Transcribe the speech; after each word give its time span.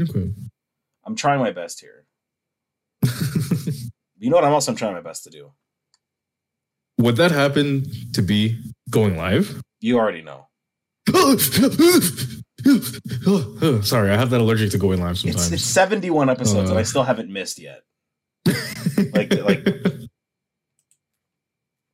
Okay. 0.00 0.30
I'm 1.04 1.16
trying 1.16 1.40
my 1.40 1.50
best 1.52 1.80
here. 1.80 2.04
You 4.20 4.30
know 4.30 4.36
what? 4.36 4.44
I'm 4.44 4.52
also 4.52 4.74
trying 4.74 4.94
my 4.94 5.00
best 5.00 5.22
to 5.24 5.30
do. 5.30 5.52
Would 6.98 7.14
that 7.16 7.30
happen 7.30 7.86
to 8.14 8.20
be 8.20 8.58
going 8.90 9.16
live? 9.16 9.62
You 9.80 9.96
already 9.98 10.22
know. 10.22 10.48
Sorry, 13.82 14.10
I 14.10 14.16
have 14.16 14.30
that 14.30 14.40
allergic 14.40 14.70
to 14.72 14.78
going 14.78 15.00
live 15.00 15.18
sometimes. 15.18 15.52
it's 15.52 15.64
71 15.64 16.28
episodes, 16.28 16.70
and 16.70 16.78
I 16.78 16.82
Uh. 16.82 16.84
still 16.84 17.04
haven't 17.04 17.30
missed 17.32 17.58
yet. 17.60 17.82
like- 19.14 19.32
like- 19.34 19.68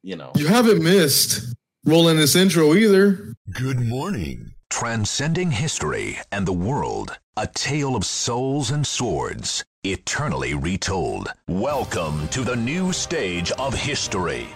You 0.02 0.16
know. 0.16 0.32
you 0.36 0.46
haven't 0.46 0.82
missed 0.82 1.54
rolling 1.84 2.16
this 2.16 2.34
intro 2.34 2.74
either. 2.74 3.34
Good 3.52 3.80
morning. 3.80 4.54
Transcending 4.70 5.50
history 5.52 6.18
and 6.32 6.46
the 6.46 6.52
world, 6.52 7.18
a 7.36 7.46
tale 7.48 7.96
of 7.96 8.04
souls 8.04 8.70
and 8.70 8.86
swords, 8.86 9.64
eternally 9.82 10.54
retold. 10.54 11.32
Welcome 11.48 12.28
to 12.28 12.42
the 12.42 12.54
new 12.54 12.92
stage 12.92 13.50
of 13.52 13.74
history. 13.74 14.46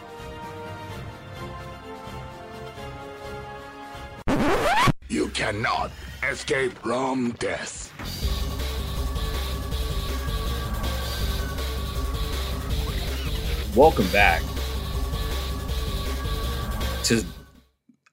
You 5.08 5.28
cannot 5.30 5.90
escape 6.22 6.72
from 6.78 7.32
death. 7.32 7.86
welcome 13.74 14.08
back 14.08 14.42
to 17.04 17.24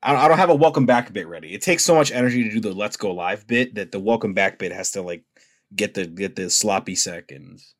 I 0.05 0.27
don't, 0.27 0.37
have 0.37 0.49
a 0.49 0.55
welcome 0.55 0.85
back 0.85 1.11
bit 1.13 1.27
ready 1.27 1.53
it 1.53 1.61
takes 1.61 1.83
so 1.83 1.95
much 1.95 2.11
energy 2.11 2.43
to 2.43 2.49
do 2.51 2.59
the 2.59 2.73
let's 2.73 2.97
go 2.97 3.11
live 3.13 3.47
bit 3.47 3.75
that 3.75 3.91
the 3.91 3.99
welcome 3.99 4.33
back 4.33 4.59
bit 4.59 4.71
has 4.71 4.91
to 4.91 5.01
like 5.01 5.23
get 5.75 5.93
the 5.95 6.05
get 6.05 6.35
the 6.35 6.49
sloppy 6.49 6.95
seconds 6.95 7.73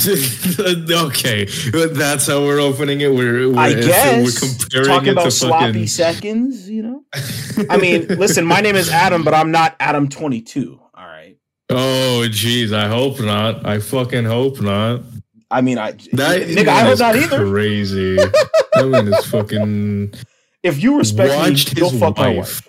okay, 0.08 1.44
that's 1.92 2.26
how 2.28 2.40
we're 2.44 2.60
opening 2.60 3.00
it. 3.00 3.12
We're, 3.12 3.50
we're 3.50 3.58
i 3.58 3.74
guess 3.74 4.24
we're 4.42 4.48
comparing 4.48 4.86
talking 4.86 5.08
it 5.08 5.12
about 5.12 5.24
to 5.24 5.30
sloppy 5.32 5.66
fucking- 5.66 5.86
seconds 5.88 6.70
you 6.70 6.82
know 6.82 7.04
i 7.68 7.76
mean 7.76 8.06
listen 8.06 8.46
my 8.46 8.60
name 8.60 8.76
is 8.76 8.88
adam 8.88 9.24
but 9.24 9.34
i'm 9.34 9.50
not 9.50 9.74
adam 9.80 10.08
22 10.08 10.80
all 10.94 11.04
right 11.06 11.36
Oh, 11.72 12.24
jeez, 12.28 12.72
I 12.72 12.88
hope 12.88 13.20
not. 13.20 13.64
I 13.64 13.78
fucking 13.78 14.24
hope 14.24 14.60
not. 14.60 15.02
i 15.50 15.60
mean 15.60 15.78
i 15.78 15.92
That 16.12 16.42
nigga 16.48 16.68
i 16.68 16.80
hope 16.84 16.98
not 16.98 17.16
either 17.16 17.48
Crazy. 17.48 18.16
that 18.72 18.86
man 18.86 19.08
is 19.12 19.24
fucking. 19.26 20.14
If 20.62 20.82
you 20.82 20.98
respect 20.98 21.34
Watched 21.34 21.74
me 21.74 21.80
you'll 21.80 21.90
his 21.90 22.00
fuck 22.00 22.16
my 22.18 22.28
wife. 22.36 22.36
wife 22.36 22.66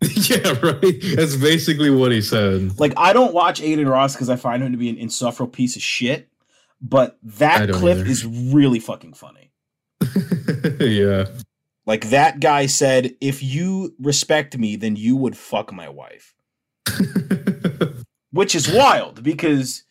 yeah, 0.30 0.52
right. 0.62 0.94
That's 1.16 1.34
basically 1.36 1.90
what 1.90 2.12
he 2.12 2.20
said. 2.20 2.78
like 2.78 2.92
i 2.96 3.12
don't 3.12 3.34
watch 3.34 3.60
Adin 3.60 3.88
Ross 3.88 4.14
because 4.14 4.30
i 4.30 4.36
find 4.36 4.62
him 4.62 4.70
to 4.70 4.78
be 4.78 4.88
an 4.88 4.96
insufferable 4.96 5.50
piece 5.50 5.74
of 5.74 5.82
shit 5.82 6.28
but 6.80 7.18
that 7.24 7.68
clip 7.70 7.98
either. 7.98 8.06
is 8.08 8.24
really 8.24 8.78
fucking 8.78 9.14
funny 9.14 9.50
yeah. 10.80 11.26
Like 11.86 12.10
that 12.10 12.40
guy 12.40 12.66
said, 12.66 13.16
if 13.20 13.42
you 13.42 13.94
respect 13.98 14.56
me, 14.58 14.76
then 14.76 14.96
you 14.96 15.16
would 15.16 15.36
fuck 15.36 15.72
my 15.72 15.88
wife. 15.88 16.34
Which 18.30 18.54
is 18.54 18.70
wild 18.70 19.22
because 19.22 19.84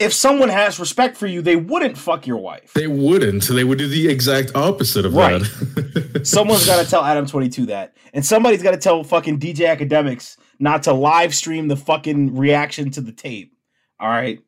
if 0.00 0.12
someone 0.12 0.48
has 0.48 0.80
respect 0.80 1.16
for 1.16 1.26
you, 1.26 1.42
they 1.42 1.56
wouldn't 1.56 1.96
fuck 1.98 2.26
your 2.26 2.38
wife. 2.38 2.72
they 2.74 2.86
wouldn't. 2.86 3.44
They 3.46 3.62
would 3.64 3.78
do 3.78 3.86
the 3.86 4.08
exact 4.08 4.52
opposite 4.56 5.04
of 5.04 5.14
Right. 5.14 5.40
that. 5.42 6.22
Someone's 6.26 6.66
got 6.66 6.82
to 6.82 6.90
tell 6.90 7.04
Adam 7.04 7.26
22 7.26 7.66
that. 7.66 7.94
And 8.14 8.24
somebody's 8.26 8.62
got 8.62 8.70
to 8.72 8.76
tell 8.78 9.04
fucking 9.04 9.38
DJ 9.38 9.66
Akademiks 9.76 10.36
not 10.58 10.82
to 10.84 10.92
live 10.92 11.34
stream 11.34 11.68
the 11.68 11.76
fucking 11.76 12.36
reaction 12.36 12.90
to 12.92 13.00
the 13.00 13.12
tape. 13.12 13.54
All 14.00 14.08
right. 14.08 14.40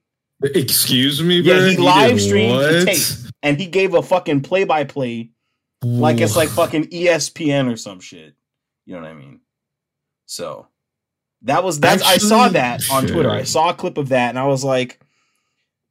Excuse 0.42 1.22
me, 1.22 1.40
Yeah, 1.40 1.54
bro? 1.58 1.68
he 1.68 1.76
did 1.76 1.82
live 1.84 2.20
streamed 2.20 2.58
the 2.60 2.84
tape. 2.86 3.32
And 3.42 3.58
he 3.60 3.66
gave 3.66 3.94
a 3.94 4.02
fucking 4.02 4.40
play 4.40 4.64
by 4.64 4.84
play 4.84 5.30
like 5.82 6.20
it's 6.20 6.36
like 6.36 6.48
fucking 6.48 6.84
ESPN 6.90 7.72
or 7.72 7.76
some 7.76 8.00
shit. 8.00 8.34
You 8.86 8.94
know 8.94 9.02
what 9.02 9.10
I 9.10 9.14
mean? 9.14 9.40
So 10.26 10.66
that 11.42 11.62
was 11.64 11.78
that's 11.80 12.02
I 12.02 12.16
saw 12.18 12.48
that 12.48 12.82
on 12.90 13.06
Twitter. 13.06 13.30
I 13.30 13.42
saw 13.42 13.70
a 13.70 13.74
clip 13.74 13.98
of 13.98 14.08
that 14.10 14.30
and 14.30 14.38
I 14.38 14.46
was 14.46 14.64
like, 14.64 15.00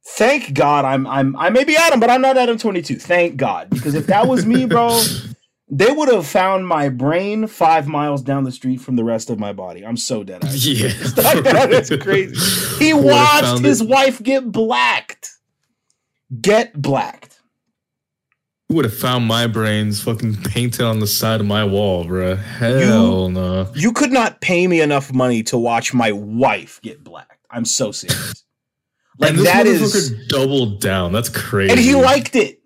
thank 0.04 0.54
God 0.54 0.84
I'm 0.84 1.06
I'm 1.06 1.36
I 1.36 1.50
may 1.50 1.64
be 1.64 1.76
Adam, 1.76 2.00
but 2.00 2.10
I'm 2.10 2.20
not 2.20 2.36
Adam 2.36 2.58
22. 2.58 2.96
Thank 2.96 3.36
God. 3.36 3.70
Because 3.70 3.94
if 3.94 4.06
that 4.06 4.26
was 4.26 4.44
me, 4.46 4.66
bro, 4.66 5.00
they 5.70 5.90
would 5.90 6.08
have 6.12 6.26
found 6.26 6.66
my 6.66 6.88
brain 6.88 7.46
five 7.46 7.86
miles 7.88 8.22
down 8.22 8.44
the 8.44 8.52
street 8.52 8.80
from 8.80 8.96
the 8.96 9.04
rest 9.04 9.30
of 9.30 9.38
my 9.38 9.52
body. 9.52 9.84
I'm 9.86 9.96
so 9.96 10.22
dead. 10.24 10.42
Yeah, 10.54 10.88
That's 11.16 11.96
crazy. 12.02 12.84
He 12.84 12.92
watched 12.94 13.62
his 13.64 13.80
it- 13.80 13.88
wife 13.88 14.22
get 14.22 14.50
blacked. 14.50 15.30
Get 16.40 16.80
blacked. 16.80 17.38
Who 18.68 18.76
would 18.76 18.86
have 18.86 18.96
found 18.96 19.26
my 19.26 19.46
brains 19.46 20.00
fucking 20.02 20.36
painted 20.44 20.80
on 20.86 20.98
the 21.00 21.06
side 21.06 21.40
of 21.40 21.46
my 21.46 21.62
wall, 21.62 22.04
bro. 22.04 22.36
Hell 22.36 23.28
no. 23.28 23.70
You 23.74 23.92
could 23.92 24.12
not 24.12 24.40
pay 24.40 24.66
me 24.66 24.80
enough 24.80 25.12
money 25.12 25.42
to 25.44 25.58
watch 25.58 25.92
my 25.92 26.10
wife 26.10 26.80
get 26.82 27.04
blacked. 27.04 27.44
I'm 27.50 27.66
so 27.66 27.92
serious. 27.92 28.44
Like 29.22 29.30
and 29.30 29.38
this 29.38 29.46
that 29.46 29.66
motherfucker 29.66 30.28
doubled 30.28 30.80
down. 30.80 31.12
That's 31.12 31.28
crazy. 31.28 31.70
and 31.70 31.80
he 31.80 31.94
liked 31.94 32.36
it. 32.36 32.60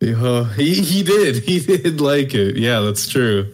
Yeah, 0.00 0.52
he 0.54 0.74
he 0.74 1.02
did. 1.02 1.36
He 1.44 1.60
did 1.60 2.00
like 2.00 2.34
it. 2.34 2.56
Yeah, 2.56 2.80
that's 2.80 3.08
true. 3.08 3.52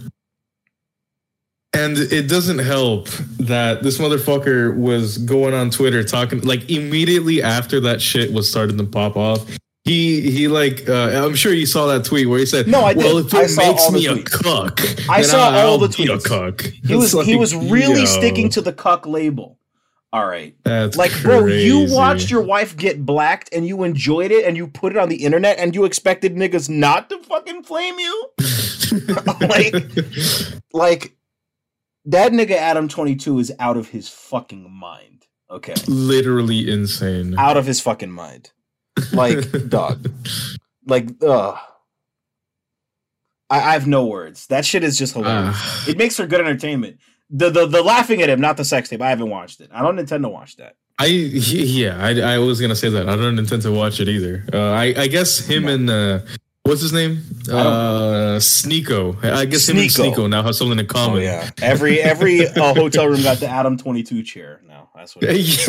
And 1.72 1.98
it 1.98 2.28
doesn't 2.28 2.60
help 2.60 3.08
that 3.40 3.82
this 3.82 3.98
motherfucker 3.98 4.76
was 4.76 5.18
going 5.18 5.54
on 5.54 5.70
Twitter 5.70 6.04
talking 6.04 6.40
like 6.42 6.70
immediately 6.70 7.42
after 7.42 7.80
that 7.80 8.00
shit 8.00 8.32
was 8.32 8.48
starting 8.48 8.78
to 8.78 8.84
pop 8.84 9.16
off. 9.16 9.44
He 9.82 10.20
he 10.30 10.46
like 10.48 10.88
uh, 10.88 11.24
I'm 11.26 11.34
sure 11.34 11.52
you 11.52 11.66
saw 11.66 11.86
that 11.88 12.04
tweet 12.04 12.28
where 12.28 12.38
he 12.38 12.46
said, 12.46 12.68
No, 12.68 12.84
I 12.84 12.94
did. 12.94 13.04
Well, 13.04 13.18
if 13.18 13.34
it 13.34 13.56
makes 13.56 13.90
me 13.90 14.06
a 14.06 14.22
cuck, 14.22 14.80
I 15.10 15.22
saw 15.22 15.50
I'll 15.50 15.70
all 15.70 15.78
the 15.78 15.88
be 15.88 16.04
a 16.04 16.16
tweets. 16.16 16.24
cuck." 16.24 16.60
He 16.86 16.94
was 16.94 17.12
It's 17.12 17.26
he 17.26 17.36
was 17.36 17.54
really 17.56 18.06
sticking 18.06 18.48
to 18.50 18.60
the 18.60 18.72
cuck 18.72 19.06
label. 19.06 19.58
All 20.14 20.28
right. 20.28 20.54
That's 20.62 20.96
Like, 20.96 21.10
bro, 21.22 21.44
you 21.46 21.92
watched 21.92 22.30
your 22.30 22.40
wife 22.40 22.76
get 22.76 23.04
blacked 23.04 23.48
and 23.52 23.66
you 23.66 23.82
enjoyed 23.82 24.30
it 24.30 24.44
and 24.44 24.56
you 24.56 24.68
put 24.68 24.92
it 24.92 24.96
on 24.96 25.08
the 25.08 25.24
internet 25.24 25.58
and 25.58 25.74
you 25.74 25.84
expected 25.84 26.36
niggas 26.36 26.70
not 26.70 27.10
to 27.10 27.18
fucking 27.18 27.64
flame 27.64 27.98
you? 27.98 28.30
like 29.40 29.74
like 30.72 31.16
that 32.04 32.30
nigga 32.30 32.52
Adam 32.52 32.86
22 32.86 33.40
is 33.40 33.52
out 33.58 33.76
of 33.76 33.88
his 33.88 34.08
fucking 34.08 34.70
mind. 34.70 35.26
Okay. 35.50 35.74
literally 35.88 36.70
insane. 36.70 37.36
Out 37.36 37.56
of 37.56 37.66
his 37.66 37.80
fucking 37.80 38.12
mind. 38.12 38.52
Like, 39.12 39.68
dog. 39.68 40.12
Like, 40.86 41.08
ugh. 41.26 41.58
I, 43.50 43.56
I 43.56 43.72
have 43.72 43.88
no 43.88 44.06
words. 44.06 44.46
That 44.46 44.64
shit 44.64 44.84
is 44.84 44.96
just 44.96 45.14
hilarious. 45.14 45.56
Ah. 45.58 45.84
it 45.88 45.98
makes 45.98 46.16
for 46.16 46.26
good 46.28 46.40
entertainment. 46.40 46.98
The, 47.30 47.50
the 47.50 47.66
the 47.66 47.82
laughing 47.82 48.22
at 48.22 48.28
him, 48.28 48.40
not 48.40 48.56
the 48.56 48.64
sex 48.64 48.88
tape. 48.88 49.00
I 49.00 49.08
haven't 49.08 49.30
watched 49.30 49.60
it. 49.60 49.70
I 49.72 49.82
don't 49.82 49.98
intend 49.98 50.22
to 50.24 50.28
watch 50.28 50.56
that. 50.56 50.76
I 50.98 51.06
yeah, 51.06 51.98
I, 51.98 52.34
I 52.34 52.38
was 52.38 52.60
gonna 52.60 52.76
say 52.76 52.88
that. 52.90 53.08
I 53.08 53.16
don't 53.16 53.38
intend 53.38 53.62
to 53.62 53.72
watch 53.72 53.98
it 53.98 54.08
either. 54.08 54.44
Uh, 54.52 54.70
I 54.70 54.94
I 54.96 55.06
guess 55.08 55.38
him 55.38 55.66
and 55.66 55.90
uh, 55.90 56.20
what's 56.62 56.82
his 56.82 56.92
name? 56.92 57.22
Uh, 57.48 58.38
Sneako. 58.38 59.24
I 59.24 59.44
guess 59.46 59.68
him 59.68 59.78
and 59.78 59.90
Sneako. 59.90 60.14
Sneako 60.14 60.30
now 60.30 60.42
have 60.44 60.54
something 60.54 60.78
in 60.78 60.86
common. 60.86 61.18
Oh 61.18 61.22
yeah. 61.22 61.50
Every 61.62 62.00
every 62.00 62.46
uh, 62.46 62.74
hotel 62.76 63.08
room 63.08 63.22
got 63.22 63.38
the 63.38 63.48
Adam 63.48 63.76
twenty 63.76 64.02
two 64.04 64.22
chair 64.22 64.60
now. 64.68 64.90
That's 64.94 65.16
what. 65.16 65.24
It 65.24 65.36
is. 65.36 65.66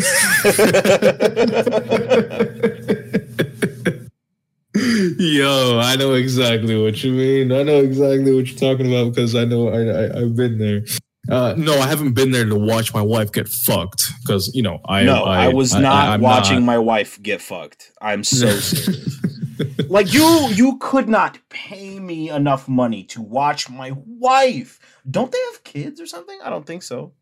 Yo, 5.17 5.79
I 5.79 5.95
know 5.95 6.13
exactly 6.13 6.79
what 6.79 7.01
you 7.03 7.13
mean. 7.13 7.51
I 7.51 7.63
know 7.63 7.79
exactly 7.79 8.35
what 8.35 8.45
you're 8.47 8.59
talking 8.59 8.87
about 8.87 9.15
because 9.15 9.33
I 9.33 9.45
know 9.45 9.69
I, 9.69 9.79
I 9.79 10.21
I've 10.21 10.35
been 10.35 10.57
there. 10.59 10.83
Uh, 11.29 11.55
no, 11.57 11.73
I 11.79 11.87
haven't 11.87 12.13
been 12.13 12.31
there 12.31 12.45
to 12.45 12.55
watch 12.55 12.93
my 12.93 13.01
wife 13.01 13.31
get 13.31 13.47
fucked 13.47 14.11
because 14.21 14.53
you 14.53 14.61
know 14.61 14.79
I 14.87 15.03
no, 15.03 15.23
I, 15.23 15.47
was 15.47 15.73
not 15.73 16.07
I'm 16.09 16.21
watching 16.21 16.59
not- 16.59 16.65
my 16.65 16.77
wife 16.77 17.21
get 17.21 17.41
fucked. 17.41 17.91
I'm 18.01 18.23
so 18.23 18.47
serious. 18.59 19.89
like 19.89 20.13
you 20.13 20.49
you 20.49 20.77
could 20.79 21.09
not 21.09 21.39
pay 21.49 21.99
me 21.99 22.29
enough 22.29 22.67
money 22.67 23.03
to 23.05 23.21
watch 23.21 23.69
my 23.69 23.93
wife. 24.05 24.79
Don't 25.09 25.31
they 25.31 25.39
have 25.51 25.63
kids 25.63 25.99
or 25.99 26.05
something? 26.05 26.37
I 26.43 26.49
don't 26.49 26.65
think 26.65 26.83
so. 26.83 27.13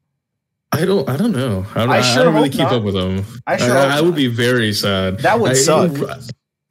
I 0.74 0.86
don't. 0.86 1.08
I 1.08 1.16
don't 1.16 1.32
know. 1.32 1.66
I 1.76 1.80
don't, 1.82 1.90
I 1.92 2.00
I 2.00 2.16
don't 2.16 2.34
really 2.34 2.50
keep 2.50 2.62
not. 2.62 2.74
up 2.74 2.84
with 2.84 2.96
them. 2.96 3.24
I 3.46 3.54
I, 3.54 3.58
sure 3.58 3.78
I, 3.78 4.02
would 4.02 4.16
be 4.16 4.28
very 4.28 4.74
sad. 4.74 5.20
That 5.20 5.40
would 5.40 5.52
I, 5.52 5.54
suck. 5.54 5.92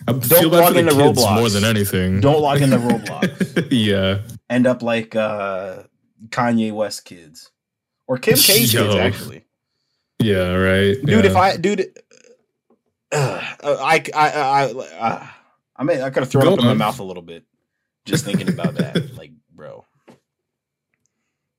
I 0.08 0.12
feel 0.18 0.50
bad 0.50 0.58
log 0.58 0.74
for 0.74 0.82
the 0.82 0.90
kids 0.90 0.98
Roblox. 0.98 1.34
more 1.38 1.48
than 1.48 1.64
anything. 1.64 2.20
Don't 2.20 2.40
log 2.42 2.60
into 2.60 2.78
Roblox. 2.78 3.68
yeah. 3.70 4.18
End 4.50 4.66
up 4.66 4.82
like 4.82 5.14
uh 5.14 5.84
Kanye 6.28 6.72
West 6.72 7.04
kids. 7.04 7.50
Or 8.06 8.18
Kim 8.18 8.34
K's 8.34 8.72
kids 8.72 8.94
actually. 8.94 9.44
Yeah. 10.18 10.54
Right. 10.54 10.94
dude. 10.94 11.08
yeah. 11.08 11.30
If 11.30 11.36
I, 11.36 11.56
dude, 11.56 11.86
uh, 13.12 13.40
I, 13.62 14.04
I, 14.14 14.30
I, 14.30 14.64
uh, 14.70 15.26
I 15.76 15.84
mean, 15.84 16.00
I 16.00 16.10
could 16.10 16.22
have 16.22 16.30
thrown 16.30 16.44
Go 16.44 16.52
up 16.54 16.58
in 16.60 16.64
my 16.64 16.74
mouth 16.74 16.98
a 17.00 17.04
little 17.04 17.22
bit 17.22 17.44
just 18.04 18.24
thinking 18.24 18.48
about 18.48 18.74
that. 18.74 19.10
Like, 19.16 19.32
bro, 19.54 19.84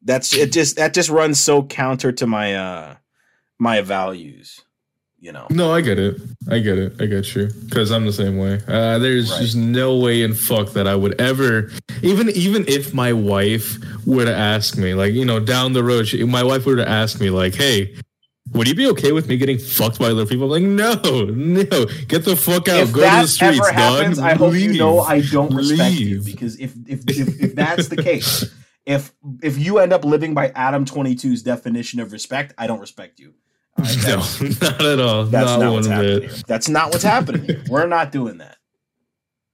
that's 0.02 0.34
it. 0.34 0.52
Just 0.52 0.76
that 0.78 0.94
just 0.94 1.10
runs 1.10 1.40
so 1.40 1.64
counter 1.64 2.12
to 2.12 2.28
my 2.28 2.56
uh 2.56 2.96
my 3.60 3.82
values. 3.82 4.62
You 5.24 5.32
know, 5.32 5.48
No, 5.50 5.72
I 5.74 5.80
get 5.80 6.00
it. 6.00 6.18
I 6.50 6.60
get 6.60 6.78
it. 6.78 7.02
I 7.02 7.06
get 7.06 7.34
you. 7.34 7.48
Because 7.64 7.94
I'm 7.94 8.06
the 8.06 8.12
same 8.12 8.38
way. 8.38 8.60
Uh, 8.68 9.00
there's 9.00 9.32
Right. 9.32 9.42
just 9.42 9.56
no 9.56 9.96
way 9.98 10.22
in 10.22 10.34
fuck 10.34 10.74
that 10.74 10.86
I 10.86 10.96
would 10.96 11.20
ever, 11.22 11.72
even 12.02 12.30
even 12.32 12.66
if 12.68 12.94
my 12.94 13.14
wife 13.14 13.78
were 14.06 14.26
to 14.26 14.36
ask 14.36 14.78
me, 14.78 14.94
like 14.94 15.14
you 15.14 15.24
know, 15.24 15.40
down 15.40 15.72
the 15.72 15.82
road, 15.82 16.10
she, 16.10 16.26
my 16.26 16.44
wife 16.44 16.66
were 16.66 16.76
to 16.76 16.86
ask 16.88 17.22
me, 17.22 17.30
like, 17.30 17.56
"Hey, 17.56 17.96
would 18.52 18.68
you 18.68 18.76
be 18.76 18.86
okay 18.88 19.14
with 19.14 19.30
me 19.30 19.38
getting 19.38 19.58
fucked 19.60 19.98
by 19.98 20.08
other 20.08 20.26
people?" 20.26 20.54
I'm 20.54 20.62
like, 20.78 21.02
no, 21.04 21.24
no, 21.34 21.86
get 22.10 22.26
the 22.26 22.36
fuck 22.36 22.68
out. 22.68 22.82
if 22.82 22.92
Go 22.92 23.00
to 23.10 23.22
the 23.22 23.28
streets, 23.28 23.60
ever 23.60 23.72
happens, 23.72 24.18
dog. 24.18 24.26
I 24.26 24.34
hope 24.34 24.56
you 24.56 24.74
know 24.74 25.00
I 25.00 25.22
don't 25.22 25.56
respect 25.56 25.96
you 25.96 26.20
because 26.22 26.60
if 26.60 26.74
if 26.86 27.00
if, 27.08 27.42
if 27.42 27.56
that's 27.56 27.88
the 27.88 27.96
case, 28.04 28.54
if 28.86 29.14
if 29.42 29.58
you 29.58 29.78
end 29.80 29.94
up 29.94 30.04
living 30.04 30.34
by 30.34 30.50
Adam 30.50 30.84
22's 30.84 31.44
definition 31.44 32.02
of 32.02 32.12
respect, 32.12 32.54
I 32.58 32.68
don't 32.68 32.82
respect 32.82 33.22
you. 33.22 33.36
Right, 33.78 33.98
No, 34.08 34.16
not 34.62 34.82
at 34.82 35.00
all. 35.00 35.26
that's 35.26 35.46
not, 35.52 35.60
not, 35.60 35.66
one 35.66 35.74
what's 35.74 35.88
happening. 35.88 36.20
bit. 36.20 36.32
Here. 36.32 36.42
That's 36.48 36.70
not 36.70 36.92
what's 36.92 37.04
happening. 37.04 37.44
Here. 37.46 37.64
We're 37.70 37.88
not 37.88 38.12
doing 38.12 38.38
that. 38.38 38.58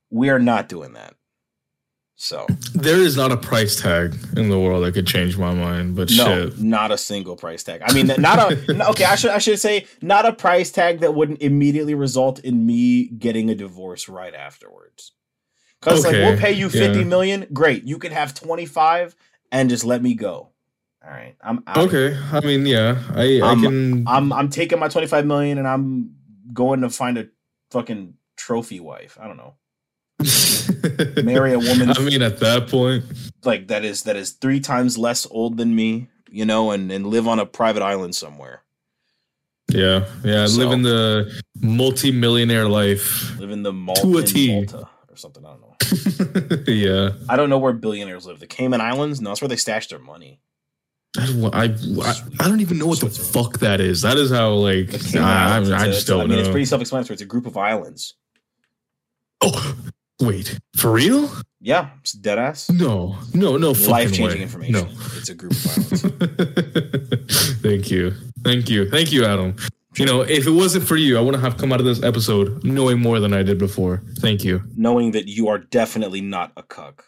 We 0.09 0.29
are 0.29 0.39
not 0.39 0.67
doing 0.67 0.93
that. 0.93 1.15
So 2.21 2.45
There 2.75 2.97
is 2.97 3.15
not 3.15 3.31
a 3.31 3.37
price 3.37 3.79
tag 3.79 4.13
in 4.35 4.49
the 4.49 4.59
world 4.59 4.83
that 4.83 4.93
could 4.93 5.07
change 5.07 5.37
my 5.37 5.53
mind. 5.53 5.95
But 5.95 6.11
no, 6.11 6.49
shit, 6.49 6.59
not 6.59 6.91
a 6.91 6.97
single 6.97 7.37
price 7.37 7.63
tag. 7.63 7.81
I 7.81 7.93
mean, 7.93 8.07
not 8.07 8.39
a 8.39 8.89
okay. 8.89 9.05
I 9.05 9.15
should 9.15 9.31
I 9.31 9.37
should 9.37 9.57
say 9.57 9.87
not 10.01 10.25
a 10.25 10.33
price 10.33 10.69
tag 10.69 10.99
that 10.99 11.15
wouldn't 11.15 11.41
immediately 11.41 11.93
result 11.93 12.39
in 12.39 12.65
me 12.65 13.07
getting 13.07 13.49
a 13.49 13.55
divorce 13.55 14.09
right 14.09 14.35
afterwards. 14.35 15.13
Because 15.79 16.03
like 16.03 16.11
we'll 16.11 16.37
pay 16.37 16.51
you 16.51 16.67
fifty 16.67 16.99
yeah. 16.99 17.05
million, 17.05 17.47
great. 17.53 17.85
You 17.85 17.97
can 17.97 18.11
have 18.11 18.33
twenty 18.33 18.65
five 18.65 19.15
and 19.49 19.69
just 19.69 19.85
let 19.85 20.01
me 20.01 20.13
go. 20.13 20.48
All 21.03 21.09
right, 21.11 21.35
I'm 21.41 21.63
out. 21.65 21.77
okay. 21.77 22.17
I 22.31 22.41
mean, 22.41 22.65
yeah, 22.65 23.01
I, 23.15 23.39
I 23.39 23.51
Um, 23.51 23.61
can. 23.61 24.07
I'm 24.07 24.33
I'm 24.33 24.49
taking 24.49 24.79
my 24.79 24.87
twenty 24.89 25.07
five 25.07 25.25
million 25.25 25.57
and 25.57 25.67
I'm 25.67 26.15
going 26.53 26.81
to 26.81 26.89
find 26.89 27.17
a 27.17 27.27
fucking 27.71 28.15
trophy 28.35 28.79
wife. 28.79 29.17
I 29.21 29.27
don't 29.27 29.37
know, 29.37 29.53
marry 31.23 31.53
a 31.53 31.59
woman 31.59 31.89
I 31.91 31.99
mean, 31.99 32.21
at 32.21 32.39
that 32.39 32.67
point, 32.67 33.05
like 33.43 33.67
that 33.69 33.85
is 33.85 34.03
that 34.03 34.15
is 34.15 34.31
three 34.31 34.59
times 34.59 34.97
less 34.97 35.25
old 35.31 35.57
than 35.57 35.73
me, 35.75 36.09
you 36.29 36.45
know, 36.45 36.71
and 36.71 36.91
and 36.91 37.07
live 37.07 37.27
on 37.27 37.39
a 37.39 37.45
private 37.45 37.81
island 37.81 38.13
somewhere. 38.15 38.63
yeah, 39.71 40.05
yeah, 40.23 40.47
So- 40.47 40.59
living 40.59 40.81
the 40.81 41.31
multi-millionaire 41.61 42.67
life. 42.67 43.37
Live 43.39 43.51
in 43.51 43.63
the 43.63 43.71
To 43.71 43.77
a 43.77 43.81
Malta 44.23 44.89
or 45.09 45.15
something. 45.15 45.45
I 45.45 45.49
don't 45.55 45.61
know. 45.61 46.63
yeah, 46.73 47.11
I 47.29 47.35
don't 47.37 47.49
know 47.49 47.57
where 47.59 47.73
billionaires 47.73 48.25
live. 48.25 48.39
The 48.39 48.47
Cayman 48.47 48.81
Islands? 48.81 49.21
No, 49.21 49.29
that's 49.29 49.41
where 49.41 49.47
they 49.49 49.55
stash 49.55 49.87
their 49.87 49.99
money. 49.99 50.41
I, 51.17 51.25
don't- 51.25 51.55
I, 51.55 52.13
I, 52.39 52.47
don't 52.47 52.59
even 52.61 52.77
know 52.77 52.85
what 52.87 52.99
the 52.99 53.09
fuck 53.09 53.59
that 53.59 53.81
is. 53.81 54.01
That 54.03 54.17
is 54.17 54.29
how 54.31 54.51
like 54.51 54.89
I, 55.15 55.57
I, 55.57 55.59
It's 55.59 55.71
I 55.71 55.85
a- 55.85 55.91
just 55.91 56.07
don't 56.07 56.19
I 56.21 56.23
mean, 56.25 56.33
know. 56.33 56.39
it's 56.39 56.49
pretty 56.49 56.65
self-explanatory. 56.65 57.13
It's 57.15 57.21
a 57.23 57.25
group 57.25 57.47
of 57.47 57.57
islands. 57.57 58.13
oh, 59.41 59.75
wait, 60.21 60.59
for 60.75 60.91
real? 60.91 61.31
Yeah, 61.61 61.89
it's 62.01 62.11
dead 62.13 62.37
ass. 62.39 62.69
No, 62.69 63.17
no, 63.33 63.57
no, 63.57 63.71
Life-changing 63.71 64.25
way. 64.25 64.41
information. 64.41 64.73
No. 64.73 64.87
It's 65.17 65.29
a 65.29 65.35
group 65.35 65.51
of 65.51 65.67
islands. 65.67 66.01
Thank 67.61 67.91
you. 67.91 68.13
Thank 68.43 68.69
you. 68.69 68.89
Thank 68.89 69.11
you, 69.11 69.25
Adam. 69.25 69.55
You 69.97 70.05
know, 70.05 70.21
if 70.21 70.45
it 70.47 70.51
wasn't 70.51 70.87
for 70.87 70.95
you, 70.95 71.17
I 71.17 71.21
wouldn't 71.21 71.43
have 71.43 71.57
come 71.57 71.73
out 71.73 71.79
of 71.79 71.85
this 71.85 72.01
episode 72.03 72.63
knowing 72.63 72.99
more 73.01 73.19
than 73.19 73.33
I 73.33 73.43
did 73.43 73.57
before. 73.57 74.03
Thank 74.19 74.43
you. 74.45 74.61
Knowing 74.77 75.11
that 75.11 75.27
you 75.27 75.47
are 75.49 75.57
definitely 75.57 76.21
not 76.21 76.51
a 76.55 76.63
cuck. 76.63 77.03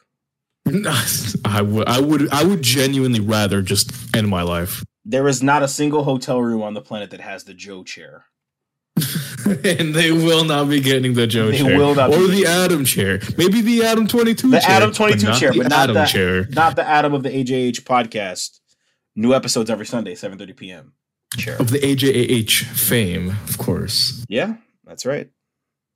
I 0.66 1.62
would 1.62 1.88
I 1.88 2.00
would 2.00 2.30
I 2.32 2.44
would 2.44 2.62
genuinely 2.62 3.20
rather 3.20 3.62
just 3.62 3.92
end 4.16 4.28
my 4.28 4.42
life. 4.44 4.84
There 5.04 5.28
is 5.28 5.42
not 5.42 5.64
a 5.64 5.68
single 5.68 6.04
hotel 6.04 6.42
room 6.42 6.62
on 6.62 6.74
the 6.74 6.82
planet 6.82 7.10
that 7.12 7.20
has 7.22 7.44
the 7.44 7.54
Joe 7.54 7.84
chair. 7.84 8.26
and 9.46 9.96
they 9.96 10.12
will 10.12 10.44
not 10.44 10.70
be 10.70 10.80
getting 10.82 11.14
the 11.14 11.26
Joe 11.26 11.50
They 11.50 11.58
chair. 11.60 11.82
or 11.82 11.96
the 12.28 12.46
Adam 12.48 12.86
chair. 12.86 13.20
Maybe 13.38 13.62
the 13.62 13.84
Adam 13.84 14.06
22 14.06 14.50
The 14.52 14.60
chair. 14.60 14.70
Adam 14.70 14.92
22 14.92 15.34
chair, 15.34 15.52
but 15.54 15.64
not 15.70 15.72
Adam 15.72 15.94
the- 15.96 16.06
chair. 16.06 16.46
Not 16.50 16.76
the 16.76 16.88
Adam 16.88 17.14
of 17.14 17.24
the 17.24 17.30
AJAH 17.30 17.82
podcast. 17.84 18.60
New 19.16 19.34
episodes 19.34 19.70
every 19.70 19.86
Sunday, 19.86 20.14
7:30 20.14 20.56
p.m. 20.56 20.94
Chair. 21.38 21.56
Of 21.58 21.72
the 21.72 21.80
AJAH 21.80 22.64
fame, 22.66 23.30
of 23.50 23.58
course. 23.58 24.24
Yeah, 24.30 24.56
that's 24.86 25.06
right. 25.06 25.30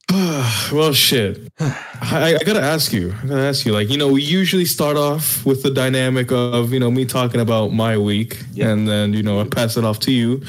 well, 0.71 0.93
shit. 0.93 1.51
I, 1.59 2.37
I 2.39 2.43
gotta 2.43 2.61
ask 2.61 2.93
you. 2.93 3.13
I 3.23 3.27
gotta 3.27 3.41
ask 3.41 3.65
you. 3.65 3.73
Like, 3.73 3.89
you 3.89 3.97
know, 3.97 4.11
we 4.11 4.21
usually 4.21 4.65
start 4.65 4.97
off 4.97 5.45
with 5.45 5.63
the 5.63 5.71
dynamic 5.71 6.31
of 6.31 6.71
you 6.73 6.79
know 6.79 6.91
me 6.91 7.05
talking 7.05 7.41
about 7.41 7.73
my 7.73 7.97
week, 7.97 8.39
and 8.59 8.87
then 8.87 9.13
you 9.13 9.23
know 9.23 9.41
I 9.41 9.45
pass 9.45 9.77
it 9.77 9.83
off 9.83 9.99
to 10.01 10.11
you. 10.11 10.43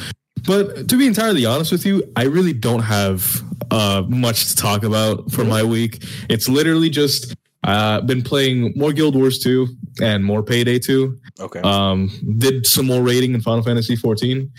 But 0.46 0.88
to 0.88 0.98
be 0.98 1.06
entirely 1.06 1.44
honest 1.44 1.72
with 1.72 1.84
you, 1.84 2.02
I 2.14 2.24
really 2.24 2.52
don't 2.52 2.82
have 2.82 3.42
uh, 3.70 4.04
much 4.08 4.48
to 4.48 4.56
talk 4.56 4.84
about 4.84 5.30
for 5.32 5.44
my 5.44 5.62
week. 5.62 6.04
It's 6.28 6.48
literally 6.48 6.88
just 6.88 7.34
uh, 7.64 8.00
been 8.02 8.22
playing 8.22 8.72
more 8.76 8.92
Guild 8.92 9.16
Wars 9.16 9.40
2 9.40 9.66
and 10.00 10.24
more 10.24 10.42
Payday 10.42 10.78
2. 10.78 11.18
Okay. 11.40 11.60
Um, 11.60 12.10
did 12.38 12.64
some 12.66 12.86
more 12.86 13.02
raiding 13.02 13.34
in 13.34 13.40
Final 13.40 13.62
Fantasy 13.62 13.96
14. 13.96 14.50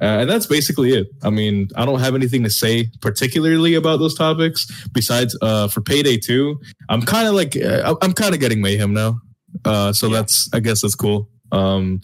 Uh, 0.00 0.20
and 0.20 0.30
that's 0.30 0.46
basically 0.46 0.92
it. 0.94 1.08
I 1.22 1.30
mean, 1.30 1.68
I 1.76 1.84
don't 1.84 2.00
have 2.00 2.14
anything 2.14 2.42
to 2.44 2.50
say 2.50 2.90
particularly 3.00 3.74
about 3.74 3.98
those 3.98 4.14
topics 4.14 4.66
besides 4.92 5.36
uh, 5.42 5.68
for 5.68 5.80
Payday 5.82 6.16
2. 6.16 6.58
I'm 6.88 7.02
kind 7.02 7.28
of 7.28 7.34
like, 7.34 7.56
uh, 7.56 7.94
I'm 8.00 8.12
kind 8.14 8.32
of 8.34 8.40
getting 8.40 8.60
Mayhem 8.62 8.94
now. 8.94 9.20
Uh, 9.64 9.92
so 9.92 10.06
Yeah. 10.08 10.14
that's, 10.14 10.48
I 10.54 10.60
guess 10.60 10.80
that's 10.82 10.94
cool. 10.94 11.28
Um, 11.52 12.00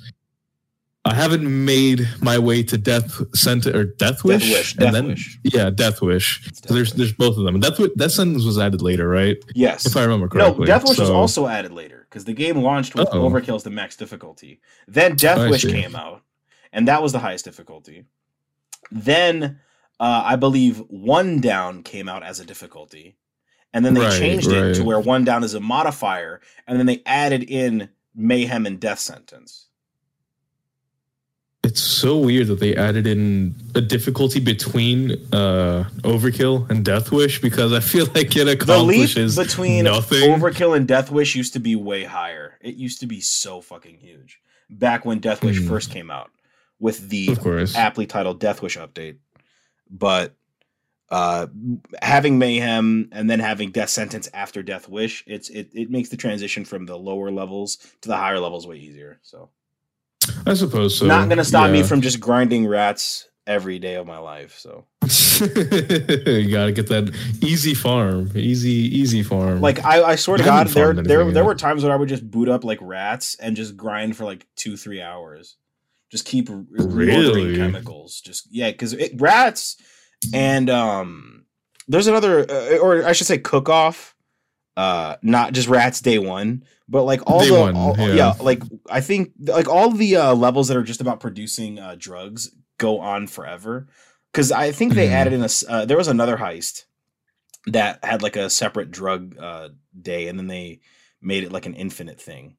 I 1.07 1.15
haven't 1.15 1.45
made 1.65 2.07
my 2.21 2.37
way 2.37 2.65
to 2.65 2.77
Death 2.77 3.23
Sentence 3.35 3.75
or 3.75 3.85
Death 3.85 4.25
Wish. 4.25 4.43
Death 4.43 4.59
Wish, 4.59 4.73
and 4.73 4.81
Death 4.81 4.93
then, 4.93 5.07
Wish. 5.07 5.39
Yeah, 5.45 5.71
Death 5.71 6.03
Wish. 6.03 6.51
So 6.53 6.75
there's 6.75 6.91
Wish. 6.91 6.99
there's 6.99 7.13
both 7.13 7.39
of 7.39 7.45
them. 7.45 7.61
Death 7.61 7.79
Death 7.97 8.11
Sentence 8.11 8.45
was 8.45 8.59
added 8.59 8.83
later, 8.83 9.09
right? 9.09 9.37
yes. 9.55 9.87
If 9.87 9.97
I 9.97 10.03
remember 10.03 10.27
correctly. 10.29 10.61
No. 10.61 10.67
Death 10.67 10.89
Wish 10.89 10.99
was 10.99 11.09
also 11.09 11.47
added 11.47 11.71
later 11.73 12.07
because 12.11 12.25
the 12.25 12.33
game 12.33 12.57
launched 12.61 12.97
with 12.97 13.07
Uh-oh. 13.09 13.23
Overkill's 13.31 13.63
the 13.63 13.71
max 13.71 13.95
difficulty. 13.97 14.61
Then 14.89 15.15
Death 15.15 15.39
I 15.39 15.49
Wish 15.49 15.63
see. 15.63 15.71
came 15.73 15.95
out, 15.95 16.23
and 16.73 16.89
that 16.89 17.03
was 17.03 17.13
the 17.13 17.19
highest 17.21 17.45
difficulty. 17.45 18.05
Then 18.91 19.61
uh, 19.99 20.23
I 20.25 20.37
believe 20.37 20.79
One 20.89 21.41
Down 21.41 21.83
came 21.83 22.09
out 22.09 22.23
as 22.23 22.41
a 22.41 22.45
difficulty, 22.45 23.17
and 23.73 23.85
then 23.85 23.95
they 23.95 24.03
Right, 24.03 24.19
changed 24.19 24.51
it 24.51 24.75
to 24.75 24.85
where 24.85 25.01
One 25.01 25.25
Down 25.25 25.43
is 25.45 25.55
a 25.55 25.61
modifier, 25.61 26.41
and 26.67 26.79
then 26.79 26.87
they 26.87 27.03
added 27.07 27.43
in 27.45 27.89
Mayhem 28.15 28.67
and 28.67 28.79
Death 28.81 28.99
Sentence. 29.01 29.67
It's 31.65 31.81
so 31.81 32.17
weird 32.19 32.47
that 32.47 32.61
they 32.61 32.77
added 32.77 33.09
in 33.09 33.57
a 33.75 33.81
difficulty 33.81 34.39
between 34.39 35.13
uh, 35.35 35.89
Overkill 36.03 36.71
and 36.71 36.85
Death 36.85 37.11
Wish 37.11 37.41
because 37.41 37.73
I 37.73 37.81
feel 37.81 38.07
like 38.15 38.37
it 38.37 38.45
The 38.45 38.45
leap 38.45 38.61
accomplishes 38.63 39.37
between 39.37 39.85
nothing. 39.85 40.31
Overkill 40.31 40.77
and 40.77 40.87
Death 40.87 41.11
Wish 41.11 41.35
used 41.35 41.55
to 41.55 41.59
be 41.59 41.75
way 41.75 42.05
higher. 42.05 42.57
It 42.61 42.77
used 42.77 43.01
to 43.01 43.07
be 43.07 43.21
so 43.21 43.61
fucking 43.61 43.99
huge 43.99 44.39
back 44.71 45.05
when 45.05 45.19
Death 45.19 45.43
Wish 45.43 45.59
Hmm. 45.59 45.67
first 45.67 45.91
came 45.91 46.09
out 46.09 46.31
with 46.79 47.09
the 47.09 47.29
of 47.33 47.41
course. 47.41 47.75
aptly 47.75 48.07
titled 48.07 48.41
Death 48.41 48.63
Wish 48.63 48.77
update. 48.77 49.17
But 49.91 50.35
uh 51.09 51.47
having 52.03 52.39
Mayhem 52.39 53.09
and 53.13 53.31
then 53.31 53.39
having 53.39 53.71
Death 53.71 53.91
Sentence 53.91 54.29
after 54.35 54.63
Death 54.63 54.89
Wish, 54.89 55.25
it's 55.27 55.49
it, 55.51 55.71
it 55.73 55.91
makes 55.91 56.09
the 56.09 56.17
transition 56.17 56.65
from 56.65 56.87
the 56.87 56.99
lower 56.99 57.31
levels 57.31 57.77
to 58.01 58.09
the 58.09 58.17
higher 58.17 58.41
levels 58.41 58.67
way 58.67 58.77
easier. 58.77 59.21
So, 59.23 59.51
I 60.45 60.55
suppose 60.55 60.99
so. 60.99 61.07
not 61.07 61.29
gonna 61.29 61.45
stop 61.45 61.71
me 61.71 61.83
from 61.83 62.01
just 62.01 62.19
grinding 62.21 62.67
rats 62.67 63.29
every 63.47 63.79
day 63.79 63.95
of 63.95 64.07
my 64.07 64.19
life. 64.19 64.59
So 64.59 64.87
you 65.41 66.51
gotta 66.51 66.73
get 66.73 66.89
that 66.89 67.15
easy 67.41 67.75
farm, 67.75 68.31
easy 68.35 68.71
easy 68.71 69.23
farm. 69.23 69.61
like 69.61 69.85
I, 69.85 70.03
I 70.03 70.17
swear 70.17 70.39
to 70.39 70.45
God, 70.45 70.67
there 70.69 70.93
there 70.93 71.05
there 71.05 71.33
yet. 71.33 71.45
were 71.45 71.55
times 71.55 71.83
when 71.83 71.93
I 71.93 71.97
would 71.97 72.09
just 72.09 72.29
boot 72.29 72.49
up 72.49 72.65
like 72.65 72.79
rats 72.81 73.37
and 73.37 73.55
just 73.57 73.77
grind 73.77 74.17
for 74.17 74.25
like 74.25 74.47
two, 74.57 74.77
three 74.77 75.01
hours. 75.01 75.57
Just 76.11 76.25
keep 76.25 76.49
Really? 76.51 77.57
chemicals. 77.57 78.21
Just 78.21 78.49
yeah, 78.51 78.71
because 78.71 78.95
rats 79.15 79.77
and 80.33 80.71
um 80.71 81.45
there's 81.89 82.07
another 82.07 82.51
uh, 82.51 82.79
or 82.79 83.05
I 83.05 83.13
should 83.13 83.27
say 83.27 83.39
cook 83.39 83.69
off. 83.69 84.15
Uh 84.77 85.17
not 85.23 85.53
just 85.53 85.69
rats 85.69 86.01
day 86.01 86.19
one, 86.19 86.63
but 86.89 87.05
like 87.05 87.23
all 87.27 87.41
Day 87.41 87.49
the 87.49 87.61
one, 87.61 87.77
all- 87.77 87.97
yeah. 87.99 88.15
yeah. 88.15 88.35
like 88.41 88.63
I 88.91 89.01
think 89.01 89.33
like 89.41 89.69
all 89.69 89.91
the 89.91 90.17
uh 90.17 90.35
levels 90.35 90.69
that 90.69 90.77
are 90.77 90.83
just 90.83 91.01
about 91.01 91.21
producing 91.21 91.79
uh 91.79 91.97
drugs 91.99 92.51
go 92.79 93.01
on 93.01 93.27
forever. 93.27 93.89
Cause 94.35 94.53
I 94.53 94.71
think 94.73 94.93
they 94.95 95.09
Mhm. 95.09 95.13
added 95.13 95.33
in 95.33 95.43
a 95.43 95.49
uh, 95.69 95.85
there 95.87 95.97
was 95.97 96.09
another 96.09 96.37
heist 96.37 96.85
that 97.69 98.05
had 98.05 98.23
like 98.23 98.37
a 98.37 98.51
separate 98.51 98.91
drug 98.91 99.37
uh 99.39 99.71
day 100.01 100.29
and 100.29 100.39
then 100.39 100.47
they 100.47 100.81
made 101.23 101.43
it 101.43 101.53
like 101.53 101.67
an 101.67 101.75
infinite 101.75 102.21
thing. 102.21 102.57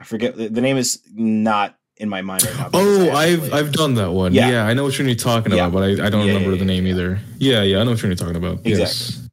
I 0.00 0.04
forget 0.04 0.34
the 0.36 0.60
name 0.60 0.78
is 0.78 1.00
not 1.12 1.76
in 2.02 2.08
my 2.08 2.20
mind 2.20 2.44
right 2.44 2.56
now. 2.58 2.70
Oh, 2.74 3.10
I've 3.12 3.52
I've 3.54 3.72
done 3.72 3.94
that 3.94 4.10
one. 4.12 4.34
Yeah. 4.34 4.50
Yeah, 4.50 4.66
I 4.66 4.74
know 4.74 4.84
what 4.84 4.98
you're 4.98 5.14
talking 5.14 5.52
Yeah. 5.52 5.66
about, 5.68 5.72
but 5.72 5.82
I, 5.84 6.06
I 6.06 6.10
don't 6.10 6.26
Yeah, 6.26 6.34
remember 6.34 6.56
the 6.56 6.64
name 6.64 6.86
either. 6.86 7.18
Yeah, 7.38 7.62
yeah, 7.62 7.78
I 7.80 7.84
know 7.84 7.92
what 7.92 8.02
you're 8.02 8.14
talking 8.14 8.36
about. 8.36 8.58
Exactly. 8.66 9.28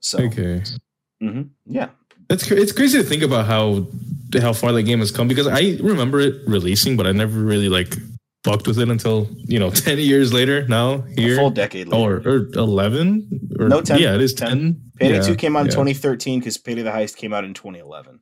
So 0.00 0.18
Yes. 0.18 0.32
Okay. 0.32 0.62
mhm, 1.22 1.50
yeah. 1.66 1.88
It's 2.28 2.48
it's 2.50 2.72
crazy 2.72 2.98
to 2.98 3.04
think 3.04 3.22
about 3.22 3.46
how 3.46 3.86
how 4.40 4.52
far 4.52 4.72
that 4.72 4.82
game 4.84 5.00
has 5.00 5.10
come 5.10 5.26
because 5.28 5.46
I 5.48 5.76
remember 5.82 6.20
it 6.20 6.34
releasing, 6.46 6.96
but 6.96 7.06
I 7.06 7.12
never 7.12 7.40
really 7.40 7.68
like 7.68 7.96
fucked 8.44 8.66
with 8.68 8.78
it 8.78 8.88
until 8.88 9.28
you 9.46 9.58
know 9.58 9.70
ten 9.86 9.98
years 9.98 10.32
later. 10.32 10.66
Now 10.68 11.04
A 11.16 11.20
here 11.20 11.36
full 11.36 11.50
decade 11.50 11.88
later. 11.88 12.22
or 12.26 12.30
or 12.30 12.36
eleven 12.54 13.28
or 13.58 13.68
No, 13.68 13.80
10. 13.82 13.98
Yeah, 13.98 14.14
it 14.14 14.20
is 14.20 14.32
10. 14.34 14.48
ten. 14.48 14.80
Payday 14.96 15.14
Yeah, 15.16 15.22
2 15.22 15.36
came 15.36 15.56
out 15.56 15.60
in 15.60 15.66
yeah. 15.66 15.72
2013 15.72 16.38
because 16.40 16.56
Payday 16.58 16.82
the 16.82 16.90
Heist 16.90 17.16
came 17.16 17.32
out 17.32 17.44
in 17.44 17.52
2011. 17.54 18.20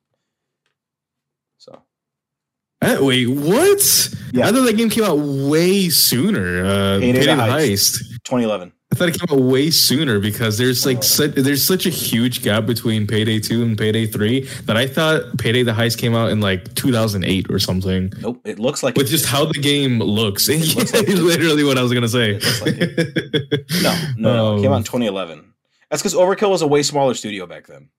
Uh, 2.80 2.98
wait, 3.00 3.26
what? 3.26 4.14
Yeah. 4.32 4.46
I 4.48 4.52
thought 4.52 4.64
that 4.64 4.76
game 4.76 4.88
came 4.90 5.04
out 5.04 5.18
way 5.18 5.88
sooner. 5.88 6.64
Uh, 6.64 6.98
Payday 7.00 7.18
Payday, 7.20 7.32
Heist. 7.34 7.98
Heist. 7.98 7.98
2011. 8.24 8.72
I 8.90 8.94
thought 8.94 9.08
it 9.08 9.18
came 9.18 9.36
out 9.36 9.42
way 9.44 9.70
sooner 9.70 10.18
because 10.20 10.56
there's 10.58 10.86
like 10.86 10.98
Oh. 10.98 11.02
such, 11.02 11.32
there's 11.32 11.62
such 11.62 11.84
a 11.86 11.90
huge 11.90 12.42
gap 12.42 12.64
between 12.66 13.06
Payday 13.06 13.40
2 13.40 13.62
and 13.62 13.76
Payday 13.76 14.06
3 14.06 14.40
that 14.64 14.76
I 14.76 14.86
thought 14.86 15.36
Payday 15.38 15.62
the 15.64 15.72
Heist 15.72 15.98
came 15.98 16.14
out 16.14 16.30
in 16.30 16.40
like 16.40 16.72
2008 16.74 17.50
or 17.50 17.58
something. 17.58 18.12
Nope. 18.20 18.40
It 18.46 18.58
looks 18.58 18.82
like 18.82 18.96
With 18.96 19.08
just 19.08 19.26
how 19.26 19.44
the 19.44 19.58
game 19.58 19.98
looks. 19.98 20.48
looks 20.48 20.94
like 20.94 21.08
it. 21.08 21.18
literally 21.18 21.64
what 21.64 21.76
I 21.78 21.82
was 21.82 21.92
going 21.92 22.02
to 22.02 22.08
say. 22.08 22.36
It 22.36 22.44
looks 22.44 22.62
like 22.62 23.82
no, 23.82 24.04
no, 24.16 24.54
no. 24.54 24.56
It 24.58 24.62
came 24.62 24.72
out 24.72 24.78
in 24.78 24.84
2011. 24.84 25.52
That's 25.90 26.00
because 26.02 26.14
Overkill 26.14 26.50
was 26.50 26.62
a 26.62 26.66
way 26.68 26.82
smaller 26.82 27.14
studio 27.14 27.46
back 27.46 27.66
then. 27.66 27.90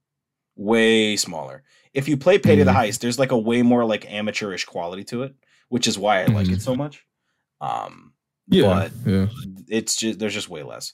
Way 0.56 1.18
smaller. 1.18 1.64
If 1.94 2.08
you 2.08 2.18
play 2.18 2.38
Payday 2.38 2.64
the 2.64 2.72
Mhm. 2.72 2.76
Heist, 2.88 3.00
there's 3.00 3.20
like 3.20 3.32
a 3.32 3.38
way 3.38 3.62
more 3.62 3.84
like 3.86 4.10
amateurish 4.12 4.66
quality 4.66 5.04
to 5.06 5.24
it, 5.24 5.36
which 5.70 5.88
is 5.88 5.98
why 5.98 6.22
I 6.24 6.26
like 6.28 6.48
Mhm. 6.48 6.54
it 6.54 6.62
so 6.62 6.76
much. 6.76 7.04
Um, 7.62 8.14
Yeah. 8.48 8.90
but 9.06 9.12
yeah. 9.12 9.28
it's 9.68 9.96
just 9.96 10.20
there's 10.20 10.34
just 10.34 10.50
way 10.50 10.64
less. 10.64 10.94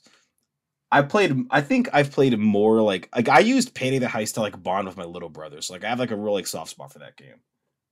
I 0.91 1.01
played. 1.01 1.35
I 1.49 1.61
think 1.61 1.89
I've 1.93 2.11
played 2.11 2.37
more 2.39 2.81
like 2.81 3.09
like 3.15 3.27
I 3.27 3.39
used 3.39 3.73
Payday 3.73 3.99
the 3.99 4.05
Heist 4.05 4.35
to 4.35 4.41
like 4.41 4.61
bond 4.63 4.87
with 4.87 4.95
my 4.97 5.03
little 5.03 5.29
brother. 5.29 5.61
So 5.61 5.73
like 5.73 5.83
I 5.83 5.89
have 5.89 5.99
like 5.99 6.11
a 6.11 6.15
real 6.15 6.33
like 6.33 6.47
soft 6.47 6.71
spot 6.71 6.93
for 6.93 6.99
that 6.99 7.17
game. 7.17 7.35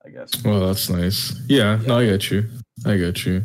I 0.05 0.09
guess. 0.09 0.31
Well, 0.43 0.67
that's 0.67 0.89
nice. 0.89 1.33
Yeah, 1.47 1.79
no, 1.85 1.97
I 1.99 2.05
get 2.05 2.29
you. 2.29 2.49
I 2.85 2.97
get 2.97 3.25
you. 3.25 3.43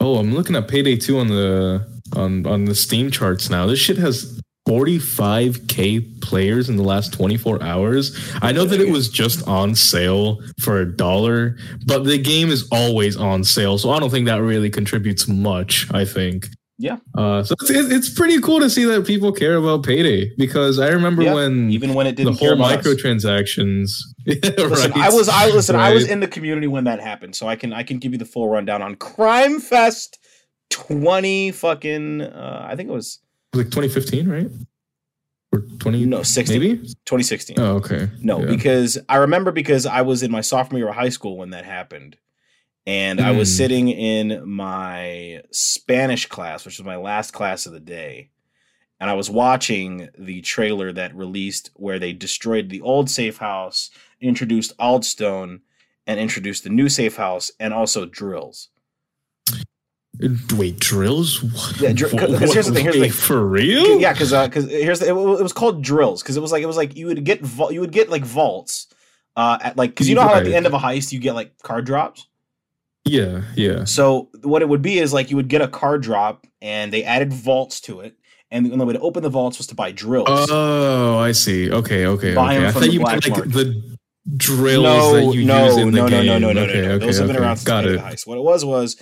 Oh, 0.00 0.16
I'm 0.16 0.34
looking 0.34 0.56
at 0.56 0.66
Payday 0.66 0.96
2 0.96 1.18
on 1.18 1.28
the 1.28 1.86
on 2.16 2.46
on 2.46 2.64
the 2.64 2.74
Steam 2.74 3.10
charts 3.10 3.50
now. 3.50 3.66
This 3.66 3.78
shit 3.78 3.98
has 3.98 4.39
45k 4.70 6.20
players 6.22 6.68
in 6.68 6.76
the 6.76 6.82
last 6.84 7.12
24 7.12 7.60
hours. 7.62 8.16
I 8.40 8.52
know 8.52 8.64
that 8.64 8.80
it 8.80 8.90
was 8.90 9.08
just 9.08 9.46
on 9.48 9.74
sale 9.74 10.38
for 10.60 10.80
a 10.80 10.86
dollar, 10.86 11.56
but 11.86 12.04
the 12.04 12.18
game 12.18 12.50
is 12.50 12.68
always 12.70 13.16
on 13.16 13.42
sale, 13.42 13.78
so 13.78 13.90
I 13.90 13.98
don't 13.98 14.10
think 14.10 14.26
that 14.26 14.40
really 14.40 14.70
contributes 14.70 15.26
much, 15.26 15.92
I 15.92 16.04
think. 16.04 16.46
Yeah. 16.78 16.98
Uh, 17.14 17.42
so 17.42 17.54
it's, 17.60 17.70
it's 17.70 18.08
pretty 18.14 18.40
cool 18.40 18.60
to 18.60 18.70
see 18.70 18.84
that 18.84 19.06
people 19.06 19.32
care 19.32 19.56
about 19.56 19.82
Payday 19.82 20.32
because 20.38 20.78
I 20.78 20.88
remember 20.88 21.22
Yeah, 21.22 21.34
when 21.34 21.70
Even 21.70 21.92
when 21.92 22.06
it 22.06 22.14
didn't 22.16 22.36
care 22.36 22.56
whole 22.56 22.64
microtransactions. 22.64 23.90
Yeah, 24.26 24.34
Listen, 24.56 24.92
right. 24.92 25.00
I 25.00 25.10
was 25.10 25.28
I 25.28 25.48
listen, 25.48 25.76
I 25.76 25.92
was 25.92 26.08
in 26.08 26.20
the 26.20 26.28
community 26.28 26.66
when 26.68 26.84
that 26.84 27.00
happened, 27.00 27.34
so 27.34 27.48
I 27.48 27.56
can 27.56 27.72
I 27.72 27.82
can 27.82 27.98
give 27.98 28.12
you 28.12 28.18
the 28.18 28.24
full 28.26 28.48
rundown 28.48 28.82
on 28.82 28.94
Crime 28.96 29.60
Fest 29.60 30.18
20 30.70 31.50
fucking 31.52 32.20
uh 32.20 32.66
I 32.70 32.76
think 32.76 32.88
it 32.88 32.92
was 32.92 33.18
like 33.54 33.66
2015, 33.66 34.28
right? 34.28 34.48
Or 35.52 35.60
20? 35.80 36.06
no 36.06 36.22
16 36.22 36.60
maybe. 36.60 36.76
2016. 36.78 37.58
Oh, 37.58 37.76
okay. 37.76 38.08
No, 38.20 38.40
Yeah. 38.40 38.46
because 38.46 38.98
I 39.08 39.16
remember 39.16 39.50
because 39.50 39.84
I 39.86 40.02
was 40.02 40.22
in 40.22 40.30
my 40.30 40.40
sophomore 40.40 40.78
year 40.78 40.88
of 40.88 40.94
high 40.94 41.08
school 41.08 41.36
when 41.36 41.50
that 41.50 41.64
happened. 41.64 42.16
And 42.86 43.20
I 43.20 43.32
was 43.32 43.50
Mm. 43.52 43.56
sitting 43.56 43.88
in 43.88 44.48
my 44.48 45.42
Spanish 45.50 46.26
class, 46.26 46.64
which 46.64 46.78
was 46.78 46.84
my 46.86 46.96
last 46.96 47.32
class 47.32 47.66
of 47.66 47.72
the 47.72 47.80
day. 47.80 48.30
And 49.00 49.10
I 49.10 49.14
was 49.14 49.28
watching 49.30 50.08
the 50.18 50.40
trailer 50.42 50.92
that 50.92 51.14
released 51.14 51.70
where 51.74 51.98
they 51.98 52.12
destroyed 52.12 52.68
the 52.68 52.80
old 52.80 53.10
safe 53.10 53.38
house, 53.38 53.90
introduced 54.20 54.76
Aldstone, 54.78 55.60
and 56.06 56.18
introduced 56.20 56.64
the 56.64 56.70
new 56.70 56.88
safe 56.88 57.16
house, 57.16 57.50
and 57.60 57.72
also 57.74 58.06
drills. 58.06 58.68
Wait, 60.56 60.78
drills? 60.78 61.42
What? 61.42 61.80
Yeah, 61.80 61.92
dr- 61.92 62.10
'cause- 62.16 62.30
'cause 62.38 62.52
here's 62.52 62.66
the 62.66 62.72
thing, 62.74 62.84
here's 62.84 62.96
the 62.96 63.02
thing. 63.02 63.10
For 63.12 63.44
real? 63.46 64.00
Yeah, 64.00 64.12
because 64.12 64.30
because 64.32 64.68
here's 64.68 64.98
the, 65.00 65.06
it, 65.06 65.10
it 65.12 65.14
was 65.42 65.52
called 65.52 65.82
drills 65.82 66.22
because 66.22 66.36
it 66.36 66.40
was 66.40 66.52
like 66.52 66.62
it 66.62 66.66
was 66.66 66.76
like 66.76 66.96
you 66.96 67.06
would 67.06 67.24
get 67.24 67.40
vault, 67.42 67.72
you 67.72 67.80
would 67.80 67.92
get 67.92 68.10
like 68.10 68.24
vaults, 68.24 68.86
uh, 69.36 69.58
at 69.62 69.76
like 69.76 69.90
because 69.90 70.08
you 70.08 70.14
know 70.14 70.22
how 70.22 70.34
at 70.34 70.44
the 70.44 70.54
end 70.54 70.66
of 70.66 70.74
a 70.74 70.78
heist 70.78 71.12
you 71.12 71.18
get 71.20 71.34
like 71.34 71.56
card 71.62 71.86
drops. 71.86 72.26
Yeah, 73.06 73.42
yeah. 73.56 73.84
So 73.84 74.28
what 74.42 74.60
it 74.62 74.68
would 74.68 74.82
be 74.82 74.98
is 74.98 75.12
like 75.12 75.30
you 75.30 75.36
would 75.36 75.48
get 75.48 75.62
a 75.62 75.68
card 75.68 76.02
drop, 76.02 76.46
and 76.60 76.92
they 76.92 77.02
added 77.02 77.32
vaults 77.32 77.80
to 77.82 78.00
it, 78.00 78.14
and 78.50 78.66
the 78.66 78.72
only 78.72 78.84
way 78.84 78.92
to 78.92 79.00
open 79.00 79.22
the 79.22 79.30
vaults 79.30 79.56
was 79.56 79.66
to 79.68 79.74
buy 79.74 79.90
drills. 79.90 80.28
Oh, 80.50 81.16
I 81.18 81.32
see. 81.32 81.70
Okay, 81.72 82.04
okay, 82.06 82.34
Buy 82.34 82.56
okay. 82.58 82.66
I 82.66 82.70
thought 82.72 82.92
you 82.92 83.00
meant 83.00 83.24
like 83.24 83.30
market. 83.30 83.52
the 83.52 83.96
drills 84.36 84.84
no, 84.84 85.14
that 85.14 85.34
you 85.34 85.44
no, 85.46 85.64
use 85.64 85.76
in 85.78 85.90
the 85.92 86.00
no, 86.02 86.08
game. 86.08 86.26
no, 86.26 86.38
no, 86.38 86.52
no, 86.52 86.52
no, 86.52 86.60
okay, 86.70 86.82
no, 86.82 86.90
okay, 86.92 87.06
Those 87.06 87.18
have 87.18 87.26
been 87.26 87.36
okay. 87.36 87.44
around 87.44 87.56
since 87.56 87.66
Got 87.66 87.82
the 87.84 87.96
Heist. 87.96 88.26
What 88.26 88.36
it 88.36 88.42
was 88.44 88.64
was 88.66 88.96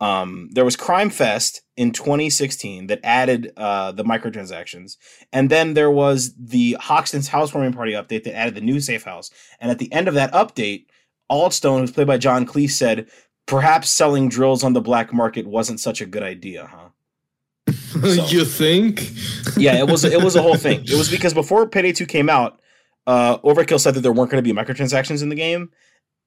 um, 0.00 0.48
there 0.52 0.64
was 0.64 0.76
Crime 0.76 1.10
Fest 1.10 1.62
in 1.76 1.90
2016 1.92 2.86
that 2.86 3.00
added 3.02 3.52
uh, 3.56 3.90
the 3.92 4.04
microtransactions, 4.04 4.96
and 5.32 5.50
then 5.50 5.74
there 5.74 5.90
was 5.90 6.34
the 6.38 6.76
Hoxton's 6.80 7.28
housewarming 7.28 7.72
party 7.72 7.92
update 7.92 8.24
that 8.24 8.36
added 8.36 8.54
the 8.54 8.60
new 8.60 8.80
safe 8.80 9.02
house. 9.04 9.30
And 9.60 9.70
at 9.70 9.78
the 9.78 9.92
end 9.92 10.06
of 10.08 10.14
that 10.14 10.32
update, 10.32 10.86
Aldstone, 11.30 11.80
who's 11.80 11.90
played 11.92 12.06
by 12.06 12.16
John 12.18 12.46
Cleese, 12.46 12.70
said, 12.70 13.08
"Perhaps 13.46 13.90
selling 13.90 14.28
drills 14.28 14.62
on 14.62 14.72
the 14.72 14.80
black 14.80 15.12
market 15.12 15.46
wasn't 15.46 15.80
such 15.80 16.00
a 16.00 16.06
good 16.06 16.22
idea, 16.22 16.70
huh?" 16.72 16.88
So- 18.16 18.26
you 18.26 18.44
think? 18.44 19.10
yeah, 19.56 19.78
it 19.78 19.88
was 19.88 20.04
it 20.04 20.22
was 20.22 20.36
a 20.36 20.42
whole 20.42 20.56
thing. 20.56 20.80
It 20.84 20.94
was 20.96 21.10
because 21.10 21.34
before 21.34 21.66
Payday 21.68 21.92
2 21.92 22.06
came 22.06 22.30
out, 22.30 22.60
uh, 23.06 23.38
Overkill 23.38 23.80
said 23.80 23.94
that 23.94 24.00
there 24.00 24.12
weren't 24.12 24.30
going 24.30 24.42
to 24.42 24.54
be 24.54 24.58
microtransactions 24.58 25.22
in 25.22 25.28
the 25.28 25.34
game, 25.34 25.70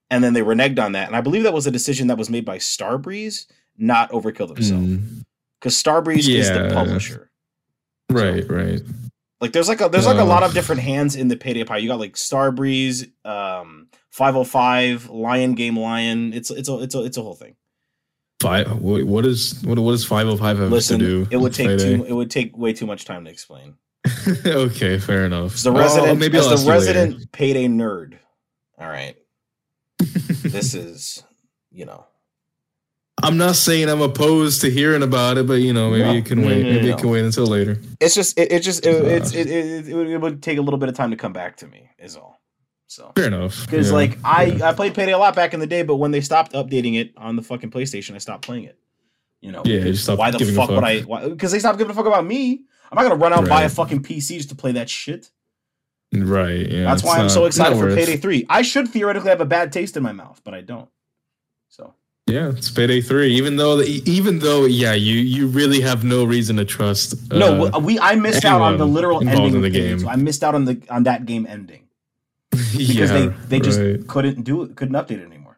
and 0.09 0.23
then 0.23 0.33
they 0.33 0.41
reneged 0.41 0.79
on 0.83 0.91
that. 0.91 1.07
And 1.07 1.15
I 1.15 1.21
believe 1.21 1.43
that 1.43 1.53
was 1.53 1.65
a 1.67 1.71
decision 1.71 2.07
that 2.07 2.17
was 2.17 2.29
made 2.29 2.43
by 2.45 2.57
Starbreeze, 2.57 3.45
not 3.77 4.11
Overkill 4.11 4.47
themselves, 4.53 4.87
Mm, 4.87 5.23
because 5.59 5.75
Starbreeze 5.81 6.27
is 6.29 6.49
the 6.49 6.69
publisher. 6.73 7.29
right, 8.09 8.47
right. 8.49 8.81
Like 9.39 9.53
there's 9.53 9.67
like 9.67 9.81
a 9.81 9.89
there's 9.89 10.05
like 10.05 10.17
a 10.17 10.21
Uh. 10.21 10.25
lot 10.25 10.43
of 10.43 10.53
different 10.53 10.81
hands 10.81 11.15
in 11.15 11.27
the 11.27 11.35
Payday 11.35 11.63
pie. 11.63 11.77
You 11.77 11.87
got 11.87 11.99
like 11.99 12.13
Starbreeze, 12.13 13.09
um, 13.25 13.87
505, 14.11 15.09
Lion 15.09 15.55
Game 15.55 15.77
Lion. 15.79 16.31
It's 16.33 16.51
it's 16.51 16.69
a 16.69 16.77
it's 16.79 16.93
a 16.93 17.03
it's 17.03 17.17
a 17.17 17.23
whole 17.23 17.33
thing. 17.35 17.55
Five. 18.39 18.71
What 18.79 19.25
is 19.25 19.59
what? 19.63 19.79
What 19.79 19.99
hundred 20.01 20.37
five 20.39 20.57
have 20.59 20.71
Listen, 20.71 20.99
to 20.99 21.25
do? 21.25 21.27
it 21.31 21.37
would 21.37 21.53
take 21.53 21.67
Payday? 21.67 21.97
too 21.97 22.03
it 22.05 22.13
would 22.13 22.29
take 22.29 22.55
way 22.57 22.71
too 22.73 22.85
much 22.85 23.05
time 23.05 23.25
to 23.25 23.31
explain. 23.31 23.75
okay, 24.45 24.97
fair 24.99 25.25
enough. 25.25 25.53
As 25.55 25.63
the 25.63 25.71
Oh, 25.71 25.75
resident, 25.77 26.19
maybe 26.19 26.37
as 26.37 26.47
the 26.49 26.55
later. 26.57 26.71
resident 26.71 27.31
Payday 27.31 27.67
nerd. 27.67 28.17
All 28.79 28.87
right. 28.87 29.15
this 29.99 30.73
is, 30.73 31.23
you 31.71 31.85
know, 31.85 32.05
I'm 33.23 33.37
not 33.37 33.55
saying 33.55 33.89
I'm 33.89 34.01
opposed 34.01 34.61
to 34.61 34.69
hearing 34.69 35.03
about 35.03 35.37
it, 35.37 35.47
but 35.47 35.55
you 35.55 35.73
know, 35.73 35.89
maybe 35.91 36.03
No, 36.03 36.13
it 36.13 36.25
can 36.25 36.41
no, 36.41 36.47
wait. 36.47 36.63
no, 36.63 36.71
maybe 36.73 36.87
no. 36.89 36.95
it 36.95 36.99
can 36.99 37.09
wait 37.09 37.23
until 37.25 37.45
later. 37.45 37.77
it's 37.99 38.15
just, 38.15 38.37
it, 38.39 38.51
it 38.51 38.59
just, 38.61 38.85
it, 38.85 38.95
Uh. 39.03 39.07
it's, 39.07 39.33
it, 39.33 39.47
it, 39.49 39.87
it, 39.89 39.93
would, 39.95 40.07
it 40.07 40.17
would 40.19 40.41
take 40.43 40.57
a 40.57 40.61
little 40.61 40.77
bit 40.79 40.89
of 40.89 40.95
time 40.95 41.11
to 41.11 41.17
come 41.17 41.33
back 41.33 41.57
to 41.57 41.67
me, 41.67 41.89
is 41.99 42.15
all. 42.15 42.39
So, 42.87 43.11
Fair 43.15 43.27
enough. 43.27 43.65
because 43.65 43.87
yeah, 43.89 43.95
like 43.95 44.17
I, 44.23 44.43
yeah. 44.45 44.69
I 44.69 44.73
played 44.73 44.93
Payday 44.93 45.13
a 45.13 45.17
lot 45.17 45.33
back 45.35 45.53
in 45.53 45.59
the 45.61 45.67
day, 45.67 45.83
but 45.83 45.95
when 45.95 46.11
they 46.11 46.19
stopped 46.21 46.51
updating 46.53 46.99
it 46.99 47.13
on 47.15 47.35
the 47.37 47.41
fucking 47.41 47.71
PlayStation, 47.71 48.15
I 48.15 48.17
stopped 48.17 48.43
playing 48.43 48.65
it. 48.65 48.77
You 49.39 49.51
know, 49.53 49.61
Yeah, 49.65 49.75
you 49.77 49.83
because 49.91 50.09
why 50.09 50.29
the 50.31 50.37
giving 50.37 50.55
a 50.55 50.57
fuck 50.57 50.69
would. 50.71 50.83
I? 50.83 51.01
Because 51.29 51.51
they 51.53 51.59
stopped 51.59 51.77
giving 51.77 51.91
a 51.91 51.95
fuck 51.95 52.05
about 52.05 52.25
me. 52.25 52.63
I'm 52.91 52.95
not 52.95 53.03
gonna 53.03 53.15
run 53.15 53.31
out 53.31 53.39
and 53.39 53.47
buy 53.49 53.63
a 53.63 53.69
fucking 53.69 54.03
PC 54.03 54.35
just 54.37 54.49
to 54.49 54.55
play 54.55 54.73
that 54.73 54.89
shit. 54.89 55.31
right. 56.13 56.69
Yeah, 56.69 56.83
That's 56.83 57.03
why 57.03 57.15
I'm 57.15 57.21
not- 57.23 57.31
so 57.31 57.45
excited 57.45 57.77
for 57.77 57.85
worth- 57.85 57.95
Payday 57.95 58.17
Three. 58.17 58.45
I 58.49 58.61
should 58.61 58.89
theoretically 58.89 59.29
have 59.29 59.39
a 59.41 59.45
bad 59.45 59.71
taste 59.71 59.95
in 59.95 60.03
my 60.03 60.11
mouth, 60.11 60.41
but 60.43 60.53
I 60.53 60.59
don't. 60.61 60.89
So. 62.31 62.37
Yeah, 62.37 62.49
it's 62.49 62.69
payday 62.69 63.01
three. 63.01 63.35
Even 63.35 63.57
though, 63.57 63.81
even 63.81 64.39
though, 64.39 64.65
yeah, 64.65 64.93
you 64.93 65.15
you 65.15 65.47
really 65.47 65.81
have 65.81 66.03
no 66.03 66.23
reason 66.23 66.57
to 66.57 66.65
trust. 66.65 67.31
No, 67.31 67.67
uh, 67.67 67.79
we 67.79 67.99
I 67.99 68.15
missed 68.15 68.45
out 68.45 68.61
on 68.61 68.77
the 68.77 68.87
literal 68.87 69.27
ending 69.27 69.55
of 69.55 69.61
the 69.61 69.69
game. 69.69 69.99
game. 69.99 70.07
I 70.07 70.15
missed 70.15 70.43
out 70.43 70.55
on 70.55 70.65
the 70.65 70.81
on 70.89 71.03
that 71.03 71.25
game 71.25 71.45
ending 71.47 71.83
because 72.51 72.77
yeah, 72.77 73.05
they 73.05 73.27
they 73.47 73.59
just 73.59 73.79
right. 73.79 74.07
couldn't 74.07 74.43
do 74.43 74.63
it, 74.63 74.75
couldn't 74.75 74.95
update 74.95 75.21
it 75.21 75.25
anymore. 75.25 75.57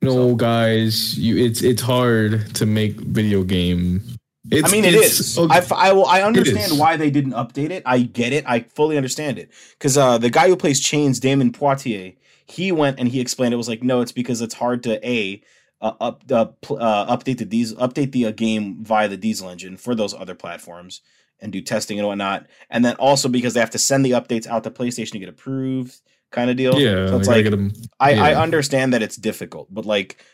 no 0.00 0.30
so- 0.30 0.34
guys. 0.34 1.18
You, 1.18 1.36
it's 1.36 1.62
it's 1.62 1.82
hard 1.82 2.54
to 2.56 2.66
make 2.66 2.94
video 3.00 3.42
game. 3.44 4.02
It's, 4.50 4.68
I 4.68 4.72
mean, 4.72 4.84
it 4.84 4.94
is. 4.94 5.38
oh, 5.38 5.46
I, 5.48 5.64
I 5.70 5.92
will. 5.92 6.06
I 6.06 6.22
understand 6.22 6.76
why 6.78 6.96
they 6.96 7.10
didn't 7.10 7.32
update 7.32 7.70
it. 7.70 7.84
I 7.86 8.00
get 8.00 8.32
it. 8.32 8.44
I 8.46 8.60
fully 8.60 8.96
understand 8.96 9.38
it 9.38 9.50
because 9.78 9.96
uh, 9.96 10.18
the 10.18 10.30
guy 10.30 10.48
who 10.48 10.56
plays 10.56 10.80
Chains, 10.80 11.20
Damion 11.20 11.52
Poitier, 11.52 12.16
he 12.44 12.72
went 12.72 12.98
and 12.98 13.08
he 13.08 13.20
explained 13.20 13.54
it 13.54 13.56
was 13.56 13.68
like, 13.68 13.84
no, 13.84 14.00
it's 14.00 14.10
because 14.10 14.42
it's 14.42 14.54
hard 14.54 14.82
to 14.82 15.04
a 15.08 15.40
uh, 15.82 15.92
up 16.00 16.22
uh, 16.32 16.46
pl- 16.62 16.78
uh, 16.80 17.14
update 17.14 17.36
the 17.38 17.44
diesel 17.44 17.76
update 17.78 18.12
the 18.12 18.24
uh, 18.26 18.30
game 18.30 18.82
via 18.82 19.08
the 19.08 19.16
diesel 19.18 19.50
engine 19.50 19.76
for 19.76 19.94
those 19.94 20.14
other 20.14 20.34
platforms 20.34 21.02
and 21.40 21.52
do 21.52 21.60
testing 21.60 21.98
and 21.98 22.06
whatnot, 22.08 22.46
and 22.70 22.84
then 22.84 22.94
also 22.96 23.28
because 23.28 23.52
they 23.52 23.60
have 23.60 23.70
to 23.70 23.78
send 23.78 24.04
the 24.04 24.12
updates 24.12 24.46
out 24.46 24.62
to 24.64 24.70
PlayStation 24.70 25.10
to 25.10 25.18
get 25.18 25.28
approved, 25.28 26.00
kind 26.30 26.48
of 26.50 26.56
deal. 26.56 26.78
yeah, 26.78 27.08
so 27.08 27.18
it's 27.18 27.26
like 27.28 27.42
get 27.42 27.52
'em- 27.52 27.72
I, 27.98 28.12
I 28.14 28.34
understand 28.40 28.94
that 28.94 29.02
it's 29.02 29.16
difficult, 29.16 29.66
but 29.74 29.84
like, 29.84 30.24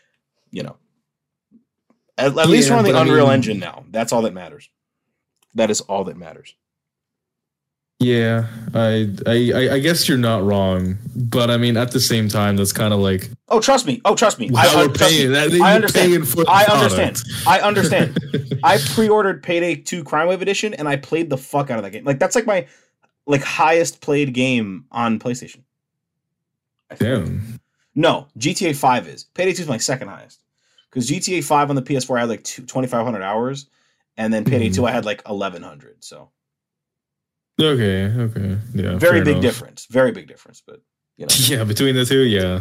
you 0.51 0.63
know, 0.63 0.77
at, 2.19 2.37
at 2.37 2.49
least 2.49 2.71
we're 2.71 2.77
on 2.77 2.85
the 2.85 2.93
but 2.93 2.99
I 2.99 3.03
Unreal 3.03 3.25
mean- 3.27 3.35
Engine 3.37 3.59
now. 3.59 3.85
That's 3.91 4.13
all 4.13 4.23
that 4.23 4.35
matters. 4.35 4.69
That 5.55 5.71
is 5.71 5.81
all 5.81 6.05
that 6.05 6.17
matters. 6.19 6.55
Yeah, 8.01 8.47
I, 8.75 9.11
I 9.27 9.53
I 9.55 9.75
I 9.75 9.79
guess 9.81 10.09
you're 10.09 10.19
not 10.19 10.45
wrong, 10.45 10.99
but 11.17 11.51
I 11.51 11.57
mean 11.57 11.77
at 11.77 11.91
the 11.91 11.99
same 11.99 12.29
time 12.29 12.57
that's 12.57 12.73
kind 12.73 12.95
of 12.95 13.01
like 13.01 13.29
Oh, 13.49 13.61
trust 13.61 13.87
me. 13.87 14.01
Oh, 14.05 14.15
trust 14.15 14.39
me. 14.39 14.49
I, 14.57 14.67
we're 14.77 14.87
trust 14.89 15.01
me. 15.13 15.19
paying. 15.19 15.33
That, 15.33 15.53
I 15.61 15.75
understand. 15.75 16.13
I 16.49 16.65
understand. 16.67 17.23
I 17.47 17.61
understand. 17.69 18.19
I 18.63 18.79
pre-ordered 18.95 19.43
Payday 19.43 19.77
2 19.77 20.05
Crime 20.05 20.29
Wave 20.29 20.43
Edition 20.43 20.75
and 20.75 20.87
I 20.89 20.95
played 20.97 21.29
the 21.29 21.37
fuck 21.39 21.71
out 21.71 21.79
of 21.79 21.85
that 21.85 21.91
game. 21.91 22.05
Like 22.05 22.21
that's 22.21 22.37
like 22.37 22.47
my 22.47 22.67
like 23.27 23.43
highest 23.43 24.01
played 24.01 24.33
game 24.33 24.85
on 24.93 25.19
PlayStation. 25.19 25.63
I. 26.91 26.95
Damn. 26.95 27.59
No, 27.97 28.29
GTA 28.39 28.77
5 28.77 29.09
is. 29.09 29.25
Payday 29.35 29.55
2 29.55 29.63
is 29.63 29.69
my 29.69 29.77
second 29.79 30.07
highest. 30.09 30.41
Because 30.89 31.11
GTA 31.11 31.43
5 31.43 31.71
on 31.71 31.75
the 31.75 31.83
PS4 31.83 32.17
I 32.17 32.21
had 32.21 32.29
like 32.29 32.45
two- 32.45 32.63
2,500 32.63 33.23
hours, 33.23 33.67
and 34.17 34.33
then 34.33 34.45
Payday 34.45 34.69
Mhm. 34.71 34.75
2 34.77 34.87
I 34.87 34.93
had 34.93 35.05
like 35.05 35.27
1,100. 35.29 35.97
So 36.05 36.31
Okay. 37.61 38.05
Okay. 38.07 38.59
Yeah. 38.75 38.97
very 38.99 39.21
big 39.21 39.29
enough. 39.39 39.43
difference. 39.43 39.87
Very 39.91 40.13
big 40.13 40.29
difference. 40.29 40.63
But 40.67 40.81
you 41.17 41.27
know, 41.27 41.35
Yeah, 41.57 41.65
between 41.65 41.95
the 41.97 42.05
two, 42.05 42.21
yeah. 42.23 42.61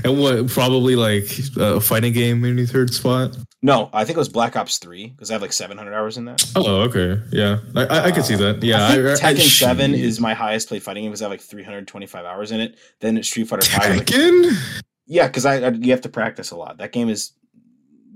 and 0.04 0.18
what? 0.18 0.48
Probably 0.48 0.96
like 0.96 1.24
a 1.58 1.80
fighting 1.80 2.12
game 2.14 2.44
in 2.46 2.56
your 2.56 2.66
third 2.66 2.94
spot. 2.94 3.36
no, 3.60 3.90
I 3.92 4.04
think 4.06 4.16
it 4.16 4.18
was 4.18 4.30
Black 4.30 4.56
Ops 4.56 4.78
3 4.78 5.08
because 5.08 5.30
I 5.30 5.34
have 5.34 5.42
like 5.42 5.52
700 5.52 5.92
hours 5.92 6.16
in 6.16 6.24
that. 6.24 6.42
Oh, 6.56 6.80
okay. 6.88 7.20
Yeah, 7.30 7.58
I 7.76 7.84
I, 7.84 8.04
I 8.06 8.10
can 8.10 8.22
see 8.22 8.36
that. 8.36 8.62
Yeah, 8.62 8.86
I 8.88 8.92
think 8.92 9.06
I, 9.06 9.28
I, 9.28 9.34
Tekken 9.34 9.40
I- 9.40 9.76
7 9.76 9.94
is 9.94 10.18
my 10.20 10.32
highest 10.32 10.68
played 10.68 10.82
fighting 10.82 11.02
game 11.04 11.10
because 11.10 11.20
I 11.20 11.26
have 11.26 11.32
like 11.32 11.42
325 11.42 12.24
hours 12.24 12.50
in 12.52 12.60
it. 12.60 12.76
Then 13.00 13.22
Street 13.22 13.48
Fighter 13.48 13.66
5. 13.66 13.96
Like, 13.96 14.06
Tekken. 14.06 14.82
yeah, 15.06 15.26
because 15.26 15.44
I, 15.44 15.68
you 15.68 15.90
have 15.90 16.00
to 16.02 16.08
practice 16.08 16.50
a 16.52 16.56
lot. 16.56 16.78
That 16.78 16.92
game 16.92 17.10
is 17.10 17.32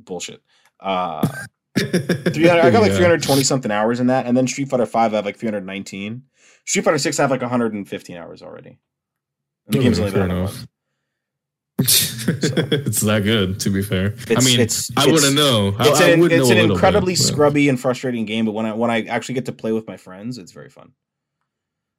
bullshit. 0.04 0.40
Uh, 0.80 1.26
300, 1.26 1.48
I 1.78 2.70
got 2.70 2.80
like 2.82 2.90
Yeah. 2.92 2.96
320 2.96 3.42
something 3.44 3.70
hours 3.70 4.00
in 4.00 4.06
that, 4.08 4.26
and 4.26 4.36
then 4.36 4.46
Street 4.46 4.68
Fighter 4.68 4.86
5 4.86 5.12
I 5.12 5.16
have 5.16 5.24
like 5.24 5.36
319. 5.38 6.22
Street 6.64 6.82
Fighter 6.84 6.98
6 6.98 7.18
I 7.18 7.22
have 7.22 7.30
like 7.30 7.40
115 7.42 8.16
hours 8.16 8.42
already. 8.42 8.78
And 9.66 9.74
the 9.74 9.78
game's 9.78 9.98
only 9.98 10.12
been 10.12 10.22
out 10.22 10.30
a 10.30 10.34
enough. 10.34 10.54
month. 10.56 10.68
it's 12.28 13.00
that 13.02 13.22
good, 13.22 13.60
to 13.60 13.70
be 13.70 13.82
fair. 13.82 14.14
I 14.30 14.40
mean, 14.40 14.60
it's- 14.60 14.90
I 14.96 15.02
it's- 15.02 15.12
wouldn't 15.12 15.36
know. 15.36 15.74
I, 15.78 15.88
It's 15.88 16.00
I 16.00 16.08
an, 16.10 16.20
would 16.20 16.32
it's 16.32 16.48
an 16.50 16.58
incredibly 16.58 17.12
bit, 17.12 17.18
scrubby 17.20 17.68
and 17.68 17.78
frustrating 17.78 18.24
game, 18.24 18.46
but 18.46 18.52
when 18.52 18.64
I 18.66 18.72
when 18.72 18.90
I 18.90 19.02
actually 19.04 19.34
get 19.34 19.46
to 19.46 19.52
play 19.52 19.72
with 19.72 19.86
my 19.86 19.96
friends, 19.96 20.38
it's 20.38 20.52
very 20.52 20.70
fun. 20.70 20.92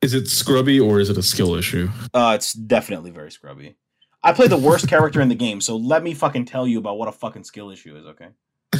Is 0.01 0.13
it 0.13 0.27
scrubby 0.27 0.79
or 0.79 1.00
is 1.00 1.10
it 1.10 1.17
a 1.17 1.24
skill 1.24 1.55
issue? 1.55 1.89
Uh, 2.13 2.34
it's 2.36 2.53
definitely 2.53 3.12
very 3.12 3.31
scrubby. 3.31 3.75
I 4.24 4.34
play 4.34 4.48
the 4.48 4.57
worst 4.57 4.88
character 4.88 5.22
in 5.22 5.29
the 5.29 5.36
game, 5.36 5.62
so 5.62 5.77
let 5.77 6.03
me 6.03 6.13
fucking 6.13 6.46
tell 6.46 6.67
you 6.67 6.79
about 6.79 6.98
what 6.98 7.07
a 7.07 7.12
fucking 7.12 7.43
skill 7.46 7.69
issue 7.69 7.96
is, 7.98 8.05
okay? 8.07 8.29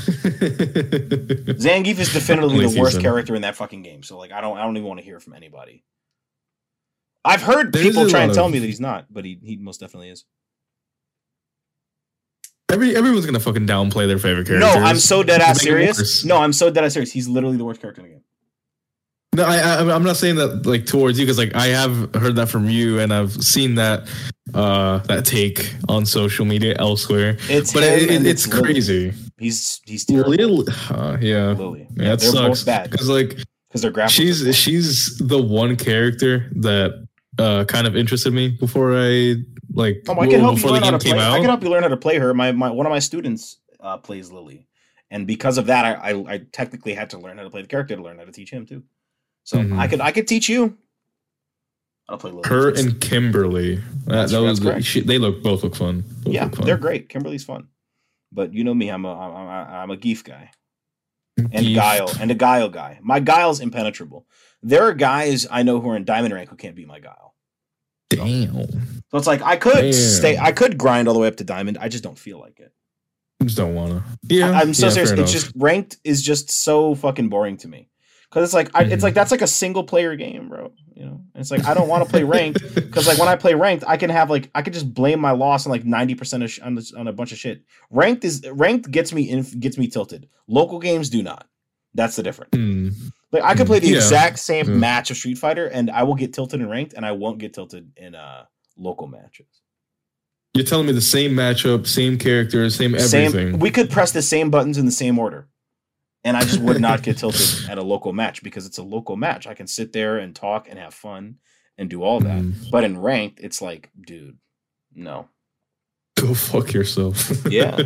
Zangief 1.58 1.98
is 2.00 2.12
definitively 2.14 2.66
Only 2.66 2.74
the 2.76 2.80
worst 2.82 2.92
season. 2.94 3.02
character 3.04 3.36
in 3.36 3.42
that 3.44 3.56
fucking 3.56 3.82
game. 3.84 4.04
So 4.04 4.18
like 4.18 4.32
I 4.32 4.42
don't 4.42 4.58
I 4.58 4.64
don't 4.64 4.76
even 4.78 4.88
want 4.88 5.00
to 5.00 5.06
hear 5.06 5.20
from 5.20 5.34
anybody. 5.34 5.84
I've 7.24 7.42
heard 7.42 7.72
There's 7.74 7.86
people 7.88 8.10
try 8.10 8.22
and 8.22 8.30
lot 8.32 8.36
tell 8.36 8.46
of- 8.48 8.52
me 8.52 8.60
that 8.60 8.66
he's 8.66 8.80
not, 8.82 9.06
but 9.10 9.26
he 9.26 9.40
he 9.44 9.58
most 9.58 9.80
definitely 9.80 10.10
is. 10.10 10.26
Every 12.70 12.96
everyone's 12.96 13.26
gonna 13.26 13.40
fucking 13.40 13.66
downplay 13.66 14.08
their 14.08 14.20
favorite 14.20 14.46
character. 14.48 14.60
No, 14.68 14.74
I'm 14.84 14.98
so 14.98 15.24
dead 15.24 15.40
ass 15.42 15.64
Make 15.64 15.72
it 15.72 15.88
worse. 15.88 15.96
serious. 15.98 16.26
No, 16.26 16.38
I'm 16.38 16.52
so 16.54 16.70
dead 16.70 16.84
ass 16.84 16.94
serious. 16.94 17.12
He's 17.12 17.28
literally 17.30 17.56
the 17.58 17.64
worst 17.66 17.80
character 17.82 18.02
in 18.02 18.08
the 18.08 18.14
game. 18.16 18.24
No, 19.36 19.44
I, 19.46 19.58
I 19.58 19.96
I'm 19.96 20.04
not 20.04 20.18
saying 20.18 20.36
that 20.36 20.66
like 20.66 20.86
towards 20.86 21.18
you 21.18 21.26
because 21.26 21.38
like 21.38 21.56
I 21.56 21.68
have 21.68 22.14
heard 22.16 22.36
that 22.36 22.50
from 22.50 22.70
you 22.70 23.00
and 23.00 23.14
I've 23.14 23.32
seen 23.32 23.76
that 23.76 24.08
uh 24.54 24.98
that 25.00 25.26
take 25.26 25.74
on 25.88 26.06
social 26.06 26.46
media 26.46 26.76
elsewhere. 26.78 27.38
It's 27.50 27.72
But 27.72 27.84
it, 27.84 28.10
it, 28.12 28.26
it's 28.26 28.48
Lily. 28.48 28.62
crazy. 28.74 29.14
He's 29.40 29.82
he's 29.86 30.06
terrible. 30.06 30.32
Lil, 30.32 30.66
uh, 30.90 31.18
yeah, 31.22 31.48
Lily. 31.52 31.88
yeah, 31.96 32.14
it 32.14 32.20
they're 32.20 32.32
sucks 32.32 32.64
bad 32.64 32.90
because 32.90 33.08
like 33.10 33.38
because 33.70 33.82
they're 33.82 33.92
graphics. 33.92 34.10
she's 34.10 34.56
she's 34.56 35.18
the 35.20 35.42
one 35.42 35.76
character 35.76 36.50
that 36.56 37.08
uh 37.38 37.64
kind 37.66 37.86
of 37.86 37.96
interested 37.96 38.34
me 38.34 38.50
before 38.50 38.98
I 38.98 39.36
like 39.74 40.04
Oh, 40.08 40.20
I 40.20 40.28
can 40.28 40.40
help 40.40 40.56
you 40.58 40.62
before 40.64 40.72
learn 40.72 40.80
the 40.82 40.86
how 40.86 40.92
game 40.92 41.00
to 41.00 41.06
play. 41.06 41.12
came 41.12 41.20
I 41.34 41.38
can 41.38 41.46
help 41.46 41.64
you 41.64 41.70
learn 41.70 41.84
how 41.84 41.90
to 41.90 41.98
play 41.98 42.18
her. 42.18 42.34
My 42.34 42.52
my 42.52 42.72
one 42.72 42.86
of 42.88 42.90
my 42.92 42.98
students 43.00 43.58
uh, 43.80 43.98
plays 43.98 44.32
Lily, 44.32 44.66
and 45.12 45.28
because 45.28 45.60
of 45.60 45.68
that, 45.68 45.86
I, 45.86 46.10
I 46.12 46.34
I 46.34 46.38
technically 46.52 46.94
had 46.96 47.12
to 47.12 47.20
learn 47.20 47.38
how 47.38 47.44
to 47.44 47.50
play 47.52 47.62
the 47.62 47.68
character 47.68 47.96
to 47.96 48.02
learn 48.02 48.18
how 48.18 48.26
to 48.26 48.32
teach 48.32 48.50
him 48.50 48.66
too. 48.66 48.82
So 49.44 49.60
Mhm. 49.60 49.78
I 49.78 49.88
could 49.88 50.02
I 50.02 50.12
could 50.12 50.28
teach 50.28 50.50
you. 50.50 50.76
I'll 52.10 52.18
play 52.18 52.32
Lily. 52.32 52.44
Her 52.48 52.70
It's- 52.70 52.84
and 52.86 53.00
Kimberly, 53.02 53.76
that, 53.76 53.84
That's- 54.06 54.32
that 54.32 54.42
was 54.42 54.60
that's 54.60 54.72
correct. 54.72 54.86
she, 54.86 55.02
they 55.02 55.20
look 55.20 55.44
both 55.44 55.64
look 55.64 55.76
fun. 55.76 56.04
Both 56.24 56.34
yeah, 56.34 56.46
look 56.46 56.56
fun. 56.56 56.66
they're 56.66 56.78
great. 56.78 57.10
Kimberly's 57.10 57.44
fun, 57.44 57.68
but 58.32 58.54
you 58.54 58.64
know 58.64 58.74
me, 58.74 58.90
I'm 58.90 59.06
a 59.06 59.14
I'm 59.14 59.32
a, 59.48 59.78
I'm 59.78 59.92
a 59.92 59.98
Geef 59.98 60.24
guy 60.24 60.52
and 61.38 61.52
Geef. 61.66 61.76
Guile 61.76 62.10
and 62.20 62.32
a 62.32 62.36
Guile 62.36 62.70
guy. 62.70 63.00
My 63.02 63.20
Guile's 63.20 63.60
impenetrable. 63.60 64.26
There 64.64 64.84
are 64.84 64.94
guys 64.94 65.46
I 65.50 65.64
know 65.64 65.80
who 65.80 65.90
are 65.92 65.96
in 65.96 66.06
Diamond 66.06 66.34
rank 66.34 66.50
who 66.50 66.56
can't 66.56 66.76
beat 66.76 66.88
my 66.88 67.00
Guile. 67.00 67.34
Damn, 68.10 68.54
So 69.12 69.18
it's 69.18 69.28
like 69.28 69.42
I 69.42 69.58
could 69.58 69.82
Damn. 69.82 69.94
stay, 69.94 70.38
I 70.38 70.52
could 70.54 70.78
grind 70.78 71.08
all 71.08 71.14
the 71.14 71.20
way 71.20 71.28
up 71.28 71.36
to 71.38 71.44
Diamond. 71.44 71.78
I 71.80 71.90
just 71.90 72.04
don't 72.04 72.18
feel 72.18 72.40
like 72.40 72.60
it. 72.60 72.72
I 73.42 73.44
just 73.44 73.58
don't 73.58 73.76
wanna. 73.76 74.04
Yeah, 74.24 74.50
I- 74.52 74.62
I'm 74.62 74.74
so 74.74 74.88
yeah, 74.88 74.92
serious. 74.94 75.12
It's 75.12 75.20
enough. 75.20 75.32
just 75.32 75.52
ranked 75.56 75.98
is 76.04 76.22
just 76.22 76.50
so 76.50 76.96
fucking 76.96 77.30
boring 77.30 77.58
to 77.58 77.68
me. 77.68 77.90
Cause 78.30 78.44
it's 78.44 78.54
like 78.54 78.70
I, 78.76 78.84
it's 78.84 79.04
like 79.04 79.14
that's 79.14 79.32
like 79.32 79.42
a 79.42 79.48
single 79.48 79.84
player 79.86 80.16
game, 80.18 80.50
bro. 80.50 80.74
You 80.94 81.06
know, 81.06 81.22
And 81.34 81.42
it's 81.42 81.50
like 81.50 81.64
I 81.66 81.74
don't 81.74 81.88
want 81.88 82.04
to 82.04 82.10
play 82.10 82.24
ranked 82.26 82.62
because 82.76 83.08
like 83.08 83.18
when 83.18 83.30
I 83.30 83.38
play 83.38 83.54
ranked, 83.54 83.86
I 83.88 83.96
can 83.96 84.10
have 84.10 84.30
like 84.30 84.50
I 84.54 84.62
can 84.62 84.74
just 84.74 84.94
blame 84.94 85.22
my 85.22 85.32
loss 85.32 85.66
on 85.66 85.72
like 85.72 85.86
ninety 85.86 86.14
percent 86.14 86.44
of 86.44 86.52
sh- 86.52 86.60
on, 86.60 86.76
this, 86.76 86.92
on 86.94 87.08
a 87.08 87.14
bunch 87.14 87.32
of 87.32 87.38
shit. 87.38 87.64
Ranked 87.90 88.26
is 88.26 88.46
ranked 88.52 88.92
gets 88.92 89.14
me 89.14 89.30
in 89.30 89.44
gets 89.60 89.78
me 89.78 89.88
tilted. 89.88 90.28
Local 90.48 90.80
games 90.80 91.10
do 91.10 91.24
not. 91.24 91.48
That's 91.94 92.18
the 92.18 92.24
difference. 92.24 92.50
Hmm. 92.54 92.90
Like 93.32 93.44
I 93.44 93.56
could 93.56 93.66
play 93.68 93.80
the 93.80 93.88
Yeah. 93.90 93.96
exact 93.98 94.40
same 94.40 94.68
Yeah. 94.68 94.76
match 94.76 95.10
of 95.10 95.16
Street 95.18 95.38
Fighter 95.38 95.68
and 95.68 95.90
I 95.90 96.04
will 96.04 96.16
get 96.16 96.34
tilted 96.34 96.60
in 96.60 96.68
ranked 96.70 96.94
and 96.94 97.06
I 97.06 97.14
won't 97.14 97.38
get 97.38 97.54
tilted 97.54 97.92
in 97.96 98.14
uh 98.14 98.44
local 98.76 99.08
matches. 99.08 99.48
You're 100.54 100.66
telling 100.66 100.88
me 100.88 100.92
the 100.92 101.02
same 101.02 101.32
matchup, 101.32 101.88
same 101.88 102.18
characters, 102.18 102.76
same 102.76 102.94
everything. 102.96 103.32
Same. 103.32 103.60
We 103.60 103.72
could 103.72 103.90
press 103.90 104.12
the 104.12 104.22
same 104.22 104.50
buttons 104.50 104.78
in 104.78 104.86
the 104.86 104.92
same 104.92 105.18
order, 105.20 105.48
and 106.28 106.36
I 106.36 106.42
just 106.42 106.60
would 106.60 106.82
not 106.82 107.04
get 107.04 107.18
tilted 107.20 107.70
at 107.70 107.78
a 107.78 107.82
local 107.82 108.12
match 108.12 108.44
because 108.44 108.66
it's 108.66 108.78
a 108.78 108.84
local 108.84 109.16
match. 109.16 109.48
I 109.48 109.54
can 109.54 109.66
sit 109.66 109.94
there 109.94 110.18
and 110.18 110.36
talk 110.36 110.68
and 110.70 110.78
have 110.78 110.94
fun 110.94 111.38
and 111.78 111.90
do 111.90 112.04
all 112.04 112.20
that. 112.20 112.42
Mm. 112.42 112.70
But 112.70 112.84
in 112.84 113.00
ranked, 113.00 113.40
it's 113.40 113.62
like, 113.62 113.90
dude, 114.00 114.38
no. 114.94 115.30
Go 116.20 116.34
fuck 116.34 116.74
yourself. 116.74 117.32
Yeah. 117.50 117.78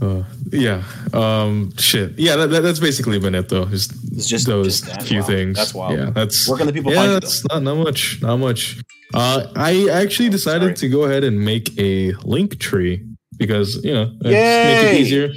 uh, 0.00 0.22
yeah. 0.50 0.84
Um. 1.12 1.76
Shit. 1.76 2.18
Yeah. 2.18 2.36
That, 2.36 2.46
that, 2.50 2.60
that's 2.62 2.78
basically 2.78 3.18
been 3.18 3.34
it, 3.34 3.50
though. 3.50 3.66
Just, 3.66 3.92
It's 4.12 4.26
just- 4.26 4.46
those 4.46 4.80
just 4.80 5.02
few 5.02 5.22
things. 5.22 5.58
That's 5.58 5.74
wild. 5.74 5.98
Yeah. 5.98 6.10
That's 6.10 6.48
Where 6.48 6.56
can 6.56 6.66
the 6.66 6.72
people 6.72 6.92
yeah. 6.92 6.98
find 6.98 7.12
you? 7.12 7.20
That's 7.20 7.44
not 7.50 7.62
not 7.62 7.76
much. 7.76 8.22
Not 8.22 8.38
much. 8.38 8.80
Uh, 9.12 9.48
I 9.54 9.88
actually 9.90 10.30
decided 10.30 10.78
Sorry. 10.78 10.88
to 10.90 10.96
go 10.96 11.04
ahead 11.04 11.24
and 11.24 11.44
make 11.44 11.78
a 11.78 12.12
link 12.22 12.58
tree 12.58 13.04
because 13.36 13.84
you 13.84 13.92
know 13.92 14.12
it's 14.20 14.84
make 14.84 14.94
it 14.94 15.00
easier 15.00 15.28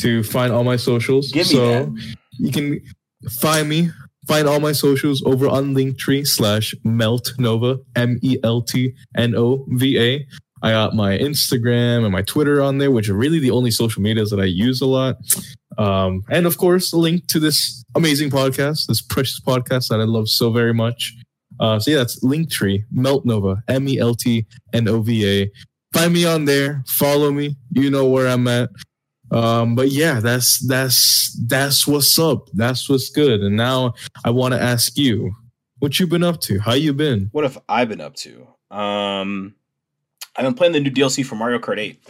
to 0.00 0.22
find 0.22 0.52
all 0.52 0.64
my 0.64 0.76
socials. 0.76 1.30
Give 1.30 1.46
so 1.46 1.94
you 2.32 2.50
can 2.52 2.80
find 3.30 3.68
me. 3.68 3.90
Find 4.26 4.48
all 4.48 4.58
my 4.58 4.72
socials 4.72 5.22
over 5.26 5.46
on 5.48 5.74
Linktree 5.74 6.26
slash 6.26 6.74
Melt 6.82 7.32
Nova 7.38 7.78
M 7.94 8.18
E 8.22 8.38
L 8.42 8.62
T 8.62 8.94
N 9.16 9.34
O 9.34 9.66
V 9.68 9.98
A. 9.98 10.26
I 10.62 10.70
got 10.70 10.94
my 10.94 11.18
Instagram 11.18 12.04
and 12.04 12.12
my 12.12 12.22
Twitter 12.22 12.62
on 12.62 12.78
there, 12.78 12.90
which 12.90 13.10
are 13.10 13.14
really 13.14 13.38
the 13.38 13.50
only 13.50 13.70
social 13.70 14.00
medias 14.00 14.30
that 14.30 14.40
I 14.40 14.44
use 14.44 14.80
a 14.80 14.86
lot. 14.86 15.16
Um, 15.76 16.22
and 16.30 16.46
of 16.46 16.56
course, 16.56 16.90
a 16.94 16.96
link 16.96 17.26
to 17.28 17.38
this 17.38 17.84
amazing 17.94 18.30
podcast, 18.30 18.86
this 18.86 19.02
precious 19.02 19.40
podcast 19.40 19.88
that 19.88 20.00
I 20.00 20.04
love 20.04 20.28
so 20.28 20.50
very 20.50 20.72
much. 20.72 21.14
Uh, 21.60 21.78
so 21.78 21.90
yeah, 21.90 21.98
that's 21.98 22.24
Linktree, 22.24 22.84
Melt 22.90 23.26
Nova, 23.26 23.62
M 23.68 23.86
E 23.88 23.98
L 23.98 24.14
T 24.14 24.46
N 24.72 24.88
O 24.88 25.02
V 25.02 25.42
A. 25.42 25.50
Find 25.92 26.14
me 26.14 26.24
on 26.24 26.46
there, 26.46 26.82
follow 26.86 27.30
me. 27.30 27.56
You 27.70 27.90
know 27.90 28.08
where 28.08 28.26
I'm 28.26 28.48
at. 28.48 28.70
Um, 29.34 29.74
but 29.74 29.90
yeah, 29.90 30.20
that's 30.20 30.64
that's 30.66 31.36
that's 31.46 31.86
what's 31.88 32.18
up. 32.18 32.48
That's 32.52 32.88
what's 32.88 33.10
good. 33.10 33.40
And 33.40 33.56
now 33.56 33.94
I 34.24 34.30
want 34.30 34.54
to 34.54 34.62
ask 34.62 34.96
you, 34.96 35.32
what 35.80 35.98
you 35.98 36.06
been 36.06 36.22
up 36.22 36.40
to? 36.42 36.60
How 36.60 36.74
you 36.74 36.92
been? 36.92 37.30
What 37.32 37.42
have 37.42 37.60
I 37.68 37.84
been 37.84 38.00
up 38.00 38.14
to? 38.16 38.46
Um, 38.70 39.56
I've 40.36 40.44
been 40.44 40.54
playing 40.54 40.72
the 40.72 40.80
new 40.80 40.90
DLC 40.90 41.26
for 41.26 41.34
Mario 41.34 41.58
Kart 41.58 41.78
8 41.78 42.00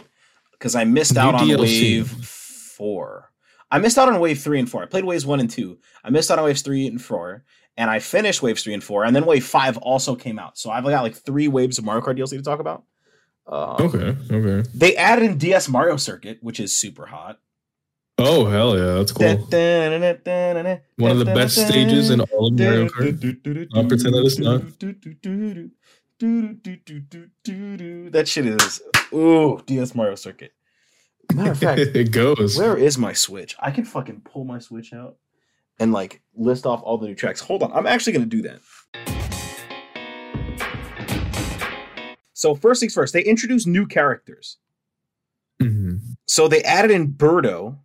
because 0.51 0.75
I 0.75 0.83
missed 0.83 1.15
New 1.15 1.21
out 1.21 1.35
on 1.35 1.47
DLC. 1.47 1.97
Wave 1.97 2.07
4. 2.09 3.31
I 3.71 3.79
missed 3.79 3.97
out 3.97 4.07
on 4.07 4.19
Wave 4.19 4.39
3 4.39 4.59
and 4.59 4.69
4. 4.69 4.83
I 4.83 4.85
played 4.85 5.03
Waves 5.05 5.25
1 5.25 5.39
and 5.39 5.49
2. 5.49 5.77
I 6.03 6.11
missed 6.11 6.29
out 6.29 6.37
on 6.37 6.45
Waves 6.45 6.61
3 6.61 6.87
and 6.87 7.01
4. 7.01 7.43
And 7.77 7.89
I 7.89 7.99
finished 7.99 8.41
Waves 8.41 8.63
3 8.63 8.75
and 8.75 8.83
4. 8.83 9.03
And 9.03 9.15
then 9.15 9.25
Wave 9.25 9.45
5 9.45 9.77
also 9.77 10.15
came 10.15 10.39
out. 10.39 10.57
So 10.57 10.69
I've 10.69 10.83
got 10.83 11.01
like 11.01 11.15
three 11.15 11.47
waves 11.47 11.77
of 11.77 11.85
Mario 11.85 12.03
Kart 12.03 12.17
DLC 12.17 12.37
to 12.37 12.41
talk 12.41 12.59
about. 12.59 12.83
Um, 13.47 13.75
Okay, 13.79 14.15
okay. 14.31 14.69
They 14.73 14.95
added 14.95 15.25
in 15.25 15.37
DS 15.37 15.69
Mario 15.69 15.97
Circuit, 15.97 16.39
which 16.41 16.59
is 16.59 16.75
super 16.75 17.05
hot. 17.05 17.39
Oh 18.17 18.45
hell 18.45 18.77
yeah, 18.77 18.93
that's 18.95 19.11
cool. 19.11 19.27
One 19.27 21.11
of 21.11 21.19
the 21.19 21.25
best 21.25 21.55
stages 21.57 22.09
in 22.09 22.21
all 22.21 22.47
of 22.47 22.53
Mario 22.57 22.87
Kart. 22.87 23.67
I'll 23.75 23.85
pretend 23.85 24.15
that 24.15 24.23
it's 24.25 24.39
not. 24.39 24.61
That 28.11 28.27
shit 28.27 28.45
is 28.45 28.81
ooh 29.13 29.61
DS 29.65 29.93
Mario 29.95 30.15
Circuit. 30.15 30.53
Matter 31.33 31.51
of 31.51 31.59
fact, 31.59 31.79
it 31.81 32.11
goes. 32.11 32.57
where 32.57 32.77
is 32.77 32.97
my 32.97 33.11
Switch? 33.11 33.55
I 33.59 33.71
can 33.71 33.83
fucking 33.83 34.21
pull 34.21 34.45
my 34.45 34.59
Switch 34.59 34.93
out 34.93 35.17
and 35.79 35.91
like 35.91 36.21
list 36.35 36.65
off 36.65 36.81
all 36.83 36.97
the 36.97 37.07
new 37.07 37.15
tracks. 37.15 37.41
Hold 37.41 37.63
on, 37.63 37.73
I'm 37.73 37.85
actually 37.87 38.13
gonna 38.13 38.25
do 38.27 38.43
that. 38.43 38.61
So 42.35 42.53
first 42.53 42.81
things 42.81 42.93
first, 42.93 43.13
they 43.13 43.23
introduced 43.23 43.65
new 43.65 43.87
characters. 43.87 44.57
Mhm. 45.61 46.01
So 46.27 46.47
they 46.47 46.61
added 46.63 46.91
in 46.91 47.13
Birdo. 47.13 47.77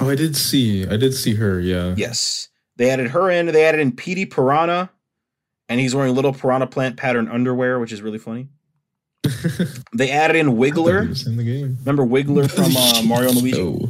Oh, 0.00 0.08
I 0.08 0.14
did 0.14 0.36
see. 0.36 0.86
I 0.86 0.96
did 0.96 1.12
see 1.12 1.34
her. 1.34 1.58
Yeah. 1.60 1.94
Yes, 1.96 2.48
they 2.76 2.88
added 2.90 3.08
her 3.08 3.28
in. 3.30 3.46
They 3.46 3.64
added 3.64 3.80
in 3.80 3.90
Petey 3.90 4.24
Piranha, 4.24 4.90
and 5.68 5.80
he's 5.80 5.94
wearing 5.96 6.14
little 6.14 6.32
piranha 6.32 6.68
plant 6.68 6.96
pattern 6.96 7.26
underwear, 7.28 7.80
which 7.80 7.92
is 7.92 8.00
really 8.00 8.18
funny. 8.18 8.48
They 9.92 10.10
added 10.12 10.36
in 10.36 10.50
I 10.50 10.52
Wiggler. 10.52 11.26
in 11.26 11.36
the 11.36 11.42
game. 11.42 11.76
Remember 11.80 12.04
Wiggler 12.06 12.48
from 12.54 12.76
uh, 12.76 13.02
Mario 13.02 13.30
and 13.30 13.38
Luigi, 13.42 13.60
Oh. 13.60 13.88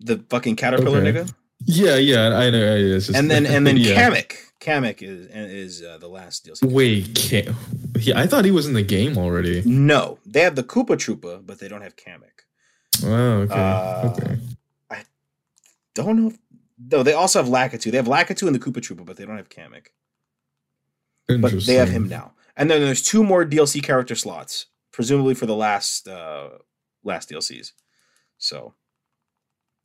the 0.00 0.24
fucking 0.30 0.56
caterpillar 0.56 1.00
Okay. 1.00 1.12
nigga. 1.12 1.34
Yeah, 1.66 1.96
yeah, 1.96 2.28
I 2.36 2.48
know. 2.48 2.78
just- 2.78 3.10
And 3.14 3.30
then 3.30 3.44
and 3.54 3.66
then 3.66 3.76
yeah. 3.76 4.08
Kamek. 4.08 4.32
Kamek 4.60 5.02
is 5.02 5.26
is 5.26 5.82
uh, 5.82 5.98
the 5.98 6.08
last 6.08 6.46
DLC. 6.46 6.64
Wait, 6.70 7.14
Cam- 7.14 7.56
yeah, 7.98 8.18
I 8.18 8.26
thought 8.26 8.44
he 8.44 8.50
was 8.50 8.66
in 8.66 8.74
the 8.74 8.82
game 8.82 9.18
already. 9.18 9.62
No, 9.64 10.18
they 10.24 10.40
have 10.40 10.56
the 10.56 10.62
Koopa 10.62 10.96
Troopa, 10.96 11.44
but 11.44 11.58
they 11.58 11.68
don't 11.68 11.82
have 11.82 11.96
Kamek. 11.96 12.44
Oh, 13.04 13.42
okay. 13.42 13.54
Uh, 13.54 14.12
okay. 14.12 14.38
I 14.90 15.04
don't 15.94 16.16
know. 16.16 16.26
If, 16.28 16.38
no, 16.90 17.02
they 17.02 17.12
also 17.12 17.42
have 17.42 17.50
Lakitu. 17.50 17.90
They 17.90 17.96
have 17.96 18.06
Lakitu 18.06 18.46
and 18.46 18.54
the 18.54 18.58
Koopa 18.58 18.80
Troopa, 18.80 19.04
but 19.04 19.16
they 19.16 19.26
don't 19.26 19.36
have 19.36 19.48
Kamek. 19.48 19.88
But 21.28 21.52
they 21.66 21.74
have 21.74 21.90
him 21.90 22.08
now. 22.08 22.32
And 22.56 22.70
then 22.70 22.80
there's 22.80 23.02
two 23.02 23.22
more 23.22 23.44
DLC 23.44 23.82
character 23.82 24.14
slots, 24.14 24.66
presumably 24.92 25.34
for 25.34 25.46
the 25.46 25.56
last 25.56 26.08
uh 26.08 26.50
last 27.04 27.30
DLCs. 27.30 27.72
So 28.38 28.74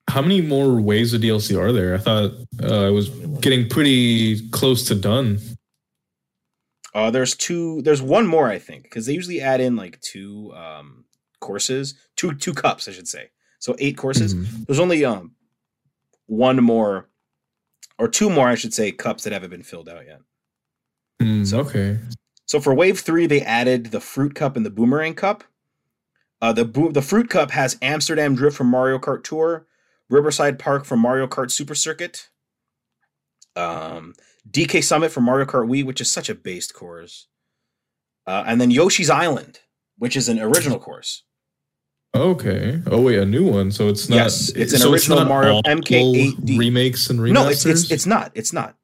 How 0.09 0.21
many 0.21 0.41
more 0.41 0.81
waves 0.81 1.13
of 1.13 1.21
DLC 1.21 1.57
are 1.57 1.71
there? 1.71 1.95
I 1.95 1.97
thought 1.99 2.31
uh, 2.63 2.87
it 2.87 2.91
was 2.91 3.09
getting 3.39 3.69
pretty 3.69 4.49
close 4.49 4.85
to 4.87 4.95
done. 4.95 5.39
uh 6.93 7.09
there's 7.11 7.35
two 7.35 7.81
there's 7.83 8.01
one 8.01 8.27
more, 8.27 8.49
I 8.49 8.59
think, 8.59 8.83
because 8.83 9.05
they 9.05 9.13
usually 9.13 9.39
add 9.41 9.61
in 9.61 9.75
like 9.75 9.99
two 10.01 10.51
um 10.53 11.05
courses, 11.39 11.95
two 12.17 12.33
two 12.35 12.53
cups, 12.53 12.87
I 12.87 12.91
should 12.91 13.07
say. 13.07 13.29
So 13.59 13.75
eight 13.79 13.95
courses. 13.97 14.35
Mhm. 14.35 14.65
There's 14.65 14.79
only 14.79 15.05
um 15.05 15.31
one 16.27 16.57
more 16.63 17.09
or 17.97 18.07
two 18.07 18.29
more, 18.29 18.47
I 18.47 18.55
should 18.55 18.73
say, 18.73 18.91
cups 18.91 19.23
that 19.23 19.33
haven't 19.33 19.51
been 19.51 19.63
filled 19.63 19.87
out 19.87 20.05
yet. 20.05 20.19
Mm, 21.21 21.45
So- 21.47 21.59
okay. 21.61 21.99
So 22.47 22.59
for 22.59 22.73
wave 22.73 22.99
three, 22.99 23.27
they 23.27 23.41
added 23.41 23.87
the 23.87 24.01
fruit 24.01 24.35
cup 24.35 24.57
and 24.57 24.65
the 24.65 24.69
boomerang 24.71 25.13
cup. 25.13 25.45
Uh, 26.41 26.51
the 26.51 26.65
bo- 26.65 26.91
the 26.91 27.01
fruit 27.03 27.29
cup 27.29 27.51
has 27.51 27.77
Amsterdam 27.81 28.35
Drift 28.35 28.57
from 28.57 28.67
Mario 28.67 28.97
Kart 28.99 29.23
Tour, 29.23 29.67
Riverside 30.11 30.59
Park 30.59 30.85
from 30.85 30.99
Mario 30.99 31.25
Kart 31.25 31.49
Super 31.49 31.73
Circuit, 31.73 32.29
um, 33.55 34.13
DK 34.49 34.83
Summit 34.83 35.11
from 35.11 35.23
Mario 35.23 35.45
Kart 35.45 35.67
Wii, 35.67 35.85
which 35.85 36.01
is 36.01 36.11
such 36.11 36.29
a 36.29 36.35
based 36.35 36.73
course, 36.73 37.27
uh, 38.27 38.43
and 38.45 38.59
then 38.59 38.69
Yoshi's 38.69 39.09
Island, 39.09 39.59
which 39.97 40.15
is 40.15 40.29
an 40.29 40.39
original 40.39 40.79
course. 40.87 41.23
Okay. 42.13 42.81
Oh 42.87 43.01
wait, 43.01 43.19
a 43.19 43.25
new 43.25 43.49
one. 43.49 43.71
So 43.71 43.87
it's 43.87 44.09
not. 44.09 44.17
Yes, 44.17 44.49
it's 44.49 44.73
an 44.73 44.79
so 44.79 44.91
original 44.91 45.19
not 45.19 45.29
Mario 45.29 45.53
all 45.53 45.63
MK8D. 45.63 46.57
remakes 46.57 47.09
and 47.09 47.19
remasters. 47.19 47.33
No, 47.33 47.47
it's 47.47 47.65
it's 47.65 47.91
it's 47.91 48.05
not. 48.05 48.31
It's 48.35 48.51
not. 48.51 48.75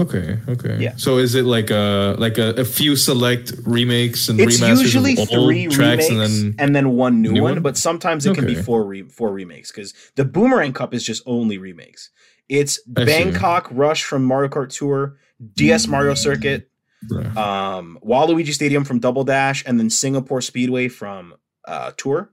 Okay. 0.00 0.38
Okay. 0.48 0.78
Yeah. 0.80 0.94
So 0.96 1.18
is 1.18 1.34
it 1.34 1.44
like 1.44 1.70
a 1.70 2.16
like 2.18 2.38
a, 2.38 2.50
a 2.54 2.64
few 2.64 2.96
select 2.96 3.52
remakes 3.64 4.28
and 4.28 4.38
It's 4.40 4.60
remasters 4.60 4.78
usually 4.82 5.12
of 5.14 5.18
old 5.30 5.46
three 5.48 5.66
tracks 5.68 6.10
remakes 6.10 6.40
and 6.58 6.74
then 6.74 6.90
one 6.90 7.22
new, 7.22 7.32
new 7.32 7.42
one, 7.42 7.54
one? 7.54 7.62
but 7.62 7.76
sometimes 7.76 8.26
it 8.26 8.34
can 8.34 8.46
be 8.46 8.54
four 8.54 8.84
re- 8.84 9.08
four 9.08 9.30
remakes 9.32 9.70
because 9.72 9.94
the 10.16 10.24
Boomerang 10.24 10.72
Cup 10.72 10.92
is 10.94 11.04
just 11.04 11.22
only 11.26 11.58
remakes. 11.58 12.10
It's 12.48 12.78
I 12.96 13.00
see. 13.00 13.06
Bangkok 13.06 13.68
Rush 13.72 14.04
from 14.04 14.24
Mario 14.24 14.48
Kart 14.50 14.76
Tour, 14.76 15.16
DS 15.54 15.86
Mario 15.88 16.14
Circuit, 16.14 16.70
Right. 17.10 17.36
um, 17.36 17.98
Waluigi 18.06 18.52
Stadium 18.52 18.84
from 18.84 19.00
Double 19.00 19.24
Dash, 19.24 19.64
and 19.66 19.78
then 19.80 19.90
Singapore 19.90 20.40
Speedway 20.40 20.88
from 20.88 21.34
uh, 21.66 21.92
Tour. 21.96 22.30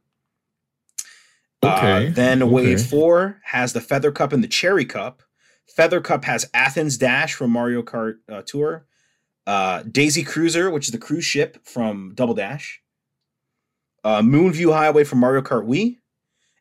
Uh, 1.63 1.76
Okay, 1.78 2.10
then 2.10 2.49
Wave. 2.52 2.86
Four 2.86 3.39
has 3.45 3.73
the 3.73 3.82
Feather 3.82 4.12
Cup 4.12 4.34
and 4.34 4.43
the 4.43 4.47
Cherry 4.47 4.86
Cup. 4.86 5.23
Feather 5.67 6.02
Cup 6.02 6.26
has 6.26 6.49
Athens 6.54 6.97
Dash 6.97 7.34
from 7.34 7.52
Mario 7.52 7.82
Kart 7.82 8.17
uh, 8.30 8.41
Tour. 8.45 8.86
Uh, 9.45 9.84
Daisy 9.84 10.23
Cruiser, 10.23 10.69
which 10.69 10.88
is 10.88 10.91
the 10.91 10.97
cruise 10.97 11.26
ship 11.26 11.58
from 11.65 12.13
Double 12.15 12.34
Dash. 12.34 12.82
Uh, 14.04 14.21
Moonview 14.21 14.73
Highway 14.73 15.04
from 15.04 15.19
Mario 15.19 15.41
Kart 15.41 15.65
Wii. 15.65 15.97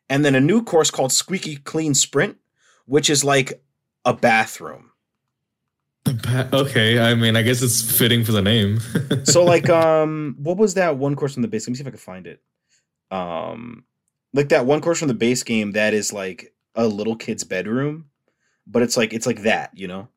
And 0.09 0.25
then 0.25 0.35
a 0.35 0.41
new 0.41 0.63
course 0.63 0.91
called 0.91 1.11
Squeaky 1.11 1.57
Clean 1.57 1.93
Sprint, 1.93 2.37
which 2.85 3.09
is 3.09 3.23
like 3.23 3.63
a 4.05 4.13
bathroom. 4.13 4.91
Okay, 6.53 6.99
I 6.99 7.15
mean, 7.15 7.37
I 7.37 7.41
guess 7.41 7.61
it's 7.61 7.81
fitting 7.97 8.25
for 8.25 8.33
the 8.33 8.41
name. 8.41 8.79
so 9.23 9.43
like 9.43 9.69
um 9.69 10.35
what 10.37 10.57
was 10.57 10.73
that 10.73 10.97
one 10.97 11.15
course 11.15 11.33
from 11.33 11.41
the 11.41 11.47
base 11.47 11.67
let 11.67 11.71
me 11.71 11.75
see 11.75 11.81
if 11.81 11.87
i 11.87 11.91
can 11.91 11.99
find 11.99 12.27
it 12.27 12.41
um 13.11 13.85
like 14.33 14.49
that 14.49 14.65
one 14.65 14.81
course 14.81 14.99
from 14.99 15.07
the 15.07 15.13
base 15.13 15.43
game 15.43 15.71
that 15.71 15.93
is 15.93 16.11
like 16.11 16.53
a 16.75 16.87
little 16.87 17.15
kid's 17.15 17.43
bedroom 17.43 18.05
but 18.67 18.81
it's 18.81 18.97
like 18.97 19.13
it's 19.13 19.25
like 19.27 19.43
that 19.43 19.71
you 19.73 19.87
know? 19.87 20.07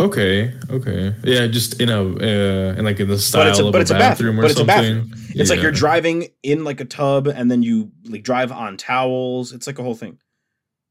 Okay, 0.00 0.54
okay, 0.70 1.12
yeah, 1.24 1.48
just 1.48 1.80
in 1.80 1.88
a 1.88 2.00
uh, 2.00 2.74
in 2.78 2.84
like 2.84 3.00
in 3.00 3.08
the 3.08 3.18
style 3.18 3.42
but 3.42 3.48
it's 3.50 3.58
a, 3.58 3.66
of 3.66 3.72
but 3.72 3.78
a 3.78 3.80
it's 3.82 3.90
a 3.90 3.94
bathroom, 3.94 4.36
bathroom 4.36 4.38
or 4.38 4.42
but 4.42 4.50
it's 4.52 4.58
something. 4.58 5.08
bathroom 5.08 5.12
it's 5.40 5.50
like 5.50 5.60
you're 5.60 5.72
driving 5.72 6.28
in 6.44 6.62
like 6.62 6.80
a 6.80 6.84
tub 6.84 7.26
and 7.26 7.50
then 7.50 7.64
you 7.64 7.90
like 8.04 8.22
drive 8.22 8.52
on 8.52 8.76
towels. 8.76 9.52
It's 9.52 9.66
like 9.66 9.78
a 9.80 9.82
whole 9.82 9.96
thing. 9.96 10.18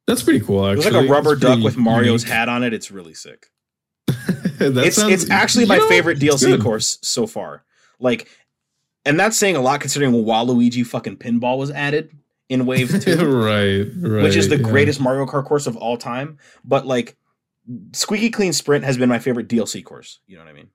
That's 0.07 0.23
pretty 0.23 0.41
cool. 0.41 0.65
Actually, 0.67 0.83
there's 0.83 0.95
like 0.95 1.05
a 1.05 1.09
rubber 1.09 1.33
It's 1.33 1.41
duck 1.41 1.63
with 1.63 1.77
mario's 1.77 2.23
unique. 2.23 2.33
hat 2.33 2.49
on 2.49 2.63
it. 2.63 2.73
It's 2.73 2.91
really 2.91 3.13
sick. 3.13 3.47
It's 4.59 4.95
sounds- 4.97 5.13
it's 5.13 5.29
actually 5.29 5.65
my 5.67 5.77
know, 5.77 5.87
favorite 5.87 6.19
dlc 6.19 6.41
good. 6.45 6.61
course 6.61 6.97
so 7.01 7.27
far. 7.27 7.63
Like 7.99 8.27
and 9.05 9.17
that's 9.17 9.37
saying 9.37 9.55
a 9.55 9.61
lot 9.61 9.79
considering 9.79 10.11
waluigi 10.13 10.85
fucking 10.85 11.17
pinball 11.17 11.57
was 11.57 11.71
added 11.71 12.11
in 12.49 12.65
wave 12.65 13.01
two 13.01 13.15
right, 13.25 13.88
right, 13.95 14.23
which 14.23 14.36
is 14.36 14.49
the 14.49 14.57
yeah. 14.57 14.63
greatest 14.63 14.99
Mario 14.99 15.25
Kart 15.25 15.45
course 15.45 15.67
of 15.67 15.75
all 15.77 15.97
time. 15.97 16.38
But 16.63 16.86
like, 16.86 17.17
Squeaky 17.93 18.29
Clean 18.29 18.53
Sprint 18.53 18.86
has 18.86 18.97
been 18.97 19.10
my 19.10 19.19
favorite 19.19 19.47
DLC 19.47 19.83
course. 19.83 20.19
You 20.27 20.38
know 20.38 20.43
what 20.43 20.49
I 20.49 20.53
mean? 20.53 20.69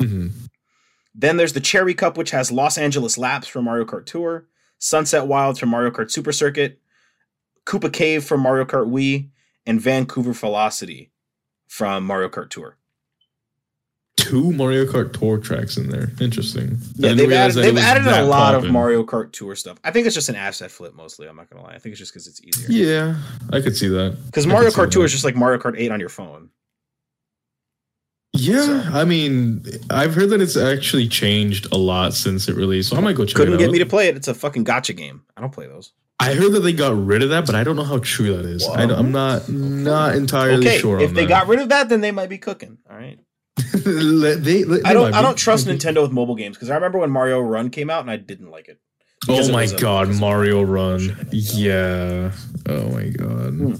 Mhm. 0.00 0.30
Then 1.14 1.36
there's 1.36 1.52
the 1.52 1.60
Cherry 1.60 1.94
Cup, 1.94 2.16
which 2.16 2.30
has 2.30 2.50
Los 2.50 2.78
Angeles 2.78 3.18
Laps 3.18 3.46
from 3.46 3.64
Mario 3.64 3.84
Kart 3.84 4.06
Tour, 4.06 4.46
Sunset 4.78 5.26
Wilds 5.26 5.58
from 5.58 5.68
Mario 5.68 5.90
Kart 5.90 6.10
Super 6.10 6.32
Circuit, 6.32 6.80
Koopa 7.66 7.92
Cave 7.92 8.24
from 8.24 8.40
Mario 8.40 8.64
Kart 8.64 8.88
Wii, 8.88 9.28
and 9.66 9.80
Vancouver 9.80 10.32
Velocity 10.32 11.10
from 11.68 12.04
Mario 12.04 12.28
Kart 12.28 12.50
Tour. 12.50 12.76
Two 14.22 14.52
Mario 14.52 14.84
Kart 14.84 15.12
Tour 15.12 15.38
tracks 15.38 15.76
in 15.76 15.90
there. 15.90 16.10
Interesting. 16.20 16.78
Yeah, 16.94 17.12
they've 17.12 17.30
added, 17.32 17.56
they've 17.56 17.76
added 17.76 18.06
a 18.06 18.24
lot 18.24 18.54
of. 18.54 18.70
Mario 18.70 19.04
Kart 19.04 19.32
Tour 19.32 19.54
stuff. 19.56 19.78
I 19.82 19.90
think 19.90 20.06
it's 20.06 20.14
just 20.14 20.28
an 20.28 20.36
asset 20.36 20.70
flip 20.70 20.94
mostly. 20.94 21.28
I'm 21.28 21.36
not 21.36 21.50
gonna 21.50 21.62
lie. 21.64 21.74
I 21.74 21.78
think 21.78 21.92
it's 21.92 21.98
just 21.98 22.12
because 22.12 22.26
it's 22.28 22.40
easier. 22.42 22.66
Yeah, 22.70 23.16
I 23.52 23.60
could 23.60 23.76
see 23.76 23.88
that. 23.88 24.16
Because 24.26 24.46
Mario 24.46 24.70
Kart 24.70 24.90
Tour 24.90 25.02
that. 25.02 25.06
is 25.06 25.12
just 25.12 25.24
like 25.24 25.34
Mario 25.36 25.60
Kart 25.60 25.74
8 25.76 25.90
on 25.90 26.00
your 26.00 26.08
phone. 26.08 26.50
Yeah, 28.34 28.64
So- 28.64 28.98
I 28.98 29.04
mean, 29.04 29.64
I've 29.90 30.14
heard 30.14 30.30
that 30.30 30.40
it's 30.40 30.56
actually 30.56 31.08
changed 31.08 31.70
a 31.72 31.76
lot 31.76 32.14
since 32.14 32.48
it 32.48 32.56
released, 32.56 32.90
so 32.90 32.96
I 32.96 33.00
might 33.00 33.16
go 33.16 33.26
check 33.26 33.36
out. 33.36 33.38
Couldn't 33.40 33.54
it 33.54 33.58
get 33.58 33.70
me 33.70 33.78
to 33.80 33.86
play 33.86 34.08
it. 34.08 34.16
It's 34.16 34.28
a 34.28 34.34
fucking 34.34 34.64
gacha 34.64 34.96
game. 34.96 35.22
I 35.36 35.40
don't 35.40 35.52
play 35.52 35.66
those. 35.66 35.92
I 36.18 36.34
heard 36.34 36.52
that 36.52 36.60
they 36.60 36.72
got 36.72 36.96
rid 36.96 37.22
of 37.22 37.30
that, 37.30 37.46
but 37.46 37.56
I 37.56 37.64
don't 37.64 37.74
know 37.74 37.82
how 37.84 37.98
true 37.98 38.36
that 38.36 38.46
is. 38.46 38.64
I, 38.66 38.84
am 38.84 39.10
not 39.10 39.48
not 39.48 40.14
entirely 40.14 40.66
okay, 40.68 40.78
sure. 40.78 41.00
if 41.00 41.12
they 41.12 41.22
that. 41.22 41.28
got 41.28 41.48
rid 41.48 41.58
of 41.58 41.70
that, 41.70 41.88
then 41.88 42.00
they 42.00 42.12
might 42.12 42.28
be 42.28 42.38
cooking. 42.38 42.78
All 42.88 42.96
right. 42.96 43.18
Let- 43.84 44.42
they, 44.44 44.62
they 44.62 44.82
I 44.84 44.92
don't. 44.94 45.12
I 45.14 45.22
don't 45.22 45.36
trust. 45.36 45.66
Nintendo 45.66 46.02
with 46.02 46.12
mobile 46.12 46.34
games 46.34 46.56
because 46.56 46.70
I 46.70 46.74
remember 46.74 46.98
when 46.98 47.10
Mario 47.10 47.40
Run 47.40 47.70
came 47.70 47.90
out 47.90 48.00
and 48.00 48.10
I 48.10 48.16
didn't 48.16 48.50
like 48.50 48.68
it. 48.68 48.80
Oh 49.28 49.34
my 49.52 49.62
was 49.62 49.72
a- 49.72 49.78
god, 49.78 50.04
because 50.06 50.16
of 50.16 50.20
Mario 50.20 50.62
Run! 50.62 51.28
Yeah. 51.32 52.32
Oh 52.68 52.88
my 52.90 53.08
god. 53.08 53.54
Hmm. 53.54 53.74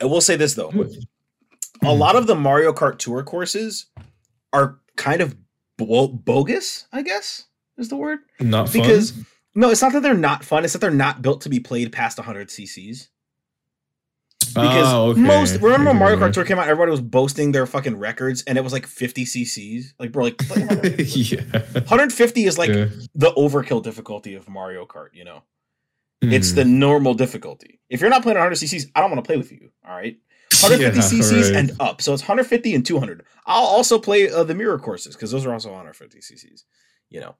I 0.00 0.04
will 0.06 0.20
say 0.20 0.36
this 0.36 0.54
though: 0.54 0.70
Hmm. 0.70 1.86
a 1.86 1.92
lot 1.92 2.16
of 2.16 2.26
the 2.26 2.34
Mario 2.34 2.72
Kart 2.72 2.98
Tour 2.98 3.22
courses 3.24 3.86
are 4.52 4.78
kind 4.96 5.20
of 5.20 5.36
bo- 5.76 6.08
bogus. 6.08 6.86
I 6.92 7.02
guess 7.02 7.44
is 7.78 7.88
the 7.88 7.96
word. 7.96 8.20
Not 8.40 8.68
fun. 8.68 8.82
Because 8.82 9.12
no, 9.54 9.70
it's 9.70 9.82
not 9.82 9.92
that 9.92 10.02
they're 10.02 10.14
not 10.14 10.44
fun. 10.44 10.64
It's 10.64 10.72
that 10.72 10.80
they're 10.80 10.90
not 10.90 11.20
built 11.22 11.42
to 11.42 11.48
be 11.48 11.60
played 11.60 11.92
past 11.92 12.18
100 12.18 12.48
CCs. 12.48 13.08
Because 14.54 14.86
Ah, 14.86 15.00
okay. 15.02 15.20
most 15.20 15.60
remember 15.60 15.90
when 15.90 15.98
Mario 15.98 16.18
Kart 16.18 16.32
Tour 16.32 16.44
came 16.44 16.58
out, 16.58 16.64
everybody 16.68 16.90
was 16.90 17.00
boasting 17.00 17.52
their 17.52 17.66
fucking 17.66 17.96
records, 17.98 18.42
and 18.46 18.58
it 18.58 18.62
was 18.62 18.72
like 18.72 18.86
50 18.86 19.24
CCs. 19.24 19.94
Like, 19.98 20.12
bro, 20.12 20.24
like 20.24 20.42
100. 20.48 21.00
yeah. 21.16 21.40
150 21.72 22.44
is 22.44 22.58
like 22.58 22.70
Yeah. 22.70 22.86
the 23.14 23.32
overkill 23.32 23.82
difficulty 23.82 24.34
of 24.34 24.48
Mario 24.48 24.84
Kart. 24.86 25.08
You 25.14 25.24
know, 25.24 25.42
it's 26.22 26.50
Hmm. 26.50 26.56
the 26.56 26.64
normal 26.64 27.14
difficulty. 27.14 27.80
If 27.88 28.00
you're 28.00 28.10
not 28.10 28.22
playing 28.22 28.36
100 28.38 28.54
CCs, 28.56 28.90
I 28.94 29.00
don't 29.00 29.10
want 29.10 29.24
to 29.24 29.28
play 29.28 29.36
with 29.36 29.52
you. 29.52 29.70
All 29.88 29.94
right, 29.94 30.16
150 30.62 31.16
Yeah, 31.16 31.22
CCs 31.22 31.50
right. 31.50 31.56
and 31.58 31.72
up. 31.80 32.02
So 32.02 32.12
it's 32.12 32.22
150 32.22 32.74
and 32.74 32.84
200. 32.84 33.24
I'll 33.46 33.64
also 33.64 33.98
play 33.98 34.28
uh, 34.30 34.44
the 34.44 34.54
mirror 34.54 34.78
courses 34.78 35.14
because 35.16 35.30
those 35.30 35.44
are 35.46 35.52
also 35.52 35.70
150 35.70 36.18
CCs. 36.20 36.64
You 37.10 37.20
know, 37.20 37.34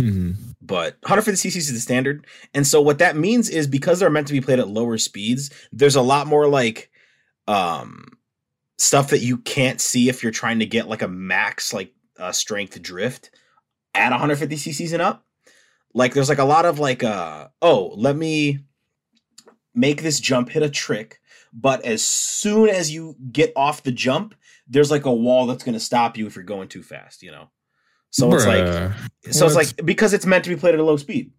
Mhm. 0.00 0.47
But 0.68 0.98
150 1.02 1.48
cc's 1.48 1.68
is 1.68 1.72
the 1.72 1.80
standard. 1.80 2.26
And 2.54 2.66
so 2.66 2.80
what 2.80 2.98
that 2.98 3.16
means 3.16 3.48
is 3.48 3.66
because 3.66 3.98
they're 3.98 4.10
meant 4.10 4.28
to 4.28 4.34
be 4.34 4.40
played 4.40 4.60
at 4.60 4.68
lower 4.68 4.98
speeds, 4.98 5.50
there's 5.72 5.96
a 5.96 6.02
lot 6.02 6.28
more 6.28 6.46
like 6.46 6.90
um 7.48 8.06
stuff 8.76 9.08
that 9.10 9.22
you 9.22 9.38
can't 9.38 9.80
see 9.80 10.08
if 10.08 10.22
you're 10.22 10.30
trying 10.30 10.60
to 10.60 10.66
get 10.66 10.86
like 10.86 11.02
a 11.02 11.08
max 11.08 11.72
like 11.72 11.92
uh, 12.18 12.30
strength 12.30 12.80
drift 12.82 13.30
at 13.94 14.10
150 14.10 14.54
cc's 14.56 14.92
and 14.92 15.02
up. 15.02 15.24
Like 15.94 16.12
there's 16.14 16.28
like 16.28 16.38
a 16.38 16.44
lot 16.44 16.66
of 16.66 16.78
like 16.78 17.02
uh 17.02 17.48
oh, 17.62 17.92
let 17.96 18.14
me 18.14 18.60
make 19.74 20.02
this 20.02 20.20
jump 20.20 20.50
hit 20.50 20.62
a 20.62 20.70
trick, 20.70 21.20
but 21.52 21.84
as 21.84 22.04
soon 22.04 22.68
as 22.68 22.92
you 22.92 23.16
get 23.32 23.52
off 23.56 23.82
the 23.82 23.92
jump, 23.92 24.34
there's 24.68 24.90
like 24.90 25.06
a 25.06 25.12
wall 25.12 25.46
that's 25.46 25.64
going 25.64 25.72
to 25.72 25.80
stop 25.80 26.18
you 26.18 26.26
if 26.26 26.36
you're 26.36 26.44
going 26.44 26.68
too 26.68 26.82
fast, 26.82 27.22
you 27.22 27.30
know. 27.30 27.48
So 28.10 28.32
it's 28.32 28.46
like 28.46 28.64
Bruh. 28.64 28.94
so 29.30 29.46
it's 29.46 29.54
like 29.54 29.84
because 29.84 30.12
it's 30.12 30.26
meant 30.26 30.44
to 30.44 30.50
be 30.50 30.56
played 30.56 30.74
at 30.74 30.80
a 30.80 30.84
low 30.84 30.96
speed. 30.96 31.32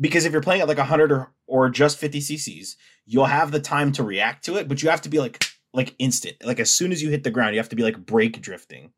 Because 0.00 0.24
if 0.24 0.32
you're 0.32 0.40
playing 0.40 0.60
at 0.60 0.68
like 0.68 0.78
100 0.78 1.12
or 1.12 1.32
or 1.46 1.68
just 1.68 1.98
50 1.98 2.20
cc's, 2.20 2.76
you'll 3.06 3.26
have 3.26 3.50
the 3.52 3.60
time 3.60 3.92
to 3.92 4.02
react 4.02 4.44
to 4.46 4.56
it, 4.56 4.66
but 4.66 4.82
you 4.82 4.88
have 4.88 5.02
to 5.02 5.08
be 5.08 5.20
like 5.20 5.44
like 5.72 5.94
instant. 5.98 6.36
Like 6.44 6.60
as 6.60 6.70
soon 6.70 6.92
as 6.92 7.02
you 7.02 7.10
hit 7.10 7.22
the 7.22 7.30
ground, 7.30 7.54
you 7.54 7.60
have 7.60 7.68
to 7.68 7.76
be 7.76 7.82
like 7.82 8.04
brake 8.04 8.40
drifting. 8.40 8.92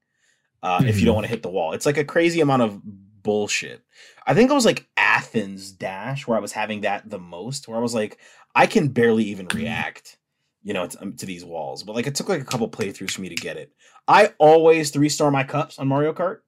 Uh, 0.62 0.82
if 0.84 0.98
you 0.98 1.04
don't 1.04 1.14
want 1.14 1.24
to 1.24 1.30
hit 1.30 1.42
the 1.42 1.50
wall. 1.50 1.72
It's 1.74 1.86
like 1.86 1.98
a 1.98 2.04
crazy 2.04 2.40
amount 2.40 2.62
of 2.62 2.80
bullshit. 3.22 3.82
I 4.26 4.34
think 4.34 4.50
it 4.50 4.54
was 4.54 4.64
like 4.64 4.88
Athens 4.96 5.70
Dash 5.70 6.26
where 6.26 6.36
I 6.36 6.40
was 6.40 6.52
having 6.52 6.80
that 6.80 7.08
the 7.08 7.18
most, 7.18 7.68
where 7.68 7.76
I 7.76 7.80
was 7.80 7.94
like, 7.94 8.18
I 8.54 8.66
can 8.66 8.88
barely 8.88 9.24
even 9.24 9.46
react, 9.52 10.16
you 10.62 10.72
know, 10.72 10.86
to, 10.86 11.02
um, 11.02 11.12
to 11.16 11.26
these 11.26 11.44
walls. 11.44 11.82
But 11.82 11.94
like, 11.94 12.06
it 12.06 12.14
took 12.14 12.28
like 12.28 12.40
a 12.40 12.44
couple 12.44 12.68
playthroughs 12.68 13.12
for 13.12 13.20
me 13.20 13.28
to 13.28 13.34
get 13.34 13.56
it. 13.56 13.72
I 14.08 14.32
always 14.38 14.90
three 14.90 15.08
star 15.08 15.30
my 15.30 15.44
cups 15.44 15.78
on 15.78 15.88
Mario 15.88 16.12
Kart. 16.12 16.38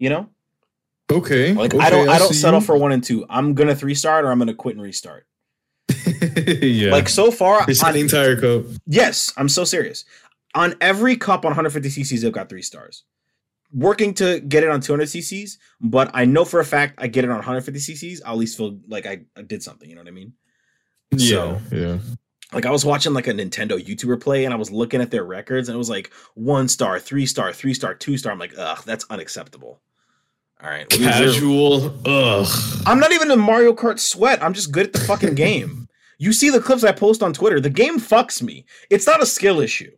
You 0.00 0.08
know, 0.08 0.28
okay. 1.12 1.52
like 1.52 1.74
okay, 1.74 1.84
I 1.84 1.90
don't, 1.90 2.08
I 2.08 2.18
don't 2.18 2.32
settle 2.34 2.58
you. 2.60 2.66
for 2.66 2.76
one 2.76 2.90
and 2.90 3.04
two. 3.04 3.24
I'm 3.30 3.54
gonna 3.54 3.76
three 3.76 3.94
star 3.94 4.18
it 4.18 4.24
or 4.24 4.32
I'm 4.32 4.38
gonna 4.40 4.54
quit 4.54 4.74
and 4.74 4.82
restart. 4.82 5.26
yeah. 6.60 6.90
Like 6.90 7.08
so 7.08 7.30
far, 7.30 7.60
on- 7.60 7.92
the 7.92 8.00
entire 8.00 8.40
cup. 8.40 8.64
Yes, 8.86 9.32
I'm 9.36 9.48
so 9.48 9.64
serious. 9.64 10.04
On 10.54 10.74
every 10.80 11.16
cup 11.16 11.44
on 11.44 11.50
150 11.50 11.88
cc's, 11.88 12.22
they've 12.22 12.32
got 12.32 12.48
three 12.48 12.62
stars. 12.62 13.04
Working 13.72 14.14
to 14.14 14.40
get 14.40 14.64
it 14.64 14.70
on 14.70 14.80
200 14.80 15.06
cc's, 15.06 15.58
but 15.80 16.10
I 16.12 16.24
know 16.24 16.44
for 16.44 16.58
a 16.58 16.64
fact 16.64 16.94
I 16.98 17.06
get 17.06 17.22
it 17.24 17.30
on 17.30 17.36
150 17.36 17.78
cc's. 17.78 18.20
I'll 18.24 18.32
at 18.32 18.38
least 18.38 18.56
feel 18.56 18.80
like 18.88 19.06
I, 19.06 19.20
I 19.36 19.42
did 19.42 19.62
something. 19.62 19.88
You 19.88 19.94
know 19.94 20.00
what 20.00 20.08
I 20.08 20.12
mean? 20.12 20.32
Yeah. 21.12 21.28
So- 21.28 21.60
yeah. 21.76 21.98
Like 22.52 22.66
I 22.66 22.70
was 22.72 22.84
watching 22.84 23.12
like 23.14 23.28
a 23.28 23.32
Nintendo 23.32 23.78
YouTuber 23.78 24.20
play, 24.20 24.44
and 24.44 24.52
I 24.52 24.56
was 24.56 24.72
looking 24.72 25.00
at 25.00 25.12
their 25.12 25.22
records, 25.22 25.68
and 25.68 25.76
it 25.76 25.78
was 25.78 25.88
like 25.88 26.10
one 26.34 26.66
star, 26.66 26.98
three 26.98 27.24
star, 27.24 27.52
three 27.52 27.74
star, 27.74 27.94
two 27.94 28.16
star. 28.18 28.32
I'm 28.32 28.40
like, 28.40 28.54
ugh, 28.58 28.82
that's 28.84 29.04
unacceptable. 29.08 29.80
All 30.62 30.68
right, 30.68 30.88
Casual. 30.88 31.94
Ugh. 32.04 32.82
I'm 32.86 33.00
not 33.00 33.12
even 33.12 33.30
a 33.30 33.36
Mario 33.36 33.72
Kart 33.72 33.98
sweat. 33.98 34.42
I'm 34.42 34.52
just 34.52 34.72
good 34.72 34.86
at 34.86 34.92
the 34.92 35.00
fucking 35.00 35.34
game. 35.34 35.88
You 36.18 36.34
see 36.34 36.50
the 36.50 36.60
clips 36.60 36.84
I 36.84 36.92
post 36.92 37.22
on 37.22 37.32
Twitter. 37.32 37.60
The 37.60 37.70
game 37.70 37.98
fucks 37.98 38.42
me. 38.42 38.66
It's 38.90 39.06
not 39.06 39.22
a 39.22 39.26
skill 39.26 39.60
issue. 39.60 39.90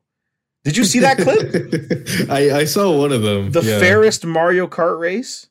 Did 0.63 0.77
you 0.77 0.85
see 0.85 1.01
that 1.01 1.19
clip? 1.19 2.31
I, 2.31 2.61
I 2.61 2.65
saw 2.65 2.97
one 2.97 3.11
of 3.11 3.23
them. 3.23 3.51
the 3.51 3.63
yeah. 3.63 3.81
fairest 3.81 4.25
Mario 4.25 4.69
Kart 4.69 5.01
race. 5.01 5.49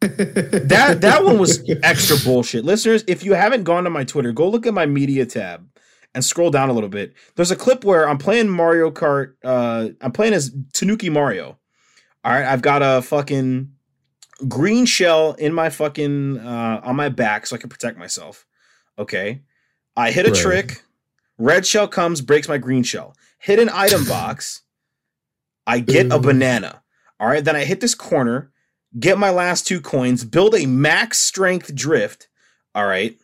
That 0.00 0.98
that 1.02 1.24
one 1.24 1.38
was 1.38 1.62
extra 1.82 2.16
bullshit. 2.24 2.64
Listeners, 2.64 3.04
if 3.06 3.22
you 3.22 3.34
haven't 3.34 3.64
gone 3.64 3.84
to 3.84 3.90
my 3.90 4.02
Twitter, 4.02 4.32
go 4.32 4.48
look 4.48 4.66
at 4.66 4.74
my 4.74 4.86
media 4.86 5.26
tab 5.26 5.68
and 6.14 6.24
scroll 6.24 6.50
down 6.50 6.70
a 6.70 6.72
little 6.72 6.88
bit. 6.88 7.12
There's 7.36 7.50
a 7.50 7.56
clip 7.56 7.84
where 7.84 8.08
I'm 8.08 8.18
playing 8.18 8.48
Mario 8.48 8.90
Kart. 8.90 9.34
Uh, 9.44 9.90
I'm 10.00 10.12
playing 10.12 10.32
as 10.32 10.50
Tanuki 10.72 11.10
Mario. 11.10 11.58
All 12.24 12.32
right, 12.32 12.44
I've 12.44 12.62
got 12.62 12.82
a 12.82 13.02
fucking 13.02 13.72
green 14.48 14.86
shell 14.86 15.32
in 15.34 15.52
my 15.52 15.70
fucking 15.70 16.38
uh, 16.38 16.80
on 16.84 16.96
my 16.96 17.08
back 17.08 17.46
so 17.46 17.56
I 17.56 17.58
can 17.58 17.68
protect 17.70 17.98
myself. 17.98 18.46
Okay, 18.98 19.42
I 19.96 20.10
hit 20.10 20.26
a 20.26 20.30
Right. 20.30 20.40
trick. 20.40 20.82
Red 21.38 21.66
shell 21.66 21.88
comes, 21.88 22.20
breaks 22.20 22.48
my 22.48 22.58
green 22.58 22.82
shell. 22.82 23.14
Hit 23.38 23.58
an 23.58 23.70
item 23.72 24.04
box. 24.08 24.62
I 25.66 25.78
get 25.80 26.10
a 26.12 26.18
banana. 26.18 26.82
All 27.18 27.28
right, 27.28 27.44
then 27.44 27.56
I 27.56 27.64
hit 27.64 27.80
this 27.80 27.94
corner, 27.94 28.50
get 28.98 29.18
my 29.18 29.30
last 29.30 29.66
two 29.66 29.80
coins, 29.80 30.24
build 30.24 30.54
a 30.54 30.66
max 30.66 31.18
strength 31.18 31.74
drift. 31.74 32.28
All 32.74 32.86
right, 32.86 33.16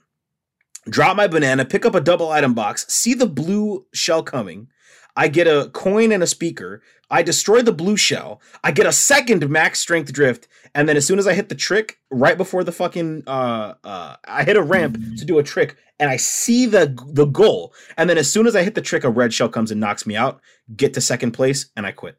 drop 0.89 1.17
my 1.17 1.27
banana, 1.27 1.65
pick 1.65 1.85
up 1.87 1.95
a 1.95 2.01
double 2.01 2.31
item 2.31 2.55
box, 2.55 2.87
see 2.93 3.15
the 3.15 3.27
blue 3.27 3.87
shell 3.93 4.23
coming. 4.23 4.69
I 5.17 5.29
get 5.29 5.47
a 5.47 5.71
coin 5.73 6.13
and 6.13 6.23
a 6.23 6.27
speaker. 6.27 6.83
I 7.11 7.23
destroy 7.23 7.63
the 7.63 7.73
blue 7.73 7.97
shell. 7.97 8.41
I 8.63 8.71
get 8.71 8.85
a 8.87 8.93
second 8.93 9.49
max 9.49 9.79
strength 9.81 10.13
drift, 10.13 10.47
and 10.77 10.87
then 10.87 10.97
as 10.97 11.07
soon 11.07 11.19
as 11.19 11.27
I 11.27 11.33
hit 11.33 11.49
the 11.49 11.55
trick, 11.55 11.99
right 12.11 12.37
before 12.37 12.63
the 12.63 12.71
fucking 12.71 13.25
uh 13.27 13.75
uh, 13.83 14.17
I 14.29 14.45
hit 14.45 14.57
a 14.57 14.63
ramp 14.63 14.99
to 15.17 15.25
do 15.25 15.39
a 15.39 15.43
trick, 15.43 15.77
and 15.99 16.11
I 16.11 16.19
see 16.19 16.67
the 16.67 16.95
the 17.09 17.25
goal, 17.25 17.73
and 17.97 18.09
then 18.11 18.19
as 18.19 18.31
soon 18.31 18.47
as 18.47 18.55
I 18.55 18.63
hit 18.63 18.75
the 18.75 18.83
trick, 18.83 19.03
a 19.03 19.11
red 19.11 19.33
shell 19.33 19.49
comes 19.49 19.71
and 19.71 19.81
knocks 19.81 20.07
me 20.07 20.17
out. 20.17 20.41
Get 20.77 20.93
to 20.95 21.01
second 21.01 21.33
place, 21.33 21.71
and 21.77 21.87
I 21.87 21.93
quit. 21.93 22.19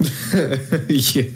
yeah. 0.00 1.32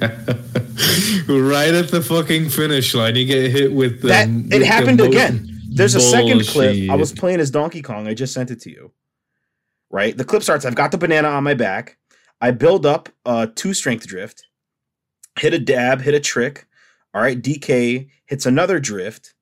right 1.28 1.74
at 1.74 1.88
the 1.90 2.04
fucking 2.06 2.48
finish 2.48 2.94
line, 2.94 3.16
you 3.16 3.26
get 3.26 3.50
hit 3.50 3.72
with 3.72 4.02
the, 4.02 4.08
that 4.08 4.28
with 4.28 4.52
it 4.52 4.58
the 4.60 4.66
happened 4.66 4.98
most 4.98 5.08
again. 5.08 5.52
There's 5.68 5.96
a 5.96 6.00
second 6.00 6.46
clip. 6.46 6.90
I 6.90 6.94
was 6.94 7.12
playing 7.12 7.40
as 7.40 7.50
Donkey 7.50 7.82
Kong. 7.82 8.06
I 8.06 8.14
just 8.14 8.32
sent 8.32 8.50
it 8.50 8.60
to 8.62 8.70
you. 8.70 8.92
Right? 9.90 10.16
The 10.16 10.24
clip 10.24 10.42
starts. 10.42 10.64
I've 10.64 10.74
got 10.74 10.90
the 10.90 10.98
banana 10.98 11.28
on 11.28 11.44
my 11.44 11.54
back. 11.54 11.98
I 12.40 12.52
build 12.52 12.86
up 12.86 13.08
uh 13.24 13.48
two 13.54 13.74
strength 13.74 14.06
drift, 14.06 14.46
hit 15.38 15.54
a 15.54 15.58
dab, 15.58 16.00
hit 16.02 16.14
a 16.14 16.20
trick. 16.20 16.66
All 17.14 17.22
right, 17.22 17.40
DK 17.40 18.08
hits 18.26 18.46
another 18.46 18.78
drift. 18.80 19.34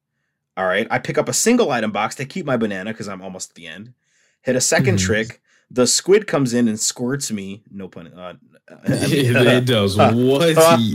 All 0.57 0.67
right, 0.67 0.87
I 0.91 0.99
pick 1.01 1.19
up 1.19 1.29
a 1.29 1.33
single 1.33 1.71
item 1.73 1.91
box 1.91 2.15
to 2.17 2.25
keep 2.25 2.47
my 2.47 2.57
banana 2.57 2.93
because 2.93 3.09
I'm 3.09 3.23
almost 3.23 3.51
at 3.51 3.55
the 3.57 3.67
end. 3.67 3.93
Hit 4.43 4.55
a 4.57 4.61
2nd 4.61 4.95
Mhm. 4.95 4.99
trick. 5.01 5.41
The 5.71 5.87
squid 5.87 6.27
comes 6.27 6.55
in 6.55 6.69
and 6.69 6.79
squirts 6.79 7.33
me. 7.33 7.63
No 7.73 7.89
pun. 7.89 8.09
Uh, 8.09 8.35
it, 8.85 9.35
it 9.35 9.65
does. 9.67 9.99
Uh, 9.99 10.13
what? 10.15 10.57
uh, 10.57 10.79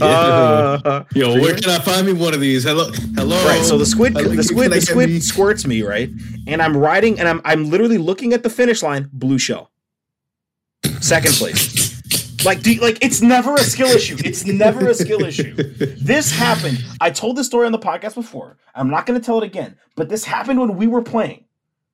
uh, 0.84 1.04
Yo, 1.14 1.34
where 1.40 1.54
can 1.56 1.68
I 1.70 1.78
find 1.80 2.06
me 2.06 2.12
one 2.14 2.32
of 2.32 2.40
these? 2.40 2.64
Hello, 2.64 2.90
hello. 3.16 3.44
Right. 3.46 3.62
So 3.62 3.76
the 3.76 3.84
squid, 3.86 4.14
Hello, 4.14 4.34
the 4.34 4.42
squid, 4.42 4.72
the 4.72 4.80
squid 4.80 5.08
me- 5.10 5.20
squirts 5.20 5.66
me 5.66 5.82
right, 5.82 6.08
and 6.46 6.62
I'm 6.62 6.76
riding, 6.76 7.18
and 7.20 7.28
I'm 7.28 7.40
I'm 7.44 7.68
literally 7.68 7.98
looking 7.98 8.32
at 8.32 8.42
the 8.42 8.50
finish 8.50 8.82
line. 8.82 9.10
Blue 9.12 9.38
shell, 9.38 9.70
second 11.00 11.34
place. 11.34 11.89
Like, 12.44 12.62
do 12.62 12.72
you- 12.74 12.80
like 12.80 12.98
it's 13.02 13.20
never 13.20 13.54
a 13.54 13.60
skill 13.60 13.88
issue. 13.88 14.16
It's 14.24 14.44
never 14.44 14.88
a 14.88 14.94
skill 14.94 15.22
issue. 15.24 15.54
This 15.54 16.30
happened. 16.30 16.82
I 17.00 17.10
told 17.10 17.36
this 17.36 17.46
story 17.46 17.66
on 17.66 17.72
the 17.72 17.78
podcast 17.78 18.14
before. 18.14 18.56
I'm 18.74 18.88
not 18.90 19.06
going 19.06 19.18
to 19.20 19.24
tell 19.24 19.38
it 19.38 19.44
again. 19.44 19.76
But 19.96 20.08
this 20.08 20.24
happened 20.24 20.60
when 20.60 20.76
we 20.76 20.86
were 20.86 21.02
playing. 21.02 21.44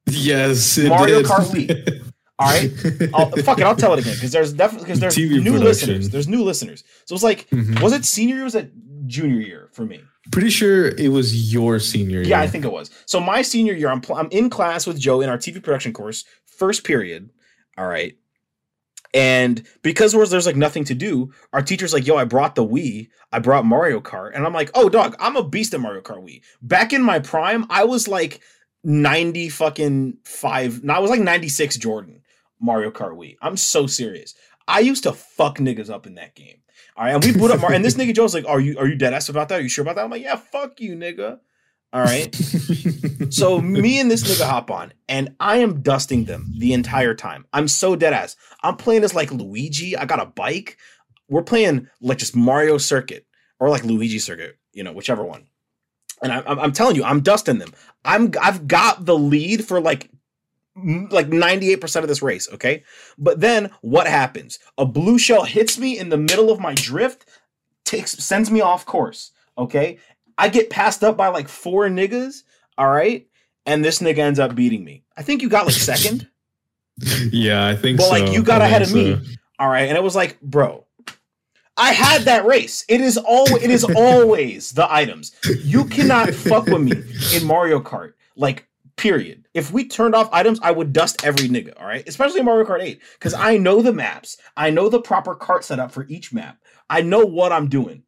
Yes, 0.07 0.79
it 0.79 0.89
Mario 0.89 1.23
did. 1.23 1.27
Kart 1.27 1.47
Wii. 1.47 2.13
All 2.39 2.49
right. 2.49 2.71
I'll, 3.15 3.31
fuck 3.43 3.59
it. 3.59 3.65
I'll 3.65 3.75
tell 3.75 3.95
it 3.95 4.01
again 4.01 4.15
because 4.15 4.31
there's 4.31 4.53
definitely 4.53 4.85
because 4.87 5.01
there's 5.01 5.17
TV 5.17 5.43
new 5.43 5.53
production. 5.53 5.65
listeners. 5.65 6.11
There's 6.11 6.29
new 6.29 6.43
listeners. 6.45 6.85
So 7.07 7.15
it's 7.15 7.25
like, 7.25 7.49
Mhm. 7.51 7.81
was 7.83 7.93
it 7.95 8.05
senior 8.05 8.35
year? 8.37 8.43
or 8.43 8.45
Was 8.45 8.55
it 8.55 8.71
junior 9.07 9.41
year 9.41 9.71
for 9.73 9.85
me? 9.87 10.01
Pretty 10.33 10.51
sure 10.51 10.89
it 10.89 11.09
was 11.11 11.53
your 11.53 11.79
senior 11.79 12.19
year. 12.21 12.29
Yeah, 12.29 12.41
I 12.41 12.47
think 12.47 12.65
it 12.65 12.73
was. 12.73 12.91
So 13.07 13.21
my 13.21 13.41
senior 13.43 13.73
year, 13.73 13.89
I'm 13.89 14.01
pl- 14.03 14.17
I'm 14.17 14.29
in 14.31 14.51
class 14.51 14.87
with 14.87 14.99
Joe 14.99 15.21
in 15.23 15.29
our 15.31 15.39
TV 15.39 15.63
production 15.63 15.93
course, 15.93 16.25
first 16.45 16.85
period. 16.85 17.31
All 17.79 17.87
right. 17.87 18.17
And 19.17 19.67
because 19.81 20.13
there's, 20.13 20.45
like 20.47 20.57
nothing 20.57 20.85
to 20.85 20.95
do, 20.95 21.33
our 21.55 21.63
teacher's 21.63 21.95
like, 21.95 22.07
"Yo, 22.07 22.17
I 22.17 22.25
brought 22.25 22.55
the 22.55 22.67
Wii. 22.67 23.09
I 23.33 23.39
brought 23.39 23.65
Mario 23.65 23.99
Kart." 23.99 24.33
And 24.35 24.45
I'm 24.45 24.53
like, 24.53 24.71
"Oh, 24.75 24.91
dog, 24.91 25.17
I'm 25.19 25.37
a 25.37 25.43
beast 25.43 25.73
at 25.73 25.81
Mario 25.81 26.03
Kart 26.03 26.23
Wii." 26.23 26.43
Back 26.61 26.93
in 26.93 27.03
my 27.03 27.19
prime, 27.19 27.65
I 27.71 27.85
was 27.85 28.07
like 28.07 28.41
90 28.85 29.49
fucking 29.49 30.19
5. 30.27 30.85
No, 30.85 30.93
I 30.93 30.99
was 30.99 31.11
like 31.11 31.21
96 31.21 31.79
Jordan 31.79 32.21
Mario 32.61 32.91
Kart 32.91 33.17
Wii. 33.17 33.37
I'm 33.41 33.57
so 33.57 33.87
serious. 33.87 34.35
I 34.69 34.81
used 34.81 35.05
to 35.05 35.15
fuck 35.15 35.57
niggas 35.57 35.89
up 35.89 36.07
in 36.07 36.17
that 36.17 36.35
game. 36.35 36.59
All 36.95 37.05
right, 37.07 37.15
and 37.15 37.25
we 37.25 37.33
boot 37.33 37.51
up 37.51 37.61
Mar- 37.61 37.73
and 37.73 37.83
this 37.83 37.95
nigga 37.95 38.15
Joe's 38.15 38.35
like, 38.35 38.47
"Are 38.47 38.61
you 38.61 38.79
are 38.79 38.87
you 38.87 38.97
dead 38.97 39.15
ass 39.15 39.31
about 39.31 39.49
that? 39.49 39.61
Are 39.61 39.63
you 39.63 39.71
sure 39.71 39.83
about 39.83 39.97
that?" 39.97 40.05
I'm 40.05 40.11
like, 40.11 40.23
"Yeah, 40.23 40.37
fuck 40.37 40.79
you, 40.79 40.95
nigga." 40.95 41.39
All 41.93 42.03
right. 42.03 42.35
So 43.31 43.61
me 43.61 43.99
and 43.99 44.11
this 44.11 44.23
nigga 44.23 44.49
hop 44.49 44.71
on, 44.71 44.93
and 45.09 45.35
I 45.41 45.59
am 45.59 45.83
dusting 45.83 46.25
them 46.25 46.53
the 46.59 46.73
entire 46.73 47.15
time. 47.15 47.45
I'm 47.53 47.67
so 47.69 47.97
dead 47.97 48.13
ass. 48.13 48.37
I'm 48.63 48.77
playing 48.77 49.05
as 49.05 49.15
like 49.15 49.33
Luigi. 49.33 49.97
I 49.97 50.05
got 50.05 50.21
a 50.21 50.27
bike. 50.27 50.79
We're 51.29 51.43
playing 51.43 51.89
like 52.01 52.19
just 52.19 52.37
Mario 52.37 52.79
Circuit 52.79 53.27
or 53.59 53.69
like 53.69 53.85
Luigi 53.85 54.19
Circuit, 54.19 54.59
you 54.73 54.85
know, 54.85 54.93
whichever 54.93 55.25
one. 55.25 55.49
And 56.23 56.33
I, 56.33 56.43
I'm, 56.47 56.59
I'm 56.59 56.73
telling 56.73 56.97
you, 56.97 57.05
I'm 57.05 57.21
dusting 57.21 57.59
them. 57.59 57.73
I'm 58.05 58.33
I've 58.41 58.69
got 58.69 59.05
the 59.05 59.19
lead 59.19 59.65
for 59.65 59.81
like 59.81 60.11
like 60.77 61.29
98% 61.29 62.03
of 62.03 62.09
this 62.09 62.23
race, 62.23 62.49
okay? 62.53 62.85
But 63.17 63.41
then 63.41 63.71
what 63.81 64.07
happens? 64.07 64.59
A 64.77 64.85
blue 64.85 65.19
shell 65.19 65.45
hits 65.45 65.79
me 65.79 65.99
in 65.99 66.11
the 66.11 66.19
middle 66.19 66.51
of 66.51 66.61
my 66.61 66.75
drift, 66.75 67.25
takes 67.85 68.13
sends 68.13 68.51
me 68.51 68.61
off 68.61 68.85
course, 68.85 69.33
okay? 69.57 69.99
I 70.39 70.49
get 70.49 70.71
passed 70.71 71.03
up 71.03 71.17
by 71.17 71.29
like 71.29 71.49
four 71.49 71.89
niggas, 71.89 72.43
all 72.77 72.89
right? 72.89 73.27
And 73.65 73.85
this 73.85 74.01
nigga 74.01 74.19
ends 74.19 74.39
up 74.39 74.55
beating 74.55 74.85
me. 74.85 75.03
I 75.17 75.23
think 75.23 75.43
you 75.43 75.49
got 75.49 75.67
like 75.67 75.75
second, 75.77 76.29
yeah, 77.31 77.67
I 77.67 77.77
think 77.77 77.99
but 77.99 78.05
so. 78.05 78.11
like 78.11 78.33
you 78.33 78.43
got 78.43 78.63
I 78.63 78.67
ahead 78.67 78.83
of 78.83 78.91
think 78.91 79.21
me, 79.21 79.37
all 79.59 79.69
right? 79.69 79.89
And 79.89 79.97
it 79.97 80.03
was 80.03 80.17
like, 80.17 80.41
bro, 80.41 80.87
I 81.77 81.93
had 81.93 82.23
that 82.23 82.47
race. 82.47 82.85
It 82.89 83.01
is 83.01 83.19
all. 83.19 83.55
It 83.57 83.71
is 83.71 83.85
always 83.85 84.71
the 84.71 84.93
items. 84.93 85.35
You 85.63 85.85
cannot 85.85 86.33
fuck 86.35 86.67
with 86.67 86.83
me 86.83 86.93
in 87.37 87.47
Mario 87.47 87.81
Kart. 87.81 88.15
Like 88.37 88.67
period. 88.97 89.47
If 89.55 89.73
we 89.73 89.87
turned 89.87 90.15
off 90.15 90.29
items, 90.33 90.59
I 90.63 90.71
would 90.71 90.93
dust 90.93 91.25
every 91.25 91.49
nigga. 91.49 91.79
All 91.79 91.87
right, 91.87 92.07
especially 92.09 92.43
Mario 92.43 92.67
Kart 92.67 92.81
Eight, 92.83 93.01
because 93.15 93.35
I 93.35 93.59
know 93.59 93.83
the 93.83 93.93
maps. 93.93 94.39
I 94.57 94.71
know 94.71 94.89
the 94.89 95.01
proper 95.01 95.35
cart 95.35 95.65
setup 95.65 95.93
for 95.93 96.07
each 96.09 96.33
map. 96.33 96.59
I 96.89 97.03
know 97.03 97.25
what 97.25 97.53
I'm 97.53 97.69
doing. 97.69 98.03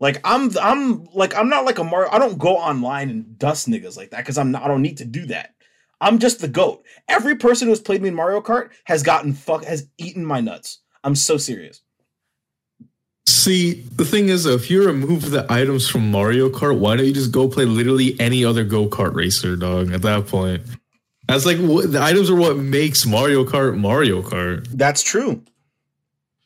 Like 0.00 0.20
I'm, 0.24 0.50
I'm 0.58 1.04
like 1.12 1.34
I'm 1.34 1.48
not 1.48 1.64
like 1.64 1.78
a 1.78 1.84
Mario. 1.84 2.10
I 2.10 2.18
don't 2.18 2.38
go 2.38 2.56
online 2.56 3.10
and 3.10 3.38
dust 3.38 3.68
niggas 3.68 3.96
like 3.96 4.10
that 4.10 4.18
because 4.18 4.38
I'm 4.38 4.52
not. 4.52 4.62
I 4.62 4.68
don't 4.68 4.82
need 4.82 4.98
to 4.98 5.04
do 5.04 5.26
that. 5.26 5.54
I'm 6.00 6.18
just 6.18 6.40
the 6.40 6.48
goat. 6.48 6.84
Every 7.08 7.34
person 7.34 7.68
who's 7.68 7.80
played 7.80 8.02
me 8.02 8.08
in 8.08 8.14
Mario 8.14 8.40
Kart 8.40 8.70
has 8.84 9.02
gotten 9.02 9.32
fuck 9.32 9.64
has 9.64 9.88
eaten 9.98 10.24
my 10.24 10.40
nuts. 10.40 10.80
I'm 11.02 11.16
so 11.16 11.36
serious. 11.36 11.82
See, 13.26 13.82
the 13.94 14.04
thing 14.04 14.30
is, 14.30 14.44
though, 14.44 14.54
if 14.54 14.70
you 14.70 14.86
remove 14.86 15.30
the 15.30 15.46
items 15.50 15.88
from 15.88 16.10
Mario 16.10 16.48
Kart, 16.48 16.78
why 16.78 16.96
don't 16.96 17.06
you 17.06 17.12
just 17.12 17.30
go 17.30 17.48
play 17.48 17.64
literally 17.64 18.18
any 18.18 18.44
other 18.44 18.64
go 18.64 18.88
kart 18.88 19.14
racer, 19.14 19.54
dog? 19.54 19.92
At 19.92 20.02
that 20.02 20.26
point, 20.26 20.62
that's 21.26 21.44
like 21.44 21.58
what 21.58 21.92
the 21.92 22.02
items 22.02 22.30
are 22.30 22.36
what 22.36 22.56
makes 22.56 23.04
Mario 23.04 23.44
Kart 23.44 23.76
Mario 23.76 24.22
Kart. 24.22 24.66
That's 24.72 25.02
true. 25.02 25.42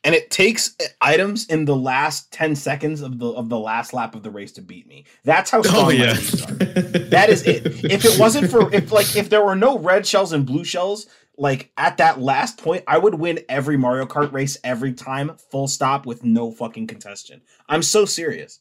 And 0.05 0.13
it 0.13 0.29
takes 0.29 0.75
uh, 0.81 0.85
items 0.99 1.45
in 1.47 1.65
the 1.65 1.75
last 1.75 2.31
10 2.33 2.55
seconds 2.55 3.01
of 3.01 3.19
the 3.19 3.27
of 3.27 3.49
the 3.49 3.57
last 3.57 3.93
lap 3.93 4.15
of 4.15 4.23
the 4.23 4.29
race 4.29 4.51
to 4.53 4.61
beat 4.61 4.87
me. 4.87 5.05
That's 5.23 5.49
how 5.49 5.59
oh, 5.59 5.63
strong 5.63 5.83
Oh 5.83 5.85
my 5.85 5.93
yeah. 5.93 6.13
That 6.13 7.27
is 7.29 7.43
it. 7.47 7.65
If 7.85 8.03
it 8.05 8.19
wasn't 8.19 8.51
for 8.51 8.73
if 8.73 8.91
like 8.91 9.15
if 9.15 9.29
there 9.29 9.43
were 9.43 9.55
no 9.55 9.79
red 9.79 10.05
shells 10.05 10.33
and 10.33 10.45
blue 10.45 10.63
shells, 10.63 11.07
like 11.37 11.71
at 11.77 11.97
that 11.97 12.21
last 12.21 12.57
point, 12.57 12.83
I 12.87 12.97
would 12.97 13.15
win 13.15 13.39
every 13.49 13.77
Mario 13.77 14.05
Kart 14.05 14.31
race 14.31 14.57
every 14.63 14.93
time, 14.93 15.37
full 15.51 15.67
stop, 15.67 16.05
with 16.05 16.23
no 16.23 16.51
fucking 16.51 16.87
contestation. 16.87 17.41
I'm 17.67 17.81
so 17.81 18.05
serious. 18.05 18.59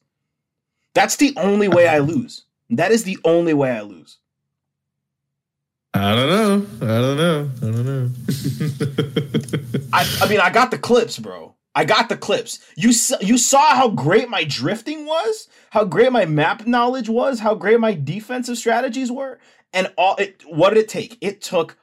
That's 0.95 1.17
the 1.17 1.35
only 1.37 1.69
way 1.69 1.89
I 1.89 1.99
lose. 1.99 2.45
That 2.71 2.93
is 2.93 3.05
the 3.05 3.19
only 3.25 3.55
way 3.55 3.71
I 3.71 3.83
lose. 3.83 4.19
I 5.95 6.15
don't 6.15 6.29
know. 6.29 6.67
I 6.81 7.01
don't 7.01 7.17
know. 7.17 7.51
I 7.57 7.61
don't 7.71 7.87
know. 7.87 8.11
I, 9.93 10.19
I 10.23 10.29
mean, 10.29 10.41
I 10.41 10.51
got 10.51 10.71
the 10.71 10.79
clips, 10.79 11.19
bro. 11.19 11.55
I 11.75 11.85
got 11.85 12.09
the 12.09 12.17
clips. 12.17 12.61
You 12.77 12.93
you 13.21 13.39
saw 13.39 13.75
how 13.75 13.89
great 13.89 14.29
my 14.29 14.45
drifting 14.45 15.07
was, 15.07 15.49
how 15.71 15.85
great 15.85 16.13
my 16.13 16.25
map 16.27 16.67
knowledge 16.67 17.09
was, 17.09 17.41
how 17.41 17.55
great 17.55 17.81
my 17.81 17.95
defensive 17.95 18.59
strategies 18.59 19.11
were, 19.13 19.39
and 19.73 19.93
all. 19.97 20.17
It, 20.17 20.43
what 20.47 20.71
did 20.71 20.79
it 20.81 20.89
take? 20.89 21.17
It 21.21 21.41
took 21.41 21.77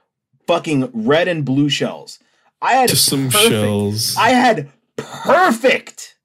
fucking 0.48 0.89
red 0.93 1.28
and 1.28 1.43
blue 1.45 1.69
shells. 1.69 2.19
I 2.62 2.74
had 2.74 2.89
Just 2.89 3.06
some 3.06 3.30
perfect- 3.30 3.50
shells. 3.50 4.15
I 4.17 4.30
had 4.32 4.69
perfect 4.95 6.17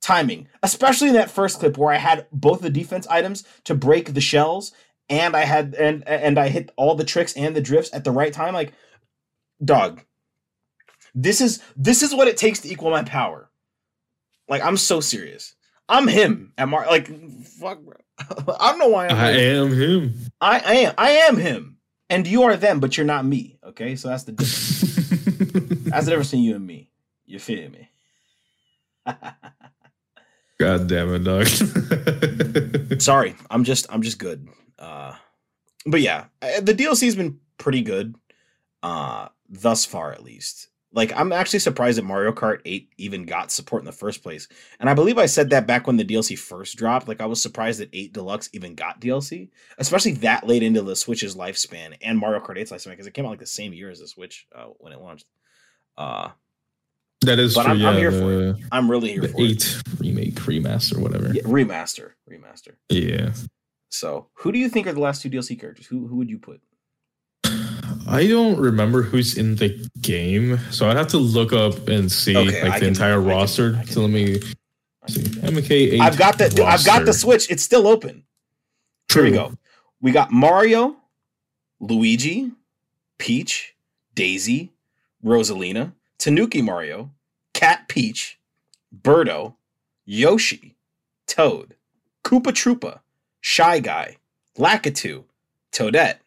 timing, 0.00 0.48
especially 0.62 1.08
in 1.08 1.14
that 1.14 1.30
first 1.30 1.58
clip 1.58 1.78
where 1.78 1.92
I 1.92 1.96
had 1.98 2.26
both 2.30 2.60
the 2.60 2.70
defense 2.70 3.06
items 3.08 3.42
to 3.64 3.74
break 3.74 4.12
the 4.14 4.20
shells, 4.20 4.72
and 5.08 5.36
I 5.36 5.44
had 5.44 5.74
and 5.74 6.06
and 6.06 6.38
I 6.38 6.48
hit 6.48 6.70
all 6.76 6.94
the 6.94 7.04
tricks 7.04 7.34
and 7.34 7.54
the 7.54 7.60
drifts 7.60 7.92
at 7.92 8.04
the 8.04 8.10
right 8.10 8.32
time. 8.32 8.54
Like, 8.54 8.72
dog, 9.64 10.02
this 11.14 11.40
is 11.40 11.62
this 11.76 12.02
is 12.02 12.14
what 12.14 12.28
it 12.28 12.36
takes 12.36 12.60
to 12.60 12.68
equal 12.70 12.90
my 12.90 13.02
power. 13.02 13.50
Like, 14.48 14.62
I'm 14.62 14.76
so 14.76 15.00
serious. 15.00 15.54
I'm 15.88 16.08
him 16.08 16.52
at 16.56 16.68
Mar. 16.68 16.86
Like, 16.86 17.06
fuck, 17.44 17.80
bro. 17.82 17.96
I 18.58 18.70
don't 18.70 18.78
know 18.78 18.88
why 18.88 19.08
I'm. 19.08 19.16
I 19.16 19.30
am 19.30 19.72
him. 19.72 20.14
I, 20.40 20.58
I 20.58 20.74
am. 20.74 20.94
I 20.96 21.10
am 21.10 21.36
him, 21.36 21.78
and 22.08 22.26
you 22.26 22.42
are 22.44 22.56
them, 22.56 22.80
but 22.80 22.96
you're 22.96 23.06
not 23.06 23.24
me. 23.24 23.58
Okay, 23.64 23.96
so 23.96 24.08
that's 24.08 24.24
the 24.24 24.32
difference. 24.32 24.80
that's 25.84 26.04
the 26.06 26.10
difference 26.10 26.30
between 26.30 26.44
you 26.44 26.56
and 26.56 26.66
me. 26.66 26.90
You 27.26 27.38
feel 27.38 27.70
me? 27.70 27.88
God 30.58 30.86
damn 30.86 31.14
it, 31.14 31.24
dog. 31.24 31.46
Sorry, 33.00 33.34
I'm 33.50 33.64
just 33.64 33.86
I'm 33.90 34.02
just 34.02 34.18
good. 34.18 34.48
Uh, 34.78 35.14
but 35.86 36.00
yeah, 36.00 36.24
the 36.62 36.74
DLC's 36.74 37.14
been 37.16 37.38
pretty 37.58 37.82
good, 37.82 38.14
uh, 38.82 39.28
thus 39.48 39.84
far 39.84 40.12
at 40.12 40.22
least. 40.24 40.68
Like 40.92 41.12
I'm 41.16 41.32
actually 41.32 41.58
surprised 41.58 41.98
that 41.98 42.04
Mario 42.04 42.30
Kart 42.32 42.60
8 42.64 42.88
even 42.98 43.24
got 43.26 43.50
support 43.50 43.82
in 43.82 43.86
the 43.86 43.90
first 43.90 44.22
place. 44.22 44.46
And 44.78 44.88
I 44.88 44.94
believe 44.94 45.18
I 45.18 45.26
said 45.26 45.50
that 45.50 45.66
back 45.66 45.88
when 45.88 45.96
the 45.96 46.04
DLC 46.04 46.38
first 46.38 46.76
dropped. 46.76 47.08
Like 47.08 47.20
I 47.20 47.26
was 47.26 47.42
surprised 47.42 47.80
that 47.80 47.88
8 47.92 48.12
Deluxe 48.12 48.48
even 48.52 48.76
got 48.76 49.00
DLC, 49.00 49.48
especially 49.78 50.12
that 50.12 50.46
late 50.46 50.62
into 50.62 50.82
the 50.82 50.94
Switch's 50.94 51.34
lifespan 51.34 51.96
and 52.00 52.16
Mario 52.16 52.38
Kart 52.40 52.58
8's 52.58 52.70
lifespan 52.70 52.90
because 52.90 53.08
it 53.08 53.14
came 53.14 53.26
out 53.26 53.30
like 53.30 53.40
the 53.40 53.46
same 53.46 53.72
year 53.72 53.90
as 53.90 53.98
the 53.98 54.06
Switch 54.06 54.46
uh, 54.54 54.66
when 54.78 54.92
it 54.92 55.00
launched. 55.00 55.26
Uh, 55.98 56.28
that 57.22 57.40
is 57.40 57.54
But 57.54 57.62
true. 57.64 57.70
I'm- 57.72 57.80
yeah, 57.80 57.88
I'm 57.90 57.96
here 57.96 58.12
for 58.12 58.18
the, 58.18 58.58
I'm 58.70 58.88
really 58.88 59.10
here 59.12 59.22
the 59.22 59.28
for 59.28 59.40
it. 59.40 59.50
eight 59.50 59.82
remake, 59.98 60.34
remaster, 60.36 60.96
whatever. 60.98 61.32
Yeah, 61.34 61.42
remaster, 61.42 62.12
remaster. 62.30 62.74
yeah. 62.88 63.32
So, 63.94 64.26
who 64.34 64.50
do 64.50 64.58
you 64.58 64.68
think 64.68 64.88
are 64.88 64.92
the 64.92 64.98
last 65.00 65.22
two 65.22 65.30
DLC 65.30 65.58
characters? 65.58 65.86
Who 65.86 66.08
who 66.08 66.16
would 66.16 66.28
you 66.28 66.38
put? 66.38 66.60
I 68.08 68.26
don't 68.26 68.58
remember 68.58 69.02
who's 69.02 69.38
in 69.38 69.54
the 69.54 69.88
game, 70.00 70.58
so 70.72 70.88
I'd 70.90 70.96
have 70.96 71.06
to 71.08 71.18
look 71.18 71.52
up 71.52 71.86
and 71.88 72.10
see 72.10 72.36
Okay, 72.36 72.62
like 72.64 72.72
I 72.72 72.78
the 72.78 72.86
can- 72.86 72.88
entire 72.88 73.14
I 73.14 73.16
roster. 73.34 73.76
I 73.78 73.84
can- 73.84 73.92
so 73.92 74.00
let 74.02 74.10
me 74.10 74.40
see. 75.06 75.22
MK. 75.22 76.00
I've 76.00 76.18
got 76.18 76.38
the 76.38 76.48
dude, 76.48 76.60
I've 76.66 76.84
got 76.84 77.04
the. 77.04 77.12
Switch. 77.12 77.48
It's 77.50 77.62
still 77.62 77.86
open. 77.86 78.24
Here 79.12 79.22
we 79.22 79.30
go. 79.30 79.54
We 80.00 80.10
got 80.10 80.32
Mario, 80.32 80.96
Luigi, 81.78 82.50
Peach, 83.18 83.76
Daisy, 84.14 84.72
Rosalina, 85.24 85.92
Tanuki 86.18 86.62
Mario, 86.62 87.12
Cat 87.52 87.86
Peach, 87.88 88.40
Birdo, 89.02 89.54
Yoshi, 90.04 90.74
Toad, 91.28 91.76
Koopa 92.24 92.50
Troopa, 92.52 93.00
Shy 93.46 93.78
Guy, 93.78 94.16
Lakitu, 94.56 95.24
Toadette, 95.70 96.20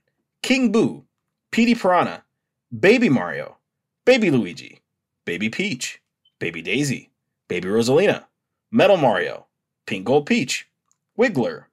King 0.44 0.72
Boo, 0.72 1.04
Petey 1.50 1.74
Piranha, 1.74 2.24
Baby 2.80 3.10
Mario, 3.10 3.58
Baby 4.06 4.30
Luigi, 4.30 4.82
Baby 5.26 5.50
Peach, 5.50 6.00
Baby 6.38 6.62
Daisy, 6.62 7.10
Baby 7.48 7.70
Rosalina, 7.70 8.26
Metal 8.70 8.98
Mario, 8.98 9.48
Pink 9.88 10.06
Gold 10.06 10.28
Peach, 10.28 10.70
Wiggler, 11.18 11.66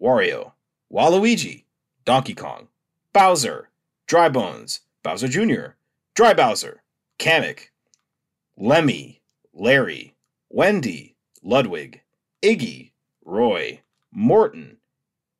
Wario, 0.00 0.52
Waluigi, 0.90 1.64
Donkey 2.06 2.34
Kong, 2.34 2.68
Bowser, 3.12 3.68
Dry 4.06 4.30
Bones, 4.30 4.80
Bowser 5.02 5.28
Jr., 5.28 5.74
Dry 6.14 6.32
Bowser, 6.32 6.82
Kamek, 7.18 7.68
Lemmy, 8.56 9.20
Larry, 9.52 10.14
Wendy, 10.48 11.14
Ludwig, 11.42 12.00
Iggy, 12.42 12.92
Roy, 13.22 13.82
Morton, 14.12 14.78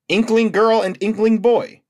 Inkling 0.09 0.51
Girl 0.53 0.81
and 0.83 0.97
Inkling 1.01 1.39
Boy, 1.41 1.83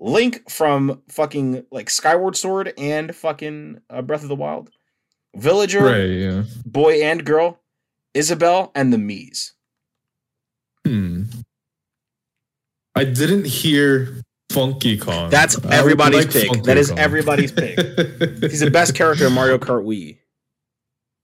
Link 0.00 0.50
from 0.50 1.02
fucking 1.08 1.64
like 1.70 1.88
Skyward 1.88 2.36
Sword 2.36 2.72
and 2.76 3.14
fucking 3.14 3.80
uh, 3.90 4.02
Breath 4.02 4.22
of 4.22 4.28
the 4.28 4.34
Wild, 4.36 4.70
Villager, 5.36 5.84
Right. 5.84 6.04
Yeah. 6.06 6.42
Boy 6.66 7.02
and 7.02 7.24
Girl, 7.24 7.60
Isabelle, 8.14 8.72
and 8.74 8.92
the 8.92 8.96
Miis. 8.98 9.52
Hmm. 10.86 11.24
I 12.94 13.04
didn't 13.04 13.46
hear 13.46 14.20
Funky 14.50 14.98
Kong. 14.98 15.30
That's 15.30 15.56
everybody's 15.66 16.24
like 16.26 16.32
pick. 16.32 16.46
Funky 16.48 16.62
That 16.62 16.76
is 16.76 16.88
Kong. 16.90 16.98
everybody's 16.98 17.52
pick. 17.52 17.78
He's 18.50 18.60
the 18.60 18.70
best 18.70 18.94
character 18.94 19.26
in 19.28 19.32
Mario 19.32 19.56
Kart 19.58 19.84
Wii. 19.84 20.18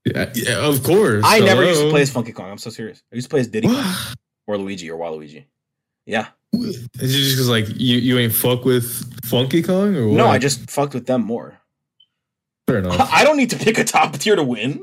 yeah, 0.07 0.31
yeah, 0.35 0.59
of 0.67 0.83
course. 0.83 1.25
I 1.27 1.41
never 1.41 1.65
used 1.65 1.83
to 1.83 1.91
play 1.91 2.03
as 2.03 2.11
Funky 2.11 2.33
Kong. 2.33 2.51
I'm 2.51 2.59
so 2.59 2.71
serious. 2.71 3.03
I 3.13 3.17
used 3.17 3.27
to 3.27 3.31
play 3.31 3.41
as 3.41 3.49
Diddy 3.49 3.67
Kong 3.69 3.77
What? 3.77 4.15
or 4.49 4.59
Luigi 4.59 4.91
or 4.91 4.99
Waluigi. 4.99 5.45
Yeah. 6.07 6.29
Is 6.53 6.77
it 6.95 7.07
just 7.07 7.37
because 7.37 7.49
like 7.51 7.69
you, 7.69 7.99
you 7.99 8.19
ain't 8.19 8.33
fuck 8.33 8.65
with 8.65 8.87
Funky 9.27 9.63
Kong 9.63 9.95
or 9.95 10.09
what? 10.09 10.17
No, 10.17 10.27
I 10.27 10.39
just 10.39 10.69
fucked 10.71 10.95
with 10.95 11.07
them 11.07 11.23
more. 11.23 11.59
fair 12.67 12.79
enough. 12.79 12.99
I 13.13 13.23
don't 13.23 13.37
need 13.37 13.51
to 13.51 13.57
pick 13.59 13.79
a 13.79 13.85
top 13.85 14.15
tier 14.15 14.35
to 14.35 14.43
win. 14.43 14.83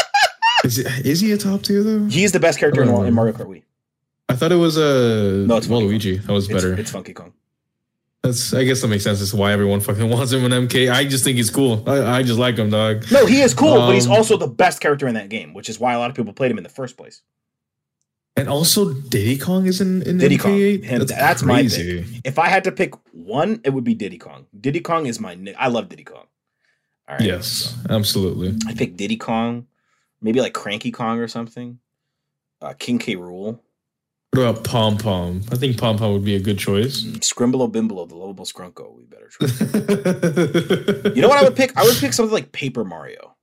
is, 0.64 0.78
it, 0.78 1.06
is 1.06 1.20
he 1.20 1.32
a 1.32 1.38
top 1.38 1.62
tier 1.62 1.82
though? 1.82 2.04
He's 2.06 2.32
the 2.32 2.40
best 2.40 2.58
character 2.60 2.82
in, 2.82 2.90
Oh. 2.90 3.02
in 3.02 3.14
Mario 3.14 3.32
Kart 3.32 3.46
Wii. 3.48 3.62
I 4.28 4.36
thought 4.36 4.52
it 4.52 4.56
was 4.56 4.76
a 4.76 5.44
No, 5.46 5.56
it's 5.56 5.66
Waluigi. 5.66 6.22
That 6.26 6.32
was 6.32 6.46
better. 6.46 6.74
it's 6.74 6.90
Funky 6.90 7.14
Kong. 7.14 7.32
That's 8.22 8.52
I 8.52 8.64
guess 8.64 8.82
that 8.82 8.88
makes 8.88 9.04
sense 9.04 9.28
to 9.30 9.36
why 9.36 9.52
everyone 9.52 9.80
fucking 9.80 10.10
wants 10.14 10.30
him 10.32 10.44
in 10.44 10.68
MK. 10.68 10.92
I 10.92 11.06
just 11.06 11.24
think 11.24 11.38
he's 11.38 11.48
cool. 11.48 11.82
I, 11.88 12.18
I 12.18 12.22
just 12.22 12.38
like 12.38 12.58
him, 12.58 12.68
dog. 12.68 13.06
No, 13.10 13.24
he 13.24 13.40
is 13.40 13.54
cool, 13.54 13.76
but 13.76 13.94
he's 13.94 14.06
Um, 14.06 14.12
also 14.12 14.36
the 14.36 14.46
best 14.46 14.82
character 14.82 15.08
in 15.08 15.14
that 15.14 15.30
game, 15.30 15.54
which 15.54 15.70
is 15.70 15.80
why 15.80 15.94
a 15.94 15.98
lot 15.98 16.10
of 16.10 16.16
people 16.16 16.34
played 16.34 16.50
him 16.50 16.58
in 16.58 16.62
the 16.64 16.68
first 16.68 16.98
place. 16.98 17.22
And 18.40 18.48
also 18.48 18.92
Diddy 18.94 19.36
Kong 19.36 19.66
is 19.66 19.80
in, 19.82 20.00
in 20.02 20.16
Diddy 20.16 20.38
MK8. 20.38 20.40
Kong. 20.80 20.88
Him- 20.88 21.06
that's 21.06 21.42
my 21.42 21.60
crazy. 21.60 22.20
If 22.24 22.38
I 22.38 22.48
had 22.48 22.64
to 22.64 22.72
pick 22.72 22.94
one, 23.12 23.60
it 23.64 23.70
would 23.70 23.84
be 23.84 23.94
Diddy 23.94 24.16
Kong. 24.16 24.46
Diddy 24.58 24.80
Kong 24.80 25.04
is 25.06 25.20
my. 25.20 25.36
I 25.58 25.68
love 25.68 25.90
Diddy 25.90 26.04
Kong. 26.04 26.24
All 27.06 27.16
right. 27.16 27.20
Yes, 27.20 27.76
absolutely. 27.90 28.56
I 28.66 28.72
pick 28.72 28.96
Diddy 28.96 29.16
Kong, 29.18 29.66
maybe 30.22 30.40
like 30.40 30.54
Cranky 30.54 30.90
Kong 30.90 31.18
or 31.18 31.28
something. 31.28 31.80
Uh, 32.62 32.72
King 32.78 32.98
K. 32.98 33.16
Rool, 33.16 33.58
What 34.32 34.42
about 34.42 34.64
Pom 34.64 34.96
Pom? 34.96 35.42
I 35.52 35.56
think 35.56 35.78
Pom 35.78 35.98
Pom 35.98 36.12
would 36.12 36.24
be 36.24 36.34
a 36.36 36.40
good 36.40 36.58
choice. 36.58 37.02
Scrimbolo 37.02 37.70
Bimbolo, 37.70 38.08
the 38.08 38.14
lovable 38.16 38.44
Scrunko. 38.46 38.94
We 38.96 39.04
better 39.04 39.28
try. 39.28 39.48
You 41.14 41.20
know 41.22 41.28
what 41.28 41.38
I 41.38 41.44
would 41.44 41.56
pick? 41.56 41.76
I 41.76 41.82
would 41.84 41.96
pick 41.96 42.12
something 42.14 42.32
like 42.32 42.52
Paper 42.52 42.84
Mario. 42.84 43.36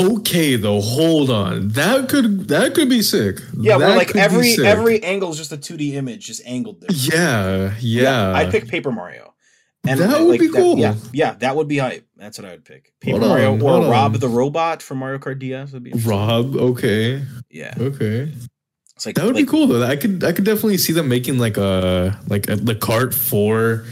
Okay, 0.00 0.56
though, 0.56 0.80
hold 0.80 1.30
on. 1.30 1.68
That 1.68 2.08
could 2.08 2.48
that 2.48 2.74
could 2.74 2.88
be 2.88 3.02
sick. 3.02 3.38
Yeah, 3.58 3.78
that 3.78 3.86
where 3.88 3.96
like 3.96 4.16
every 4.16 4.54
every 4.64 5.02
angle 5.02 5.30
is 5.30 5.36
just 5.36 5.52
a 5.52 5.56
2D 5.56 5.92
image, 5.94 6.26
just 6.26 6.42
angled 6.46 6.80
there. 6.80 6.88
Yeah, 6.92 7.74
yeah. 7.80 8.32
I'd 8.32 8.50
pick 8.50 8.68
Paper 8.68 8.90
Mario. 8.92 9.34
and 9.86 9.98
That 10.00 10.20
would 10.20 10.38
be 10.40 10.48
cool. 10.48 10.78
yeah, 10.78 10.94
yeah, 11.12 11.32
that 11.40 11.56
would 11.56 11.68
be 11.68 11.78
hype. 11.78 12.06
That's 12.16 12.38
what 12.38 12.46
I 12.46 12.50
would 12.52 12.64
pick. 12.64 12.92
Paper 13.00 13.18
Hold 13.18 13.28
Mario 13.30 13.52
on, 13.54 13.62
or 13.62 13.90
Rob 13.90 14.14
on. 14.14 14.20
the 14.20 14.28
Robot 14.28 14.82
from 14.82 14.98
Mario 14.98 15.18
Kart 15.18 15.38
DS 15.38 15.72
would 15.72 15.82
be. 15.84 15.92
Rob. 15.92 16.54
Okay, 16.56 17.22
Yeah, 17.50 17.74
okay. 17.78 18.32
it's 18.96 19.06
like 19.06 19.14
That 19.16 19.24
would 19.26 19.34
like, 19.36 19.46
be 19.46 19.50
cool 19.50 19.66
though. 19.66 19.82
I 19.82 19.96
could 19.96 20.22
I 20.24 20.32
could 20.32 20.44
definitely 20.44 20.78
see 20.78 20.92
them 20.92 21.08
making 21.08 21.38
like 21.38 21.56
a 21.56 22.18
like 22.28 22.48
a, 22.48 22.56
the 22.56 22.74
cart 22.74 23.14
for 23.14 23.84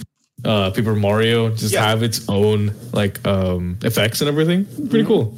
uh 0.45 0.71
Paper 0.71 0.95
Mario 0.95 1.49
just 1.51 1.73
Yeah. 1.75 1.85
have 1.89 2.03
its 2.03 2.29
own 2.29 2.73
like 2.93 3.27
um 3.27 3.79
effects 3.83 4.21
and 4.21 4.29
everything. 4.29 4.67
Pretty 4.89 5.05
Mhm. 5.05 5.07
cool. 5.09 5.35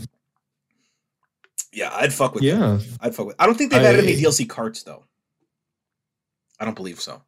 Yeah, 1.72 1.90
I'd 1.94 2.12
fuck 2.12 2.34
with. 2.34 2.42
Yeah. 2.42 2.78
I'd 3.00 3.14
fuck 3.14 3.26
with. 3.26 3.36
I 3.38 3.46
don't 3.46 3.56
think 3.56 3.70
they've 3.72 3.82
added 3.82 4.04
any 4.04 4.20
DLC 4.20 4.48
carts 4.48 4.82
though. 4.82 5.04
I 6.58 6.64
don't 6.64 6.74
believe 6.74 7.00
so. 7.00 7.22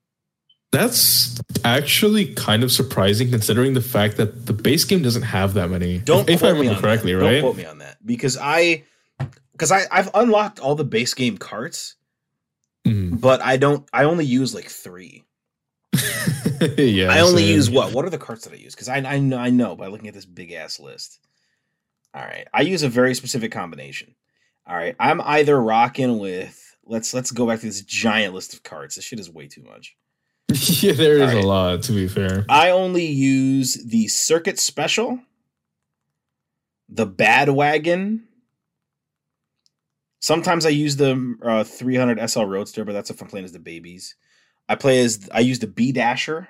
That's 0.72 1.40
actually 1.64 2.32
kind 2.34 2.64
of 2.64 2.72
surprising 2.72 3.30
considering 3.30 3.74
the 3.74 3.80
fact 3.82 4.16
that 4.16 4.46
the 4.46 4.52
base 4.54 4.84
game 4.84 5.02
doesn't 5.02 5.22
have 5.22 5.54
that 5.54 5.68
many. 5.70 5.98
Don't 5.98 6.28
if 6.30 6.42
I 6.42 6.46
quote 6.48 6.54
me 6.54 6.60
remember 6.62 6.80
correctly, 6.80 7.12
that. 7.14 7.20
right? 7.22 7.32
Don't 7.32 7.42
quote 7.42 7.56
me 7.56 7.66
on 7.66 7.78
that 7.78 7.98
because 8.04 8.36
I 8.40 8.84
because 9.52 9.70
I 9.70 9.82
I've 9.90 10.10
unlocked 10.14 10.60
all 10.60 10.74
the 10.74 10.84
base 10.84 11.12
game 11.14 11.36
carts, 11.38 11.96
Mhm. 12.86 13.20
but 13.20 13.42
I 13.42 13.58
don't. 13.58 13.86
I 13.92 14.04
only 14.04 14.24
use 14.24 14.54
like 14.54 14.68
three. 14.68 15.24
yeah. 16.78 17.08
I 17.10 17.20
only 17.20 17.42
same. 17.42 17.54
use 17.54 17.70
what? 17.70 17.92
What 17.92 18.04
are 18.06 18.10
the 18.10 18.18
carts 18.18 18.44
that 18.44 18.54
I 18.54 18.56
use? 18.56 18.74
Because 18.74 18.88
I 18.88 18.96
I 18.96 19.18
know 19.18 19.38
I 19.38 19.50
know 19.50 19.76
by 19.76 19.88
looking 19.88 20.08
at 20.08 20.14
this 20.14 20.24
big 20.24 20.52
ass 20.52 20.80
list. 20.80 21.20
All 22.14 22.22
right, 22.22 22.46
I 22.52 22.62
use 22.62 22.82
a 22.82 22.88
very 22.88 23.14
specific 23.14 23.52
combination. 23.52 24.14
All 24.66 24.76
right, 24.76 24.94
I'm 24.98 25.20
either 25.20 25.60
rocking 25.60 26.18
with 26.18 26.76
let's 26.84 27.12
let's 27.14 27.30
go 27.30 27.46
back 27.46 27.60
to 27.60 27.66
this 27.66 27.82
giant 27.82 28.34
list 28.34 28.54
of 28.54 28.62
cards. 28.62 28.94
This 28.94 29.04
shit 29.04 29.20
is 29.20 29.30
way 29.30 29.48
too 29.48 29.62
much. 29.62 29.96
yeah, 30.82 30.92
there 30.92 31.14
is 31.14 31.30
Alright. 31.30 31.44
a 31.44 31.46
lot 31.46 31.82
to 31.84 31.92
be 31.92 32.08
fair. 32.08 32.44
I 32.48 32.70
only 32.70 33.06
use 33.06 33.74
the 33.84 34.08
Circuit 34.08 34.58
Special, 34.58 35.18
the 36.88 37.06
Bad 37.06 37.48
Wagon. 37.48 38.28
Sometimes 40.20 40.64
I 40.64 40.70
use 40.70 40.96
the 40.96 41.36
uh, 41.42 41.64
300 41.64 42.30
SL 42.30 42.44
Roadster, 42.44 42.84
but 42.84 42.92
that's 42.92 43.10
if 43.10 43.20
I'm 43.20 43.28
playing 43.28 43.44
as 43.44 43.52
the 43.52 43.58
babies. 43.58 44.14
I 44.68 44.76
play 44.76 45.00
as 45.00 45.28
I 45.32 45.40
use 45.40 45.58
the 45.58 45.66
B 45.66 45.90
Dasher, 45.90 46.48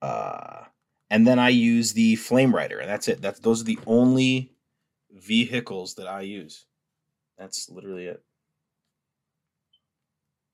uh, 0.00 0.64
and 1.10 1.24
then 1.24 1.38
I 1.38 1.50
use 1.50 1.92
the 1.92 2.16
Flame 2.16 2.54
Rider, 2.54 2.78
and 2.80 2.90
that's 2.90 3.06
it. 3.06 3.22
That's 3.22 3.38
those 3.38 3.60
are 3.60 3.66
the 3.66 3.78
only 3.86 4.52
vehicles 5.12 5.94
that 5.94 6.08
I 6.08 6.22
use. 6.22 6.66
That's 7.42 7.68
literally 7.68 8.06
it. 8.06 8.22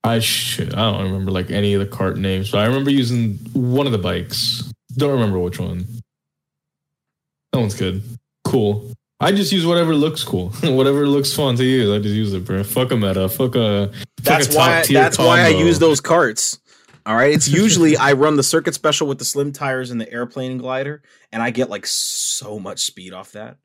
I 0.03 0.17
should. 0.17 0.73
I 0.73 0.91
don't 0.91 1.03
remember 1.03 1.29
like 1.29 1.51
any 1.51 1.75
of 1.75 1.81
the 1.81 1.85
cart 1.85 2.17
names, 2.17 2.49
but 2.49 2.61
I 2.61 2.65
remember 2.65 2.89
using 2.89 3.35
one 3.53 3.85
of 3.85 3.91
the 3.91 3.99
bikes. 3.99 4.73
Don't 4.97 5.11
remember 5.11 5.37
which 5.37 5.59
one. 5.59 5.85
That 7.53 7.59
one's 7.59 7.75
good. 7.75 8.01
Cool. 8.43 8.91
I 9.19 9.31
just 9.31 9.51
use 9.51 9.67
whatever 9.67 9.93
looks 9.93 10.23
cool, 10.23 10.49
whatever 10.63 11.05
looks 11.05 11.31
fun 11.31 11.57
to 11.57 11.63
use. 11.63 11.91
I 11.91 11.99
just 12.01 12.15
use 12.15 12.33
it, 12.33 12.43
bro. 12.43 12.63
Fuck 12.63 12.91
a 12.91 12.95
meta. 12.95 13.29
Fuck 13.29 13.53
a. 13.55 13.91
Fuck 13.91 14.23
That's 14.23 14.55
a 14.55 14.57
why. 14.57 14.75
top-tier 14.77 14.99
That's 14.99 15.19
why 15.19 15.41
I 15.41 15.49
use 15.49 15.77
those 15.77 16.01
carts. 16.01 16.59
All 17.05 17.15
right. 17.15 17.31
It's 17.31 17.47
usually 17.63 17.97
I 17.97 18.13
run 18.13 18.35
the 18.35 18.43
circuit 18.43 18.73
special 18.73 19.07
with 19.07 19.19
the 19.19 19.25
slim 19.25 19.51
tires 19.51 19.91
and 19.91 20.01
the 20.01 20.11
airplane 20.11 20.57
glider, 20.57 21.03
and 21.31 21.43
I 21.43 21.51
get 21.51 21.69
like 21.69 21.85
so 21.85 22.57
much 22.57 22.79
speed 22.79 23.13
off 23.13 23.33
that. 23.33 23.57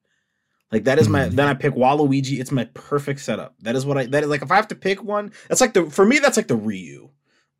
Like 0.74 0.84
that 0.84 0.98
is 0.98 1.08
my. 1.08 1.28
Mhm. 1.28 1.36
Then 1.36 1.46
I 1.46 1.54
pick 1.54 1.74
Waluigi. 1.74 2.40
It's 2.40 2.50
my 2.50 2.64
perfect 2.74 3.20
setup. 3.20 3.54
That 3.62 3.76
is 3.76 3.86
what 3.86 3.96
I. 3.96 4.06
That 4.06 4.24
is 4.24 4.28
like 4.28 4.42
if 4.42 4.50
I 4.50 4.56
have 4.56 4.68
to 4.68 4.74
pick 4.74 5.02
one. 5.02 5.32
That's 5.48 5.60
like 5.60 5.72
the 5.72 5.88
for 5.88 6.04
me. 6.04 6.18
That's 6.18 6.36
like 6.36 6.48
the 6.48 6.56
Ryu 6.56 7.10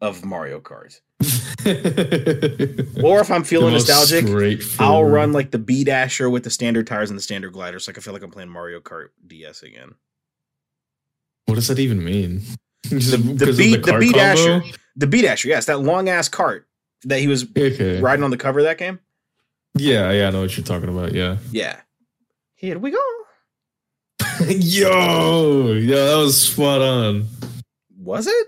of 0.00 0.24
Mario 0.24 0.60
Kart. 0.60 1.00
Or 3.02 3.20
if 3.20 3.30
I'm 3.30 3.44
feeling 3.44 3.72
nostalgic, 3.72 4.26
I'll 4.78 5.04
run 5.04 5.32
like 5.32 5.50
the 5.50 5.58
B 5.58 5.84
Dasher 5.84 6.28
with 6.28 6.44
the 6.44 6.50
standard 6.50 6.86
tires 6.86 7.10
and 7.10 7.18
the 7.18 7.22
standard 7.22 7.52
glider, 7.52 7.78
so 7.78 7.90
I 7.90 7.92
can 7.92 8.02
feel 8.02 8.12
like 8.12 8.22
I'm 8.22 8.30
playing 8.30 8.50
Mario 8.50 8.80
Kart 8.80 9.08
DS 9.26 9.62
again. 9.62 9.94
What 11.46 11.54
does 11.56 11.68
that 11.68 11.78
even 11.78 12.04
mean? 12.04 12.42
The, 12.90 13.16
the 13.16 13.54
B 13.56 13.76
the 13.76 13.90
cart 13.90 14.00
B 14.00 14.12
Dasher, 14.12 14.62
the 14.96 15.06
B 15.06 15.22
Dasher. 15.22 15.48
Yes, 15.48 15.64
that 15.66 15.80
long 15.80 16.10
ass 16.10 16.28
cart 16.28 16.68
that 17.04 17.18
he 17.18 17.26
was 17.28 17.44
Okay. 17.56 17.98
riding 18.00 18.22
on 18.22 18.30
the 18.30 18.36
cover 18.36 18.58
of 18.58 18.66
that 18.66 18.76
game. 18.76 18.98
Yeah, 19.74 20.12
yeah, 20.12 20.28
I 20.28 20.30
know 20.30 20.42
what 20.42 20.54
you're 20.56 20.66
talking 20.66 20.90
about. 20.90 21.12
Yeah. 21.14 21.38
Yeah. 21.50 21.80
Here 22.64 22.78
we 22.78 22.92
go. 22.92 22.98
Yo, 24.48 25.72
yo, 25.74 25.96
that 25.96 26.16
was 26.16 26.40
spot 26.40 26.80
on. 26.80 27.26
Was 27.98 28.26
it? 28.26 28.46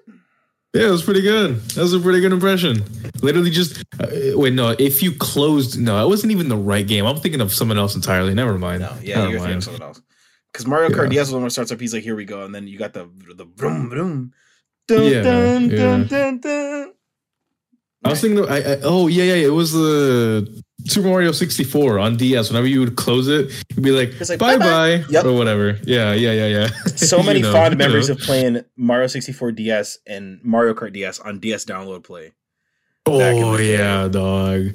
Yeah, 0.72 0.86
it 0.86 0.90
was 0.90 1.02
pretty 1.02 1.20
good. 1.20 1.60
That 1.60 1.82
was 1.82 1.92
a 1.92 2.00
pretty 2.00 2.20
good 2.20 2.32
impression. 2.32 2.82
Literally, 3.20 3.50
just 3.50 3.84
uh, 4.00 4.06
wait. 4.38 4.54
No, 4.54 4.74
if 4.78 5.02
you 5.02 5.12
closed, 5.12 5.78
no, 5.78 6.02
it 6.02 6.08
wasn't 6.08 6.32
even 6.32 6.48
the 6.48 6.56
right 6.56 6.86
game. 6.86 7.04
I'm 7.04 7.18
thinking 7.18 7.42
of 7.42 7.52
someone 7.52 7.76
else 7.76 7.94
entirely. 7.94 8.32
Never 8.32 8.56
mind. 8.56 8.80
No, 8.80 8.96
yeah, 9.02 9.16
Never 9.16 9.30
you're 9.32 9.40
thinking 9.40 9.56
of 9.58 9.64
something 9.64 9.82
else. 9.82 10.00
Because 10.50 10.66
Mario 10.66 10.88
Kart 10.88 11.12
Yeah. 11.12 11.20
DS 11.20 11.32
when 11.32 11.44
it 11.44 11.50
starts 11.50 11.70
up, 11.70 11.78
he's 11.78 11.92
like, 11.92 12.02
"Here 12.02 12.16
we 12.16 12.24
go," 12.24 12.42
and 12.42 12.54
then 12.54 12.66
you 12.66 12.78
got 12.78 12.94
the 12.94 13.10
the 13.34 13.44
vroom 13.44 13.90
vroom. 13.90 14.32
Dun, 14.88 15.12
Yeah, 15.12 15.20
dun, 15.20 15.68
yeah. 15.68 15.76
dun, 15.76 16.06
dun, 16.06 16.38
dun. 16.40 16.92
I 18.02 18.08
was 18.08 18.20
thinking. 18.22 18.38
Of, 18.38 18.50
I, 18.50 18.56
I, 18.60 18.78
oh 18.82 19.08
yeah, 19.08 19.24
yeah. 19.24 19.46
It 19.46 19.52
was 19.52 19.72
the 19.72 20.64
Super 20.88 21.08
Mario 21.08 21.32
64 21.32 21.98
on 21.98 22.16
DS. 22.16 22.48
Whenever 22.50 22.66
you 22.66 22.80
would 22.80 22.96
close 22.96 23.28
it, 23.28 23.50
you'd 23.74 23.82
be 23.82 23.90
like, 23.90 24.12
like, 24.28 24.38
bye 24.38 24.56
bye-bye." 24.56 25.04
Yep. 25.10 25.24
or 25.24 25.32
whatever. 25.32 25.78
Yeah, 25.84 26.12
yeah, 26.12 26.32
yeah, 26.32 26.46
yeah. 26.46 26.66
so 26.96 27.22
many 27.22 27.42
know, 27.42 27.52
fond 27.52 27.76
memories 27.76 28.08
know. 28.08 28.14
of 28.14 28.20
playing 28.20 28.64
Mario 28.76 29.06
64 29.06 29.52
DS 29.52 29.98
and 30.06 30.40
Mario 30.42 30.74
Kart 30.74 30.92
DS 30.92 31.18
on 31.20 31.38
DS 31.40 31.64
download 31.64 32.04
play. 32.04 32.32
Oh 33.06 33.56
day. 33.56 33.72
yeah, 33.78 34.08
dog. 34.08 34.72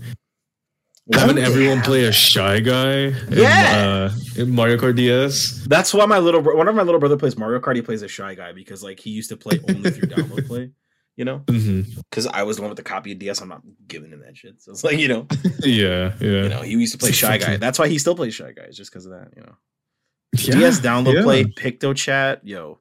Having 1.14 1.36
would 1.36 1.44
everyone 1.44 1.78
have 1.78 1.86
play 1.86 2.06
a 2.06 2.12
shy 2.12 2.60
guy. 2.62 2.94
in, 2.98 3.16
Yeah. 3.32 4.12
uh, 4.38 4.42
in 4.42 4.52
Mario 4.52 4.78
Kart 4.78 4.96
DS. 4.96 5.66
That's 5.68 5.94
why 5.94 6.06
my 6.06 6.20
little 6.20 6.42
bro- 6.42 6.56
whenever 6.58 6.78
my 6.78 6.84
little 6.84 7.00
brother 7.00 7.18
plays 7.18 7.38
Mario 7.38 7.60
Kart, 7.60 7.76
he 7.76 7.82
plays 7.82 8.02
a 8.02 8.08
shy 8.08 8.34
guy 8.36 8.54
because 8.54 8.82
like 8.84 9.00
he 9.00 9.10
used 9.10 9.30
to 9.30 9.36
play 9.38 9.60
only 9.68 9.90
through 9.92 10.08
download 10.10 10.48
play. 10.48 10.72
You 11.18 11.26
know, 11.26 11.40
because 11.40 12.26
I 12.28 12.44
was 12.44 12.56
the 12.56 12.62
one 12.64 12.70
with 12.72 12.78
the 12.78 12.84
copy 12.84 13.12
of 13.12 13.20
DS. 13.20 13.42
I'm 13.42 13.50
not 13.50 13.62
giving 13.88 14.12
him 14.12 14.22
that 14.22 14.36
shit. 14.38 14.62
So 14.62 14.72
it's 14.72 14.84
like 14.84 14.98
you 14.98 15.08
know, 15.10 15.28
Yeah, 15.60 16.14
yeah. 16.20 16.44
you 16.44 16.50
know, 16.50 16.62
he 16.62 16.72
used 16.72 16.94
to 16.94 16.98
play 16.98 17.12
Shy 17.12 17.38
Guy. 17.38 17.58
That's 17.58 17.78
why 17.78 17.90
he 17.90 17.98
still 18.00 18.16
plays 18.16 18.34
Shy 18.34 18.54
Guys, 18.54 18.76
just 18.78 18.92
because 18.92 19.06
of 19.06 19.12
that. 19.12 19.28
You 19.36 19.44
know, 19.44 19.56
Yeah, 20.38 20.56
DS 20.56 20.80
download 20.80 21.16
yeah. 21.16 21.22
play, 21.24 21.44
PictoChat, 21.44 22.40
yo. 22.44 22.80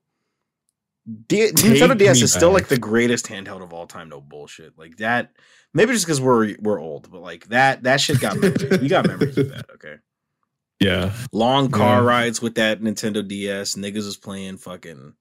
D- 1.26 1.50
Nintendo 1.52 1.98
DS 1.98 2.22
is 2.22 2.32
still 2.32 2.50
back. 2.50 2.62
like 2.62 2.68
the 2.68 2.78
greatest 2.78 3.26
handheld 3.26 3.62
of 3.62 3.72
all 3.72 3.86
time. 3.86 4.08
No 4.08 4.20
bullshit. 4.20 4.78
Like 4.78 4.98
that. 4.98 5.32
Maybe 5.74 5.92
just 5.92 6.06
because 6.06 6.20
we're 6.20 6.54
we're 6.60 6.80
old, 6.80 7.10
but 7.10 7.20
like 7.22 7.46
that 7.48 7.82
that 7.82 8.00
shit 8.00 8.20
got 8.20 8.36
memories. 8.38 8.70
we 8.80 8.88
got 8.88 9.06
memories 9.06 9.36
of 9.38 9.48
that. 9.50 9.66
Okay. 9.74 9.96
Yeah. 10.78 11.12
Long 11.32 11.70
car 11.70 12.00
Yeah. 12.00 12.06
rides 12.06 12.40
with 12.40 12.54
that 12.56 12.80
Nintendo 12.80 13.26
DS. 13.26 13.74
Niggas 13.74 14.06
was 14.06 14.16
playing 14.16 14.58
fucking 14.58 15.14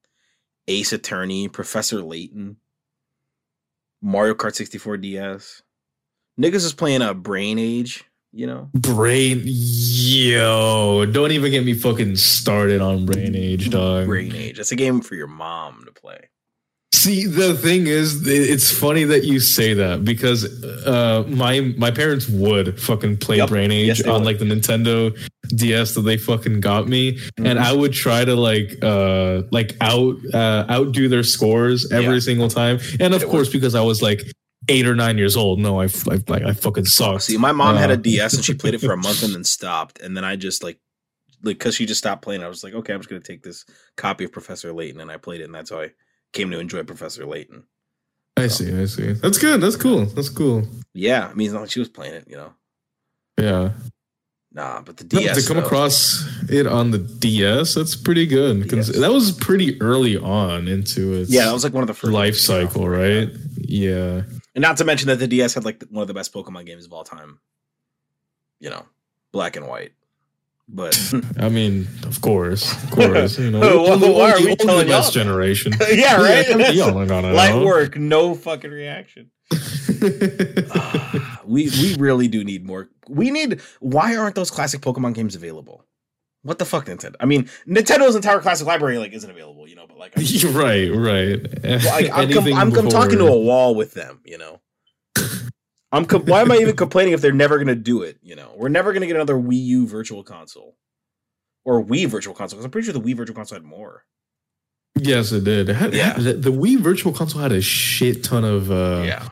Ace 0.68 0.93
Attorney, 0.93 1.47
Professor 1.47 2.01
Layton, 2.03 2.57
Mario 4.02 4.34
Kart 4.34 4.56
64 4.56 4.97
DS. 4.97 5.62
Niggas 6.39 6.56
is 6.66 6.74
playing 6.74 7.02
a 7.02 7.14
Brain 7.14 7.60
Age, 7.60 8.06
you 8.32 8.47
know? 8.47 8.70
Brain, 8.74 9.41
yo, 9.45 11.06
don't 11.06 11.32
even 11.32 11.52
get 11.52 11.66
me 11.66 11.74
fucking 11.74 12.16
started 12.16 12.82
on 12.82 13.06
Brain 13.06 13.36
Age, 13.36 13.70
dog. 13.70 14.08
Brain 14.08 14.34
Age. 14.34 14.58
That's 14.58 14.72
a 14.72 14.76
game 14.78 15.02
for 15.02 15.16
your 15.16 15.28
mom 15.28 15.84
to 15.86 15.91
play. 15.91 16.30
See, 16.93 17.26
the 17.28 17.54
thing 17.54 17.88
is, 17.88 18.28
it's 18.28 18.72
funny 18.78 19.04
that 19.06 19.24
you 19.24 19.39
say 19.39 19.74
that 19.74 20.04
because 20.04 20.45
uh, 20.86 21.24
my 21.30 21.62
my 21.78 21.91
parents 21.91 22.28
would 22.28 22.80
fucking 22.82 23.18
play 23.18 23.38
Yup. 23.38 23.50
Brain 23.50 23.72
Age 23.72 23.88
Yes, 24.00 24.04
on 24.06 24.16
would. 24.22 24.26
like 24.26 24.39
the 24.39 24.45
Nintendo 24.45 25.18
DS 25.50 25.95
that 25.95 26.02
they 26.02 26.18
fucking 26.18 26.60
got 26.62 26.88
me, 26.88 27.14
Mm-hmm. 27.14 27.45
and 27.45 27.60
I 27.60 27.74
would 27.74 27.93
try 27.93 28.24
to 28.26 28.36
like 28.36 28.78
uh 28.84 29.43
like 29.52 29.76
out 29.82 30.16
uh 30.34 30.66
outdo 30.70 31.08
their 31.10 31.24
scores 31.24 31.91
every 31.91 32.16
Yeah. 32.16 32.20
single 32.20 32.50
time, 32.50 32.80
and 33.00 33.14
of 33.14 33.24
It 33.24 33.30
course 33.30 33.50
because 33.50 33.76
I 33.76 33.82
was 33.82 34.02
like 34.02 34.22
eight 34.68 34.86
or 34.88 34.95
nine 34.95 35.18
years 35.18 35.36
old, 35.36 35.60
no, 35.60 35.82
I 35.82 35.88
like 36.06 36.43
I 36.43 36.54
fucking 36.54 36.86
sucked. 36.86 37.24
See, 37.24 37.38
my 37.38 37.52
mom 37.52 37.76
had 37.76 37.89
Uh, 37.89 37.93
a 37.93 37.97
DS 37.97 38.34
and 38.36 38.45
she 38.45 38.54
played 38.54 38.74
it 38.76 38.82
for 38.82 38.91
a 38.93 38.97
month 38.97 39.24
and 39.24 39.34
then 39.34 39.43
stopped. 39.58 40.00
And 40.00 40.16
then 40.16 40.24
I 40.24 40.36
just 40.36 40.64
like, 40.64 40.80
like, 41.43 41.58
cause 41.58 41.74
she 41.76 41.86
just 41.86 41.97
stopped 42.00 42.22
playing. 42.22 42.43
I 42.43 42.47
was 42.50 42.64
like, 42.64 42.74
okay, 42.74 42.93
I'm 42.93 43.00
just 43.00 43.10
gonna 43.10 43.22
take 43.22 43.41
this 43.43 43.66
copy 43.95 44.26
of 44.26 44.32
Professor 44.32 44.72
Layton, 44.74 45.02
and 45.02 45.10
I 45.12 45.18
played 45.18 45.41
it, 45.41 45.45
and 45.45 45.56
that's 45.56 45.70
how 45.72 45.82
I 45.82 45.91
came 46.34 46.52
to 46.52 46.60
enjoy 46.60 46.84
Professor 46.84 47.26
Layton. 47.26 47.64
I 48.38 48.47
see, 48.47 48.72
I 48.80 48.86
see. 48.86 49.14
That's 49.14 49.38
good. 49.38 49.60
That's 49.60 49.76
cool. 49.76 50.06
That's 50.06 50.30
cool. 50.30 50.68
Yeah, 50.93 51.28
I 51.28 51.34
mean, 51.34 51.47
it's 51.47 51.54
not 51.54 51.62
like 51.62 51.72
she 51.72 51.80
was 51.80 51.89
playing 51.89 52.14
it, 52.14 52.26
you 52.28 52.38
know. 52.38 52.54
Yeah. 53.41 53.72
Nah, 54.52 54.82
but 54.82 54.97
the 54.97 55.04
No, 55.16 55.22
DS 55.22 55.41
to 55.43 55.47
come 55.47 55.58
though, 55.58 55.66
across 55.66 56.28
it 56.50 56.66
on 56.66 56.89
the 56.91 56.97
DS, 56.97 57.76
that's 57.76 57.95
pretty 57.95 58.26
good 58.26 58.62
because 58.64 58.88
DS. 58.88 59.00
that 59.00 59.12
was 59.12 59.32
pretty 59.32 59.80
early 59.82 60.18
on 60.18 60.68
into 60.68 61.14
its 61.14 61.30
yeah, 61.30 61.45
that 61.45 61.54
was 61.54 61.64
like 61.64 61.74
one 61.74 61.84
of 61.84 61.88
the 61.88 61.93
first 61.93 62.12
life 62.12 62.34
games 62.34 62.45
to 62.47 62.54
get 62.54 62.64
off 62.64 62.72
cycle, 62.74 62.89
right? 62.89 63.26
ground. 63.32 63.52
Yeah. 63.58 64.22
And 64.56 64.62
not 64.64 64.78
to 64.78 64.86
mention 64.86 65.08
that 65.10 65.18
the 65.20 65.28
DS 65.28 65.54
had 65.54 65.66
like 65.66 65.84
one 65.91 66.02
of 66.02 66.08
the 66.08 66.14
best 66.16 66.34
Pokemon 66.34 66.66
games 66.66 66.86
of 66.86 66.93
all 66.93 67.04
time. 67.04 67.39
You 68.60 68.72
know, 68.72 68.86
black 69.32 69.56
and 69.56 69.68
white. 69.68 69.91
But 70.72 70.95
I 71.39 71.49
mean, 71.49 71.88
of 72.03 72.22
course, 72.22 72.72
of 72.84 72.91
course. 72.97 73.39
You 73.39 73.51
know, 73.51 73.59
Well, 73.59 73.93
only- 73.93 74.09
why 74.11 74.32
are 74.32 74.38
we 74.38 74.43
only 74.43 74.55
telling 74.55 74.86
the 74.88 74.91
best 74.93 75.15
y'all? 75.15 75.24
generation. 75.24 75.74
yeah, 75.91 76.22
right. 76.22 76.74
Y'all 76.76 76.97
are 76.97 77.05
gonna 77.07 77.34
Light 77.34 77.55
know. 77.55 77.65
work, 77.65 77.97
no 77.97 78.36
fucking 78.36 78.72
reaction. 78.72 79.32
Ah, 80.72 81.41
we 81.45 81.70
we 81.70 81.95
really 81.97 82.28
do 82.28 82.43
need 82.43 82.65
more. 82.65 82.89
We 83.07 83.32
need. 83.32 83.61
Why 83.80 84.15
aren't 84.15 84.36
those 84.36 84.51
classic 84.51 84.82
Pokemon 84.82 85.15
games 85.15 85.36
available? 85.36 85.84
What 86.43 86.57
the 86.59 86.65
fuck, 86.65 86.86
Nintendo? 86.86 87.15
I 87.20 87.26
mean, 87.26 87.49
Nintendo's 87.67 88.15
entire 88.15 88.39
classic 88.39 88.65
library 88.65 88.97
like 88.97 89.11
isn't 89.11 89.30
available, 89.30 89.67
you 89.67 89.76
know. 89.76 89.86
But 89.88 89.97
like, 89.97 90.13
I'm, 90.17 90.24
You're 90.26 90.51
right, 90.51 90.88
right. 90.89 91.63
well, 91.63 92.01
like, 92.01 92.09
I'm, 92.13 92.32
com- 92.32 92.53
I'm, 92.53 92.74
I'm 92.78 92.89
talking 92.89 93.17
to 93.17 93.26
a 93.28 93.38
wall 93.38 93.76
with 93.76 93.93
them, 93.93 94.22
you 94.24 94.38
know. 94.38 94.61
I'm. 95.91 96.05
Com- 96.05 96.25
why 96.25 96.41
am 96.41 96.51
I 96.51 96.57
even 96.57 96.75
complaining 96.77 97.13
if 97.13 97.21
they're 97.21 97.31
never 97.31 97.57
gonna 97.57 97.75
do 97.75 98.03
it? 98.03 98.17
You 98.21 98.35
know, 98.35 98.51
we're 98.55 98.69
never 98.69 98.93
gonna 98.93 99.07
get 99.07 99.15
another 99.15 99.35
Wii 99.35 99.63
U 99.65 99.87
Virtual 99.87 100.23
Console 100.23 100.75
or 101.65 101.83
Wii 101.83 102.07
Virtual 102.07 102.33
Console 102.33 102.57
because 102.57 102.65
I'm 102.65 102.71
pretty 102.71 102.85
sure 102.85 102.93
the 102.93 103.01
Wii 103.01 103.15
Virtual 103.15 103.35
Console 103.35 103.57
had 103.57 103.63
more. 103.65 104.03
Yes, 104.97 105.31
it 105.31 105.43
did. 105.45 105.69
It 105.69 105.75
had- 105.75 105.93
Yeah. 105.93 106.13
the, 106.13 106.33
the 106.33 106.51
Wii 106.51 106.77
Virtual 106.79 107.13
Console 107.13 107.41
had 107.41 107.51
a 107.51 107.61
shit 107.61 108.23
ton 108.23 108.43
of 108.43 108.69
uh, 108.71 109.03
yeah, 109.05 109.29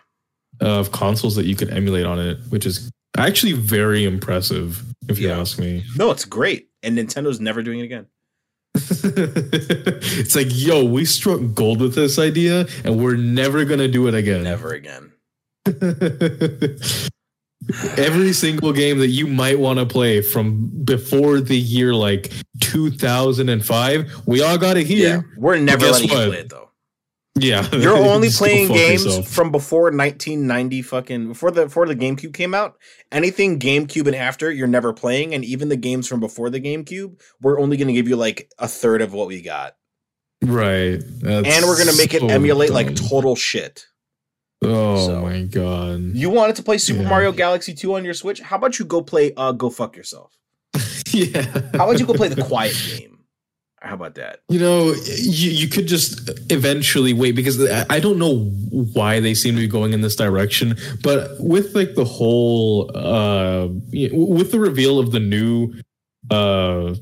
of 0.61 0.91
consoles 0.91 1.35
that 1.35 1.45
you 1.45 1.55
could 1.55 1.69
emulate 1.71 2.05
on 2.05 2.19
it, 2.19 2.37
which 2.49 2.65
is 2.65 2.89
actually 3.17 3.53
very 3.53 4.05
impressive, 4.05 4.83
if 5.09 5.19
you 5.19 5.29
ask 5.29 5.59
me. 5.59 5.83
no, 5.97 6.09
it's 6.11 6.25
great, 6.25 6.69
and 6.83 6.97
Nintendo's 6.97 7.39
never 7.39 7.61
doing 7.63 7.79
it 7.79 7.83
again. 7.83 8.05
it's 8.75 10.35
like, 10.35 10.47
yo, 10.49 10.83
we 10.85 11.03
struck 11.05 11.39
gold 11.53 11.81
with 11.81 11.95
this 11.95 12.17
idea, 12.19 12.67
and 12.83 13.01
we're 13.03 13.15
never 13.17 13.65
gonna 13.65 13.87
do 13.87 14.07
it 14.07 14.13
again. 14.13 14.43
Never 14.43 14.73
again. 14.73 15.11
Every 17.97 18.31
single 18.31 18.71
game 18.71 18.99
that 18.99 19.09
you 19.09 19.27
might 19.27 19.59
want 19.59 19.79
to 19.79 19.85
play 19.85 20.21
from 20.21 20.69
before 20.85 21.41
the 21.41 21.57
year 21.57 21.93
like 21.93 22.31
2005, 22.61 24.21
we 24.25 24.41
all 24.41 24.57
got 24.57 24.77
it 24.77 24.87
Yeah, 24.87 24.95
here. 25.07 25.25
we're 25.37 25.57
never 25.57 25.87
letting 25.87 26.07
you 26.09 26.15
play 26.15 26.29
it 26.39 26.49
though. 26.49 26.69
Yeah, 27.39 27.67
You're 27.75 27.97
only 27.97 28.29
playing 28.31 28.69
games 28.69 29.03
yourself. 29.05 29.27
from 29.27 29.51
before 29.51 29.83
1990 29.91 30.81
fucking 30.81 31.27
before 31.27 31.51
the 31.51 31.65
before 31.65 31.87
the 31.87 31.95
GameCube 31.95 32.33
came 32.33 32.53
out. 32.55 32.77
Anything 33.11 33.59
GameCube 33.59 34.07
and 34.07 34.15
after, 34.15 34.49
you're 34.49 34.65
never 34.67 34.93
playing, 34.93 35.33
and 35.33 35.43
even 35.43 35.67
the 35.69 35.75
games 35.75 36.07
from 36.07 36.21
before 36.21 36.49
the 36.49 36.61
GameCube, 36.61 37.19
we're 37.41 37.59
only 37.59 37.75
going 37.75 37.89
to 37.89 37.93
give 37.93 38.07
you 38.07 38.15
like 38.15 38.49
a 38.59 38.67
third 38.67 39.01
of 39.01 39.11
what 39.13 39.27
we 39.27 39.41
got, 39.41 39.75
right, 40.41 40.99
That's 41.19 41.47
and 41.47 41.65
we're 41.65 41.75
going 41.77 41.89
to 41.89 41.97
make 41.97 42.13
it 42.13 42.21
so 42.21 42.27
emulate 42.29 42.69
like 42.71 42.95
total 42.95 43.35
shit. 43.35 43.85
Oh 44.63 45.05
So- 45.07 45.21
my 45.21 45.43
god. 45.43 46.01
You 46.13 46.29
wanted 46.29 46.55
to 46.57 46.63
play 46.63 46.77
Super 46.77 47.03
Yeah. 47.03 47.09
Mario 47.09 47.31
Galaxy 47.31 47.73
2 47.73 47.93
on 47.95 48.03
your 48.05 48.13
Switch? 48.13 48.39
How 48.41 48.57
about 48.57 48.79
you 48.79 48.85
go 48.85 49.01
play 49.01 49.33
uh 49.37 49.51
Go 49.51 49.69
Fuck 49.69 49.95
Yourself? 49.95 50.31
yeah. 51.11 51.41
How 51.75 51.85
about 51.85 51.99
you 51.99 52.05
go 52.05 52.13
play 52.13 52.27
the 52.29 52.43
Quiet 52.43 52.75
Game? 52.97 53.13
How 53.79 53.93
about 53.93 54.15
that? 54.15 54.39
You 54.49 54.59
know, 54.59 54.93
you, 55.05 55.51
you 55.51 55.67
could 55.67 55.85
just 55.87 56.29
eventually 56.51 57.13
wait 57.13 57.33
because 57.33 57.63
I 57.69 57.85
I 57.91 57.99
don't 57.99 58.17
know 58.17 58.45
why 58.93 59.19
they 59.19 59.35
seem 59.35 59.53
to 59.55 59.61
be 59.61 59.67
going 59.67 59.93
in 59.93 60.01
this 60.01 60.15
direction, 60.15 60.75
but 61.03 61.29
with 61.39 61.75
like 61.75 61.93
the 61.93 62.03
whole, 62.03 62.89
uh, 62.95 63.67
with 64.11 64.51
the 64.51 64.59
reveal 64.59 64.97
of 64.97 65.11
the 65.11 65.19
new, 65.19 65.73
uh, 66.31 66.95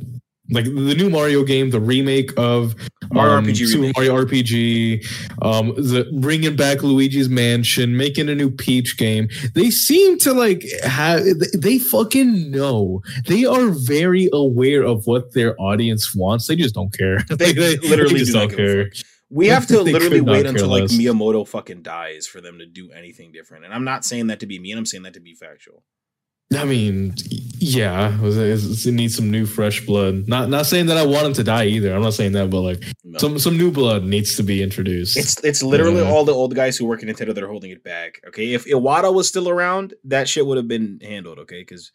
like 0.50 0.66
the 0.66 0.96
new 0.96 1.10
Mario 1.10 1.44
game, 1.44 1.72
the 1.72 1.80
remake 1.80 2.32
of 2.38 2.76
Mario 3.12 3.38
um, 3.38 3.46
RPG 3.46 3.68
Super 3.68 3.82
remake. 3.82 3.96
Mario 3.98 4.26
RPG, 4.26 5.06
um, 5.42 5.70
the 5.76 6.10
bringing 6.20 6.56
back 6.56 6.84
Luigi's 6.84 7.30
Mansion, 7.30 7.98
making 7.98 8.30
a 8.30 8.36
new 8.36 8.52
Peach 8.52 8.98
game. 8.98 9.28
They 9.54 9.70
seem 9.72 10.18
to 10.20 10.34
like 10.34 10.64
have 10.84 11.24
they 11.58 11.80
fucking 11.80 12.52
know. 12.52 13.02
They 13.28 13.46
are 13.46 13.70
very 13.70 14.30
aware 14.34 14.84
of 14.84 15.08
what 15.08 15.34
their 15.34 15.60
audience 15.60 16.14
wants. 16.16 16.48
They 16.48 16.56
just 16.56 16.76
don't 16.76 16.96
care. 16.96 17.20
They 17.36 17.54
Like, 17.54 17.82
literally 17.82 18.20
just 18.20 18.32
do 18.32 18.40
not 18.40 18.50
don't 18.50 18.58
care. 18.58 18.92
We 19.30 19.48
have 19.56 19.68
to 19.68 19.82
literally 19.82 20.22
wait 20.22 20.46
until 20.46 20.68
like. 20.68 20.86
Miyamoto 20.86 21.48
fucking 21.48 21.82
dies 21.82 22.28
for 22.28 22.40
them 22.40 22.60
to 22.60 22.66
do 22.66 22.92
anything 22.92 23.32
different. 23.32 23.66
And 23.66 23.74
I'm 23.74 23.84
not 23.84 24.06
saying 24.06 24.28
that 24.28 24.40
to 24.42 24.46
be 24.46 24.60
mean. 24.60 24.78
I'm 24.78 24.86
saying 24.86 25.04
that 25.04 25.14
to 25.16 25.20
be 25.20 25.34
factual. 25.34 25.84
I 26.54 26.64
mean, 26.64 27.16
yeah, 27.58 28.16
it 28.22 28.86
needs 28.94 29.16
some 29.16 29.32
new 29.32 29.46
fresh 29.48 29.84
blood. 29.86 30.28
Not 30.28 30.48
not 30.50 30.68
saying 30.68 30.86
that 30.88 30.98
I 30.98 31.04
want 31.06 31.26
him 31.26 31.34
to 31.34 31.44
die 31.44 31.66
either. 31.66 31.94
I'm 31.94 32.04
not 32.04 32.14
saying 32.14 32.34
that, 32.34 32.52
but 32.52 32.62
like 32.62 32.84
No. 33.04 33.18
some 33.18 33.40
some 33.40 33.58
new 33.58 33.72
blood 33.72 34.04
needs 34.04 34.36
to 34.38 34.44
be 34.44 34.62
introduced. 34.62 35.18
It's 35.18 35.44
it's 35.44 35.64
literally 35.64 36.02
Yeah. 36.02 36.12
all 36.12 36.24
the 36.24 36.34
old 36.34 36.54
guys 36.56 36.78
who 36.78 36.86
work 36.86 37.02
in 37.02 37.10
Nintendo 37.10 37.34
that 37.34 37.44
are 37.44 37.48
holding 37.48 37.72
it 37.72 37.84
back. 37.84 38.22
Okay, 38.28 38.54
if 38.54 38.66
Iwata 38.66 39.12
was 39.14 39.28
still 39.28 39.50
around, 39.50 39.96
that 40.04 40.30
shit 40.30 40.46
would 40.46 40.58
have 40.58 40.68
been 40.68 41.00
handled. 41.02 41.40
Okay, 41.40 41.62
because 41.62 41.92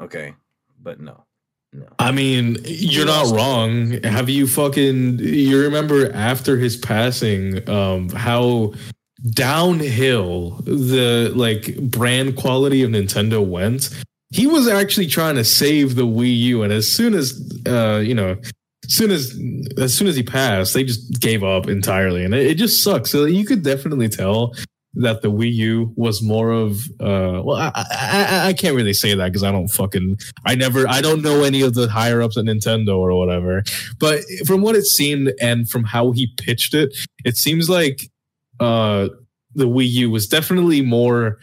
okay, 0.00 0.34
but 0.80 1.00
no, 1.00 1.24
no. 1.72 1.86
I 1.98 2.12
mean, 2.12 2.58
you're 2.64 3.06
not 3.06 3.34
wrong. 3.34 4.02
Have 4.04 4.28
you 4.30 4.46
fucking 4.46 5.18
you 5.18 5.60
remember 5.60 6.12
after 6.12 6.58
his 6.58 6.76
passing, 6.76 7.68
um, 7.68 8.08
how 8.10 8.72
downhill 9.30 10.62
the 10.64 11.32
like 11.34 11.76
brand 11.76 12.36
quality 12.36 12.82
of 12.82 12.90
Nintendo 12.90 13.46
went? 13.46 13.90
He 14.32 14.46
was 14.46 14.68
actually 14.68 15.08
trying 15.08 15.34
to 15.36 15.44
save 15.44 15.96
the 15.96 16.06
Wii 16.06 16.36
U, 16.38 16.62
and 16.62 16.72
as 16.72 16.90
soon 16.90 17.14
as 17.14 17.40
uh, 17.66 18.00
you 18.04 18.14
know, 18.14 18.36
as 18.84 18.94
soon 18.94 19.10
as 19.10 19.38
as 19.78 19.94
soon 19.94 20.08
as 20.08 20.16
he 20.16 20.22
passed, 20.22 20.74
they 20.74 20.84
just 20.84 21.20
gave 21.20 21.42
up 21.42 21.68
entirely, 21.68 22.24
and 22.24 22.34
it, 22.34 22.46
it 22.46 22.54
just 22.54 22.82
sucks. 22.82 23.10
So 23.10 23.24
you 23.24 23.44
could 23.44 23.62
definitely 23.62 24.08
tell 24.08 24.54
that 24.94 25.22
the 25.22 25.30
Wii 25.30 25.52
U 25.52 25.92
was 25.96 26.22
more 26.22 26.50
of 26.50 26.78
uh 26.98 27.40
well 27.44 27.56
I 27.56 27.70
I, 27.74 28.26
I, 28.28 28.46
I 28.48 28.52
can't 28.52 28.74
really 28.74 28.92
say 28.92 29.14
that 29.14 29.26
because 29.26 29.44
I 29.44 29.52
don't 29.52 29.68
fucking 29.68 30.18
I 30.44 30.56
never 30.56 30.88
I 30.88 31.00
don't 31.00 31.22
know 31.22 31.44
any 31.44 31.62
of 31.62 31.74
the 31.74 31.88
higher 31.88 32.20
ups 32.20 32.36
at 32.36 32.44
Nintendo 32.44 32.98
or 32.98 33.16
whatever 33.16 33.62
but 33.98 34.22
from 34.46 34.62
what 34.62 34.74
it 34.74 34.84
seemed 34.84 35.32
and 35.40 35.68
from 35.68 35.84
how 35.84 36.10
he 36.10 36.32
pitched 36.38 36.74
it 36.74 36.92
it 37.24 37.36
seems 37.36 37.70
like 37.70 38.10
uh 38.60 39.08
the 39.54 39.66
Wii 39.66 39.88
U 39.90 40.10
was 40.10 40.28
definitely 40.28 40.80
more 40.82 41.38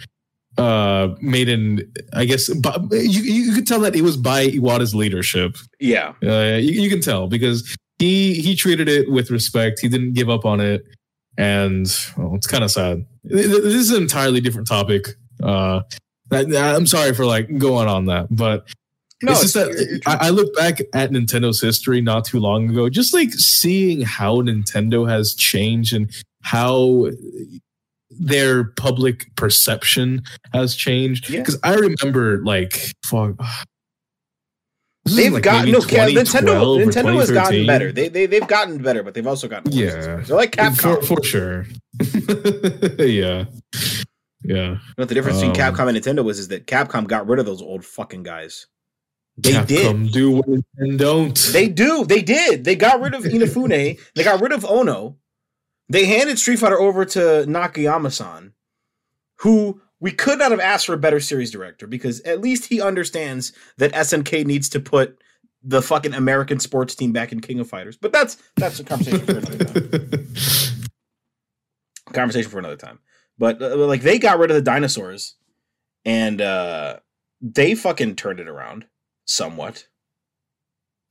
uh 0.57 1.09
made 1.21 1.49
in 1.49 1.91
I 2.13 2.25
guess 2.25 2.49
but 2.53 2.81
you 2.91 3.21
you 3.21 3.53
could 3.53 3.67
tell 3.67 3.79
that 3.81 3.95
it 3.95 4.01
was 4.01 4.17
by 4.17 4.47
Iwata's 4.47 4.95
leadership 4.95 5.57
Yeah, 5.79 6.13
uh, 6.23 6.57
you, 6.57 6.81
you 6.83 6.89
can 6.89 7.01
tell 7.01 7.27
because 7.27 7.75
he 7.99 8.35
he 8.35 8.55
treated 8.55 8.87
it 8.87 9.11
with 9.11 9.29
respect. 9.31 9.79
He 9.79 9.89
didn't 9.89 10.13
give 10.13 10.29
up 10.29 10.45
on 10.45 10.59
it, 10.59 10.83
and 11.37 11.85
well, 12.17 12.35
it's 12.35 12.47
kind 12.47 12.63
of 12.63 12.71
sad. 12.71 13.05
Th- 13.29 13.45
th- 13.45 13.63
This 13.63 13.73
is 13.75 13.91
an 13.91 14.03
entirely 14.03 14.39
different 14.39 14.67
topic. 14.67 15.07
Uh, 15.41 15.81
I, 16.31 16.45
I'm 16.55 16.85
sorry 16.87 17.13
for 17.13 17.25
like 17.25 17.57
going 17.57 17.87
on 17.87 18.05
that, 18.05 18.27
but 18.29 18.67
no, 19.23 19.31
it's 19.31 19.41
just 19.41 19.53
that 19.55 19.69
you're- 19.69 19.85
you're 19.91 19.99
I, 20.05 20.27
I 20.27 20.29
look 20.29 20.55
back 20.55 20.79
at 20.93 21.09
Nintendo's 21.11 21.59
history 21.61 22.01
not 22.01 22.25
too 22.25 22.39
long 22.39 22.69
ago, 22.69 22.87
just 22.89 23.13
like 23.13 23.33
seeing 23.33 24.01
how 24.01 24.35
Nintendo 24.41 25.07
has 25.09 25.33
changed 25.33 25.93
and 25.93 26.11
how 26.47 27.09
their 28.09 28.63
public 28.63 29.35
perception 29.35 30.23
has 30.53 30.75
changed. 30.75 31.29
Yeah. 31.29 31.41
Because 31.41 31.59
I 31.61 31.75
remember, 31.75 32.41
like, 32.43 32.93
fuck. 33.05 33.35
They've 35.05 35.31
like 35.31 35.43
gotten 35.43 35.71
no, 35.71 35.79
Nintendo. 35.79 36.83
Nintendo 36.83 37.15
has 37.15 37.31
gotten 37.31 37.65
better. 37.65 37.93
They 37.93 38.09
they 38.09 38.25
they've 38.25 38.45
gotten 38.45 38.81
better, 38.83 39.03
but 39.03 39.13
they've 39.13 39.25
also 39.25 39.47
gotten 39.47 39.71
worse. 39.71 39.95
Yeah. 39.95 40.17
They're 40.17 40.35
like 40.35 40.51
Capcom. 40.51 40.99
for, 40.99 41.15
for 41.15 41.23
sure. 41.23 41.65
yeah, 43.05 43.45
yeah. 44.43 44.79
What 44.95 45.07
the 45.07 45.15
difference 45.15 45.37
between 45.39 45.51
Um, 45.51 45.73
Capcom 45.73 45.87
and 45.87 45.97
Nintendo 45.97 46.25
was 46.25 46.39
is 46.39 46.49
that 46.49 46.67
Capcom 46.67 47.07
got 47.07 47.25
rid 47.25 47.39
of 47.39 47.45
those 47.45 47.61
old 47.61 47.85
fucking 47.85 48.23
guys. 48.23 48.67
They 49.37 49.63
did. 49.63 50.11
Do 50.11 50.31
what 50.31 50.45
and 50.77 50.99
don't. 50.99 51.37
They 51.53 51.69
do. 51.69 52.03
They 52.03 52.21
did. 52.21 52.65
They 52.65 52.75
got 52.75 52.99
rid 52.99 53.13
of 53.13 53.23
Inafune. 53.23 53.97
they 54.13 54.23
got 54.25 54.41
rid 54.41 54.51
of 54.51 54.65
Ono. 54.65 55.15
They 55.89 56.05
handed 56.05 56.37
Street 56.37 56.59
Fighter 56.59 56.79
over 56.79 57.05
to 57.05 57.19
Nakayama-san, 57.47 58.53
who 59.37 59.81
we 59.99 60.11
could 60.11 60.39
not 60.39 60.51
have 60.51 60.59
asked 60.59 60.85
for 60.85 60.93
a 60.93 60.97
better 60.97 61.19
series 61.19 61.51
director 61.51 61.87
because 61.87 62.19
at 62.21 62.41
least 62.41 62.65
he 62.65 62.81
understands 62.81 63.53
that 63.77 63.93
SNK 63.93 64.45
needs 64.45 64.69
to 64.69 64.79
put 64.79 65.21
the 65.63 65.81
fucking 65.81 66.13
American 66.13 66.59
sports 66.59 66.95
team 66.95 67.11
back 67.11 67.31
in 67.31 67.39
King 67.39 67.59
of 67.59 67.67
Fighters. 67.69 67.97
But 67.97 68.11
that's 68.13 68.37
that's 68.55 68.79
a 68.79 68.83
conversation 68.83 69.25
for 69.25 69.37
another 69.37 69.65
time. 69.65 70.27
Conversation 72.13 72.49
for 72.49 72.59
another 72.59 72.77
time. 72.77 72.99
But 73.37 73.61
uh, 73.61 73.75
like 73.75 74.01
they 74.01 74.17
got 74.17 74.39
rid 74.39 74.49
of 74.49 74.55
the 74.55 74.61
dinosaurs, 74.61 75.35
and 76.05 76.41
uh 76.41 76.99
they 77.41 77.75
fucking 77.75 78.15
turned 78.15 78.39
it 78.39 78.47
around 78.47 78.85
somewhat. 79.25 79.87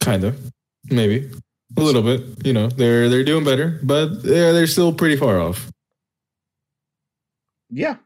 kind 0.00 0.24
of, 0.24 0.52
maybe 0.90 1.30
a 1.76 1.80
little 1.80 2.02
bit. 2.02 2.22
You 2.46 2.52
know, 2.52 2.68
they're 2.68 3.08
they're 3.08 3.24
doing 3.24 3.44
better, 3.44 3.80
but 3.82 4.22
they're 4.22 4.52
they're 4.52 4.66
still 4.66 4.92
pretty 4.92 5.16
far 5.16 5.40
off. 5.40 5.70
Yeah. 7.70 7.96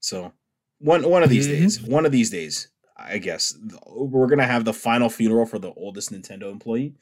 So 0.00 0.32
one 0.78 1.08
one 1.08 1.22
of 1.22 1.30
these 1.30 1.46
Mhm. 1.46 1.50
days, 1.50 1.82
one 1.82 2.06
of 2.06 2.12
these 2.12 2.30
days, 2.30 2.68
I 2.96 3.18
guess 3.18 3.56
we're 3.86 4.26
gonna 4.26 4.46
have 4.46 4.64
the 4.64 4.72
final 4.72 5.08
funeral 5.08 5.46
for 5.46 5.58
the 5.58 5.72
oldest 5.74 6.10
Nintendo 6.12 6.50
employee, 6.50 6.94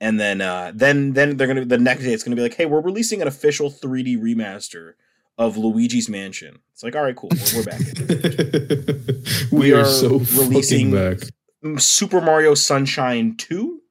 and 0.00 0.18
then 0.18 0.40
uh, 0.40 0.72
then 0.74 1.12
then 1.12 1.36
they're 1.36 1.46
gonna 1.46 1.64
the 1.64 1.78
next 1.78 2.04
day 2.04 2.12
it's 2.14 2.22
gonna 2.22 2.36
be 2.36 2.42
like, 2.42 2.54
hey, 2.54 2.66
we're 2.66 2.80
releasing 2.80 3.20
an 3.20 3.28
official 3.28 3.70
3D 3.70 4.16
remaster 4.16 4.92
of 5.38 5.58
Luigi's 5.58 6.08
Mansion. 6.08 6.58
It's 6.72 6.82
like, 6.82 6.96
all 6.96 7.02
right, 7.02 7.14
cool, 7.14 7.28
we're, 7.30 7.58
we're 7.58 7.64
back. 7.64 7.80
we, 9.52 9.58
We 9.58 9.72
are, 9.74 9.80
are 9.80 9.84
so 9.84 10.18
releasing- 10.40 10.92
back. 10.92 11.18
Super 11.78 12.20
Mario 12.22 12.54
Sunshine 12.54 13.34
2 13.36 13.82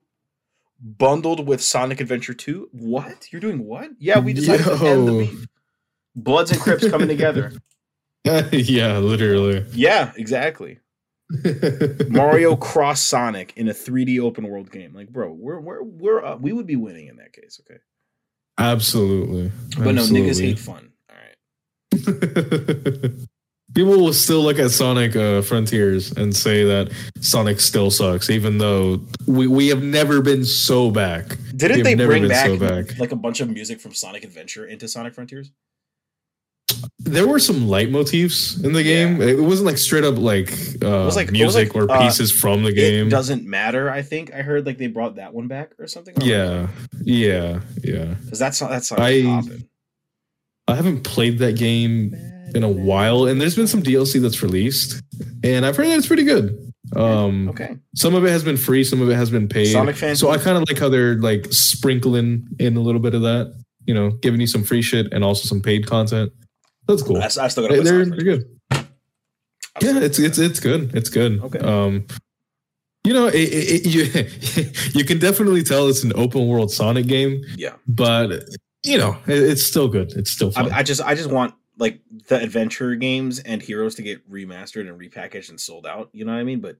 bundled 0.85 1.47
with 1.47 1.61
Sonic 1.61 1.99
Adventure 1.99 2.33
2. 2.33 2.69
What? 2.71 3.31
You're 3.31 3.41
doing 3.41 3.65
what? 3.65 3.89
Yeah, 3.97 4.19
we 4.19 4.33
decided 4.33 4.65
to 4.65 4.85
end 4.85 5.07
the 5.07 5.25
beef. 5.25 5.47
Bloods 6.15 6.51
and 6.51 6.61
Crips 6.61 6.87
coming 6.87 7.07
together. 7.07 7.51
yeah, 8.51 8.97
literally. 8.97 9.65
Yeah, 9.71 10.11
exactly. 10.15 10.79
Mario 12.09 12.55
cross 12.55 13.01
Sonic 13.01 13.53
in 13.55 13.67
a 13.67 13.73
3D 13.73 14.19
open 14.19 14.47
world 14.47 14.71
game. 14.71 14.93
Like, 14.93 15.09
bro, 15.09 15.31
we're 15.31 15.59
we're 15.59 15.83
we're 15.83 16.25
uh, 16.25 16.35
we 16.35 16.51
would 16.51 16.65
be 16.65 16.75
winning 16.75 17.07
in 17.07 17.17
that 17.17 17.33
case, 17.33 17.61
okay? 17.61 17.79
Absolutely. 18.57 19.51
But 19.77 19.93
no, 19.93 20.03
niggas 20.03 20.41
hate 20.41 20.57
fun. 20.57 20.91
All 21.09 21.15
right. 21.95 23.11
People 23.73 23.97
will 23.97 24.13
still 24.13 24.41
look 24.41 24.59
at 24.59 24.71
Sonic 24.71 25.15
uh, 25.15 25.41
Frontiers 25.41 26.11
and 26.11 26.35
say 26.35 26.63
that 26.63 26.91
Sonic 27.19 27.59
still 27.59 27.89
sucks, 27.89 28.29
even 28.29 28.57
though 28.59 29.01
we, 29.27 29.47
we 29.47 29.67
have 29.69 29.81
never 29.81 30.21
been 30.21 30.45
so 30.45 30.91
back. 30.91 31.35
Didn't 31.55 31.83
they 31.83 31.95
bring 31.95 32.27
back, 32.27 32.45
so 32.45 32.57
back. 32.57 32.97
like 32.99 33.11
a 33.11 33.15
bunch 33.15 33.41
of 33.41 33.49
music 33.49 33.81
from 33.81 33.93
Sonic 33.93 34.23
Adventure 34.23 34.65
into 34.65 34.87
Sonic 34.87 35.13
Frontiers? 35.13 35.51
There 36.99 37.27
were 37.27 37.39
some 37.39 37.67
leitmotifs 37.67 38.63
in 38.63 38.73
the 38.73 38.83
game. 38.83 39.21
It 39.21 39.39
wasn't 39.39 39.67
like 39.67 39.77
straight 39.77 40.03
up 40.03 40.17
like, 40.17 40.51
uh, 40.83 41.03
was 41.05 41.15
like- 41.15 41.31
music 41.31 41.75
like, 41.75 41.89
or 41.89 41.91
uh, 41.91 42.01
pieces 42.01 42.31
from 42.31 42.63
the 42.63 42.71
game. 42.71 43.07
It 43.07 43.11
doesn't 43.11 43.45
matter. 43.45 43.89
I 43.89 44.03
think 44.03 44.33
I 44.33 44.37
heard 44.41 44.65
like 44.65 44.77
they 44.77 44.87
brought 44.87 45.15
that 45.15 45.33
one 45.33 45.47
back 45.47 45.73
or 45.79 45.87
something. 45.87 46.15
Yeah, 46.21 46.67
yeah, 47.01 47.61
yeah. 47.83 48.15
because 48.23 48.39
that's 48.39 48.61
not 48.61 48.69
that's 48.69 48.91
I-. 48.91 49.41
I 50.67 50.75
haven't 50.75 51.03
played 51.03 51.39
that 51.39 51.57
game 51.57 52.15
in 52.55 52.63
a 52.63 52.69
while, 52.69 53.25
and 53.25 53.39
there's 53.39 53.55
been 53.55 53.67
some 53.67 53.83
DLC 53.83 54.21
that's 54.21 54.41
released, 54.41 55.01
and 55.43 55.65
I've 55.65 55.75
heard 55.75 55.87
that 55.87 55.97
it's 55.97 56.07
pretty 56.07 56.23
good. 56.23 56.57
Um, 56.95 57.49
Okay, 57.49 57.77
Some 57.95 58.15
of 58.15 58.25
it 58.25 58.29
has 58.29 58.43
been 58.43 58.57
free, 58.57 58.83
some 58.83 59.01
of 59.01 59.09
it 59.09 59.15
has 59.15 59.29
been 59.29 59.47
paid. 59.47 59.65
Sonic 59.65 59.95
fans- 59.95 60.19
So 60.19 60.29
I 60.29 60.37
kind 60.37 60.57
of 60.57 60.63
like 60.69 60.79
how 60.79 60.89
they're 60.89 61.15
like 61.15 61.47
sprinkling 61.51 62.47
in 62.59 62.77
a 62.77 62.79
little 62.79 63.01
bit 63.01 63.13
of 63.13 63.21
that, 63.23 63.53
you 63.85 63.93
know, 63.93 64.11
giving 64.21 64.39
you 64.39 64.47
some 64.47 64.63
free 64.63 64.81
shit 64.81 65.11
and 65.11 65.23
also 65.23 65.47
some 65.47 65.61
paid 65.61 65.85
content. 65.87 66.31
That's 66.87 67.03
cool. 67.03 67.17
I, 67.17 67.25
I 67.25 67.47
still 67.49 67.67
play 67.67 67.79
They're, 67.81 68.05
they're 68.05 68.17
good. 68.23 68.49
Yeah, 69.81 69.99
it's 69.99 70.19
it's 70.19 70.37
it's 70.37 70.61
good. 70.61 70.95
It's 70.95 71.09
good. 71.09 71.41
Okay. 71.43 71.59
Um, 71.59 72.05
you 73.03 73.13
know, 73.13 73.27
it, 73.27 73.35
it, 73.35 73.85
it, 73.85 73.85
you 73.85 74.71
you 74.99 75.03
can 75.05 75.19
definitely 75.19 75.63
tell 75.63 75.89
it's 75.89 76.03
an 76.03 76.13
open 76.15 76.47
world 76.47 76.71
Sonic 76.71 77.07
game, 77.07 77.43
yeah. 77.57 77.73
but 77.87 78.45
you 78.83 78.97
know, 78.97 79.17
it, 79.27 79.37
it's 79.43 79.63
still 79.65 79.89
good. 79.89 80.13
It's 80.13 80.31
still 80.31 80.51
fun. 80.51 80.71
I, 80.71 80.77
I 80.77 80.83
just 80.83 81.01
I 81.01 81.13
just 81.13 81.29
want 81.29 81.55
like 81.77 82.01
the 82.27 82.41
adventure 82.41 82.95
games 82.95 83.39
and 83.39 83.61
heroes 83.61 83.95
to 83.95 84.01
get 84.01 84.29
remastered 84.29 84.87
and 84.87 84.99
repackaged 84.99 85.49
and 85.49 85.59
sold 85.59 85.85
out. 85.85 86.09
You 86.13 86.25
know 86.25 86.33
what 86.33 86.39
I 86.39 86.43
mean? 86.43 86.61
But 86.61 86.77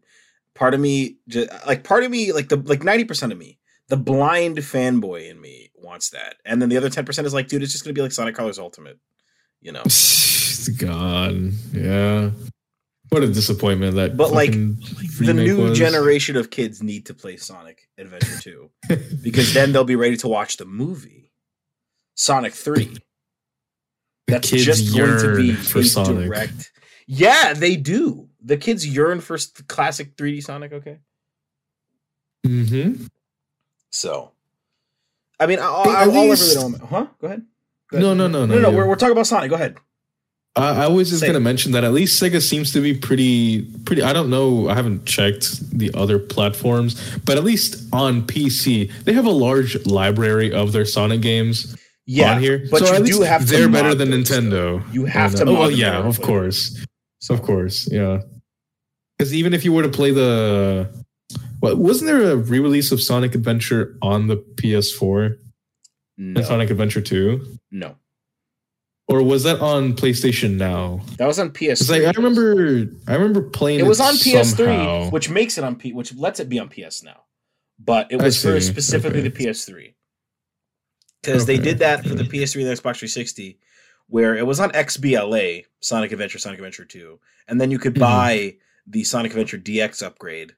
part 0.54 0.74
of 0.74 0.80
me, 0.80 1.18
just, 1.28 1.50
like 1.66 1.84
part 1.84 2.04
of 2.04 2.12
me, 2.12 2.32
like 2.32 2.50
the 2.50 2.58
like 2.58 2.84
ninety 2.84 3.04
percent 3.04 3.32
of 3.32 3.38
me, 3.38 3.60
the 3.88 3.98
blind 3.98 4.58
fanboy 4.58 5.30
in 5.30 5.39
me 5.39 5.72
wants 5.76 6.10
that, 6.12 6.38
and 6.46 6.62
then 6.62 6.70
the 6.70 6.78
other 6.78 6.89
ten 6.89 7.06
percent 7.06 7.28
is 7.28 7.34
like, 7.34 7.48
dude, 7.48 7.64
it's 7.64 7.72
just 7.72 7.84
gonna 7.84 7.93
be 7.93 8.02
like 8.02 8.12
Sonic 8.12 8.36
Colors 8.36 8.60
Ultimate. 8.60 9.00
You 9.62 9.72
know? 9.72 9.84
God, 10.78 11.52
yeah. 11.74 12.32
What 13.10 13.24
a 13.24 13.28
disappointment 13.28 13.96
that. 13.96 14.18
But, 14.18 14.32
like, 14.32 14.52
the 14.52 15.34
new 15.34 15.70
was. 15.70 15.78
generation 15.78 16.36
of 16.36 16.50
kids 16.50 16.82
need 16.82 17.06
to 17.06 17.14
play 17.14 17.38
Sonic 17.38 17.88
Adventure 17.98 18.39
2 18.41 18.70
because 19.22 19.54
then 19.54 19.72
they'll 19.72 19.84
be 19.84 19.96
ready 19.96 20.18
to 20.18 20.28
watch 20.28 20.58
the 20.58 20.66
movie 20.66 21.32
Sonic 22.16 22.54
3. 22.54 22.98
The 24.28 24.34
That's 24.34 24.49
kids 24.49 24.65
just 24.65 24.95
going 24.95 25.19
to 25.21 25.36
be 25.38 25.53
for 25.53 25.84
Sonic. 25.84 26.26
direct. 26.26 26.71
Yeah, 27.07 27.53
they 27.53 27.76
do. 27.76 28.28
The 28.43 28.57
kids 28.57 28.86
yearn 28.88 29.21
for 29.21 29.38
classic 29.67 30.15
3D 30.15 30.43
Sonic, 30.43 30.73
okay? 30.73 30.97
Mm-hmm. 32.45 33.05
So, 33.91 34.32
I 35.39 35.45
mean, 35.45 35.59
all, 35.59 35.84
Hey, 35.84 35.89
all, 35.89 35.95
I 35.95 36.05
these- 36.28 36.55
really 36.55 36.71
don't. 36.80 36.89
Huh? 36.89 37.07
Go 37.21 37.28
ahead. 37.28 37.43
Go 37.91 37.99
No, 37.99 38.05
ahead. 38.07 38.17
no, 38.17 38.28
no, 38.28 38.45
no, 38.45 38.55
no. 38.55 38.61
no. 38.61 38.69
yeah. 38.69 38.76
We're, 38.76 38.88
we're 38.88 38.95
talking 38.95 39.11
about 39.13 39.28
Sonic. 39.28 39.49
Go 39.49 39.55
ahead. 39.55 39.78
I, 40.57 40.86
I 40.86 40.88
was 40.88 41.09
just 41.09 41.26
gonna 41.26 41.41
mention 41.41 41.73
that 41.73 41.84
at 41.84 41.91
least 41.91 42.21
Sega 42.21 42.41
seems 42.41 42.71
to 42.71 42.82
be 42.82 42.93
pretty, 42.93 43.63
pretty. 43.84 44.01
I 44.01 44.13
don't 44.13 44.30
know. 44.30 44.69
I 44.69 44.73
haven't 44.73 45.05
checked 45.05 45.59
the 45.78 45.91
other 45.93 46.17
platforms, 46.17 46.95
but 47.26 47.36
at 47.38 47.43
least 47.43 47.84
on 47.91 48.21
PC, 48.26 48.89
they 49.03 49.11
have 49.11 49.26
a 49.26 49.32
large 49.32 49.86
library 49.86 50.53
of 50.53 50.71
their 50.71 50.86
Sonic 50.86 51.19
games 51.19 51.76
Yeah, 52.08 52.34
on 52.36 52.41
here. 52.41 52.66
but 52.70 52.86
So 52.86 52.97
you 52.97 53.06
do 53.06 53.22
have 53.22 53.41
to 53.41 53.47
They're 53.47 53.68
better 53.70 53.95
than 53.95 54.12
those, 54.12 54.30
Nintendo. 54.30 54.93
You 54.93 55.06
have 55.06 55.32
And, 55.32 55.38
to 55.38 55.43
Oh 55.43 55.53
mod 55.53 55.53
well, 55.60 55.64
them 55.70 55.74
in 55.74 55.80
yeah, 55.80 55.97
of 56.03 56.16
to 56.16 56.22
play. 56.22 56.28
course, 56.28 56.86
of 57.30 57.41
course, 57.41 57.89
yeah. 57.91 58.22
Because 59.18 59.34
even 59.34 59.53
if 59.53 59.66
you 59.66 59.74
were 59.74 59.82
to 59.84 59.89
play 59.89 60.12
the, 60.12 60.93
what 61.62 61.78
wasn't 61.78 62.08
there 62.08 62.32
a 62.32 62.36
re-release 62.36 62.91
of 62.91 63.01
Sonic 63.01 63.34
Adventure 63.34 63.97
on 64.03 64.28
the 64.28 64.38
PS4 64.38 65.38
No, 66.18 66.39
and 66.39 66.45
Sonic 66.45 66.70
Adventure 66.70 67.01
Two, 67.01 67.58
no, 67.72 67.95
or 69.08 69.24
was 69.24 69.43
that 69.43 69.60
on 69.62 69.93
PlayStation 69.93 70.58
Now? 70.58 71.01
that 71.18 71.26
was 71.26 71.39
on 71.39 71.49
PS3. 71.51 71.89
like 71.89 72.03
I 72.03 72.12
remember, 72.20 72.86
I 73.08 73.14
remember 73.16 73.41
playing. 73.41 73.80
it 73.80 73.88
was 73.88 73.99
on 73.99 74.14
PS3, 74.14 74.56
somehow. 74.58 75.10
which 75.10 75.30
makes 75.32 75.58
it 75.58 75.64
on 75.64 75.76
P, 75.78 75.91
which 75.93 76.14
lets 76.16 76.39
it 76.39 76.49
be 76.49 76.60
on 76.60 76.70
PS 76.70 77.01
now. 77.01 77.24
But 77.80 78.12
it 78.12 78.22
was 78.22 78.39
for 78.41 78.60
specifically 78.62 79.22
Okay. 79.22 79.30
the 79.30 79.45
PS3 79.45 79.95
because 81.26 81.45
they 81.45 81.57
did 81.57 81.80
that 81.80 82.03
for 82.05 82.15
the 82.15 82.23
PS3 82.23 82.61
and 82.61 82.69
the 82.69 82.73
Xbox 82.73 82.97
360, 82.97 83.57
where 84.07 84.36
it 84.36 84.45
was 84.45 84.59
on 84.59 84.71
XBLA, 84.71 85.65
Sonic 85.80 86.11
Adventure, 86.11 86.38
Sonic 86.38 86.59
Adventure 86.59 86.86
2, 86.86 87.19
and 87.47 87.59
then 87.59 87.71
you 87.71 87.80
could 87.80 87.95
Mhm. 87.95 87.99
buy 87.99 88.57
the 88.88 89.03
Sonic 89.03 89.32
Adventure 89.32 89.57
DX 89.57 90.01
upgrade 90.03 90.55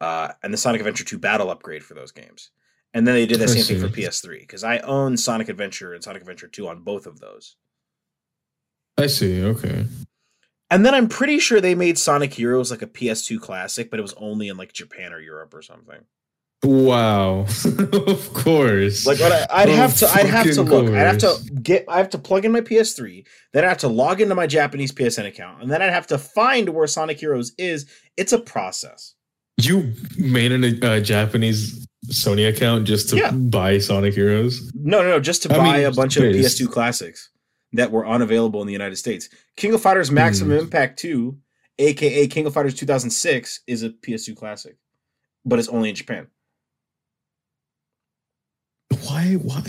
uh, 0.00 0.32
and 0.42 0.52
the 0.52 0.58
Sonic 0.58 0.80
Adventure 0.80 1.04
2 1.04 1.18
Battle 1.18 1.48
upgrade 1.50 1.82
for 1.84 1.94
those 1.94 2.10
games. 2.12 2.50
And 2.92 3.06
then 3.08 3.14
they 3.14 3.26
did 3.26 3.38
the 3.40 3.44
I 3.44 3.46
same 3.46 3.64
thing 3.64 3.80
for. 3.80 3.88
PS3 3.88 4.40
because 4.40 4.62
I 4.64 4.78
own 4.78 5.16
Sonic 5.16 5.48
Adventure 5.48 5.94
and 5.94 6.02
Sonic 6.04 6.20
Adventure 6.22 6.48
2 6.48 6.68
on 6.68 6.80
both 6.82 7.06
of 7.06 7.20
those. 7.20 7.56
I 8.98 9.06
see. 9.06 9.42
Okay. 9.42 9.86
And 10.70 10.84
then 10.84 10.94
I'm 10.94 11.08
pretty 11.08 11.38
sure 11.38 11.60
they 11.60 11.74
made 11.74 11.98
Sonic 11.98 12.34
Heroes 12.34 12.70
like 12.70 12.82
a 12.82 12.86
PS2 12.86 13.38
classic, 13.40 13.90
but 13.90 13.98
it 13.98 14.02
was 14.02 14.14
only 14.14 14.48
in 14.48 14.56
like 14.56 14.72
Japan 14.72 15.12
or 15.12 15.20
Europe 15.20 15.54
or 15.54 15.62
something. 15.62 16.04
Wow. 16.64 17.40
of 18.06 18.32
course. 18.34 19.06
Like 19.06 19.20
what 19.20 19.32
I, 19.32 19.46
I'd 19.62 19.68
Of 19.68 19.74
have 19.76 19.96
to, 19.98 20.08
I'd 20.08 20.26
have 20.26 20.50
to 20.52 20.62
look. 20.62 20.88
I'd 20.88 20.94
have 21.06 21.18
to 21.18 21.36
get. 21.62 21.84
I 21.88 21.98
have 21.98 22.10
to 22.10 22.18
plug 22.18 22.44
in 22.44 22.52
my 22.52 22.60
PS3. 22.62 23.26
Then 23.52 23.64
I 23.64 23.68
have 23.68 23.78
to 23.78 23.88
log 23.88 24.20
into 24.20 24.34
my 24.34 24.46
Japanese 24.46 24.90
PSN 24.92 25.26
account, 25.26 25.62
and 25.62 25.70
then 25.70 25.82
I'd 25.82 25.92
have 25.92 26.06
to 26.08 26.18
find 26.18 26.70
where 26.70 26.86
Sonic 26.86 27.20
Heroes 27.20 27.52
is. 27.58 27.86
It's 28.16 28.32
a 28.32 28.38
process. 28.38 29.14
you 29.60 29.92
made 30.16 30.50
a 30.52 30.86
uh, 30.96 31.00
Japanese 31.00 31.86
Sony 32.08 32.48
account 32.48 32.86
just 32.86 33.08
to 33.10 33.16
Yeah. 33.16 33.30
buy 33.30 33.78
Sonic 33.78 34.14
Heroes. 34.14 34.70
No, 34.74 35.02
no, 35.02 35.10
no. 35.10 35.20
Just 35.20 35.42
to 35.44 35.54
I 35.54 35.56
buy 35.58 35.76
mean, 35.78 35.86
a 35.86 35.92
bunch 35.92 36.16
of 36.16 36.24
PS2 36.24 36.70
classics 36.70 37.30
that 37.72 37.90
were 37.90 38.06
unavailable 38.06 38.60
in 38.60 38.66
the 38.66 38.72
United 38.72 38.96
States. 38.96 39.28
King 39.56 39.74
of 39.74 39.82
Fighters 39.82 40.10
Maximum 40.10 40.56
Hmm. 40.58 40.64
Impact 40.64 40.98
2, 40.98 41.36
aka 41.78 42.26
King 42.28 42.46
of 42.46 42.54
Fighters 42.54 42.74
2006, 42.74 43.60
is 43.66 43.82
a 43.82 43.90
PS2 43.90 44.36
classic, 44.36 44.76
but 45.44 45.58
it's 45.58 45.68
only 45.68 45.88
in 45.88 45.94
Japan. 45.94 46.26
Why? 49.06 49.34
Why? 49.34 49.62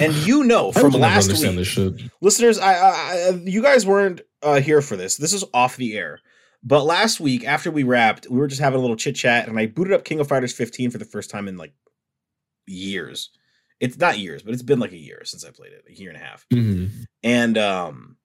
And 0.00 0.14
you 0.14 0.44
know 0.44 0.72
from 0.72 0.92
last 0.92 1.24
understand 1.24 1.56
week, 1.56 1.66
this 1.66 1.68
shit. 1.68 2.10
listeners, 2.20 2.58
I, 2.58 2.74
I, 2.74 3.28
you 3.44 3.62
guys 3.62 3.84
weren't 3.86 4.20
uh, 4.42 4.60
here 4.60 4.82
for 4.82 4.96
this. 4.96 5.16
This 5.16 5.32
is 5.32 5.44
off 5.52 5.76
the 5.76 5.96
air. 5.96 6.20
But 6.64 6.84
last 6.84 7.18
week, 7.18 7.44
after 7.44 7.70
we 7.70 7.82
wrapped, 7.82 8.28
we 8.30 8.38
were 8.38 8.46
just 8.46 8.60
having 8.60 8.78
a 8.78 8.80
little 8.80 8.96
chit 8.96 9.16
chat, 9.16 9.48
and 9.48 9.58
I 9.58 9.66
booted 9.66 9.92
up 9.92 10.04
King 10.04 10.20
of 10.20 10.28
Fighters 10.28 10.52
15 10.52 10.90
for 10.90 10.98
the 10.98 11.04
first 11.04 11.28
time 11.28 11.48
in 11.48 11.56
like 11.56 11.72
years. 12.66 13.30
It's 13.80 13.98
not 13.98 14.18
years, 14.18 14.42
but 14.42 14.54
it's 14.54 14.62
been 14.62 14.78
like 14.78 14.92
a 14.92 14.96
year 14.98 15.22
since 15.24 15.44
I 15.44 15.50
played 15.50 15.72
it, 15.72 15.84
a 15.88 15.92
year 15.92 16.10
and 16.10 16.16
a 16.16 16.24
half. 16.24 16.46
Mhm. 16.52 16.90
And 17.24 17.58
um, 17.58 18.16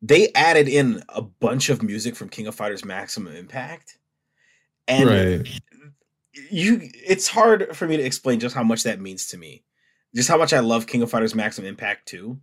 they 0.00 0.32
added 0.34 0.68
in 0.68 1.02
a 1.08 1.22
bunch 1.22 1.70
of 1.70 1.82
music 1.82 2.14
from 2.14 2.28
King 2.28 2.46
of 2.46 2.54
Fighters 2.54 2.84
Maximum 2.84 3.34
Impact, 3.34 3.98
and 4.86 5.08
right. 5.08 5.60
You 6.32 6.80
it's 6.82 7.28
hard 7.28 7.76
for 7.76 7.86
me 7.86 7.96
to 7.96 8.02
explain 8.02 8.40
just 8.40 8.54
how 8.54 8.62
much 8.62 8.84
that 8.84 9.00
means 9.00 9.26
to 9.26 9.38
me. 9.38 9.64
Just 10.14 10.28
how 10.28 10.38
much 10.38 10.52
i 10.52 10.60
love 10.60 10.86
king 10.86 11.02
of 11.02 11.10
fighters 11.10 11.34
maximum 11.34 11.68
impact 11.68 12.08
2 12.08 12.38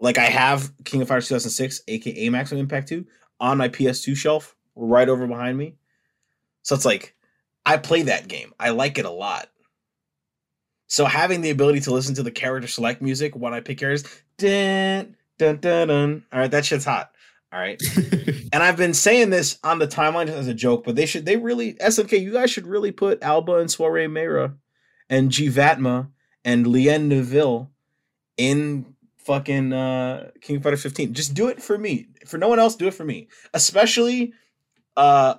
like 0.00 0.18
i 0.18 0.24
have 0.24 0.70
king 0.84 1.00
of 1.00 1.08
fighters 1.08 1.28
2006 1.28 1.82
aka 1.88 2.28
maximum 2.28 2.60
impact 2.60 2.88
2 2.88 3.06
on 3.40 3.58
my 3.58 3.68
ps2 3.68 4.16
shelf 4.16 4.54
right 4.76 5.08
over 5.08 5.26
behind 5.26 5.56
me. 5.56 5.76
So 6.62 6.74
it's 6.74 6.84
like 6.84 7.14
i 7.66 7.76
play 7.76 8.02
that 8.02 8.28
game. 8.28 8.52
I 8.58 8.70
like 8.70 8.98
it 8.98 9.04
a 9.04 9.10
lot. 9.10 9.48
So 10.86 11.04
having 11.04 11.40
the 11.40 11.50
ability 11.50 11.80
to 11.80 11.92
listen 11.92 12.14
to 12.16 12.22
the 12.22 12.30
character 12.30 12.68
select 12.68 13.00
music 13.00 13.36
when 13.36 13.54
i 13.54 13.60
pick 13.60 13.78
characters 13.78 14.04
dun, 14.38 15.16
dun, 15.38 15.56
dun, 15.56 15.88
dun. 15.88 16.24
all 16.32 16.40
right 16.40 16.50
that 16.50 16.64
shit's 16.64 16.84
hot 16.84 17.12
all 17.52 17.60
right 17.60 17.80
and 18.52 18.62
I've 18.62 18.76
been 18.76 18.94
saying 18.94 19.30
this 19.30 19.58
on 19.64 19.78
the 19.78 19.88
timeline 19.88 20.28
as 20.28 20.48
a 20.48 20.54
joke, 20.54 20.84
but 20.84 20.96
they 20.96 21.06
should 21.06 21.26
they 21.26 21.36
really 21.36 21.74
SNK, 21.74 22.20
you 22.20 22.32
guys 22.32 22.50
should 22.50 22.66
really 22.66 22.92
put 22.92 23.22
Alba 23.22 23.56
and 23.56 23.70
Soiree 23.70 24.06
Meira 24.06 24.54
and 25.08 25.30
Jivatma 25.30 26.08
and 26.44 26.66
Lien 26.66 27.08
Neville 27.08 27.70
in 28.36 28.94
fucking 29.18 29.72
uh 29.72 30.30
King 30.40 30.56
of 30.56 30.62
Fighters 30.62 30.82
15. 30.82 31.14
Just 31.14 31.34
do 31.34 31.48
it 31.48 31.62
for 31.62 31.78
me. 31.78 32.08
For 32.26 32.38
no 32.38 32.48
one 32.48 32.58
else, 32.58 32.76
do 32.76 32.88
it 32.88 32.94
for 32.94 33.04
me. 33.04 33.28
Especially 33.54 34.32
uh 34.96 35.34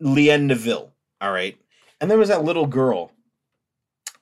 Lien 0.00 0.46
Neville. 0.46 0.92
All 1.20 1.32
right. 1.32 1.58
And 2.00 2.10
there 2.10 2.18
was 2.18 2.28
that 2.28 2.44
little 2.44 2.66
girl. 2.66 3.12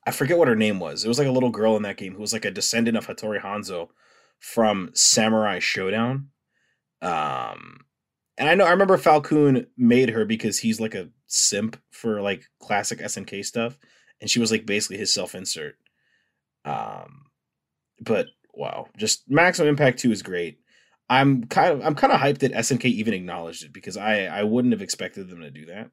I 0.07 0.13
forget 0.13 0.39
what 0.39 0.49
her 0.49 0.57
name 0.57 0.79
was. 0.79 1.05
It 1.05 1.09
was 1.09 1.19
like 1.19 1.29
a 1.29 1.33
little 1.33 1.51
girl 1.51 1.77
in 1.77 1.83
that 1.83 1.97
game 1.97 2.15
who 2.15 2.21
was 2.21 2.33
like 2.33 2.45
a 2.45 2.51
descendant 2.51 2.97
of 2.97 3.07
Hattori 3.07 3.43
Hanzo 3.43 3.89
from 4.39 4.91
Samurai 4.95 5.59
Shodown. 5.59 6.27
Um 7.03 7.81
and 8.39 8.49
I 8.49 8.55
know 8.55 8.65
I 8.65 8.71
remember 8.71 8.99
Falcoon 8.99 9.67
made 9.77 10.11
her 10.11 10.25
because 10.25 10.59
he's 10.59 10.81
like 10.81 10.95
a 10.95 11.09
simp 11.27 11.81
for 11.91 12.21
like 12.21 12.45
classic 12.61 12.99
SNK 12.99 13.45
stuff. 13.45 13.79
And 14.21 14.31
she 14.31 14.41
was 14.41 14.51
like 14.51 14.67
basically 14.67 14.99
his 14.99 15.13
self-insert. 15.13 15.77
Um 16.65 17.27
but 18.01 18.27
wow, 18.55 18.87
just 18.97 19.25
Maximum 19.29 19.69
Impact 19.69 19.99
2 19.99 20.13
is 20.13 20.23
great. 20.23 20.59
I'm 21.09 21.45
kind 21.45 21.73
of 21.73 21.87
I'm 21.87 21.95
kind 21.95 22.13
of 22.13 22.21
hyped 22.21 22.39
that 22.39 22.53
SNK 22.53 22.85
even 22.87 23.15
acknowledged 23.15 23.65
it 23.65 23.73
because 23.73 23.97
I 23.97 24.25
I 24.25 24.43
wouldn't 24.43 24.73
have 24.73 24.83
expected 24.83 25.29
them 25.29 25.41
to 25.41 25.51
do 25.51 25.67
that 25.67 25.91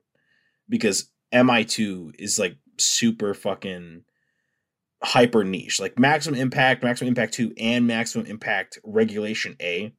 because 0.69 1.11
MI2 1.33 2.15
is 2.17 2.39
like 2.39 2.57
super 2.79 3.33
fucking 3.33 4.03
hyper 5.03 5.43
niche. 5.43 5.79
Like 5.79 5.99
Maximum 5.99 6.39
Impact, 6.39 6.83
Maximum 6.83 7.09
Impact 7.09 7.33
2 7.33 7.53
and 7.57 7.85
Maximum 7.85 8.25
Impact 8.25 8.79
Regulation 8.83 9.55
A 9.61 9.93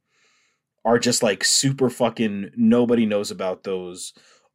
are 0.84 0.98
just 0.98 1.22
like 1.22 1.44
super 1.44 1.88
fucking 1.88 2.50
nobody 2.56 3.06
knows 3.06 3.30
about 3.30 3.64
those. 3.64 4.12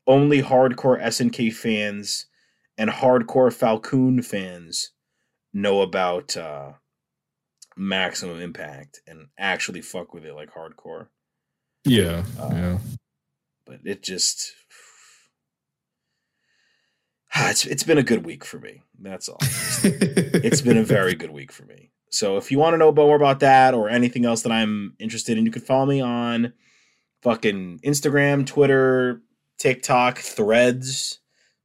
Only 0.07 0.41
hardcore 0.41 1.01
SNK 1.01 1.53
fans 1.53 2.25
and 2.77 2.89
hardcore 2.89 3.53
Falcoon 3.53 4.23
fans 4.23 4.91
know 5.53 5.81
about 5.81 6.37
uh 6.37 6.73
maximum 7.75 8.39
impact 8.41 9.01
and 9.07 9.27
actually 9.37 9.81
fuck 9.81 10.13
with 10.13 10.25
it 10.25 10.33
like 10.35 10.53
hardcore. 10.53 11.07
Yeah, 11.85 12.23
Uh, 12.37 12.49
yeah. 12.51 12.77
But 13.65 13.79
it 13.85 14.03
just 14.03 14.53
it's 17.35 17.65
it's 17.65 17.83
been 17.83 17.97
a 17.97 18.03
good 18.03 18.25
week 18.25 18.43
for 18.43 18.59
me. 18.59 18.83
That's 18.99 19.29
all. 19.29 19.37
it's 19.83 20.61
been 20.61 20.77
a 20.77 20.83
very 20.83 21.15
good 21.15 21.31
week 21.31 21.51
for 21.51 21.63
me. 21.65 21.88
So 22.09 22.37
if 22.37 22.51
you 22.51 22.57
want 22.59 22.73
to 22.73 22.77
know 22.77 22.91
more 22.91 23.15
about 23.15 23.39
that 23.41 23.73
or 23.73 23.89
anything 23.89 24.25
else 24.25 24.41
that 24.41 24.51
I'm 24.51 24.95
interested 24.99 25.37
in, 25.37 25.45
you 25.45 25.51
can 25.51 25.61
follow 25.61 25.85
me 25.85 26.01
on 26.01 26.53
fucking 27.21 27.79
Instagram, 27.85 28.45
Twitter, 28.45 29.21
TikTok, 29.59 30.17
Threads, 30.19 31.19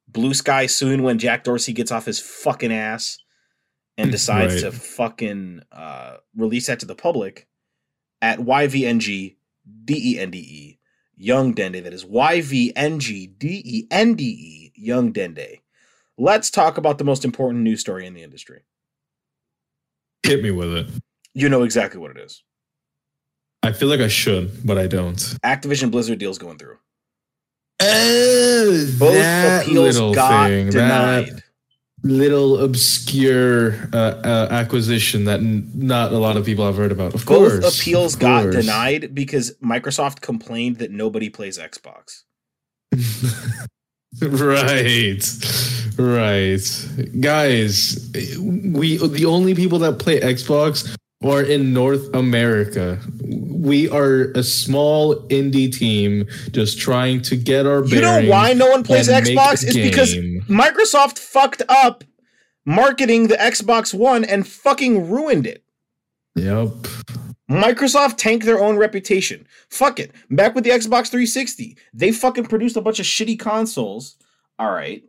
Blue 0.08 0.34
Sky 0.34 0.66
soon 0.66 1.02
when 1.02 1.18
Jack 1.18 1.44
Dorsey 1.44 1.72
gets 1.72 1.90
off 1.90 2.04
his 2.06 2.20
fucking 2.20 2.72
ass 2.72 3.18
and 3.96 4.10
decides 4.12 4.62
Right. 4.62 4.70
to 4.70 4.72
fucking 4.72 5.62
uh, 5.72 6.16
release 6.36 6.66
that 6.66 6.80
to 6.80 6.86
the 6.86 6.94
public 6.94 7.48
at 8.20 8.38
YVNG 8.40 9.36
DENDE 9.86 10.34
E, 10.34 10.78
Young 11.16 11.54
Dende. 11.54 11.82
That 11.82 11.92
is 11.94 12.04
YVNG 12.04 13.38
DENDE 13.38 14.20
E, 14.20 14.72
Young 14.76 15.12
Dende. 15.12 15.60
Let's 16.18 16.50
talk 16.50 16.76
about 16.78 16.98
the 16.98 17.04
most 17.04 17.24
important 17.24 17.64
news 17.64 17.80
story 17.80 18.06
in 18.06 18.14
the 18.14 18.22
industry. 18.22 18.62
Hit 20.24 20.42
me 20.42 20.50
with 20.50 20.74
it. 20.74 20.86
You 21.34 21.48
know 21.48 21.62
exactly 21.62 22.00
what 22.00 22.10
it 22.12 22.16
is. 22.18 22.42
I 23.62 23.72
feel 23.72 23.88
like 23.88 24.00
I 24.00 24.08
should, 24.08 24.66
but 24.66 24.76
I 24.78 24.86
don't. 24.86 25.16
Activision 25.44 25.90
Blizzard 25.90 26.18
deals 26.18 26.38
going 26.38 26.58
through. 26.58 26.76
Oh, 27.80 28.86
Both 28.98 29.14
that 29.14 29.62
appeals 29.66 29.94
little 29.96 30.14
got 30.14 30.48
thing, 30.48 30.70
denied. 30.70 31.26
that 31.28 31.42
little 32.02 32.62
obscure 32.62 33.74
uh, 33.92 33.96
uh, 33.96 34.48
acquisition 34.50 35.24
that 35.24 35.40
n- 35.40 35.70
not 35.74 36.12
a 36.12 36.18
lot 36.18 36.36
of 36.36 36.44
people 36.44 36.64
have 36.66 36.76
heard 36.76 36.92
about. 36.92 37.14
Of 37.14 37.24
Both 37.24 37.60
course, 37.62 37.80
appeals 37.80 38.14
of 38.14 38.20
got 38.20 38.50
denied 38.52 39.14
because 39.14 39.56
Microsoft 39.62 40.20
complained 40.20 40.76
that 40.78 40.90
nobody 40.90 41.28
plays 41.30 41.58
Xbox. 41.58 42.22
right, 44.22 45.22
right, 45.98 46.60
guys. 47.20 48.10
We 48.38 48.96
the 48.96 49.24
only 49.26 49.54
people 49.54 49.78
that 49.80 49.98
play 49.98 50.20
Xbox 50.20 50.96
are 51.24 51.42
in 51.42 51.72
North 51.72 52.14
America. 52.14 52.98
We 53.22 53.88
are 53.88 54.32
a 54.34 54.42
small 54.42 55.16
indie 55.28 55.72
team 55.72 56.26
just 56.50 56.78
trying 56.78 57.22
to 57.22 57.36
get 57.36 57.66
our. 57.66 57.84
You 57.84 58.00
know 58.00 58.24
why 58.28 58.52
no 58.52 58.68
one 58.70 58.82
plays 58.82 59.08
Xbox? 59.08 59.64
Is 59.64 59.76
because. 59.76 60.14
Microsoft 60.14 61.18
fucked 61.18 61.62
up 61.68 62.04
marketing 62.66 63.28
the 63.28 63.36
Xbox 63.36 63.94
One 63.94 64.24
and 64.24 64.46
fucking 64.46 65.10
ruined 65.10 65.46
it. 65.46 65.64
Yep. 66.36 66.68
Microsoft 67.50 68.16
tanked 68.16 68.46
their 68.46 68.58
own 68.58 68.76
reputation. 68.76 69.46
Fuck 69.68 70.00
it. 70.00 70.12
Back 70.30 70.54
with 70.54 70.64
the 70.64 70.70
Xbox 70.70 71.08
360, 71.08 71.76
they 71.92 72.10
fucking 72.10 72.46
produced 72.46 72.76
a 72.76 72.80
bunch 72.80 72.98
of 72.98 73.06
shitty 73.06 73.38
consoles. 73.38 74.16
All 74.58 74.72
right. 74.72 75.02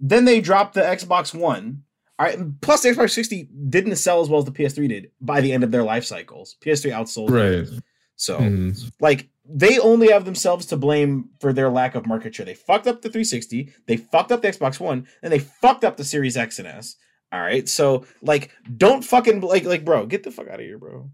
Then 0.00 0.24
they 0.24 0.40
dropped 0.40 0.74
the 0.74 0.82
Xbox 0.82 1.34
One. 1.34 1.82
All 2.18 2.26
right. 2.26 2.38
Plus, 2.60 2.82
the 2.82 2.88
Xbox 2.90 3.10
60 3.10 3.48
didn't 3.68 3.96
sell 3.96 4.20
as 4.20 4.28
well 4.28 4.38
as 4.40 4.44
the 4.44 4.50
PS3 4.52 4.88
did 4.88 5.10
by 5.20 5.40
the 5.40 5.52
end 5.52 5.62
of 5.64 5.70
their 5.70 5.82
life 5.84 6.04
cycles. 6.04 6.56
PS3 6.64 6.90
outsold. 6.92 7.30
Right. 7.30 7.68
So, 8.16 8.38
Mhm. 8.38 8.90
like, 9.00 9.28
they 9.48 9.78
only 9.78 10.08
have 10.10 10.24
themselves 10.24 10.66
to 10.66 10.76
blame 10.76 11.30
for 11.40 11.52
their 11.52 11.70
lack 11.70 11.94
of 11.94 12.06
market 12.06 12.34
share. 12.34 12.44
They 12.44 12.54
fucked 12.54 12.86
up 12.88 13.02
the 13.02 13.08
360, 13.08 13.72
they 13.86 13.96
fucked 13.96 14.32
up 14.32 14.42
the 14.42 14.48
Xbox 14.48 14.80
One, 14.80 15.06
and 15.22 15.32
they 15.32 15.38
fucked 15.38 15.84
up 15.84 15.96
the 15.96 16.04
Series 16.04 16.36
X 16.36 16.58
and 16.58 16.66
S. 16.66 16.96
All 17.32 17.40
right. 17.40 17.68
So, 17.68 18.04
like, 18.22 18.50
don't 18.76 19.04
fucking, 19.04 19.40
like, 19.42 19.64
like, 19.64 19.84
bro, 19.84 20.06
get 20.06 20.24
the 20.24 20.30
fuck 20.32 20.48
out 20.48 20.60
of 20.60 20.66
here, 20.66 20.78
bro 20.78 21.10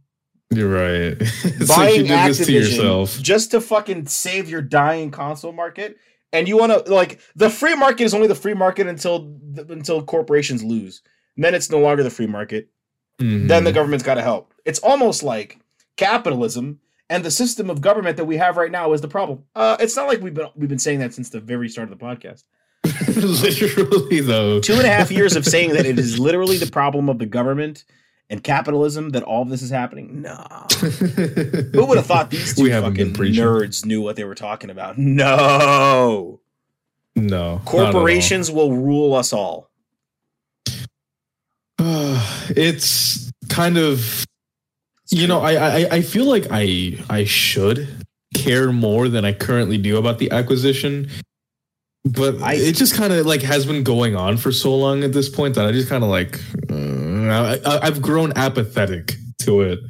You're 0.50 0.70
right. 0.70 1.16
it's 1.20 1.68
like 1.68 1.76
buying 1.78 2.00
you 2.02 2.06
did 2.08 2.28
this 2.30 2.38
to 2.38 2.44
Activision 2.44 2.52
yourself. 2.54 3.18
just 3.20 3.50
to 3.50 3.60
fucking 3.60 4.06
save 4.06 4.48
your 4.48 4.62
dying 4.62 5.10
console 5.10 5.52
market. 5.52 5.96
And 6.34 6.46
you 6.48 6.58
want 6.58 6.72
to 6.86 6.92
like 6.92 7.20
the 7.36 7.48
free 7.48 7.74
market 7.74 8.04
is 8.04 8.12
only 8.12 8.26
the 8.26 8.34
free 8.34 8.54
market 8.54 8.86
until 8.86 9.34
until 9.70 10.02
corporations 10.02 10.62
lose. 10.62 11.00
And 11.36 11.44
then 11.44 11.54
it's 11.54 11.70
no 11.70 11.78
longer 11.78 12.02
the 12.02 12.10
free 12.10 12.26
market. 12.26 12.68
Mhm. 13.20 13.48
Then 13.48 13.64
the 13.64 13.72
government's 13.72 14.04
got 14.04 14.14
to 14.14 14.22
help. 14.22 14.52
It's 14.64 14.80
almost 14.80 15.22
like 15.22 15.58
capitalism 15.96 16.80
and 17.08 17.24
the 17.24 17.30
system 17.30 17.70
of 17.70 17.80
government 17.80 18.16
that 18.16 18.24
we 18.24 18.36
have 18.36 18.56
right 18.56 18.70
now 18.70 18.92
is 18.92 19.00
the 19.00 19.08
problem. 19.08 19.44
Uh, 19.54 19.76
it's 19.78 19.96
not 19.96 20.08
like 20.08 20.20
we've 20.20 20.34
been 20.34 20.48
we've 20.56 20.68
been 20.68 20.78
saying 20.78 20.98
that 20.98 21.14
since 21.14 21.30
the 21.30 21.40
very 21.40 21.68
start 21.68 21.90
of 21.90 21.98
the 21.98 22.04
podcast. 22.04 22.42
literally 23.16 24.20
though. 24.20 24.60
Two 24.60 24.74
and 24.74 24.82
a 24.86 24.90
half 24.90 25.10
years 25.10 25.36
of 25.36 25.44
saying 25.44 25.70
that 25.74 25.86
it 25.86 25.98
is 25.98 26.18
literally 26.18 26.58
the 26.58 26.70
problem 26.70 27.08
of 27.08 27.18
the 27.18 27.26
government 27.26 27.84
and 28.34 28.42
capitalism 28.42 29.10
that 29.10 29.22
all 29.22 29.42
of 29.42 29.48
this 29.48 29.62
is 29.62 29.70
happening. 29.70 30.22
No. 30.22 30.34
Who 30.80 31.86
would 31.86 31.98
have 31.98 32.06
thought 32.06 32.30
these 32.30 32.56
two 32.56 32.68
fucking 32.68 33.14
nerds 33.14 33.86
knew 33.86 34.02
what 34.02 34.16
they 34.16 34.24
were 34.24 34.34
talking 34.34 34.70
about? 34.70 34.98
No. 34.98 36.40
no. 37.14 37.22
not 37.22 37.32
at 37.32 37.32
all. 37.32 37.58
Corporations 37.60 38.50
will 38.50 38.72
rule 38.72 39.14
us 39.14 39.32
all. 39.32 39.70
it's 42.56 43.30
kind 43.48 43.78
of 43.78 44.24
you 45.10 45.26
know 45.26 45.40
I, 45.40 45.52
I 45.52 45.88
i 45.90 46.00
feel 46.02 46.24
like 46.24 46.46
i 46.50 46.98
i 47.10 47.24
should 47.24 47.88
care 48.34 48.72
more 48.72 49.08
than 49.08 49.24
i 49.24 49.32
currently 49.32 49.76
do 49.76 49.98
about 49.98 50.18
the 50.18 50.30
acquisition 50.30 51.10
but 52.04 52.40
I- 52.40 52.54
it 52.54 52.72
just 52.76 52.94
kind 52.94 53.12
of 53.12 53.26
like 53.26 53.42
has 53.42 53.66
been 53.66 53.82
going 53.82 54.16
on 54.16 54.38
for 54.38 54.50
so 54.50 54.74
long 54.74 55.04
at 55.04 55.12
this 55.12 55.28
point 55.28 55.56
that 55.56 55.66
i 55.66 55.72
just 55.72 55.88
kind 55.88 56.04
of 56.04 56.10
like 56.10 56.40
uh, 56.70 57.03
I, 57.30 57.54
I, 57.64 57.86
i've 57.86 58.02
grown 58.02 58.32
apathetic 58.36 59.14
to 59.40 59.60
it. 59.62 59.80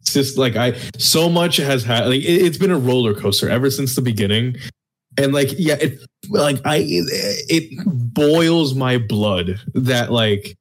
It's 0.00 0.12
just 0.14 0.38
like 0.38 0.56
i 0.56 0.72
so 0.98 1.28
much 1.28 1.56
has 1.56 1.84
had 1.84 2.06
like 2.06 2.20
it, 2.20 2.42
it's 2.42 2.58
been 2.58 2.70
a 2.70 2.78
roller 2.78 3.14
coaster 3.14 3.48
ever 3.48 3.70
since 3.70 3.94
the 3.94 4.02
beginning. 4.02 4.56
And 5.18 5.32
like 5.32 5.50
yeah 5.58 5.76
it 5.80 6.00
like 6.28 6.60
i 6.64 6.84
it, 6.86 7.84
boils 7.86 8.74
my 8.74 8.98
blood 8.98 9.60
that 9.74 10.12
like 10.12 10.56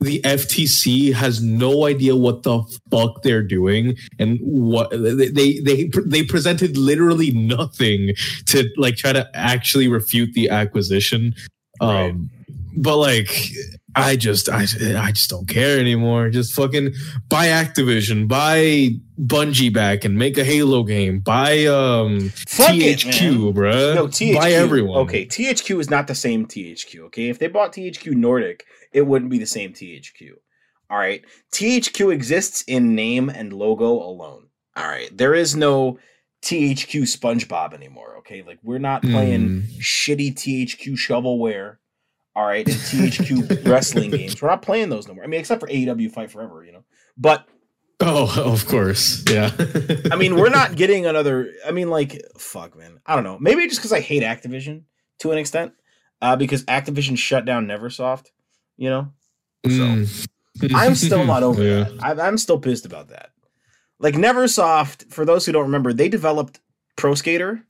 the 0.00 0.20
FTC 0.22 1.14
has 1.14 1.42
no 1.42 1.86
idea 1.86 2.14
what 2.14 2.42
the 2.42 2.62
fuck 2.90 3.22
they're 3.22 3.42
doing 3.42 3.96
and 4.18 4.38
what 4.40 4.90
they 4.90 5.28
they 5.28 5.58
they, 5.60 5.90
they 6.04 6.22
presented 6.22 6.76
literally 6.76 7.30
nothing 7.32 8.14
to 8.46 8.68
like 8.76 8.96
try 8.96 9.12
to 9.12 9.28
actually 9.34 9.88
refute 9.88 10.32
the 10.34 10.50
acquisition. 10.50 11.34
Right. 11.80 12.10
um 12.10 12.30
but 12.76 12.96
like 12.96 13.30
I 13.98 14.16
just 14.16 14.48
I 14.50 14.62
I 14.98 15.10
just 15.12 15.30
don't 15.30 15.48
care 15.48 15.78
anymore 15.80 16.28
just 16.28 16.52
fucking 16.52 16.92
buy 17.28 17.46
Activision 17.46 18.28
buy 18.28 18.90
Bungie 19.18 19.72
back 19.72 20.04
and 20.04 20.18
make 20.18 20.36
a 20.36 20.44
Halo 20.44 20.82
game 20.84 21.20
buy 21.20 21.64
um 21.66 22.28
Fuck 22.46 22.74
it, 22.76 22.98
THQ 22.98 23.22
man. 23.22 23.52
bruh 23.54 23.94
No, 23.94 24.06
THQ. 24.06 24.34
buy 24.34 24.50
everyone 24.52 24.98
Okay, 25.00 25.24
THQ 25.26 25.80
is 25.80 25.88
not 25.90 26.06
the 26.08 26.14
same 26.14 26.46
THQ. 26.46 27.00
Okay, 27.06 27.28
if 27.30 27.38
they 27.38 27.46
bought 27.48 27.72
THQ 27.72 28.12
Nordic, 28.12 28.64
it 28.92 29.06
wouldn't 29.06 29.30
be 29.30 29.38
the 29.38 29.46
same 29.46 29.72
THQ. 29.72 30.32
All 30.90 30.98
right, 30.98 31.24
THQ 31.52 32.12
exists 32.12 32.62
in 32.66 32.94
name 32.94 33.28
and 33.30 33.52
logo 33.52 33.90
alone. 33.92 34.48
All 34.76 34.86
right, 34.86 35.10
there 35.16 35.34
is 35.34 35.56
no 35.56 35.98
THQ 36.42 37.02
SpongeBob 37.02 37.72
anymore. 37.72 38.16
Okay, 38.18 38.42
like 38.46 38.58
we're 38.62 38.78
not 38.78 39.02
playing 39.02 39.48
Mm. 39.48 39.62
shitty 39.80 40.34
THQ 40.34 40.92
shovelware. 40.96 41.78
All 42.36 42.44
right, 42.46 42.68
and 42.68 42.76
THQ 42.76 43.66
wrestling 43.68 44.10
games. 44.10 44.40
We're 44.40 44.48
not 44.50 44.60
playing 44.60 44.90
those 44.90 45.08
no 45.08 45.14
more. 45.14 45.24
I 45.24 45.26
mean, 45.26 45.40
except 45.40 45.58
for 45.60 45.68
AEW 45.68 46.12
Fight 46.12 46.30
Forever, 46.30 46.62
you 46.64 46.70
know. 46.72 46.84
But 47.16 47.48
Oh, 47.98 48.30
of 48.44 48.66
course. 48.66 49.24
Yeah. 49.30 49.50
I 50.12 50.16
mean, 50.16 50.36
we're 50.36 50.50
not 50.50 50.76
getting 50.76 51.06
another. 51.06 51.50
I 51.66 51.70
mean, 51.70 51.88
like, 51.88 52.20
fuck, 52.38 52.76
man. 52.76 53.00
I 53.06 53.14
don't 53.14 53.24
know. 53.24 53.38
Maybe 53.40 53.66
just 53.66 53.78
because 53.80 53.92
I 53.94 54.00
hate 54.00 54.22
Activision 54.22 54.82
to 55.20 55.32
an 55.32 55.38
extent, 55.38 55.72
uh, 56.20 56.36
because 56.36 56.62
Activision 56.66 57.16
shut 57.16 57.46
down 57.46 57.66
NeverSoft. 57.66 58.26
You 58.76 58.90
know, 58.90 59.12
Mm. 59.66 60.26
I'm 60.74 60.94
still 60.94 61.24
not 61.24 61.42
over 61.42 61.62
Yeah. 61.66 61.84
that. 61.84 62.20
I, 62.20 62.26
I'm 62.26 62.36
still 62.38 62.58
pissed 62.58 62.84
about 62.84 63.08
that. 63.08 63.30
Like 63.98 64.14
NeverSoft, 64.14 65.10
for 65.10 65.24
those 65.24 65.46
who 65.46 65.52
don't 65.52 65.64
remember, 65.64 65.94
they 65.94 66.10
developed 66.10 66.60
Pro 66.96 67.14
Skater, 67.14 67.64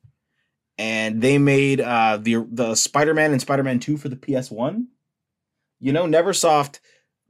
and 0.79 1.21
they 1.21 1.39
made 1.39 1.81
uh, 1.81 2.19
the 2.21 2.47
the 2.51 2.75
Spider 2.75 3.15
Man 3.15 3.33
and 3.33 3.41
Spider 3.41 3.63
Man 3.63 3.79
Two 3.79 3.97
for 3.97 4.09
the 4.09 4.17
PS 4.17 4.51
One. 4.51 4.89
You 5.79 5.93
know, 5.93 6.05
NeverSoft, 6.05 6.81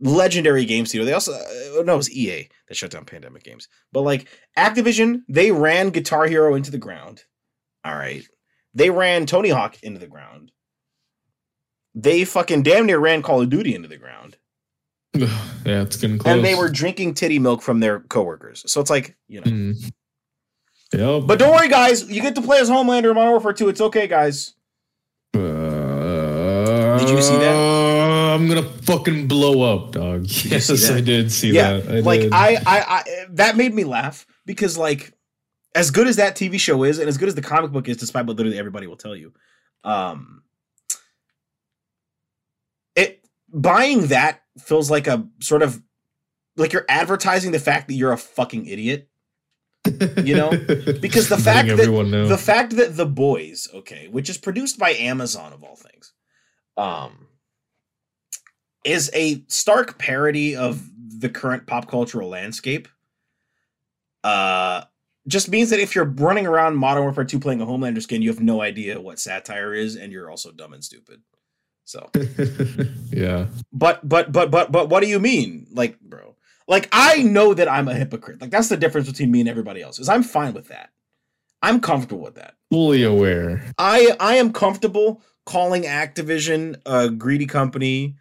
legendary 0.01 0.65
game 0.65 0.87
studio. 0.87 1.05
They 1.05 1.13
also 1.13 1.33
uh, 1.33 1.83
no, 1.83 1.95
it 1.95 1.97
was 1.97 2.11
EA 2.11 2.49
that 2.69 2.77
shut 2.77 2.91
down 2.91 3.05
Pandemic 3.05 3.43
Games. 3.43 3.69
But 3.93 4.03
like 4.03 4.29
Activision, 4.57 5.23
they 5.29 5.51
ran 5.51 5.91
Guitar 5.91 6.27
Hero 6.27 6.55
into 6.55 6.71
the 6.71 6.79
ground. 6.79 7.25
All 7.85 7.95
right, 7.95 8.27
they 8.75 8.91
ran 8.91 9.27
Tony 9.27 9.51
Hawk 9.51 9.77
into 9.83 10.01
the 10.01 10.07
ground. 10.07 10.53
They 11.95 12.25
fucking 12.25 12.63
damn 12.63 12.87
near 12.87 12.99
ran 12.99 13.23
Call 13.23 13.41
of 13.41 13.49
Duty 13.49 13.75
into 13.75 13.89
the 13.89 13.97
ground 13.97 14.37
yeah, 15.65 15.83
it's 15.83 15.97
getting 15.97 16.19
close. 16.19 16.35
and 16.35 16.45
they 16.45 16.55
were 16.55 16.69
drinking 16.69 17.15
titty 17.15 17.39
milk 17.39 17.63
from 17.63 17.81
their 17.81 18.01
coworkers. 18.01 18.65
So 18.71 18.81
it's 18.81 18.91
like, 18.91 19.17
you 19.29 19.41
know. 19.41 19.51
Mm. 19.51 19.93
Yep. 20.93 21.25
But 21.27 21.39
don't 21.39 21.55
worry, 21.55 21.69
guys. 21.69 22.09
You 22.09 22.23
get 22.23 22.35
to 22.37 22.43
play 22.43 22.59
as 22.59 22.71
Homelander 22.71 23.11
in 23.11 23.15
Modern 23.15 23.31
Warfare 23.31 23.53
2. 23.53 23.69
It's 23.69 23.81
okay, 23.81 24.07
guys. 24.07 24.55
Uh, 25.35 26.99
Did 26.99 27.09
you 27.11 27.23
see 27.23 27.37
that? 27.37 27.77
I'm 28.37 28.49
gonna 28.49 28.63
fucking 28.63 29.29
blow 29.29 29.63
up, 29.63 29.93
dog. 29.93 30.27
you 30.29 30.51
Yes. 30.51 30.91
I 30.91 31.01
did 31.01 31.33
see 31.33 31.53
yeah, 31.53 31.79
that. 31.79 31.91
I 31.91 32.01
like 32.01 32.21
did. 32.21 32.33
I, 32.35 32.57
I, 32.57 32.61
I, 32.67 33.05
that 33.31 33.57
made 33.57 33.75
me 33.75 33.85
laugh 33.85 34.27
because, 34.45 34.77
like, 34.77 35.15
as 35.75 35.91
good 35.91 36.07
as 36.07 36.17
that 36.17 36.37
TV 36.37 36.61
show 36.61 36.85
is, 36.85 36.99
and 36.99 37.09
as 37.09 37.17
good 37.17 37.29
as 37.29 37.35
the 37.35 37.43
comic 37.43 37.73
book 37.73 37.89
is, 37.89 37.97
despite 37.97 38.27
what 38.27 38.37
literally 38.37 38.59
everybody 38.59 38.87
will 38.87 38.97
tell 38.97 39.17
you, 39.17 39.33
um, 39.85 40.43
it 42.95 43.25
buying 43.49 44.09
that 44.09 44.43
feels 44.59 44.91
like 44.91 45.07
a 45.07 45.27
sort 45.41 45.63
of 45.63 45.83
like 46.57 46.73
you're 46.73 46.87
advertising 46.89 47.53
the 47.53 47.59
fact 47.59 47.89
that 47.89 47.95
you're 47.95 48.13
a 48.13 48.19
fucking 48.19 48.67
idiot. 48.67 49.09
You 50.25 50.35
know, 50.37 50.51
because 51.01 51.29
the 51.29 51.37
fact 51.39 51.69
that- 51.77 51.87
the 52.29 52.39
fact 52.39 52.77
that 52.77 52.97
the 52.97 53.07
boys 53.07 53.69
okay 53.75 54.09
which 54.09 54.29
is 54.31 54.39
produced 54.39 54.79
by 54.79 54.91
amazon 54.93 55.53
of 55.53 55.63
all 55.65 55.77
things 55.77 56.13
um 56.77 57.27
is 58.85 59.11
a 59.15 59.43
stark 59.49 59.99
parody 59.99 60.55
of 60.57 60.83
the 61.19 61.29
current 61.29 61.67
pop 61.67 61.89
cultural 61.89 62.29
landscape 62.29 62.89
uh 64.25 64.83
just 65.29 65.49
means 65.49 65.71
that 65.71 65.81
if 65.81 65.95
you're 65.97 66.05
running 66.05 66.47
around 66.47 66.77
modern 66.77 67.03
warfare 67.03 67.25
2 67.25 67.41
playing 67.41 67.61
a 67.61 67.67
homelander 67.67 68.01
skin 68.03 68.23
you 68.23 68.31
have 68.31 68.41
no 68.41 68.61
idea 68.63 69.01
what 69.01 69.19
satire 69.19 69.75
is 69.75 69.97
and 69.97 70.13
you're 70.13 70.31
also 70.31 70.53
dumb 70.53 70.73
and 70.73 70.85
stupid. 70.85 71.21
So. 71.85 72.11
Yeah. 73.11 73.47
but 73.73 74.07
but 74.09 74.31
but 74.31 74.51
but 74.53 74.71
but 74.71 74.89
what 74.89 75.03
do 75.03 75.09
you 75.09 75.19
mean? 75.19 75.67
Like 75.73 75.99
bro 76.01 76.36
like 76.69 76.89
i 76.93 77.23
know 77.23 77.55
that 77.55 77.71
i'm 77.71 77.89
a 77.89 77.95
hypocrite 77.95 78.41
like 78.41 78.51
that's 78.51 78.69
the 78.69 78.77
difference 78.77 79.09
between 79.09 79.31
me 79.31 79.41
and 79.41 79.49
everybody 79.49 79.83
else 79.83 79.99
is 79.99 80.09
i'm 80.09 80.23
fine 80.23 80.55
with 80.55 80.69
that 80.69 80.91
i'm 81.63 81.81
comfortable 81.81 82.23
with 82.23 82.35
that 82.35 82.55
Fully 82.71 83.05
aware. 83.05 83.63
I 83.79 84.17
I 84.19 84.37
am 84.37 84.53
comfortable 84.53 85.23
calling 85.45 85.85
Activision 85.85 86.81
a 86.85 87.09
greedy 87.11 87.47
company, 87.47 88.17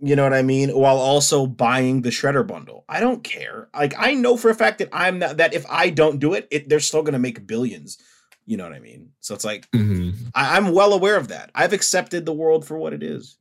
you 0.00 0.16
know 0.16 0.22
what 0.22 0.32
I 0.32 0.40
mean, 0.42 0.70
while 0.70 0.96
also 0.96 1.46
buying 1.46 2.00
the 2.00 2.08
Shredder 2.08 2.46
bundle. 2.46 2.84
I 2.88 3.00
don't 3.00 3.22
care. 3.22 3.68
Like 3.74 3.94
I 3.98 4.14
know 4.14 4.38
for 4.38 4.48
a 4.48 4.54
fact 4.54 4.78
that 4.78 4.88
I'm 4.90 5.18
not 5.18 5.36
that 5.36 5.52
if 5.52 5.66
I 5.68 5.90
don't 5.90 6.18
do 6.18 6.32
it, 6.32 6.48
it 6.50 6.68
they're 6.68 6.80
still 6.80 7.02
gonna 7.02 7.18
make 7.18 7.46
billions. 7.46 7.98
You 8.46 8.56
know 8.56 8.64
what 8.64 8.72
I 8.72 8.80
mean? 8.80 9.10
So 9.20 9.34
it's 9.34 9.44
like 9.44 9.68
hmm 9.74 10.10
I, 10.34 10.56
I'm 10.56 10.72
well 10.72 10.94
aware 10.94 11.16
of 11.16 11.28
that. 11.28 11.50
I've 11.54 11.74
accepted 11.74 12.24
the 12.24 12.32
world 12.32 12.66
for 12.66 12.78
what 12.78 12.94
it 12.94 13.02
is. 13.02 13.36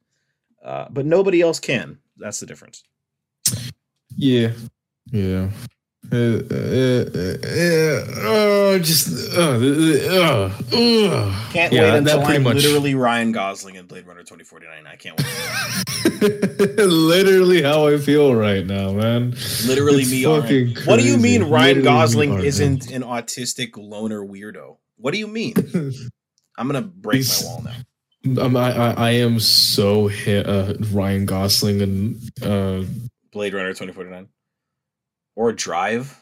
Uh, 0.63 0.87
but 0.89 1.05
nobody 1.05 1.41
else 1.41 1.59
can. 1.59 1.99
That's 2.17 2.39
the 2.41 2.45
difference. 2.45 2.83
Yeah. 4.15 4.51
Yeah. 5.11 5.49
Uh, 6.11 6.15
uh, 6.15 7.05
uh, 7.15 7.37
uh, 7.45 8.75
uh, 8.75 8.79
just 8.79 9.35
uh, 9.37 9.41
uh, 9.41 10.51
uh, 10.73 11.49
Can't 11.53 11.71
Yeah, 11.73 11.81
wait 11.81 11.89
that 11.91 11.97
until 11.97 12.21
I'm 12.25 12.43
much- 12.43 12.55
literally 12.57 12.93
Ryan 12.93 13.31
Gosling 13.31 13.75
in 13.75 13.85
Blade 13.87 14.05
Runner 14.05 14.21
2049. 14.21 14.85
I 14.85 14.95
can't 14.97 15.17
wait. 15.17 16.77
Literally 16.77 17.61
how 17.61 17.87
I 17.87 17.97
feel 17.97 18.35
right 18.35 18.65
now, 18.65 18.91
man. 18.91 19.31
literally 19.65 20.01
It's 20.01 20.11
me. 20.11 20.23
fucking 20.25 20.73
Ryan. 20.73 20.85
What 20.87 20.99
do 20.99 21.05
you 21.07 21.17
mean 21.17 21.43
Ryan 21.45 21.77
Literally 21.77 21.77
me 21.77 21.83
Gosling 21.83 22.43
isn't 22.43 22.91
an 22.91 23.03
autistic 23.03 23.71
loner 23.77 24.21
weirdo? 24.25 24.77
What 24.97 25.13
do 25.13 25.19
you 25.19 25.27
mean? 25.27 25.53
I'm 26.57 26.67
gonna 26.67 26.81
break 26.81 27.17
He's- 27.17 27.43
my 27.43 27.49
wall 27.49 27.63
now. 27.63 27.75
Um, 28.45 28.55
I, 28.55 28.71
I 28.71 28.91
I 28.93 29.09
am 29.11 29.39
so 29.41 30.07
hit 30.07 30.47
uh, 30.47 30.75
Ryan 30.91 31.25
Gosling 31.25 31.81
and 31.81 32.21
uh 32.41 32.83
Blade 33.33 33.53
Runner 33.53 33.69
2049 33.69 34.27
or 35.35 35.51
Drive. 35.51 36.19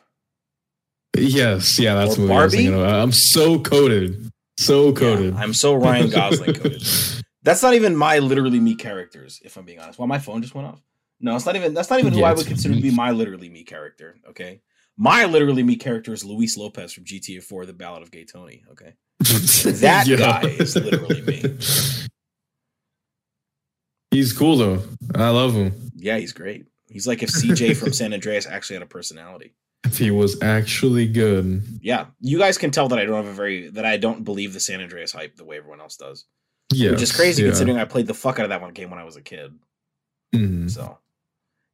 yes 1.17 1.77
yeah 1.77 1.93
that's 1.93 2.17
Or 2.17 2.21
what 2.27 2.31
I 2.31 2.43
was 2.45 2.53
thinking 2.55 2.73
of. 2.73 2.81
I'm 2.87 3.11
so 3.11 3.59
coded 3.59 4.29
so 4.57 4.93
coded 4.93 5.33
Yeah, 5.33 5.39
I'm 5.41 5.53
so 5.53 5.73
Ryan 5.75 6.09
Gosling 6.09 6.53
coded. 6.53 6.83
That's 7.43 7.63
not 7.63 7.73
even 7.73 7.95
my 7.95 8.19
literally 8.19 8.59
me 8.59 8.75
characters, 8.75 9.41
if 9.43 9.57
I'm 9.57 9.65
being 9.65 9.79
honest. 9.79 9.97
Well, 9.97 10.07
my 10.07 10.19
phone 10.19 10.43
just 10.43 10.53
went 10.53 10.67
off. 10.67 10.79
No, 11.19 11.35
it's 11.35 11.47
not 11.47 11.55
even. 11.55 11.73
That's 11.73 11.89
not 11.89 11.99
even 11.99 12.13
who 12.13 12.23
I 12.23 12.33
would 12.33 12.45
consider 12.45 12.75
to 12.75 12.79
be 12.81 12.91
my 12.91 13.09
literally 13.09 13.49
me 13.49 13.63
character. 13.63 14.17
Okay, 14.29 14.61
my 14.95 15.25
literally 15.25 15.63
me 15.63 15.75
character 15.75 16.13
is 16.13 16.23
Luis 16.23 16.55
Lopez 16.55 16.93
from 16.93 17.03
GTA 17.05 17.41
4: 17.43 17.65
The 17.65 17.73
Ballad 17.73 18.03
of 18.03 18.11
Gay 18.11 18.25
Tony. 18.25 18.63
Okay, 18.73 18.93
That 19.81 20.05
guy 20.07 20.41
is 20.49 20.75
literally 20.75 21.21
me. 21.23 21.57
He's 24.11 24.33
cool 24.33 24.57
though. 24.57 24.83
I 25.15 25.29
love 25.29 25.53
him. 25.55 25.73
yeah, 25.95 26.17
he's 26.17 26.33
great. 26.33 26.67
He's 26.91 27.07
like 27.07 27.23
if 27.23 27.29
CJ 27.29 27.77
from 27.77 27.93
San 27.93 28.13
Andreas 28.13 28.45
actually 28.45 28.75
had 28.75 28.83
a 28.83 28.87
personality. 28.87 29.53
If 29.83 29.97
he 29.97 30.11
was 30.11 30.41
actually 30.43 31.07
good, 31.07 31.63
Yeah, 31.81 32.07
you 32.19 32.37
guys 32.37 32.57
can 32.57 32.69
tell 32.69 32.87
that 32.89 32.99
I 32.99 33.05
don't 33.05 33.15
have 33.15 33.25
a 33.25 33.33
very 33.33 33.69
that 33.69 33.85
I 33.85 33.97
don't 33.97 34.23
believe 34.23 34.53
the 34.53 34.59
San 34.59 34.81
Andreas 34.81 35.11
hype 35.11 35.37
the 35.37 35.45
way 35.45 35.57
everyone 35.57 35.81
else 35.81 35.95
does, 35.97 36.25
yeah, 36.71 36.91
which 36.91 37.01
is 37.01 37.11
crazy 37.11 37.41
yeah. 37.41 37.49
considering 37.49 37.77
I 37.77 37.85
played 37.85 38.07
the 38.07 38.13
fuck 38.13 38.37
out 38.37 38.43
of 38.43 38.49
that 38.49 38.61
one 38.61 38.73
game 38.73 38.91
when 38.91 38.99
I 38.99 39.05
was 39.05 39.15
a 39.15 39.21
kid. 39.21 39.57
Mhm. 40.35 40.69
So, 40.69 40.99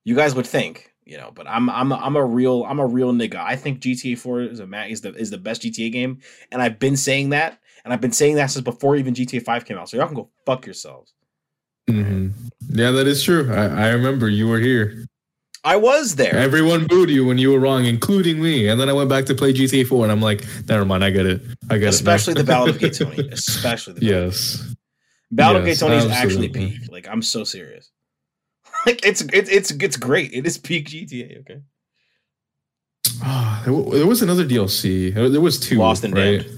you 0.06 0.16
guys 0.16 0.36
would 0.36 0.48
think, 0.48 0.94
you 1.04 1.18
know, 1.18 1.32
but 1.34 1.48
I'm 1.50 1.70
I'm 1.70 1.92
I'm 1.92 2.16
a 2.16 2.24
real 2.24 2.64
I'm 2.64 2.80
a 2.80 2.86
real 2.86 3.12
nigga. 3.12 3.36
I 3.36 3.58
think 3.58 3.82
GTA 3.82 4.18
4 4.18 4.42
is 4.42 4.60
a 4.62 4.86
is 4.88 5.02
the 5.02 5.14
is 5.14 5.30
the 5.30 5.38
best 5.38 5.64
GTA 5.64 5.92
game, 5.92 6.20
and 6.52 6.62
I've 6.62 6.80
been 6.80 6.96
saying 6.96 7.32
that, 7.32 7.60
and 7.84 7.92
I've 7.92 8.02
been 8.02 8.14
saying 8.14 8.36
that 8.36 8.52
since 8.52 8.64
before 8.64 8.96
even 8.96 9.14
GTA 9.14 9.44
5 9.44 9.66
came 9.66 9.78
out. 9.78 9.90
So 9.90 9.98
y'all 9.98 10.08
can 10.08 10.16
go 10.16 10.30
fuck 10.46 10.66
yourselves. 10.66 11.14
Mhm. 11.90 12.32
Yeah, 12.70 12.92
that 12.92 13.08
is 13.08 13.24
true. 13.24 13.52
I, 13.54 13.88
I 13.88 13.90
remember 13.90 14.28
you 14.30 14.48
were 14.48 14.60
here. 14.60 15.06
I 15.64 15.76
was 15.76 16.16
there. 16.16 16.36
Everyone 16.36 16.86
booed 16.88 17.10
you 17.10 17.26
when 17.26 17.38
you 17.38 17.52
were 17.52 17.60
wrong, 17.60 17.86
including 17.86 18.42
me. 18.42 18.68
And 18.68 18.80
then 18.80 18.88
I 18.90 18.94
went 18.94 19.10
back 19.10 19.26
to 19.26 19.36
play 19.36 19.52
GTA 19.54 19.86
4, 19.88 20.04
and 20.06 20.12
I'm 20.12 20.22
like, 20.22 20.46
never 20.68 20.86
mind, 20.86 21.04
I 21.04 21.10
get 21.10 21.26
it. 21.26 21.42
I 21.70 21.78
get 21.78 21.90
Especially 21.90 22.32
it. 22.34 22.36
now. 22.38 22.42
the 22.44 22.48
Ballad 22.48 22.70
of 22.76 22.80
Gay 22.80 22.90
Tony. 22.90 23.30
Especially 23.32 23.94
the 23.94 24.00
Gay 24.02 24.08
yes. 24.08 24.76
Ballad 25.32 25.66
Yes, 25.66 25.82
of 25.82 25.90
Gay 25.90 25.96
Tony 25.98 26.06
is 26.06 26.12
actually 26.18 26.50
peak. 26.50 26.90
Like 26.90 27.08
I'm 27.10 27.22
so 27.22 27.44
serious. 27.44 27.92
like 28.86 29.06
it's 29.06 29.22
it's 29.34 29.50
it's 29.50 29.72
it's 29.72 29.98
great. 29.98 30.32
It 30.34 30.46
is 30.48 30.58
peak 30.58 30.88
GTA. 30.90 31.42
Okay. 31.42 31.60
Ah, 33.24 33.62
there, 33.66 33.74
wa- 33.74 33.92
there 33.94 34.08
was 34.08 34.22
another 34.22 34.46
DLC. 34.46 35.14
There 35.14 35.28
there 35.30 35.42
was 35.42 35.60
two. 35.60 35.78
Lost 35.80 36.04
and 36.06 36.14
right? 36.14 36.42
Damned. 36.44 36.57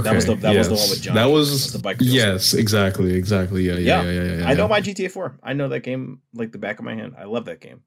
That 0.00 0.14
was 0.14 0.26
the- 0.26 0.34
that 0.36 0.56
was 0.56 0.68
the 0.68 0.74
one 0.74 0.90
with 0.90 1.02
Johnny. 1.02 1.14
That 1.16 1.26
That 1.26 1.30
was, 1.32 1.50
was 1.50 1.72
the 1.72 1.78
biker 1.78 1.98
DLC. 1.98 2.12
yes, 2.14 2.54
exactly, 2.54 3.14
exactly. 3.14 3.62
Yeah, 3.64 3.74
yeah, 3.74 4.02
Yeah. 4.02 4.10
yeah, 4.10 4.22
yeah. 4.22 4.38
yeah, 4.38 4.48
I 4.48 4.54
know 4.54 4.64
yeah. 4.64 4.68
my 4.68 4.80
GTA 4.80 5.10
4. 5.10 5.38
I 5.42 5.52
know 5.52 5.68
that 5.68 5.80
game 5.80 6.20
like 6.34 6.52
the 6.52 6.58
back 6.58 6.78
of 6.78 6.84
my 6.84 6.94
hand. 6.94 7.14
I 7.18 7.24
love 7.24 7.44
that 7.44 7.60
game. 7.60 7.82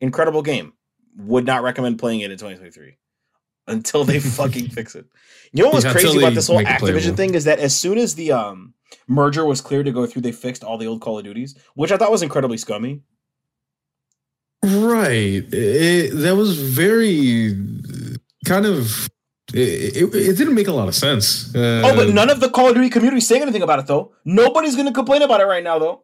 Incredible 0.00 0.42
game. 0.42 0.72
Would 1.18 1.44
not 1.46 1.62
recommend 1.62 1.98
playing 1.98 2.20
it 2.20 2.30
in 2.30 2.38
2023 2.38 2.96
until 3.68 4.04
they 4.04 4.18
fucking 4.38 4.68
fix 4.70 4.94
it. 4.94 5.06
You 5.52 5.62
know 5.62 5.68
what 5.68 5.76
was 5.76 5.84
crazy 5.84 6.18
about 6.18 6.34
this 6.34 6.46
whole 6.48 6.60
Activision 6.62 7.16
thing 7.16 7.34
is 7.34 7.44
that 7.44 7.58
as 7.60 7.76
soon 7.76 7.98
as 7.98 8.14
the 8.14 8.32
um 8.32 8.74
merger 9.06 9.44
was 9.44 9.60
clear 9.60 9.82
to 9.84 9.92
go 9.92 10.06
through, 10.06 10.22
they 10.22 10.32
fixed 10.32 10.64
all 10.64 10.78
the 10.78 10.86
old 10.86 11.00
Call 11.02 11.18
of 11.18 11.24
Duties, 11.24 11.54
which 11.74 11.92
I 11.92 11.96
thought 11.96 12.10
was 12.10 12.22
incredibly 12.22 12.56
scummy. 12.56 13.02
Right. 14.62 15.44
It, 15.52 16.10
that 16.14 16.36
was 16.36 16.58
very 16.58 17.54
kind 18.46 18.64
of. 18.66 19.08
It, 19.54 19.96
it, 19.96 20.14
it 20.14 20.36
didn't 20.36 20.54
make 20.54 20.66
a 20.68 20.72
lot 20.72 20.88
of 20.88 20.94
sense. 20.94 21.54
Uh, 21.54 21.82
Oh, 21.84 21.94
but 21.96 22.08
none 22.12 22.28
of 22.28 22.40
the 22.40 22.50
Call 22.50 22.68
of 22.68 22.74
Duty 22.74 22.90
community 22.90 23.18
is 23.18 23.26
saying 23.28 23.42
anything 23.42 23.62
about 23.62 23.78
it 23.78 23.86
though. 23.86 24.12
Nobody's 24.24 24.74
going 24.74 24.88
to 24.88 24.92
complain 24.92 25.22
about 25.22 25.40
it 25.40 25.44
right 25.46 25.62
now 25.62 25.78
though. 25.78 26.02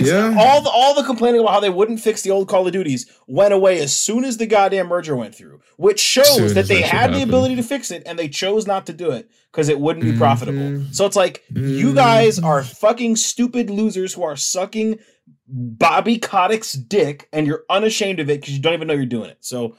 Yeah. 0.00 0.36
All 0.38 0.62
the 0.62 0.70
all 0.70 0.94
the 0.94 1.02
complaining 1.02 1.40
about 1.40 1.50
how 1.54 1.58
they 1.58 1.68
wouldn't 1.68 1.98
fix 1.98 2.22
the 2.22 2.30
old 2.30 2.46
Call 2.48 2.64
of 2.64 2.72
Duties 2.72 3.10
went 3.26 3.52
away 3.52 3.80
as 3.80 3.92
soon 3.94 4.24
as 4.24 4.36
the 4.36 4.46
goddamn 4.46 4.86
merger 4.86 5.16
went 5.16 5.34
through, 5.34 5.60
which 5.78 5.98
shows 5.98 6.36
Soon 6.36 6.54
that 6.54 6.68
they 6.68 6.80
that 6.82 6.88
had 6.90 7.12
the 7.12 7.22
ability 7.22 7.56
to 7.56 7.62
fix 7.64 7.90
it 7.90 8.04
and 8.06 8.16
they 8.16 8.28
chose 8.28 8.68
not 8.68 8.86
to 8.86 8.92
do 8.92 9.10
it 9.10 9.28
because 9.50 9.68
it 9.68 9.80
wouldn't 9.80 10.04
be 10.04 10.16
profitable. 10.16 10.60
Mhm. 10.60 10.94
So 10.94 11.06
it's 11.06 11.16
like 11.16 11.42
you 11.52 11.88
Mhm. 11.90 11.94
guys 11.96 12.38
are 12.38 12.62
fucking 12.62 13.16
stupid 13.16 13.68
losers 13.68 14.12
who 14.14 14.22
are 14.22 14.36
sucking 14.36 15.00
Bobby 15.48 16.18
Kotick's 16.18 16.74
dick 16.74 17.28
and 17.32 17.44
you're 17.48 17.64
unashamed 17.68 18.20
of 18.20 18.30
it 18.30 18.40
because 18.40 18.54
you 18.54 18.60
don't 18.62 18.74
even 18.74 18.86
know 18.86 18.94
you're 18.94 19.06
doing 19.06 19.30
it. 19.30 19.38
So 19.40 19.76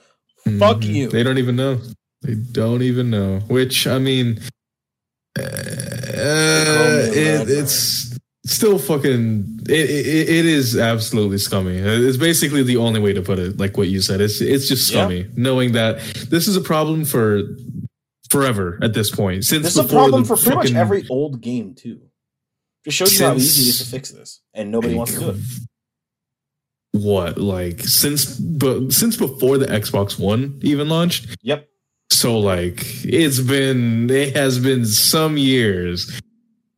Fuck 0.57 0.79
Mhm. 0.81 0.93
you. 0.95 1.07
They 1.07 1.21
don't 1.21 1.37
even 1.37 1.55
know. 1.55 1.77
They 2.21 2.35
don't 2.35 2.81
even 2.83 3.09
know. 3.09 3.39
Which 3.47 3.87
I 3.87 3.97
mean, 3.99 4.39
uh, 5.39 5.41
it, 7.13 7.49
it's 7.49 8.17
still 8.45 8.77
fucking. 8.77 9.59
It, 9.69 9.89
it, 9.89 10.29
it 10.29 10.45
is 10.45 10.77
absolutely 10.77 11.37
scummy. 11.37 11.77
It's 11.77 12.17
basically 12.17 12.63
the 12.63 12.77
only 12.77 12.99
way 12.99 13.13
to 13.13 13.21
put 13.21 13.39
it. 13.39 13.57
Like 13.59 13.77
what 13.77 13.87
you 13.87 14.01
said. 14.01 14.21
It's 14.21 14.41
it's 14.41 14.67
just 14.67 14.91
Yeah. 14.91 15.01
scummy. 15.01 15.27
Knowing 15.35 15.71
that 15.73 15.99
this 16.29 16.47
is 16.47 16.55
a 16.55 16.61
problem 16.61 17.05
for 17.05 17.41
forever 18.29 18.77
at 18.81 18.93
this 18.93 19.09
point. 19.09 19.45
Since 19.45 19.63
This 19.63 19.77
is 19.77 19.85
a 19.85 19.87
problem 19.87 20.23
for 20.23 20.35
pretty 20.37 20.55
much 20.55 20.73
every 20.73 21.05
old 21.09 21.41
game 21.41 21.73
too. 21.75 22.01
Just 22.85 22.97
shows 22.97 23.19
you 23.19 23.25
how 23.25 23.33
easy 23.35 23.63
it 23.63 23.69
is 23.69 23.79
to 23.79 23.85
fix 23.85 24.09
this, 24.09 24.41
and 24.53 24.71
nobody 24.71 24.95
wants 24.95 25.13
to 25.13 25.19
do 25.19 25.29
it. 25.31 25.37
What 26.93 27.37
like 27.37 27.79
since 27.81 28.37
but 28.37 28.91
since 28.91 29.15
before 29.15 29.57
the 29.57 29.67
Xbox 29.67 30.19
One 30.19 30.59
even 30.61 30.89
launched? 30.89 31.37
Yep. 31.41 31.67
So 32.11 32.37
like 32.37 32.83
it's 33.05 33.39
been 33.39 34.09
it 34.09 34.35
has 34.35 34.59
been 34.59 34.85
some 34.85 35.37
years 35.37 36.19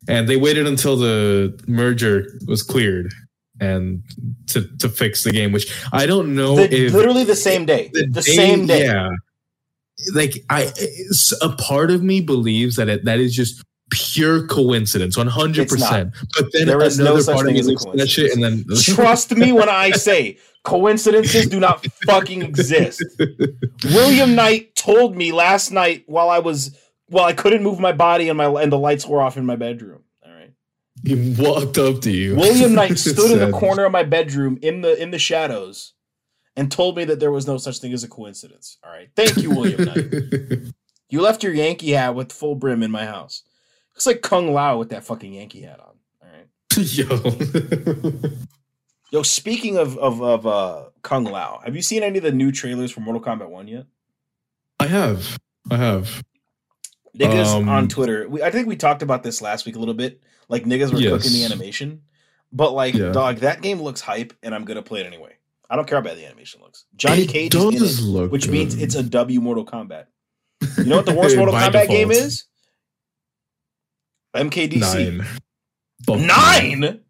and 0.08 0.30
they 0.30 0.38
waited 0.38 0.68
until 0.68 0.96
the 0.96 1.60
merger 1.68 2.28
was 2.48 2.62
cleared 2.62 3.12
and 3.60 4.04
to 4.48 4.68
to 4.78 4.88
fix 4.90 5.24
the 5.24 5.32
game 5.32 5.52
which 5.52 5.74
I 5.92 6.06
don't 6.06 6.36
know 6.36 6.56
The- 6.56 6.74
if 6.86 6.94
literally 6.94 7.24
the 7.24 7.36
same 7.36 7.66
day. 7.66 7.90
The, 7.94 8.06
day- 8.08 8.22
same 8.22 8.68
day. 8.68 8.86
Yeah. 8.86 9.10
Like 10.14 10.44
I 10.52 10.72
a 11.42 11.50
part 11.50 11.90
of 11.90 12.04
me 12.04 12.22
believes 12.22 12.76
that 12.76 12.88
it, 12.90 13.06
that 13.06 13.20
is 13.20 13.34
just 13.36 13.64
pure 13.92 14.46
coincidence 14.48 15.16
100%. 15.18 16.14
But 16.38 16.46
then 16.54 16.68
There 16.68 16.82
is 16.84 16.98
no 17.00 17.06
another 17.06 17.22
such 17.24 17.36
part 17.36 17.46
of 17.48 17.48
thing 17.48 17.54
me 17.56 17.60
as 17.60 17.68
a 17.68 17.72
looks 17.72 17.86
that 17.96 18.10
shit 18.10 18.34
and 18.34 18.44
then 18.44 18.66
Trust 18.82 19.36
me 19.36 19.52
when 19.52 19.70
I 19.70 19.92
say 19.92 20.38
coincidences 20.64 21.48
do 21.48 21.60
not 21.60 21.86
fucking 22.06 22.42
exist. 22.42 23.04
William 23.86 24.34
Knight 24.34 24.73
told 24.84 25.16
me 25.16 25.32
last 25.32 25.72
night 25.72 26.04
while 26.08 26.30
I 26.30 26.40
was 26.40 26.78
well, 27.10 27.26
I 27.26 27.34
couldn't 27.34 27.64
move 27.64 27.80
my 27.80 27.92
body 27.92 28.30
and 28.30 28.38
my 28.38 28.46
and 28.46 28.72
the 28.72 28.78
lights 28.78 29.06
were 29.06 29.22
off 29.22 29.38
in 29.38 29.46
my 29.46 29.56
bedroom. 29.56 30.04
All 30.26 30.32
right. 30.32 30.52
he 31.04 31.36
walked 31.38 31.78
up 31.78 32.02
to 32.02 32.12
you. 32.12 32.36
William 32.36 32.74
Knight 32.74 32.98
stood 33.00 33.32
in 33.32 33.52
the 33.52 33.58
corner 33.58 33.86
of 33.86 33.92
my 33.92 34.04
bedroom 34.04 34.58
in 34.62 34.82
the 34.82 35.02
in 35.02 35.12
the 35.12 35.20
shadows 35.20 35.94
and 36.56 36.72
told 36.72 36.98
me 36.98 37.06
that 37.06 37.20
there 37.20 37.32
was 37.32 37.48
no 37.48 37.58
such 37.58 37.80
thing 37.80 37.94
as 37.94 38.04
a 38.04 38.08
coincidence. 38.08 38.78
All 38.84 38.92
right. 38.92 39.10
Thank 39.16 39.38
you, 39.38 39.50
William 39.52 39.86
Knight. 39.86 40.74
You 41.10 41.22
left 41.22 41.44
your 41.44 41.54
Yankee 41.54 41.92
hat 41.92 42.16
with 42.16 42.32
full 42.32 42.56
brim 42.56 42.82
in 42.82 42.90
my 42.90 43.06
house. 43.06 43.44
Looks 43.94 44.08
like 44.08 44.24
Kung 44.24 44.52
Lao 44.52 44.80
with 44.80 44.90
that 44.90 45.04
fucking 45.04 45.34
Yankee 45.34 45.62
hat 45.62 45.80
on. 45.80 45.96
All 46.24 46.28
right. 46.28 46.48
Yo. 48.24 48.32
Yo, 49.12 49.22
speaking 49.22 49.78
of 49.78 49.96
of 50.00 50.24
of 50.24 50.48
uh 50.48 50.86
Kung 51.04 51.26
Lao, 51.26 51.62
have 51.64 51.76
you 51.76 51.84
seen 51.84 52.02
any 52.02 52.18
of 52.18 52.24
the 52.24 52.32
new 52.32 52.52
trailers 52.52 52.90
for 52.90 53.02
Mortal 53.02 53.22
Kombat 53.22 53.48
1 53.48 53.68
yet? 53.68 53.86
I 54.80 54.88
have. 54.88 55.38
I 55.72 55.78
have. 55.78 56.24
Niggas 57.18 57.46
Um, 57.62 57.70
on 57.70 57.88
Twitter. 57.88 58.28
We, 58.28 58.42
I 58.42 58.50
think 58.52 58.68
we 58.68 58.76
talked 58.76 59.02
about 59.04 59.24
this 59.24 59.42
last 59.42 59.66
week 59.66 59.76
a 59.76 59.80
little 59.80 59.94
bit. 59.94 60.22
Like 60.50 60.64
niggas 60.66 60.92
were 60.92 61.00
Yes. 61.00 61.12
cooking 61.12 61.32
the 61.34 61.46
animation. 61.46 62.02
But 62.52 62.74
like, 62.74 62.96
Yeah. 62.96 63.12
dog, 63.12 63.38
that 63.38 63.62
game 63.62 63.82
looks 63.82 64.02
hype 64.02 64.34
and 64.44 64.54
I'm 64.54 64.66
gonna 64.66 64.82
play 64.82 65.02
it 65.02 65.06
anyway. 65.06 65.34
I 65.70 65.76
don't 65.76 65.88
care 65.88 65.98
how 65.98 66.04
bad 66.04 66.18
the 66.18 66.26
animation 66.26 66.62
looks. 66.62 66.86
Johnny 66.96 67.24
It 67.24 67.30
Cage 67.30 67.52
does 67.52 68.00
it, 68.00 68.04
look 68.04 68.32
which 68.32 68.48
means 68.48 68.76
it's 68.76 68.96
a 68.96 69.04
W 69.04 69.40
Mortal 69.42 69.66
Kombat. 69.66 70.06
You 70.78 70.86
know 70.86 70.98
what 70.98 71.06
the 71.06 71.14
worst 71.16 71.36
Mortal 71.38 71.56
Kombat 71.56 71.88
game 71.88 72.12
is? 72.12 72.46
MKDC. 74.36 74.80
Nine. 74.80 75.26
Fuck 76.06 76.20
Nine? 76.20 77.03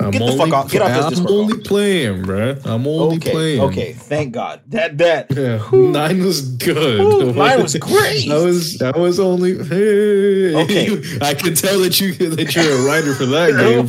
I'm 0.00 0.12
Get 0.12 0.18
the 0.20 0.24
only, 0.26 0.38
fuck 0.38 0.52
off- 0.54 0.70
get 0.70 0.80
off 0.82 1.10
this 1.10 1.18
I'm 1.18 1.26
only 1.26 1.54
call. 1.54 1.62
playing, 1.64 2.22
bro. 2.22 2.54
I'm 2.64 2.86
only 2.86 3.16
Okay, 3.16 3.30
playing. 3.32 3.60
okay, 3.62 3.92
thank 3.94 4.32
God. 4.32 4.60
That 4.68 4.96
that 4.98 5.26
Yeah, 5.36 5.58
Whew. 5.58 5.90
nine 5.90 6.22
was 6.24 6.40
good. 6.40 7.00
Whew, 7.00 7.32
nine 7.32 7.60
was 7.64 7.74
great. 7.74 8.30
I 8.30 8.36
was 8.38 8.80
I 8.80 8.96
was 8.96 9.18
only 9.18 9.54
hey. 9.58 10.54
Okay. 10.54 11.02
I 11.20 11.34
can 11.34 11.54
tell 11.54 11.80
that 11.80 12.00
you 12.00 12.12
that 12.14 12.54
you're 12.54 12.72
a 12.80 12.82
writer 12.86 13.12
for 13.12 13.26
that 13.26 13.50
game. 13.58 13.88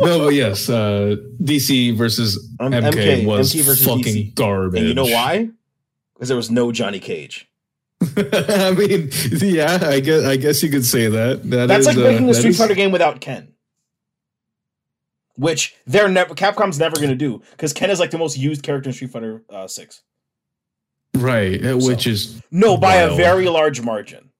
no, 0.00 0.18
but 0.24 0.34
yes, 0.34 0.68
uh, 0.68 1.16
DC 1.42 1.96
versus 1.96 2.48
Um, 2.60 2.72
MK, 2.72 2.92
MK 2.92 3.26
was 3.26 3.52
MK 3.54 3.62
versus 3.64 3.86
fucking 3.86 4.02
DC. 4.04 4.34
garbage. 4.34 4.80
and 4.80 4.88
you 4.88 4.94
know 4.94 5.04
why? 5.04 5.50
Because 6.14 6.28
there 6.28 6.36
was 6.36 6.50
no 6.50 6.72
Johnny 6.72 6.98
Cage. 6.98 7.47
I 8.16 8.72
mean, 8.76 9.10
yeah, 9.40 9.78
I 9.82 10.00
guess 10.00 10.24
I 10.24 10.36
guess 10.36 10.62
you 10.62 10.70
could 10.70 10.84
say 10.84 11.08
that. 11.08 11.48
That 11.50 11.66
That's 11.66 11.80
is, 11.80 11.86
like 11.88 11.96
uh, 11.96 12.08
making 12.08 12.24
a 12.28 12.32
that 12.32 12.38
Street 12.38 12.50
is- 12.50 12.58
Fighter 12.58 12.74
game 12.74 12.92
without 12.92 13.20
Ken. 13.20 13.54
Which 15.36 15.76
they're 15.86 16.08
never 16.08 16.34
Capcom's 16.34 16.78
never 16.80 16.96
gonna 16.96 17.14
do 17.14 17.42
because 17.52 17.72
Ken 17.72 17.90
is 17.90 18.00
like 18.00 18.10
the 18.10 18.18
most 18.18 18.36
used 18.36 18.62
character 18.64 18.90
in 18.90 18.94
Street 18.94 19.10
Fighter 19.12 19.44
uh, 19.50 19.68
Six. 19.68 20.02
right? 21.14 21.64
uh, 21.64 21.76
Which 21.78 22.06
is 22.08 22.42
No, 22.50 22.76
by 22.76 22.96
a 22.96 23.14
very 23.14 23.48
large 23.48 23.80
margin. 23.80 24.30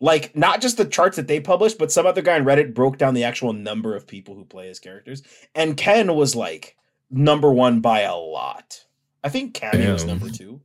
Like 0.00 0.36
not 0.36 0.60
just 0.60 0.76
the 0.76 0.84
charts 0.84 1.16
that 1.16 1.26
they 1.26 1.40
published, 1.40 1.76
but 1.76 1.90
some 1.90 2.06
other 2.06 2.22
guy 2.22 2.36
on 2.38 2.44
Reddit 2.44 2.72
broke 2.72 2.98
down 2.98 3.14
the 3.14 3.24
actual 3.24 3.52
number 3.52 3.96
of 3.96 4.06
people 4.06 4.36
who 4.36 4.44
play 4.44 4.68
as 4.68 4.78
characters, 4.78 5.22
and 5.56 5.76
Ken 5.76 6.14
was 6.14 6.36
like 6.36 6.76
number 7.10 7.50
one 7.52 7.80
by 7.80 8.02
a 8.02 8.14
lot. 8.14 8.84
I 9.24 9.30
think 9.30 9.54
Cammy 9.54 9.92
was 9.92 10.04
number 10.04 10.30
two, 10.30 10.60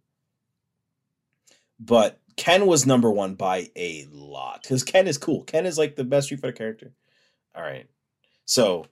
but 1.80 2.20
Ken 2.36 2.66
was 2.66 2.86
number 2.86 3.12
one 3.12 3.36
by 3.36 3.70
a 3.76 4.08
lot 4.12 4.64
because 4.64 4.84
Ken 4.84 5.08
is 5.08 5.18
cool. 5.18 5.44
Ken 5.44 5.66
is 5.66 5.78
like 5.78 5.96
the 5.96 6.04
best 6.04 6.26
Street 6.28 6.42
Fighter 6.42 6.54
character. 6.54 6.92
All 7.56 7.62
right, 7.64 7.88
so 8.46 8.86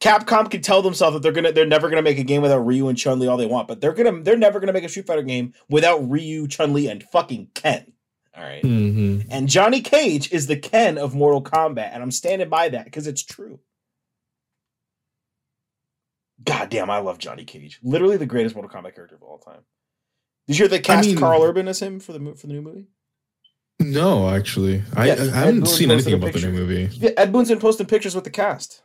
Capcom 0.00 0.50
can 0.50 0.60
tell 0.62 0.82
themselves 0.82 1.14
that 1.14 1.22
they're 1.22 1.32
gonna 1.32 1.52
they're 1.52 1.66
never 1.66 1.88
gonna 1.88 2.02
make 2.02 2.18
a 2.18 2.24
game 2.24 2.42
without 2.42 2.66
Ryu 2.66 2.88
and 2.88 2.98
Chun 2.98 3.18
Li 3.18 3.26
all 3.26 3.36
they 3.36 3.46
want, 3.46 3.68
but 3.68 3.80
they're 3.80 3.92
gonna 3.92 4.22
they're 4.22 4.36
never 4.36 4.60
gonna 4.60 4.72
make 4.72 4.84
a 4.84 4.88
Street 4.88 5.06
Fighter 5.06 5.22
game 5.22 5.52
without 5.68 5.98
Ryu, 6.10 6.46
Chun 6.48 6.72
Li, 6.72 6.88
and 6.88 7.02
fucking 7.02 7.48
Ken. 7.54 7.92
All 8.36 8.42
right. 8.42 8.62
mhm. 8.62 9.26
And 9.30 9.48
Johnny 9.48 9.80
Cage 9.80 10.32
is 10.32 10.46
the 10.46 10.56
Ken 10.56 10.98
of 10.98 11.14
Mortal 11.14 11.42
Kombat, 11.42 11.90
and 11.92 12.02
I'm 12.02 12.10
standing 12.10 12.48
by 12.48 12.68
that 12.70 12.84
because 12.84 13.06
it's 13.06 13.22
true. 13.22 13.60
God 16.42 16.68
damn, 16.68 16.90
I 16.90 16.98
love 16.98 17.18
Johnny 17.18 17.44
Cage. 17.44 17.78
Literally 17.82 18.16
the 18.16 18.26
greatest 18.26 18.54
Mortal 18.54 18.70
Kombat 18.70 18.94
character 18.94 19.14
of 19.14 19.22
all 19.22 19.38
time. 19.38 19.60
Did 20.46 20.56
you 20.58 20.62
hear 20.64 20.68
they 20.68 20.78
cast 20.80 21.08
mean- 21.08 21.16
Karl 21.18 21.42
Urban 21.42 21.68
as 21.68 21.80
him 21.80 22.00
for 22.00 22.12
the 22.12 22.34
for 22.36 22.46
the 22.46 22.52
new 22.52 22.62
movie? 22.62 22.86
no, 23.80 24.28
actually, 24.30 24.82
I, 24.96 25.06
Yeah, 25.06 25.12
I 25.14 25.16
Ed 25.16 25.30
haven't 25.30 25.60
Boon 25.60 25.66
seen 25.66 25.90
anything 25.90 26.14
a 26.14 26.16
about 26.16 26.32
the 26.32 26.40
new 26.40 26.52
movie. 26.52 26.88
Yeah, 26.92 27.10
Ed 27.16 27.32
Boon's 27.32 27.48
been 27.48 27.58
posting 27.58 27.86
pictures 27.86 28.14
with 28.14 28.24
the 28.24 28.30
cast. 28.30 28.82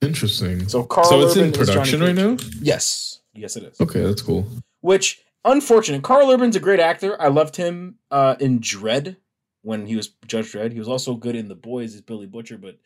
Interesting. 0.00 0.68
So 0.68 0.84
Karl 0.84 1.08
so 1.08 1.20
it's 1.22 1.32
Urban 1.36 1.44
in 1.44 1.50
is 1.50 1.56
Johnny 1.56 1.66
production 1.66 2.00
right 2.00 2.14
now. 2.14 2.36
Yes, 2.60 3.20
yes, 3.34 3.56
it 3.56 3.64
is. 3.64 3.80
Okay, 3.80 4.00
that's 4.02 4.22
cool. 4.22 4.46
Which 4.80 5.20
unfortunate. 5.44 6.02
Karl 6.02 6.30
Urban's 6.30 6.54
a 6.56 6.60
great 6.60 6.80
actor. 6.80 7.20
I 7.20 7.28
loved 7.28 7.56
him 7.56 7.96
uh, 8.10 8.36
in 8.38 8.60
Dread 8.60 9.16
when 9.62 9.86
he 9.86 9.96
was 9.96 10.10
Judge 10.26 10.52
Dredd. 10.52 10.72
He 10.72 10.78
was 10.78 10.88
also 10.88 11.14
good 11.14 11.34
in 11.34 11.48
The 11.48 11.56
Boys 11.56 11.94
as 11.94 12.00
Billy 12.00 12.26
Butcher, 12.26 12.58
but 12.58 12.78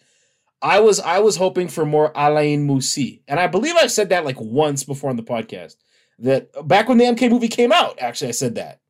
I 0.62 0.80
was 0.80 0.98
I 1.00 1.18
was 1.18 1.36
hoping 1.36 1.68
for 1.68 1.84
more 1.84 2.12
Alain 2.14 2.66
Moussi, 2.66 3.20
and 3.28 3.38
I 3.38 3.46
believe 3.48 3.74
I've 3.76 3.92
said 3.92 4.08
that 4.08 4.24
like 4.24 4.40
once 4.40 4.82
before 4.84 5.10
on 5.10 5.16
the 5.16 5.22
podcast. 5.22 5.74
That 6.22 6.66
back 6.66 6.88
when 6.88 6.98
the 6.98 7.04
MK 7.04 7.30
movie 7.30 7.48
came 7.48 7.72
out, 7.72 8.00
actually, 8.00 8.28
I 8.28 8.32
said 8.32 8.54
that. 8.54 8.80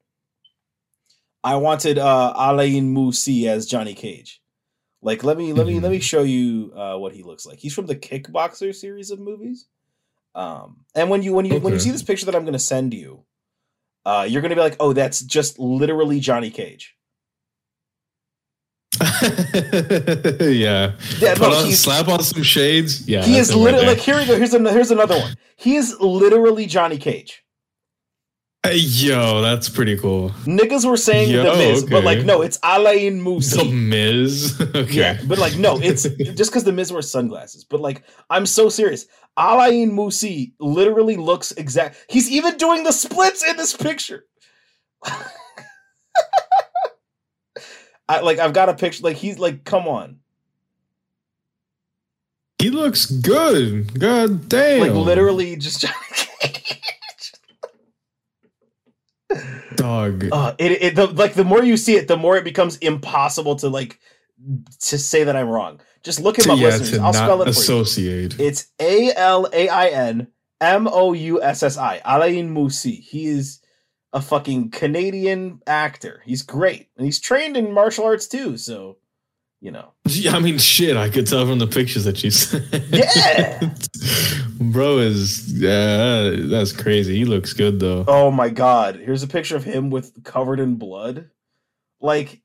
I 1.42 1.56
wanted 1.56 1.98
uh, 1.98 2.32
Alain 2.36 2.94
Moussi 2.94 3.46
as 3.46 3.66
Johnny 3.66 3.94
Cage. 3.94 4.40
Like, 5.00 5.24
let 5.24 5.36
me 5.36 5.52
let 5.52 5.66
me 5.66 5.80
let 5.80 5.90
me 5.90 5.98
show 5.98 6.22
you 6.22 6.72
uh, 6.76 6.96
what 6.96 7.12
he 7.12 7.22
looks 7.22 7.44
like. 7.44 7.58
He's 7.58 7.74
from 7.74 7.86
the 7.86 7.96
Kickboxer 7.96 8.74
series 8.74 9.10
of 9.10 9.18
movies. 9.18 9.66
Um, 10.34 10.84
and 10.94 11.10
when 11.10 11.22
you 11.22 11.32
when 11.32 11.44
you 11.44 11.58
when 11.58 11.72
you 11.72 11.80
see 11.80 11.90
this 11.90 12.02
picture 12.02 12.26
that 12.26 12.36
I'm 12.36 12.44
going 12.44 12.52
to 12.52 12.58
send 12.58 12.94
you, 12.94 13.24
uh, 14.04 14.26
you're 14.28 14.42
going 14.42 14.50
to 14.50 14.56
be 14.56 14.62
like, 14.62 14.76
oh, 14.78 14.92
that's 14.92 15.20
just 15.20 15.58
literally 15.58 16.20
Johnny 16.20 16.50
Cage. 16.50 16.96
yeah. 19.00 20.92
Yeah, 21.18 21.34
Put 21.34 21.40
no, 21.40 21.64
on, 21.64 21.72
slap 21.72 22.08
on 22.08 22.22
some 22.22 22.42
shades. 22.42 23.08
Yeah. 23.08 23.24
he 23.24 23.38
is 23.38 23.50
him 23.50 23.58
right 23.58 23.64
literally 23.64 23.86
like 23.86 23.98
here 23.98 24.16
we 24.16 24.26
go. 24.26 24.36
Here's 24.36 24.54
another 24.54 24.74
here's 24.74 24.90
another 24.90 25.18
one. 25.18 25.34
He 25.56 25.76
is 25.76 25.96
literally 26.00 26.66
Johnny 26.66 26.98
Cage. 26.98 27.42
Hey, 28.64 28.76
Yo, 28.76 29.40
that's 29.40 29.68
pretty 29.68 29.98
cool. 29.98 30.30
Niggas 30.44 30.88
were 30.88 30.96
saying 30.96 31.30
Yo, 31.30 31.42
the 31.42 31.56
Miz, 31.58 31.84
but 31.84 32.04
like 32.04 32.24
no, 32.24 32.42
it's 32.42 32.60
Alain 32.62 33.18
The 33.18 33.24
Moussi. 33.24 33.72
Miz. 33.72 34.60
okay. 34.76 34.92
Yeah, 34.94 35.20
but 35.26 35.38
like 35.38 35.56
no, 35.56 35.80
it's 35.80 36.02
just 36.36 36.52
because 36.52 36.62
the 36.62 36.72
Miz 36.72 36.92
wears 36.92 37.10
sunglasses. 37.10 37.64
But 37.64 37.80
like 37.80 38.04
I'm 38.30 38.46
so 38.46 38.68
serious. 38.68 39.06
Alain 39.36 39.90
Moussi 39.90 40.52
literally 40.60 41.16
looks 41.16 41.50
exact. 41.52 42.04
He's 42.08 42.30
even 42.30 42.56
doing 42.56 42.84
the 42.84 42.92
splits 42.92 43.42
in 43.42 43.56
this 43.56 43.74
picture. 43.76 44.26
I 48.12 48.20
like 48.20 48.38
I've 48.38 48.52
got 48.52 48.68
a 48.68 48.74
picture. 48.74 49.02
Like 49.02 49.16
he's 49.16 49.38
like, 49.38 49.64
come 49.64 49.88
on. 49.88 50.18
He 52.58 52.68
looks 52.68 53.06
good. 53.06 53.98
God 53.98 54.50
damn. 54.50 54.80
Like 54.80 54.92
literally 54.92 55.56
just. 55.56 55.86
Dog. 59.76 60.28
Uh, 60.30 60.54
it, 60.58 60.82
it 60.82 60.94
the, 60.94 61.06
like 61.06 61.32
the 61.32 61.44
more 61.44 61.62
you 61.62 61.78
see 61.78 61.96
it, 61.96 62.06
the 62.06 62.18
more 62.18 62.36
it 62.36 62.44
becomes 62.44 62.76
impossible 62.78 63.56
to 63.56 63.70
like 63.70 63.98
to 64.80 64.98
say 64.98 65.24
that 65.24 65.34
I'm 65.34 65.48
wrong. 65.48 65.80
Just 66.02 66.20
look 66.20 66.36
him 66.36 66.44
to, 66.44 66.52
up, 66.52 66.58
yeah, 66.58 66.66
listeners. 66.66 66.98
I'll 66.98 67.14
spell 67.14 67.40
it 67.40 67.46
for 67.46 67.50
you. 67.50 67.62
associate. 67.62 68.38
It's 68.38 68.66
A 68.78 69.14
L 69.14 69.48
A 69.54 69.70
I 69.70 69.88
N 69.88 70.26
M 70.60 70.86
O 70.86 71.14
U 71.14 71.42
S 71.42 71.62
S 71.62 71.78
I. 71.78 72.02
Alain 72.04 72.54
Moussi. 72.54 73.00
He 73.00 73.24
is 73.26 73.61
a 74.12 74.20
fucking 74.20 74.70
Canadian 74.70 75.60
actor. 75.66 76.22
He's 76.24 76.42
great. 76.42 76.88
And 76.96 77.04
he's 77.04 77.20
trained 77.20 77.56
in 77.56 77.72
martial 77.72 78.04
arts 78.04 78.26
too, 78.26 78.56
so 78.56 78.98
you 79.60 79.70
know. 79.70 79.92
Yeah, 80.08 80.36
I 80.36 80.40
mean, 80.40 80.58
shit. 80.58 80.96
I 80.96 81.08
could 81.08 81.26
tell 81.26 81.46
from 81.46 81.58
the 81.58 81.66
pictures 81.66 82.04
that 82.04 82.22
you 82.22 82.30
sent. 82.30 82.64
Yeah. 82.90 83.70
bro 84.72 84.98
is 84.98 85.52
yeah, 85.60 86.30
that's 86.36 86.72
crazy. 86.72 87.16
He 87.16 87.24
looks 87.24 87.52
good 87.52 87.80
though. 87.80 88.04
Oh 88.06 88.30
my 88.30 88.48
god. 88.48 88.96
Here's 88.96 89.22
a 89.22 89.28
picture 89.28 89.56
of 89.56 89.64
him 89.64 89.90
with 89.90 90.22
covered 90.24 90.60
in 90.60 90.76
blood. 90.76 91.30
Like 92.00 92.40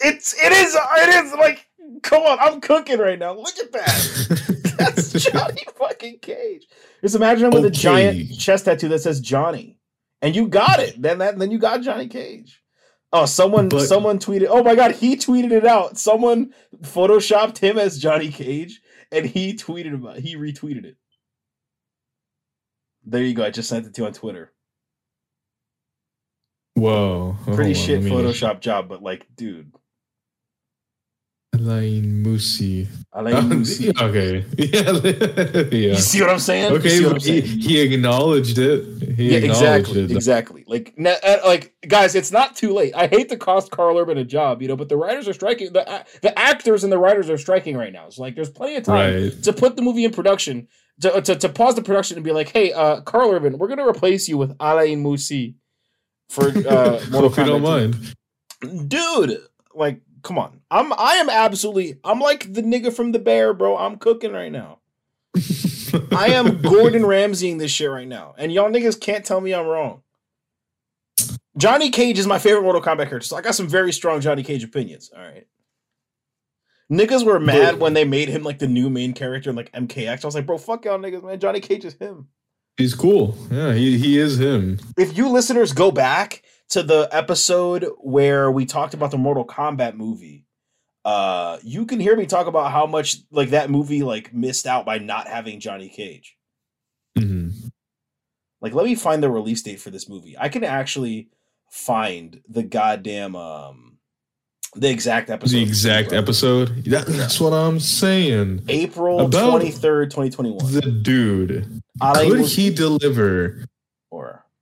it's 0.00 0.34
it 0.34 0.52
is 0.52 0.74
it 0.74 1.24
is 1.24 1.32
like 1.34 1.66
come 2.02 2.22
on, 2.22 2.38
I'm 2.40 2.60
cooking 2.60 2.98
right 2.98 3.18
now. 3.18 3.34
Look 3.34 3.58
at 3.58 3.72
that. 3.72 4.74
That's 4.78 5.12
Johnny 5.12 5.62
fucking 5.76 6.18
Cage. 6.20 6.66
Just 7.02 7.14
imagine 7.14 7.46
him 7.46 7.50
with 7.52 7.64
a 7.64 7.70
giant 7.70 8.38
chest 8.38 8.64
tattoo 8.64 8.88
that 8.88 9.00
says 9.00 9.20
Johnny. 9.20 9.78
And 10.22 10.34
you 10.36 10.48
got 10.48 10.78
it. 10.80 11.00
Then 11.02 11.18
that 11.18 11.38
then 11.38 11.50
you 11.50 11.58
got 11.58 11.82
Johnny 11.82 12.06
Cage. 12.08 12.62
Oh, 13.12 13.26
someone 13.26 13.68
But- 13.68 13.86
someone 13.86 14.18
tweeted. 14.18 14.46
Oh 14.48 14.62
my 14.62 14.74
god, 14.74 14.92
he 14.92 15.16
tweeted 15.16 15.52
it 15.52 15.66
out. 15.66 15.98
Someone 15.98 16.54
photoshopped 16.80 17.58
him 17.58 17.76
as 17.78 17.98
Johnny 17.98 18.30
Cage 18.30 18.80
and 19.10 19.26
he 19.26 19.52
tweeted 19.54 19.94
about 19.94 20.18
he 20.18 20.36
retweeted 20.36 20.84
it. 20.84 20.96
There 23.04 23.22
you 23.22 23.34
go. 23.34 23.44
I 23.44 23.50
just 23.50 23.68
sent 23.68 23.84
it 23.86 23.94
to 23.94 24.02
you 24.02 24.06
on 24.06 24.12
Twitter. 24.14 24.52
Whoa. 26.74 27.36
Oh, 27.46 27.54
Pretty 27.54 27.74
hold 27.74 27.84
shit 27.86 28.00
Photoshop 28.02 28.60
job, 28.60 28.88
but 28.88 29.02
like, 29.02 29.26
dude, 29.36 29.72
Alain 31.54 32.24
Moussi. 32.24 32.86
Alain 33.12 33.34
Moussi. 33.50 33.88
okay. 34.00 34.44
Yeah. 34.56 35.68
yeah. 35.70 35.88
You 35.90 35.96
see 35.96 36.20
what 36.22 36.30
I'm 36.30 36.38
saying? 36.38 36.72
Okay, 36.72 37.04
I'm 37.04 37.12
but 37.12 37.22
he, 37.22 37.40
he 37.42 37.80
acknowledged 37.80 38.58
it. 38.58 38.84
He 39.16 39.30
Yeah, 39.32 39.38
acknowledged 39.38 39.88
exactly, 39.90 40.04
it. 40.04 40.10
exactly. 40.10 40.64
Like, 40.66 40.94
na- 40.96 41.16
uh, 41.22 41.38
like 41.44 41.74
guys, 41.86 42.14
it's 42.14 42.32
not 42.32 42.56
too 42.56 42.72
late. 42.72 42.94
I 42.96 43.06
hate 43.06 43.28
to 43.28 43.36
cost 43.36 43.70
Karl 43.70 43.98
Urban 43.98 44.16
a 44.16 44.24
job, 44.24 44.62
you 44.62 44.68
know, 44.68 44.76
but 44.76 44.88
the 44.88 44.96
writers 44.96 45.28
are 45.28 45.34
striking. 45.34 45.72
The 45.72 46.04
the 46.22 46.36
actors 46.38 46.84
and 46.84 46.92
the 46.92 46.98
writers 46.98 47.28
are 47.28 47.38
striking 47.38 47.76
right 47.76 47.92
now. 47.92 48.08
So 48.08 48.22
like, 48.22 48.34
there's 48.34 48.50
plenty 48.50 48.76
of 48.76 48.84
time 48.84 49.14
Right. 49.24 49.42
to 49.42 49.52
put 49.52 49.76
the 49.76 49.82
movie 49.82 50.04
in 50.06 50.10
production, 50.12 50.68
to, 51.02 51.20
to 51.20 51.36
to 51.36 51.48
pause 51.50 51.74
the 51.74 51.82
production 51.82 52.16
and 52.16 52.24
be 52.24 52.32
like, 52.32 52.48
hey, 52.48 52.72
uh, 52.72 53.02
Karl 53.02 53.30
Urban, 53.30 53.58
we're 53.58 53.68
gonna 53.68 53.86
replace 53.86 54.26
you 54.28 54.38
with 54.38 54.56
Alain 54.58 55.02
Moussi 55.04 55.54
for 56.30 56.48
uh, 56.48 56.98
Mortal 57.10 57.28
Hope 57.28 57.36
you 57.36 57.44
don't 57.44 57.62
mind. 57.62 58.14
dude. 58.88 59.38
Like, 59.74 60.00
come 60.22 60.38
on. 60.38 60.60
I'm 60.70 60.92
I 60.92 61.16
am 61.16 61.28
absolutely. 61.28 61.98
I'm 62.04 62.20
like 62.20 62.52
the 62.52 62.62
nigga 62.62 62.92
from 62.92 63.12
the 63.12 63.18
Bear, 63.18 63.52
bro. 63.54 63.76
I'm 63.76 63.96
cooking 63.96 64.32
right 64.32 64.52
now. 64.52 64.78
I 66.12 66.28
am 66.28 66.60
Gordon 66.62 67.02
Ramsaying 67.02 67.58
this 67.58 67.70
shit 67.70 67.90
right 67.90 68.08
now, 68.08 68.34
and 68.38 68.52
y'all 68.52 68.70
niggas 68.70 69.00
can't 69.00 69.24
tell 69.24 69.40
me 69.40 69.54
I'm 69.54 69.66
wrong. 69.66 70.02
Johnny 71.56 71.90
Cage 71.90 72.18
is 72.18 72.26
my 72.26 72.38
favorite 72.38 72.62
Mortal 72.62 72.80
Kombat 72.80 73.08
character, 73.08 73.26
so 73.26 73.36
I 73.36 73.42
got 73.42 73.54
some 73.54 73.68
very 73.68 73.92
strong 73.92 74.20
Johnny 74.20 74.42
Cage 74.42 74.64
opinions. 74.64 75.10
All 75.14 75.22
right. 75.22 75.46
Niggas 76.90 77.24
were 77.24 77.40
mad 77.40 77.78
when 77.78 77.94
they 77.94 78.04
made 78.04 78.28
him 78.28 78.42
like 78.42 78.58
the 78.58 78.66
new 78.66 78.90
main 78.90 79.14
character 79.14 79.50
in 79.50 79.56
like 79.56 79.72
MKX. 79.72 80.24
I 80.24 80.26
was 80.26 80.34
like, 80.34 80.46
bro, 80.46 80.58
fuck 80.58 80.84
y'all 80.84 80.98
niggas, 80.98 81.22
man. 81.24 81.40
Johnny 81.40 81.60
Cage 81.60 81.84
is 81.84 81.94
him. 81.94 82.28
He's 82.76 82.94
cool. 82.94 83.36
Yeah, 83.50 83.72
he, 83.74 83.98
he 83.98 84.18
is 84.18 84.38
him. 84.38 84.78
If 84.98 85.16
you 85.16 85.28
listeners 85.28 85.72
go 85.72 85.90
back 85.90 86.42
to 86.72 86.82
the 86.82 87.06
episode 87.12 87.86
where 87.98 88.50
we 88.50 88.64
talked 88.64 88.94
about 88.94 89.10
the 89.10 89.18
Mortal 89.18 89.44
Kombat 89.44 89.94
movie, 89.94 90.46
uh, 91.04 91.58
you 91.62 91.84
can 91.84 92.00
hear 92.00 92.16
me 92.16 92.24
talk 92.24 92.46
about 92.46 92.72
how 92.72 92.86
much 92.86 93.16
like 93.30 93.50
that 93.50 93.68
movie 93.68 94.02
like 94.02 94.32
missed 94.32 94.66
out 94.66 94.86
by 94.86 94.96
not 94.96 95.28
having 95.28 95.60
Johnny 95.60 95.90
Cage. 95.90 96.34
hmm 97.18 97.50
Like, 98.62 98.72
let 98.72 98.86
me 98.86 98.94
find 98.94 99.22
the 99.22 99.30
release 99.30 99.60
date 99.62 99.80
for 99.80 99.90
this 99.90 100.08
movie. 100.08 100.34
I 100.38 100.48
can 100.48 100.64
actually 100.64 101.28
find 101.70 102.40
the 102.48 102.62
goddamn 102.62 103.36
um 103.36 103.98
the 104.74 104.88
exact 104.88 105.28
episode. 105.28 105.56
The 105.56 105.62
exact 105.62 106.14
episode. 106.14 106.84
That, 106.86 107.04
that's 107.06 107.38
what 107.38 107.52
I'm 107.52 107.80
saying. 107.80 108.64
April 108.68 109.28
twenty 109.28 109.70
third, 109.70 110.10
twenty 110.10 110.30
twenty 110.30 110.50
one. 110.50 110.72
The 110.72 110.80
dude. 110.80 111.82
Could 112.00 112.46
he 112.46 112.70
deliver 112.70 113.66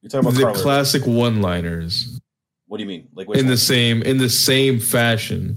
you're 0.03 0.11
talking 0.11 0.27
about 0.29 0.35
the 0.35 0.43
Karl 0.43 0.53
Urban. 0.53 0.63
classic 0.63 1.07
one-liners 1.07 2.21
What 2.67 2.79
do 2.79 2.83
you 2.85 2.89
mean? 2.89 3.09
Like 3.15 3.29
in 3.29 3.47
the 3.47 3.53
one? 3.53 3.57
same 3.57 4.03
in 4.03 4.19
the 4.19 4.31
same 4.31 4.79
fashion? 4.81 5.57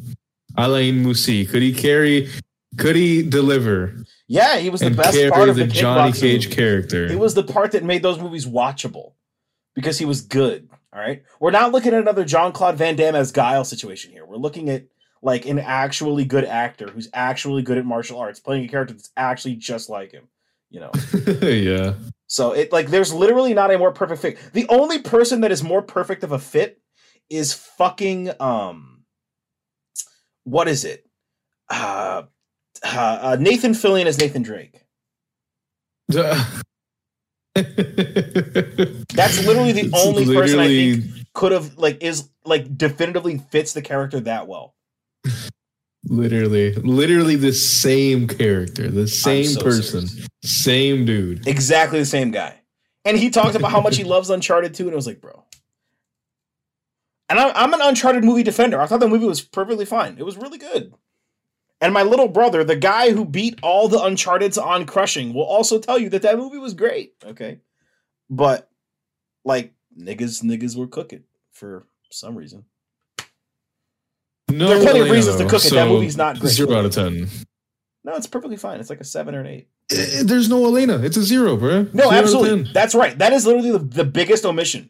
Alain 0.58 1.04
Moussi. 1.04 1.50
Could 1.50 1.62
he 1.64 1.74
carry? 1.74 2.30
Could 2.78 2.96
he 2.96 3.24
deliver 3.28 3.96
Yeah, 4.28 4.58
he 4.58 4.70
was 4.70 4.82
the 4.82 4.92
best 4.92 5.18
part 5.32 5.50
of 5.50 5.56
the 5.56 5.66
the 5.66 5.72
Johnny 5.74 6.12
Cage 6.12 6.46
movie. 6.46 6.56
character? 6.56 7.06
It 7.06 7.20
was 7.20 7.34
the 7.34 7.44
part 7.44 7.72
that 7.72 7.84
made 7.84 8.04
those 8.04 8.20
movies 8.20 8.46
watchable 8.46 9.14
because 9.76 9.98
he 9.98 10.06
was 10.06 10.22
good. 10.22 10.70
All 10.92 11.00
right. 11.00 11.24
We're 11.40 11.52
not 11.52 11.72
looking 11.72 11.94
at 11.94 12.02
another 12.02 12.24
John 12.24 12.52
Claude 12.52 12.76
Van 12.78 12.96
Damme 12.96 13.16
as 13.16 13.32
Guile 13.32 13.64
situation 13.66 14.12
here. 14.12 14.26
We're 14.26 14.38
looking 14.38 14.70
at 14.70 14.86
like 15.24 15.46
an 15.46 15.58
actually 15.58 16.26
good 16.26 16.46
actor 16.46 16.88
who's 16.88 17.10
actually 17.14 17.64
good 17.64 17.78
at 17.78 17.86
martial 17.86 18.20
arts 18.20 18.40
playing 18.40 18.66
a 18.66 18.68
character 18.68 18.94
that's 18.94 19.12
actually 19.18 19.56
just 19.56 19.90
like 19.90 20.12
him. 20.12 20.28
You 20.70 20.82
know. 20.82 20.92
yeah. 21.42 21.94
So 22.34 22.52
it 22.54 22.72
like 22.72 22.88
there's 22.88 23.14
literally 23.14 23.54
not 23.54 23.72
a 23.72 23.78
more 23.78 23.92
perfect 23.92 24.20
fit. 24.20 24.40
The 24.54 24.66
only 24.68 24.98
person 24.98 25.42
that 25.42 25.52
is 25.52 25.62
more 25.62 25.84
perfect 25.84 26.24
of 26.24 26.32
a 26.32 26.40
fit 26.40 26.82
is 27.30 27.54
fucking 27.54 28.32
um 28.40 29.04
what 30.44 30.68
is 30.68 30.84
it? 30.84 31.06
Uh, 31.70 32.24
uh, 32.84 33.20
uh 33.22 33.38
Nathan 33.40 33.74
Fillion 33.74 34.08
as 34.08 34.18
Nathan 34.18 34.42
Drake. 34.42 34.84
That's 36.10 36.34
literally 39.46 39.74
the 39.74 39.92
only 39.94 40.26
person 40.26 40.58
I 40.60 40.68
think- 40.70 41.04
Could 41.36 41.52
have 41.52 41.78
like 41.78 42.02
is 42.02 42.30
like 42.46 42.76
definitively 42.76 43.38
fits 43.52 43.74
the 43.74 43.84
character 43.84 44.20
that 44.22 44.48
well. 44.48 44.74
Literally, 46.06 46.74
literally 46.76 47.36
the 47.36 47.54
same 47.54 48.28
character, 48.28 48.90
the 48.90 49.08
same 49.08 49.46
so 49.46 49.62
person, 49.62 50.08
serious. 50.08 50.28
same 50.44 51.06
dude. 51.06 51.48
Exactly 51.48 52.00
the 52.00 52.06
same 52.06 52.32
guy. 52.32 52.60
And 53.06 53.18
he 53.18 53.30
talked 53.30 53.56
about 53.56 53.72
how 53.72 53.82
much 53.82 53.96
he 53.96 54.04
loves 54.04 54.30
Uncharted 54.30 54.74
2, 54.74 54.84
and 54.84 54.94
I 54.94 54.96
was 54.96 55.08
like, 55.08 55.22
bro. 55.22 55.44
And 57.30 57.40
I'm, 57.40 57.52
I'm 57.56 57.74
an 57.74 57.82
Uncharted 57.82 58.24
movie 58.24 58.44
defender. 58.44 58.80
I 58.82 58.86
thought 58.86 59.00
the 59.00 59.08
movie 59.08 59.26
was 59.26 59.42
perfectly 59.42 59.86
fine. 59.86 60.18
It 60.18 60.26
was 60.26 60.38
really 60.38 60.58
good. 60.58 60.94
And 61.82 61.94
my 61.94 62.04
little 62.04 62.28
brother, 62.28 62.64
the 62.64 62.76
guy 62.76 63.12
who 63.12 63.26
beat 63.26 63.60
all 63.62 63.88
the 63.88 64.02
Uncharted's 64.02 64.58
on 64.58 64.86
Crushing, 64.86 65.34
will 65.34 65.44
also 65.44 65.80
tell 65.80 65.98
you 65.98 66.10
that 66.10 66.22
that 66.22 66.38
movie 66.38 66.58
was 66.58 66.74
great. 66.74 67.14
Okay. 67.26 67.60
But, 68.30 68.70
like, 69.44 69.74
niggas, 69.98 70.44
niggas 70.44 70.78
were 70.78 70.88
cooking 70.88 71.24
for 71.52 71.86
some 72.10 72.36
reason. 72.36 72.66
No, 74.58 74.68
There 74.68 74.78
are 74.78 74.82
plenty 74.82 75.00
of 75.02 75.10
reasons 75.10 75.38
to 75.38 75.48
cook 75.48 75.66
it. 75.66 75.72
That 75.72 75.88
movie's 75.88 76.18
not 76.18 76.40
great. 76.40 76.52
Zero 76.54 76.76
out 76.76 76.86
of 76.86 76.92
ten. 76.92 77.28
No, 78.04 78.16
it's 78.16 78.28
perfectly 78.28 78.58
fine. 78.58 78.80
It's 78.80 78.90
like 78.90 79.00
a 79.00 79.06
seven 79.06 79.34
or 79.36 79.42
an 79.42 79.48
eight. 79.48 79.68
Eh, 79.92 80.24
There's 80.24 80.50
no 80.50 80.66
Elena. 80.66 80.98
It's 81.00 81.16
a 81.18 81.24
zero, 81.24 81.56
bro. 81.56 81.84
No, 81.94 82.04
Zero 82.04 82.12
absolutely. 82.12 82.72
That's 82.74 82.94
right. 82.96 83.18
That 83.18 83.32
is 83.34 83.46
literally 83.46 83.72
the, 83.72 83.80
the 83.80 84.04
biggest 84.04 84.46
omission. 84.46 84.90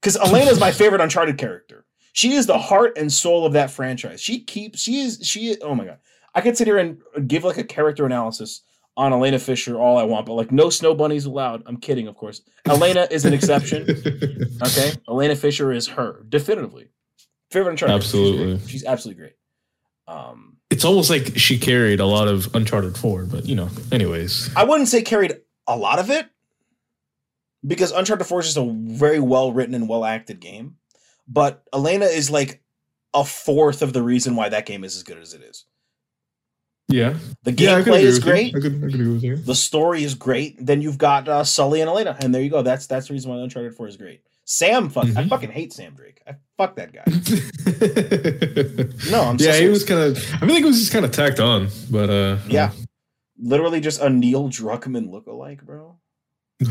Because 0.00 0.16
Elena 0.16 0.50
is 0.50 0.60
my 0.60 0.70
favorite 0.82 1.00
Uncharted 1.00 1.38
character. 1.38 1.86
She 2.12 2.34
is 2.34 2.46
the 2.46 2.58
heart 2.58 2.98
and 2.98 3.10
soul 3.10 3.46
of 3.46 3.54
that 3.54 3.70
franchise. 3.70 4.20
She 4.20 4.40
keeps. 4.40 4.80
She 4.80 5.00
is. 5.00 5.20
She. 5.22 5.48
Is, 5.50 5.58
oh 5.62 5.74
my 5.74 5.84
god. 5.86 5.98
I 6.34 6.40
could 6.40 6.56
sit 6.56 6.66
here 6.66 6.78
and 6.78 6.98
give 7.26 7.44
like 7.44 7.58
a 7.58 7.64
character 7.64 8.04
analysis 8.06 8.62
on 8.96 9.12
Elena 9.12 9.38
Fisher 9.38 9.78
all 9.78 9.96
I 9.96 10.02
want, 10.02 10.26
but 10.26 10.34
like 10.34 10.52
no 10.52 10.68
snow 10.68 10.94
bunnies 10.94 11.24
allowed. 11.24 11.62
I'm 11.66 11.78
kidding, 11.78 12.06
of 12.08 12.14
course. 12.16 12.42
Elena 12.66 13.06
is 13.10 13.24
an 13.24 13.32
exception. 13.32 13.86
Okay, 14.62 14.92
Elena 15.08 15.34
Fisher 15.34 15.72
is 15.72 15.88
her 15.88 16.24
definitively 16.28 16.88
favorite 17.52 17.72
Uncharted. 17.72 17.92
character. 18.02 18.08
She's 18.08 18.14
Absolutely. 18.34 18.68
She's, 18.68 18.84
absolutely 18.84 19.20
great. 19.22 19.32
Um, 20.08 20.56
it's 20.70 20.84
almost 20.84 21.10
like 21.10 21.36
she 21.38 21.58
carried 21.58 22.00
a 22.00 22.06
lot 22.06 22.28
of 22.28 22.54
Uncharted 22.54 22.96
4, 22.96 23.26
but 23.26 23.46
you 23.46 23.54
know, 23.54 23.68
anyways. 23.92 24.50
I 24.56 24.64
wouldn't 24.64 24.88
say 24.88 25.02
carried 25.02 25.36
a 25.66 25.76
lot 25.76 25.98
of 25.98 26.10
it 26.10 26.26
because 27.66 27.92
Uncharted 27.92 28.26
4 28.26 28.40
is 28.40 28.46
just 28.46 28.56
a 28.56 28.72
very 28.72 29.20
well 29.20 29.52
written 29.52 29.74
and 29.74 29.88
well 29.88 30.04
acted 30.04 30.40
game. 30.40 30.76
But 31.28 31.62
Elena 31.72 32.06
is 32.06 32.30
like 32.30 32.62
a 33.14 33.24
fourth 33.24 33.82
of 33.82 33.92
the 33.92 34.02
reason 34.02 34.34
why 34.34 34.48
that 34.48 34.66
game 34.66 34.82
is 34.84 34.96
as 34.96 35.02
good 35.02 35.18
as 35.18 35.34
it 35.34 35.42
is. 35.42 35.66
Yeah. 36.88 37.16
The 37.44 37.52
Yeah, 37.52 37.80
gameplay 37.80 37.80
agree 37.80 38.02
is 38.02 38.18
great. 38.18 38.56
I 38.56 38.60
could, 38.60 38.76
I 38.76 38.86
could 38.90 38.94
agree 38.94 39.08
with 39.12 39.22
you. 39.22 39.36
The 39.36 39.54
story 39.54 40.02
is 40.04 40.14
great. 40.14 40.56
Then 40.64 40.82
you've 40.82 40.98
got 40.98 41.28
uh, 41.28 41.44
Sully 41.44 41.80
and 41.80 41.88
Elena, 41.88 42.16
and 42.20 42.34
there 42.34 42.42
you 42.42 42.50
go. 42.50 42.62
That's 42.62 42.86
that's 42.86 43.08
the 43.08 43.14
reason 43.14 43.30
why 43.30 43.38
Uncharted 43.38 43.74
4 43.74 43.88
is 43.88 43.96
great. 43.96 44.22
Sam, 44.44 44.90
fuck, 44.90 45.04
I 45.04 45.08
Mhm. 45.08 45.28
fucking 45.28 45.50
hate 45.50 45.72
Sam 45.72 45.94
Drake. 45.94 46.20
I 46.26 46.34
fuck 46.58 46.76
that 46.76 46.92
guy. 46.92 47.04
No, 49.10 49.22
I'm 49.22 49.38
so 49.38 49.44
yeah, 49.46 49.56
he 49.58 49.68
was 49.68 49.84
kind 49.84 50.00
of. 50.00 50.16
I 50.34 50.38
feel 50.38 50.48
like 50.54 50.62
it 50.62 50.66
was 50.66 50.78
just 50.78 50.92
kind 50.92 51.04
of 51.04 51.10
tacked 51.12 51.40
on, 51.40 51.68
but 51.90 52.10
uh, 52.10 52.38
Yeah, 52.48 52.70
literally 53.38 53.80
just 53.80 54.00
a 54.00 54.08
Neil 54.10 54.48
Druckmann 54.48 55.08
lookalike, 55.08 55.62
bro. 55.64 55.96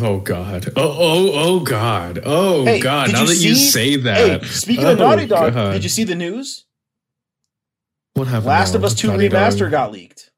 Oh 0.02 0.20
God! 0.20 0.72
Oh 0.76 0.96
oh 0.98 1.32
oh 1.34 1.60
God! 1.60 2.22
Oh 2.26 2.66
Hey, 2.66 2.80
God! 2.80 3.12
Now 3.12 3.22
you 3.22 3.28
that 3.28 3.36
you 3.36 3.56
see- 3.56 3.70
say 3.72 3.90
Hey, 3.92 3.96
that, 3.98 4.46
speaking 4.46 4.86
of 4.86 5.00
Oh, 5.00 5.04
Naughty 5.10 5.26
Dog, 5.28 5.54
God. 5.54 5.74
did 5.74 5.84
you 5.84 5.90
see 5.90 6.04
the 6.06 6.16
news? 6.16 6.66
what 8.14 8.28
happened? 8.28 8.46
Last 8.48 8.76
of 8.76 8.84
Us 8.84 8.94
2 8.94 9.08
Naughty 9.08 9.30
Dog? 9.30 9.54
Remaster 9.54 9.72
got 9.72 9.92
leaked. 9.92 10.32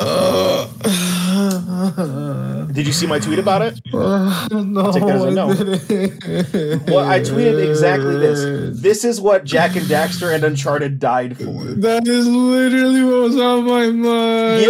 Uh, 0.00 0.68
Did 2.74 2.88
you 2.88 2.92
see 2.92 3.06
my 3.06 3.20
tweet 3.20 3.38
about 3.38 3.62
it? 3.62 3.80
Uh, 3.94 4.48
no, 4.50 4.90
Take 4.92 5.04
that 5.04 5.14
as 5.14 5.24
a 5.24 5.30
no. 5.30 5.48
I. 5.48 6.90
Well, 6.90 7.08
I 7.08 7.20
tweeted 7.20 7.68
exactly 7.70 8.18
this. 8.18 8.80
This 8.82 9.04
is 9.04 9.20
what 9.20 9.44
Jak 9.44 9.76
and 9.76 9.86
Daxter 9.86 10.34
and 10.34 10.42
Uncharted 10.42 10.98
died 10.98 11.36
for. 11.36 11.64
That 11.64 12.08
is 12.08 12.26
literally 12.26 13.04
what 13.04 13.20
was 13.20 13.38
on 13.38 13.64
my 13.64 13.90
mind. 13.90 14.66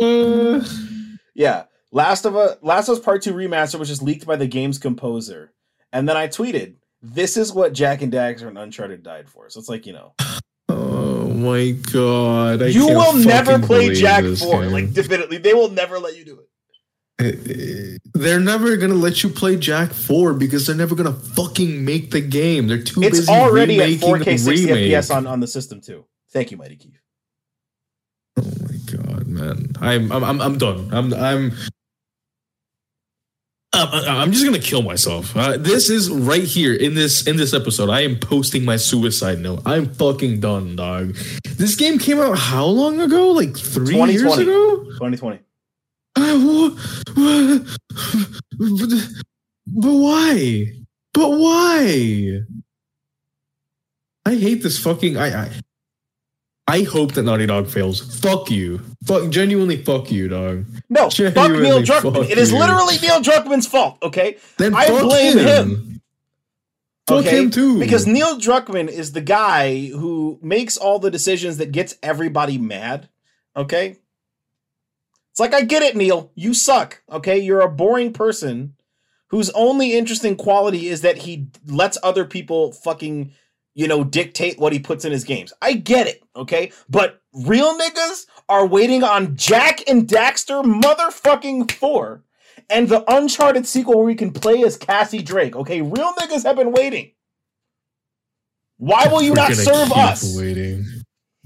Yeah. 0.00 0.62
Yeah. 1.38 1.64
Last 1.92 2.24
of 2.24 2.34
Us 2.34 2.56
Last 2.62 2.88
of 2.88 2.96
Us 2.98 3.04
Part 3.04 3.20
2 3.22 3.34
remaster 3.34 3.78
was 3.78 3.88
just 3.88 4.02
leaked 4.02 4.24
by 4.24 4.36
the 4.36 4.46
game's 4.46 4.78
composer. 4.78 5.52
And 5.92 6.08
then 6.08 6.16
I 6.16 6.28
tweeted, 6.28 6.76
this 7.02 7.36
is 7.36 7.52
what 7.52 7.74
Jak 7.74 8.00
and 8.00 8.10
Daxter 8.12 8.48
and 8.48 8.56
Uncharted 8.56 9.02
died 9.02 9.28
for. 9.28 9.50
So 9.50 9.60
it's 9.60 9.68
like, 9.68 9.84
you 9.86 9.92
know. 9.92 10.14
oh 10.70 11.28
my 11.28 11.72
god! 11.92 12.62
I 12.62 12.66
you 12.68 12.86
will 12.86 13.12
never 13.14 13.58
play 13.58 13.92
Jak 13.92 14.22
this 14.22 14.42
4. 14.42 14.62
game. 14.62 14.72
Like 14.72 14.92
definitely. 14.94 15.36
They 15.38 15.52
will 15.52 15.68
never 15.70 15.98
let 15.98 16.16
you 16.16 16.24
do 16.24 16.38
it. 16.40 16.45
They're 17.18 18.40
never 18.40 18.76
gonna 18.76 18.94
let 18.94 19.22
you 19.22 19.30
play 19.30 19.56
Jak 19.56 19.90
Four 19.90 20.34
because 20.34 20.66
they're 20.66 20.76
never 20.76 20.94
gonna 20.94 21.12
fucking 21.14 21.82
make 21.84 22.10
the 22.10 22.20
game. 22.20 22.66
They're 22.66 22.82
too 22.82 23.02
It's 23.02 23.20
busy 23.20 23.32
already 23.32 23.80
at 23.80 24.02
remaking 24.02 24.08
4K 24.08 24.24
the 24.24 24.38
60 24.38 24.66
remake. 24.66 24.92
FPS 24.92 25.14
on, 25.14 25.26
on 25.26 25.40
the 25.40 25.46
system 25.46 25.80
too. 25.80 26.04
Thank 26.30 26.50
you, 26.50 26.58
Mighty 26.58 26.76
Keith. 26.76 27.00
Oh 28.38 28.42
my 28.42 28.76
god, 28.92 29.26
man! 29.28 29.72
I'm 29.80 30.12
I'm 30.12 30.24
I'm, 30.24 30.40
I'm 30.42 30.58
done. 30.58 30.90
I'm 30.92 31.14
I'm. 31.14 31.52
I'm, 33.72 34.08
I'm 34.08 34.32
just 34.32 34.44
gonna 34.44 34.58
kill 34.58 34.82
myself. 34.82 35.36
Uh, 35.36 35.56
this 35.58 35.90
is 35.90 36.10
right 36.10 36.42
here 36.44 36.74
in 36.74 36.94
this 36.94 37.26
in 37.26 37.36
this 37.36 37.52
episode. 37.52 37.90
I 37.90 38.00
am 38.02 38.18
posting 38.18 38.64
my 38.64 38.76
suicide 38.76 39.40
note. 39.40 39.62
I'm 39.66 39.92
fucking 39.94 40.40
done, 40.40 40.76
dog. 40.76 41.14
This 41.56 41.76
game 41.76 41.98
came 41.98 42.18
out 42.18 42.38
how 42.38 42.64
long 42.66 43.00
ago? 43.00 43.32
Like 43.32 43.56
three 43.56 43.96
years 43.96 44.22
ago. 44.22 44.84
2020. 44.84 45.40
But, 46.16 46.72
but 49.66 49.92
why? 49.92 50.72
But 51.12 51.30
why? 51.30 52.40
I 54.24 54.34
hate 54.34 54.62
this 54.62 54.78
fucking. 54.78 55.16
I, 55.16 55.42
I 55.42 55.50
I 56.68 56.82
hope 56.82 57.12
that 57.12 57.22
Naughty 57.22 57.46
Dog 57.46 57.68
fails. 57.68 58.00
Fuck 58.20 58.50
you. 58.50 58.80
Fuck 59.04 59.30
genuinely. 59.30 59.76
Fuck 59.84 60.10
you, 60.10 60.28
dog. 60.28 60.64
No, 60.88 61.08
fuck 61.10 61.52
Neil 61.52 61.80
Druckmann. 61.80 62.14
fuck 62.14 62.30
It 62.30 62.38
is 62.38 62.52
literally 62.52 62.96
Neil 62.98 63.20
Druckmann's 63.20 63.68
fault, 63.68 63.98
okay? 64.02 64.38
Then 64.58 64.74
I 64.74 64.88
blame 64.88 65.38
him. 65.38 66.00
Fuck 67.06 67.18
okay? 67.24 67.38
him 67.38 67.50
too. 67.52 67.78
Because 67.78 68.06
Neil 68.08 68.36
Druckmann 68.40 68.88
is 68.88 69.12
the 69.12 69.20
guy 69.20 69.86
who 69.86 70.40
makes 70.42 70.76
all 70.76 70.98
the 70.98 71.10
decisions 71.10 71.58
that 71.58 71.70
gets 71.70 71.94
everybody 72.02 72.58
mad. 72.58 73.08
Okay? 73.54 73.98
It's 75.36 75.40
like 75.40 75.52
I 75.52 75.64
get 75.66 75.82
it, 75.82 75.94
Neil. 75.94 76.32
You 76.34 76.54
suck. 76.54 77.02
Okay? 77.12 77.38
You're 77.38 77.60
a 77.60 77.68
boring 77.68 78.14
person 78.14 78.74
whose 79.28 79.50
only 79.50 79.92
interesting 79.92 80.34
quality 80.34 80.86
is 80.88 81.02
that 81.02 81.18
he 81.18 81.48
lets 81.66 81.98
other 82.02 82.24
people 82.24 82.72
fucking, 82.72 83.32
you 83.74 83.86
know, 83.86 84.02
dictate 84.02 84.58
what 84.58 84.72
he 84.72 84.78
puts 84.78 85.04
in 85.04 85.12
his 85.12 85.24
games. 85.24 85.52
I 85.60 85.74
get 85.74 86.06
it, 86.06 86.22
okay? 86.34 86.72
But 86.88 87.20
real 87.34 87.78
niggas 87.78 88.24
are 88.48 88.64
waiting 88.66 89.04
on 89.04 89.36
Jak 89.36 89.86
and 89.86 90.08
Daxter 90.08 90.64
motherfucking 90.64 91.70
4 91.70 92.24
and 92.70 92.88
the 92.88 93.04
Uncharted 93.06 93.66
sequel 93.66 93.96
where 93.96 94.06
we 94.06 94.14
can 94.14 94.32
play 94.32 94.62
as 94.62 94.78
Cassie 94.78 95.22
Drake. 95.22 95.54
Okay, 95.54 95.82
real 95.82 96.14
niggas 96.14 96.44
have 96.44 96.56
been 96.56 96.72
waiting. 96.72 97.10
Why 98.78 99.06
will 99.08 99.20
you 99.20 99.32
We're 99.32 99.36
not 99.36 99.52
serve 99.52 99.92
us? 99.92 100.34
Waiting. 100.34 100.86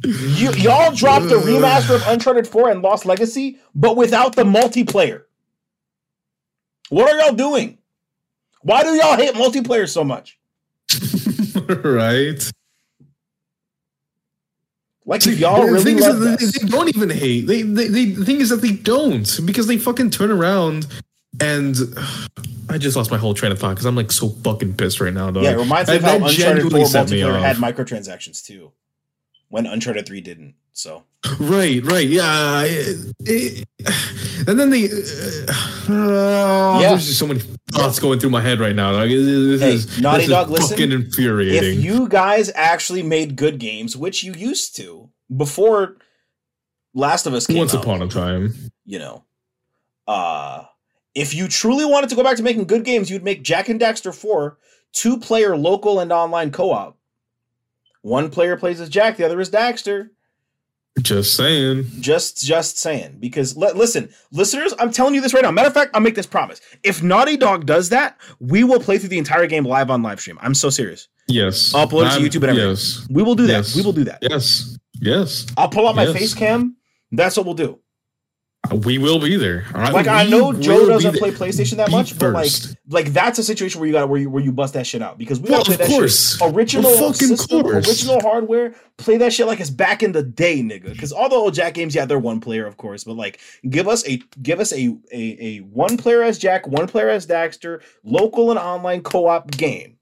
You, 0.03 0.53
y'all 0.53 0.95
dropped 0.95 1.29
the 1.29 1.37
remaster 1.37 1.97
of 1.97 2.07
Uncharted 2.07 2.47
4 2.47 2.71
and 2.71 2.83
Lost 2.83 3.05
Legacy, 3.05 3.59
but 3.75 3.97
without 3.97 4.35
the 4.35 4.45
multiplayer. 4.45 5.25
What 6.89 7.13
are 7.13 7.19
y'all 7.19 7.35
doing? 7.35 7.79
Why 8.63 8.83
do 8.83 8.91
y'all 8.95 9.17
hate 9.17 9.35
multiplayer 9.35 9.89
so 9.89 10.05
much? 10.05 10.39
right. 11.85 12.51
Like, 15.05 15.23
See, 15.23 15.33
if 15.33 15.39
y'all 15.41 15.67
the 15.67 15.73
really 15.73 15.95
love 15.95 16.21
that 16.21 16.39
they, 16.39 16.47
they 16.47 16.69
don't 16.69 16.89
even 16.89 17.11
hate. 17.11 17.47
They, 17.47 17.63
they, 17.63 17.89
they, 17.89 18.05
the 18.07 18.25
thing 18.25 18.41
is 18.41 18.51
that 18.51 18.63
they 18.63 18.73
don't 18.73 19.41
because 19.45 19.67
they 19.67 19.77
fucking 19.77 20.11
turn 20.11 20.31
around 20.31 20.87
and 21.41 21.77
I 22.69 22.79
just 22.79 22.97
lost 22.97 23.11
my 23.11 23.17
whole 23.17 23.35
train 23.35 23.51
of 23.51 23.59
thought 23.59 23.71
because 23.71 23.87
I'm 23.87 23.97
like 23.97 24.13
so 24.13 24.29
fucking 24.29 24.75
pissed 24.75 25.01
right 25.01 25.13
now, 25.13 25.31
dog. 25.31 25.43
Yeah, 25.43 25.53
it 25.53 25.57
reminds 25.57 25.91
me 25.91 25.97
of 25.97 26.03
how 26.03 26.19
that 26.19 26.31
Uncharted 26.31 26.63
4 26.63 26.71
genuinely 26.71 26.85
set 26.85 27.11
me 27.11 27.21
multiplayer 27.21 27.41
had 27.41 27.57
microtransactions 27.57 28.45
too, 28.45 28.73
when 29.51 29.67
Uncharted 29.67 30.07
3 30.07 30.21
didn't. 30.23 30.55
So, 30.73 31.05
Right, 31.41 31.85
right, 31.85 32.07
yeah. 32.09 32.63
it- 32.65 33.15
it- 33.27 33.69
and 34.49 34.59
then 34.59 34.71
the 34.71 34.89
uh, 35.49 36.81
Yeah. 36.81 36.91
there's 36.91 37.07
just 37.07 37.19
so 37.19 37.27
many 37.27 37.41
thoughts 37.73 37.99
going 37.99 38.19
through 38.19 38.31
my 38.31 38.41
head 38.41 38.59
right 38.61 38.75
now. 38.75 38.93
Like, 38.93 39.11
this 39.11 39.61
Hey, 39.61 39.73
is 39.75 40.01
Naughty 40.01 40.19
this 40.19 40.25
is 40.27 40.31
Dog, 40.31 40.51
listen, 40.51 40.69
fucking 40.71 40.93
infuriating. 40.93 41.79
if 41.79 41.85
you 41.85 42.09
guys 42.09 42.51
actually 42.55 43.03
made 43.03 43.37
good 43.37 43.59
games, 43.59 43.97
which 43.97 44.23
you 44.25 44.33
used 44.33 44.75
to 44.77 45.11
before 45.37 45.97
Last 46.95 47.27
of 47.27 47.35
Us 47.35 47.47
came 47.47 47.59
Once 47.59 47.75
out, 47.75 47.83
upon 47.85 48.03
a 48.03 48.09
time, 48.09 48.55
you 48.87 48.99
know, 48.99 49.25
uh, 50.09 50.65
if 51.15 51.35
you 51.35 51.49
truly 51.49 51.85
wanted 51.85 52.09
to 52.11 52.17
go 52.17 52.23
back 52.25 52.37
to 52.37 52.43
making 52.43 52.65
good 52.65 52.85
games, 52.85 53.11
you'd 53.11 53.23
make 53.25 53.43
Jak 53.43 53.69
and 53.69 53.81
Daxter 53.81 54.15
4 54.15 54.57
two 54.93 55.19
player 55.19 55.57
local 55.57 56.01
and 56.01 56.13
online 56.13 56.51
co 56.51 56.71
op. 56.73 56.97
One 58.03 58.31
player 58.31 58.57
plays 58.57 58.81
as 58.81 58.89
Jak, 58.89 59.17
the 59.17 59.25
other 59.25 59.41
is 59.41 59.51
Daxter. 59.51 60.11
just 61.03 61.35
saying. 61.37 61.85
Just, 62.01 62.43
just 62.45 62.79
saying. 62.79 63.17
Because 63.21 63.57
li- 63.57 63.73
listen, 63.75 64.11
listeners, 64.33 64.75
I'm 64.79 64.91
telling 64.91 65.15
you 65.15 65.21
this 65.21 65.33
right 65.35 65.43
now. 65.43 65.51
Matter 65.51 65.69
of 65.69 65.75
fact, 65.75 65.91
I'll 65.95 66.01
make 66.01 66.15
this 66.15 66.27
promise. 66.27 66.61
If 66.83 67.03
Naughty 67.03 67.37
Dog 67.37 67.67
does 67.67 67.91
that, 67.91 68.19
we 68.39 68.65
will 68.65 68.81
play 68.81 68.99
through 68.99 69.11
the 69.11 69.19
entire 69.19 69.47
game 69.47 69.65
live 69.65 69.91
on 69.91 70.03
live 70.03 70.21
stream. 70.21 70.39
I'm 70.41 70.55
so 70.55 70.71
serious. 70.71 71.09
Yes, 71.29 71.73
Upload 71.75 72.07
it 72.07 72.19
to 72.19 72.39
YouTube 72.39 72.43
and 72.49 72.59
everything. 72.59 72.71
Yes, 72.71 73.07
We 73.11 73.23
will 73.23 73.35
do 73.37 73.47
that. 73.47 73.53
Yes. 73.53 73.77
We 73.77 73.83
will 73.83 73.93
do 73.93 74.05
that. 74.05 74.19
yes, 74.23 74.77
yes. 75.01 75.47
I'll 75.57 75.69
pull 75.69 75.87
out 75.89 75.95
my 75.95 76.05
Yes. 76.07 76.13
face 76.17 76.35
cam. 76.35 76.77
That's 77.13 77.37
what 77.37 77.47
we'll 77.47 77.55
do. 77.55 77.79
We 78.85 78.99
will 78.99 79.19
be 79.19 79.37
there. 79.37 79.65
Right? 79.75 79.93
Like 79.93 80.07
I 80.07 80.27
know 80.27 80.53
Joe 80.53 80.87
doesn't 80.87 81.17
play 81.17 81.33
PlayStation 81.33 81.77
that 81.79 81.91
much, 81.91 82.17
but 82.19 82.33
like 82.33 82.53
like 82.89 83.07
that's 83.13 83.39
a 83.39 83.43
situation 83.43 83.81
where 83.81 83.87
you 83.89 83.93
got 83.95 84.09
where 84.09 84.21
you 84.21 84.31
where 84.31 84.43
you 84.43 84.53
bust 84.53 84.75
that 84.75 84.87
shit 84.87 85.03
out 85.03 85.19
because 85.19 85.41
we 85.41 85.49
Well, 85.51 85.61
gotta 85.65 85.77
play 85.77 85.87
that 85.87 85.89
course. 85.89 86.37
shit 86.37 86.55
original 86.55 86.91
fucking 86.93 87.37
system, 87.37 87.63
course. 87.63 87.89
original 87.89 88.21
hardware. 88.21 88.75
Play 88.99 89.17
that 89.17 89.33
shit 89.33 89.47
like 89.47 89.61
it's 89.61 89.71
back 89.71 90.03
in 90.03 90.13
the 90.13 90.23
day, 90.23 90.61
nigga. 90.61 90.93
Because 90.93 91.11
all 91.11 91.29
the 91.29 91.35
old 91.35 91.55
Jak 91.55 91.75
games, 91.75 91.95
yeah, 91.95 92.05
they're 92.05 92.19
one 92.19 92.39
player, 92.39 92.67
of 92.67 92.77
course, 92.77 93.03
but 93.03 93.15
like 93.17 93.41
give 93.69 93.89
us 93.89 94.07
a 94.07 94.23
give 94.41 94.61
us 94.61 94.73
a 94.73 94.97
a, 95.11 95.37
a 95.41 95.59
one 95.61 95.97
player 95.97 96.23
as 96.23 96.39
Jak, 96.39 96.67
one 96.69 96.87
player 96.87 97.09
as 97.09 97.27
Daxter, 97.27 97.83
local 98.05 98.51
and 98.51 98.59
online 98.59 99.03
co 99.03 99.27
op 99.27 99.51
game. 99.51 99.97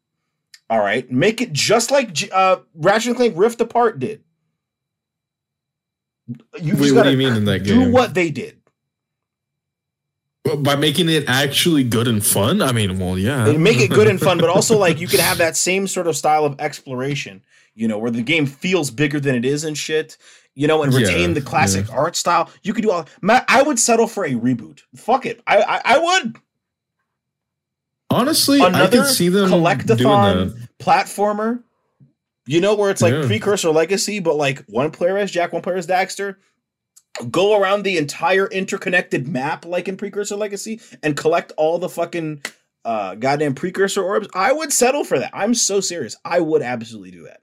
All 0.68 0.80
right, 0.80 1.10
make 1.10 1.40
it 1.40 1.52
just 1.54 1.90
like 1.90 2.28
uh, 2.32 2.56
Ratchet 2.74 3.06
and 3.08 3.16
Clank 3.16 3.34
Rift 3.36 3.60
Apart 3.62 3.98
did. 4.00 4.22
You 6.60 6.74
Wait, 6.74 6.82
just 6.82 6.94
what 6.94 7.04
do 7.04 7.10
you 7.10 7.16
mean 7.16 7.34
in 7.34 7.44
that 7.46 7.64
game? 7.64 7.86
do 7.86 7.90
what 7.90 8.14
they 8.14 8.30
did. 8.30 8.60
By 10.58 10.76
making 10.76 11.08
it 11.10 11.24
actually 11.28 11.84
good 11.84 12.08
and 12.08 12.24
fun? 12.24 12.62
I 12.62 12.72
mean, 12.72 12.98
well, 12.98 13.18
yeah. 13.18 13.44
They 13.44 13.58
make 13.58 13.80
it 13.80 13.90
good 13.90 14.06
and 14.06 14.20
fun, 14.20 14.38
but 14.38 14.48
also 14.48 14.78
like 14.78 14.98
you 15.00 15.06
could 15.08 15.20
have 15.20 15.38
that 15.38 15.56
same 15.56 15.86
sort 15.86 16.06
of 16.06 16.16
style 16.16 16.44
of 16.44 16.58
exploration, 16.60 17.42
you 17.74 17.86
know, 17.86 17.98
where 17.98 18.10
the 18.10 18.22
game 18.22 18.46
feels 18.46 18.90
bigger 18.90 19.20
than 19.20 19.34
it 19.34 19.44
is 19.44 19.64
and 19.64 19.76
shit, 19.76 20.16
you 20.54 20.66
know, 20.66 20.82
and 20.82 20.94
retain 20.94 21.30
Yeah, 21.30 21.34
the 21.34 21.42
classic 21.42 21.92
art 21.92 22.16
style. 22.16 22.50
You 22.62 22.72
could 22.72 22.82
do 22.82 22.90
all. 22.90 23.06
Ma- 23.20 23.44
I 23.46 23.62
would 23.62 23.78
settle 23.78 24.06
for 24.06 24.24
a 24.24 24.32
reboot. 24.32 24.80
Fuck 24.96 25.26
it, 25.26 25.42
I 25.46 25.58
I, 25.58 25.80
I 25.84 25.98
would. 25.98 26.36
Honestly, 28.10 28.62
I 28.62 28.68
Another 28.68 29.02
could 29.02 29.06
see 29.08 29.28
them 29.28 29.50
doing 29.50 29.62
collectathon 29.62 30.68
platformer, 30.78 31.62
you 32.48 32.60
know, 32.60 32.74
where 32.74 32.90
it's 32.90 33.02
like 33.02 33.12
Yeah. 33.12 33.26
precursor 33.26 33.70
legacy, 33.70 34.18
but 34.18 34.36
like 34.36 34.64
one 34.66 34.90
player 34.90 35.16
as 35.18 35.30
Jak, 35.30 35.52
one 35.52 35.62
player 35.62 35.76
as 35.76 35.86
Daxter. 35.86 36.36
Go 37.30 37.60
around 37.60 37.82
the 37.82 37.98
entire 37.98 38.46
interconnected 38.46 39.26
map 39.26 39.64
like 39.64 39.88
in 39.88 39.96
Precursor 39.96 40.36
Legacy 40.36 40.80
and 41.02 41.16
collect 41.16 41.52
all 41.56 41.78
the 41.78 41.88
fucking 41.88 42.42
uh 42.84 43.16
goddamn 43.16 43.54
precursor 43.54 44.02
orbs. 44.02 44.28
I 44.34 44.52
would 44.52 44.72
settle 44.72 45.04
for 45.04 45.18
that. 45.18 45.30
I'm 45.34 45.54
so 45.54 45.80
serious. 45.80 46.16
I 46.24 46.38
would 46.40 46.62
absolutely 46.62 47.10
do 47.10 47.24
that. 47.24 47.40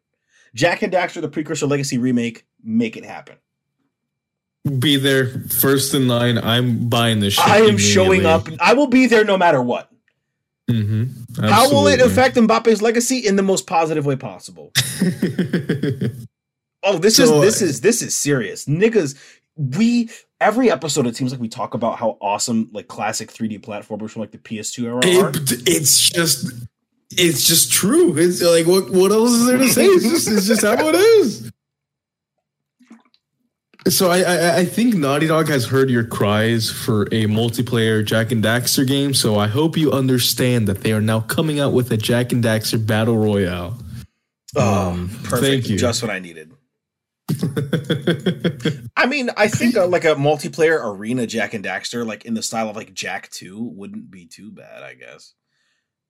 Jak 0.53 0.81
and 0.81 0.93
Daxter, 0.93 1.21
the 1.21 1.27
Precursor 1.27 1.67
Legacy 1.67 1.97
remake, 1.97 2.45
make 2.63 2.95
it 2.95 3.03
happen. 3.03 3.35
Be 4.79 4.95
there 4.95 5.27
first 5.49 5.93
in 5.93 6.07
line. 6.07 6.37
I'm 6.37 6.87
buying 6.87 7.19
this 7.19 7.33
shit. 7.33 7.45
I 7.45 7.59
am 7.59 7.77
showing 7.77 8.25
up. 8.25 8.47
I 8.59 8.73
will 8.73 8.87
be 8.87 9.05
there 9.07 9.25
no 9.25 9.37
matter 9.37 9.61
what. 9.61 9.91
Mm-hmm. 10.69 11.45
How 11.45 11.69
will 11.69 11.87
it 11.87 12.01
affect 12.01 12.35
Mbappe's 12.35 12.81
legacy 12.81 13.19
in 13.19 13.35
the 13.35 13.43
most 13.43 13.67
positive 13.67 14.05
way 14.05 14.15
possible? 14.15 14.71
Oh, 16.85 16.99
this 16.99 17.15
So, 17.15 17.41
is 17.41 17.41
this 17.41 17.61
is 17.63 17.81
this 17.81 18.01
is 18.03 18.15
serious. 18.15 18.65
Niggas, 18.65 19.17
we 19.57 20.09
every 20.39 20.69
episode 20.69 21.07
it 21.07 21.15
seems 21.15 21.31
like 21.31 21.41
we 21.41 21.49
talk 21.49 21.73
about 21.73 21.97
how 21.97 22.17
awesome 22.21 22.69
like 22.73 22.87
classic 22.87 23.31
3D 23.31 23.61
platformers 23.61 24.11
from 24.11 24.19
like 24.19 24.29
the 24.31 24.37
PS2 24.37 24.83
era 24.85 24.97
are. 24.97 25.29
It, 25.29 25.67
it's 25.67 26.09
just, 26.11 26.53
it's 27.09 27.47
just 27.47 27.71
true. 27.71 28.15
It's 28.17 28.39
like 28.41 28.67
what? 28.67 28.91
What 28.91 29.11
else 29.11 29.31
is 29.31 29.47
there 29.47 29.57
to 29.57 29.67
say? 29.67 29.85
It's 29.85 30.03
just, 30.03 30.27
it's 30.29 30.45
just 30.45 30.61
how 30.61 30.87
it 30.87 30.95
is. 30.95 31.51
So 33.87 34.09
I, 34.09 34.21
I 34.21 34.55
I 34.57 34.65
think 34.65 34.95
Naughty 34.95 35.27
Dog 35.27 35.47
has 35.49 35.65
heard 35.65 35.91
your 35.91 36.03
cries 36.03 36.71
for 36.71 37.03
a 37.03 37.25
multiplayer 37.27 38.03
Jak 38.03 38.31
and 38.31 38.43
Daxter 38.43 38.87
game. 38.87 39.13
So 39.13 39.37
I 39.37 39.47
hope 39.47 39.77
you 39.77 39.91
understand 39.91 40.67
that 40.67 40.81
they 40.81 40.91
are 40.91 41.01
now 41.01 41.19
coming 41.21 41.59
out 41.59 41.71
with 41.73 41.91
a 41.91 41.97
Jak 41.97 42.31
and 42.31 42.43
Daxter 42.43 42.83
battle 42.83 43.15
royale. 43.17 43.77
Oh, 44.55 44.89
Um, 44.89 45.09
perfect. 45.23 45.41
thank 45.43 45.69
you. 45.69 45.77
Just 45.77 46.01
what 46.01 46.09
I 46.09 46.17
needed. 46.19 46.51
I 48.95 49.05
mean, 49.07 49.29
I 49.37 49.47
think 49.47 49.75
uh 49.75 49.87
like 49.87 50.05
a 50.05 50.15
multiplayer 50.15 50.79
arena 50.83 51.27
Jak 51.27 51.53
and 51.53 51.63
Daxter, 51.63 52.05
like 52.05 52.25
in 52.25 52.33
the 52.33 52.41
style 52.43 52.69
of 52.69 52.75
like 52.75 52.93
Jak 52.93 53.29
Two, 53.29 53.61
wouldn't 53.75 54.09
be 54.09 54.25
too 54.25 54.51
bad. 54.51 54.81
I 54.83 54.95
guess. 54.95 55.33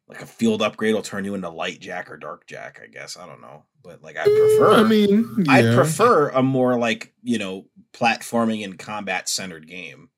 Like 0.07 0.21
a 0.21 0.25
field 0.27 0.61
upgrade 0.61 0.93
will 0.93 1.01
turn 1.01 1.25
you 1.25 1.33
into 1.33 1.49
light 1.49 1.79
Jak 1.79 2.11
or 2.11 2.17
dark 2.17 2.45
Jak. 2.45 2.79
I 2.83 2.87
guess 2.87 3.17
I 3.17 3.25
don't 3.25 3.41
know, 3.41 3.63
but 3.83 4.03
like 4.03 4.17
I 4.17 4.23
prefer. 4.25 4.73
I 4.73 4.83
mean, 4.83 5.45
I 5.49 5.61
prefer 5.73 6.29
a 6.29 6.43
more 6.43 6.77
like 6.77 7.11
you 7.23 7.39
know 7.39 7.65
platforming 7.93 8.63
and 8.63 8.77
combat 8.77 9.27
centered 9.27 9.67
game. 9.67 10.09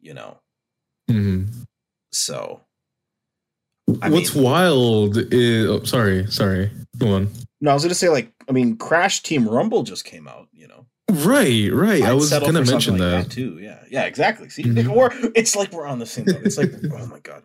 You 0.00 0.12
know, 0.12 0.38
Mhm. 1.10 1.66
so 2.12 2.60
I 4.02 4.10
What's 4.10 4.34
mean- 4.34 4.44
wild 4.44 5.16
is 5.32 5.70
oh, 5.70 5.82
sorry, 5.84 6.26
sorry. 6.30 6.70
Go 6.98 7.14
on. 7.14 7.30
no, 7.62 7.70
I 7.70 7.74
was 7.74 7.82
gonna 7.82 7.94
say 7.94 8.10
like 8.10 8.30
I 8.46 8.52
mean, 8.52 8.76
Crash 8.76 9.22
Team 9.22 9.48
Rumble 9.48 9.84
just 9.84 10.04
came 10.04 10.28
out. 10.28 10.48
You 10.52 10.68
know. 10.68 10.86
Right, 11.10 11.70
right. 11.72 12.02
I 12.02 12.10
I'd 12.10 12.12
was 12.14 12.30
gonna 12.30 12.52
mention 12.52 12.80
something 12.80 12.98
that. 12.98 13.14
like 13.20 13.30
too. 13.30 13.58
Yeah, 13.58 13.82
yeah, 13.90 14.02
exactly. 14.04 14.50
See, 14.50 14.64
Mhm. 14.64 14.86
like, 14.86 14.96
we're 15.24 15.32
it's 15.34 15.56
like 15.56 15.72
we're 15.72 15.86
on 15.86 15.98
the 15.98 16.06
same. 16.06 16.26
It's 16.28 16.58
like 16.58 16.72
oh 16.92 17.06
my 17.06 17.20
god, 17.20 17.44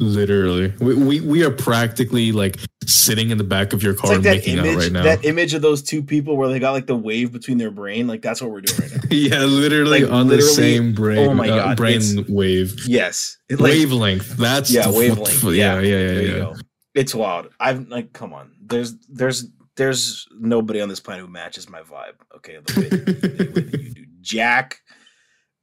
Literally, 0.00 0.72
we, 0.80 0.94
we 0.94 1.20
we 1.20 1.44
are 1.44 1.50
practically 1.50 2.32
like 2.32 2.58
sitting 2.86 3.28
in 3.28 3.36
the 3.36 3.44
back 3.44 3.74
of 3.74 3.82
your 3.82 3.92
car 3.92 4.14
like 4.14 4.22
making 4.22 4.56
image, 4.56 4.74
out 4.74 4.78
right 4.78 4.92
now. 4.92 5.02
that 5.02 5.24
image 5.26 5.52
of 5.52 5.60
those 5.60 5.82
two 5.82 6.02
people 6.02 6.38
where 6.38 6.48
they 6.48 6.58
got 6.58 6.72
like 6.72 6.86
the 6.86 6.96
wave 6.96 7.32
between 7.32 7.58
their 7.58 7.70
brain. 7.70 8.06
Like 8.06 8.22
that's 8.22 8.40
what 8.40 8.50
we're 8.50 8.62
doing 8.62 8.80
right 8.80 8.92
now. 8.92 9.00
yeah, 9.10 9.44
literally 9.44 10.04
Like, 10.04 10.10
on 10.12 10.28
the 10.28 10.40
same 10.40 10.94
brain. 10.94 11.18
oh 11.28 11.34
my 11.34 11.50
uh, 11.50 11.74
brain 11.74 12.00
wave 12.30 12.74
yes, 12.86 13.36
It, 13.50 13.60
like, 13.60 13.72
wavelength. 13.72 14.38
That's 14.38 14.70
yeah, 14.70 14.86
the- 14.86 14.92
wavelength. 14.98 15.44
Yeah, 15.44 15.80
yeah, 15.80 16.10
yeah, 16.12 16.20
yeah. 16.20 16.54
It's 16.94 17.14
wild. 17.14 17.48
I've 17.60 17.86
like, 17.88 18.14
come 18.14 18.32
on. 18.32 18.52
There's 18.64 18.94
there's 19.06 19.44
there's 19.76 20.26
nobody 20.38 20.80
on 20.80 20.88
this 20.88 21.00
planet 21.00 21.26
who 21.26 21.30
matches 21.30 21.68
my 21.68 21.82
vibe. 21.82 22.14
Okay, 22.36 22.58
the 22.64 22.80
way, 22.80 22.88
the 22.88 23.52
way 23.54 23.60
that 23.70 23.80
you 23.82 23.94
do 23.94 24.04
Jak. 24.22 24.80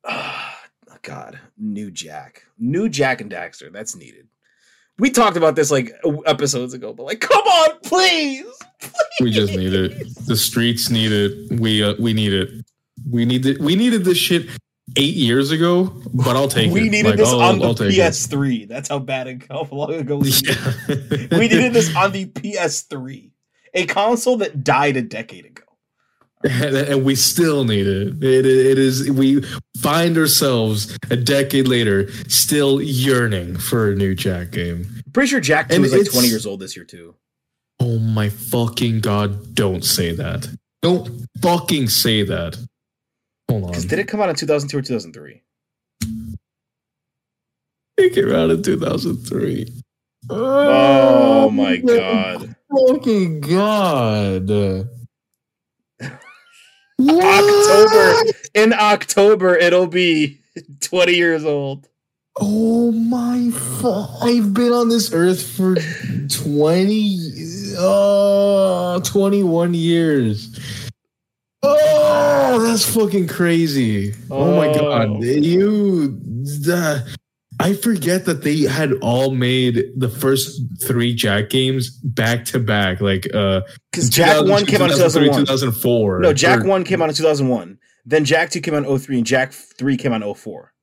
Ah, 0.06 0.60
God, 1.02 1.40
new 1.58 1.90
Jak, 1.90 2.44
new 2.60 2.90
Jak 2.90 3.22
and 3.22 3.32
Daxter. 3.32 3.72
That's 3.72 3.96
needed. 3.96 4.27
We 5.00 5.10
talked 5.12 5.38
about 5.38 5.56
this 5.56 5.70
like 5.72 5.92
episodes 6.26 6.74
ago, 6.74 6.92
but 6.94 7.04
like, 7.04 7.20
come 7.20 7.44
on, 7.44 7.80
please. 7.84 8.46
We 9.22 9.32
just 9.32 9.54
need 9.54 9.74
it. 9.74 10.16
The 10.26 10.36
streets 10.36 10.90
need 10.90 11.12
it. 11.12 11.60
We 11.60 11.84
uh, 11.84 11.94
we 12.00 12.14
need 12.14 12.34
it. 12.34 12.50
We 13.10 13.26
need 13.26 13.46
it. 13.46 13.60
We 13.60 13.76
needed 13.76 14.06
this 14.06 14.18
shit 14.18 14.48
eight 14.96 15.16
years 15.16 15.52
ago, 15.52 15.94
but 16.14 16.36
I'll 16.36 16.48
take 16.48 16.72
we 16.72 16.80
it. 16.80 16.84
We 16.84 16.90
needed 16.90 17.10
Like, 17.10 17.18
this 17.18 17.30
I'll- 17.30 17.42
on 17.42 17.60
the 17.60 17.66
I'll 17.66 17.76
take. 17.76 17.92
PS3. 17.94 18.68
That's 18.68 18.90
how 18.90 19.00
bad 19.00 19.28
it 19.28 19.44
how 19.50 19.68
long 19.72 19.94
ago 19.94 20.18
we 20.20 20.30
needed. 20.32 20.58
Yeah. 20.88 21.38
we 21.38 21.48
needed 21.48 21.74
this 21.74 21.96
on 21.96 22.12
the 22.12 22.26
PS3, 22.28 23.30
a 23.76 23.86
console 23.86 24.38
that 24.38 24.64
died 24.64 24.98
a 24.98 25.02
decade 25.04 25.46
ago. 25.46 25.64
and, 26.90 27.04
we 27.04 27.16
still 27.16 27.64
need 27.66 27.88
it. 27.88 28.24
it. 28.24 28.46
It 28.46 28.78
is 28.78 29.10
we 29.12 29.44
find 29.78 30.18
ourselves 30.18 30.98
a 31.10 31.16
decade 31.16 31.68
later 31.68 32.10
still 32.30 32.82
yearning 32.82 33.58
for 33.58 33.92
a 33.92 33.96
new 33.96 34.16
Jak 34.16 34.52
game. 34.52 34.88
Pretty 35.14 35.28
sure 35.28 35.40
Jak 35.40 35.70
2 35.70 35.84
is 35.84 35.94
like 35.94 36.12
20 36.12 36.28
years 36.28 36.46
old 36.46 36.60
this 36.60 36.76
year 36.76 36.86
too. 36.86 37.16
Oh 37.80 38.00
my 38.00 38.30
fucking 38.30 39.02
god! 39.02 39.54
Don't 39.54 39.84
say 39.84 40.14
that. 40.14 40.48
Don't 40.82 41.26
fucking 41.42 41.90
say 41.90 42.24
that. 42.24 42.58
Hold 43.50 43.76
on. 43.76 43.82
Did 43.82 44.00
it 44.00 44.08
come 44.08 44.22
out 44.22 44.30
in 44.30 44.36
2002 44.36 44.78
or 44.78 44.82
2003? 44.82 45.42
It 47.98 48.14
came 48.14 48.32
out 48.32 48.52
in 48.52 48.62
2003. 48.62 49.68
Oh 50.30 51.50
my 51.50 51.78
god. 51.78 52.56
Fucking 52.88 53.42
god. 53.42 54.50
October. 57.00 58.32
In 58.54 58.74
October, 58.74 59.56
it'll 59.56 59.88
be 59.88 60.40
20 60.82 61.14
years 61.14 61.46
old. 61.46 61.88
Oh 62.40 62.92
my 62.92 63.50
I've 64.22 64.54
been 64.54 64.72
on 64.72 64.90
this 64.90 65.12
earth 65.12 65.42
for 65.42 65.76
20 66.30 67.20
uh 67.80 69.00
21 69.00 69.74
years. 69.74 70.56
Oh, 71.64 72.60
that's 72.64 72.86
fucking 72.94 73.28
crazy. 73.28 74.14
Oh, 74.30 74.56
my 74.56 74.68
Oh. 74.68 74.74
god. 74.80 75.24
You 75.24 76.10
the, 76.10 77.04
I 77.60 77.74
forget 77.74 78.26
that 78.26 78.44
they 78.44 78.62
had 78.62 78.94
all 79.02 79.32
made 79.32 79.86
the 79.96 80.10
first 80.10 80.62
3 80.84 81.14
Jak 81.16 81.50
games 81.50 81.90
back 81.90 82.46
to 82.46 82.60
back 82.60 83.02
like 83.02 83.28
uh 83.34 83.62
Because 83.92 84.10
Jak 84.10 84.46
1 84.46 84.66
came 84.66 84.82
out 84.82 84.92
in 84.92 84.98
2003, 84.98 85.28
2001. 85.30 85.46
2004. 85.46 86.20
No, 86.20 86.34
Jak 86.34 86.60
Or- 86.62 86.68
1 86.68 86.84
came 86.84 87.02
out 87.02 87.10
in 87.10 87.16
2001. 87.16 87.78
Then 88.06 88.26
Jak 88.26 88.52
2 88.52 88.62
came 88.62 88.76
out 88.76 88.86
in 88.86 89.00
03 89.00 89.18
and 89.18 89.26
Jak 89.28 89.54
3 89.54 89.98
came 89.98 90.14
out 90.14 90.22
in 90.22 90.34
04. 90.34 90.74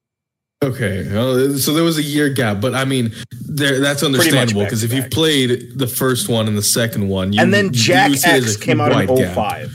Okay, 0.64 1.06
well, 1.12 1.59
so 1.59 1.74
there 1.74 1.84
was 1.84 1.98
a 1.98 2.02
year 2.02 2.30
gap, 2.30 2.59
but 2.60 2.74
I 2.74 2.84
mean, 2.86 3.12
there 3.46 3.80
that's 3.80 4.02
understandable 4.02 4.62
because 4.64 4.82
if 4.82 4.94
you've 4.94 5.10
played 5.10 5.76
the 5.78 5.86
first 5.86 6.28
one 6.30 6.48
and 6.48 6.56
the 6.56 6.62
second 6.62 7.09
one, 7.09 7.34
you, 7.34 7.40
and 7.42 7.52
then 7.52 7.70
Jak 7.70 8.12
see 8.14 8.30
it 8.30 8.44
as 8.44 8.55
X 8.55 8.56
came 8.56 8.80
out 8.80 8.90
in 8.92 9.06
wide 9.09 9.18
gap. 9.18 9.68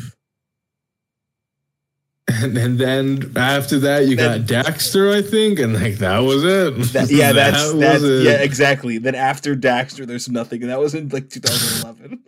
05. 2.30 2.44
and, 2.44 2.58
and 2.58 2.80
then 2.80 3.32
after 3.36 3.80
that, 3.80 4.08
you 4.08 4.16
got 4.16 4.42
Daxter, 4.42 5.14
I 5.16 5.22
think, 5.22 5.60
and 5.60 5.74
like 5.74 5.96
that 5.96 6.20
was 6.20 6.44
it. 6.44 6.94
That, 6.94 7.10
yeah, 7.12 7.32
that's 7.32 7.72
That 7.72 7.80
that's 7.80 8.04
it. 8.04 8.24
yeah, 8.24 8.42
exactly. 8.42 8.98
Then 8.98 9.16
after 9.16 9.56
Daxter, 9.56 10.06
there's 10.06 10.30
nothing, 10.30 10.62
and 10.62 10.72
that 10.72 10.80
was 10.80 10.96
in 10.96 11.10
like 11.10 11.30
2011. 11.30 12.20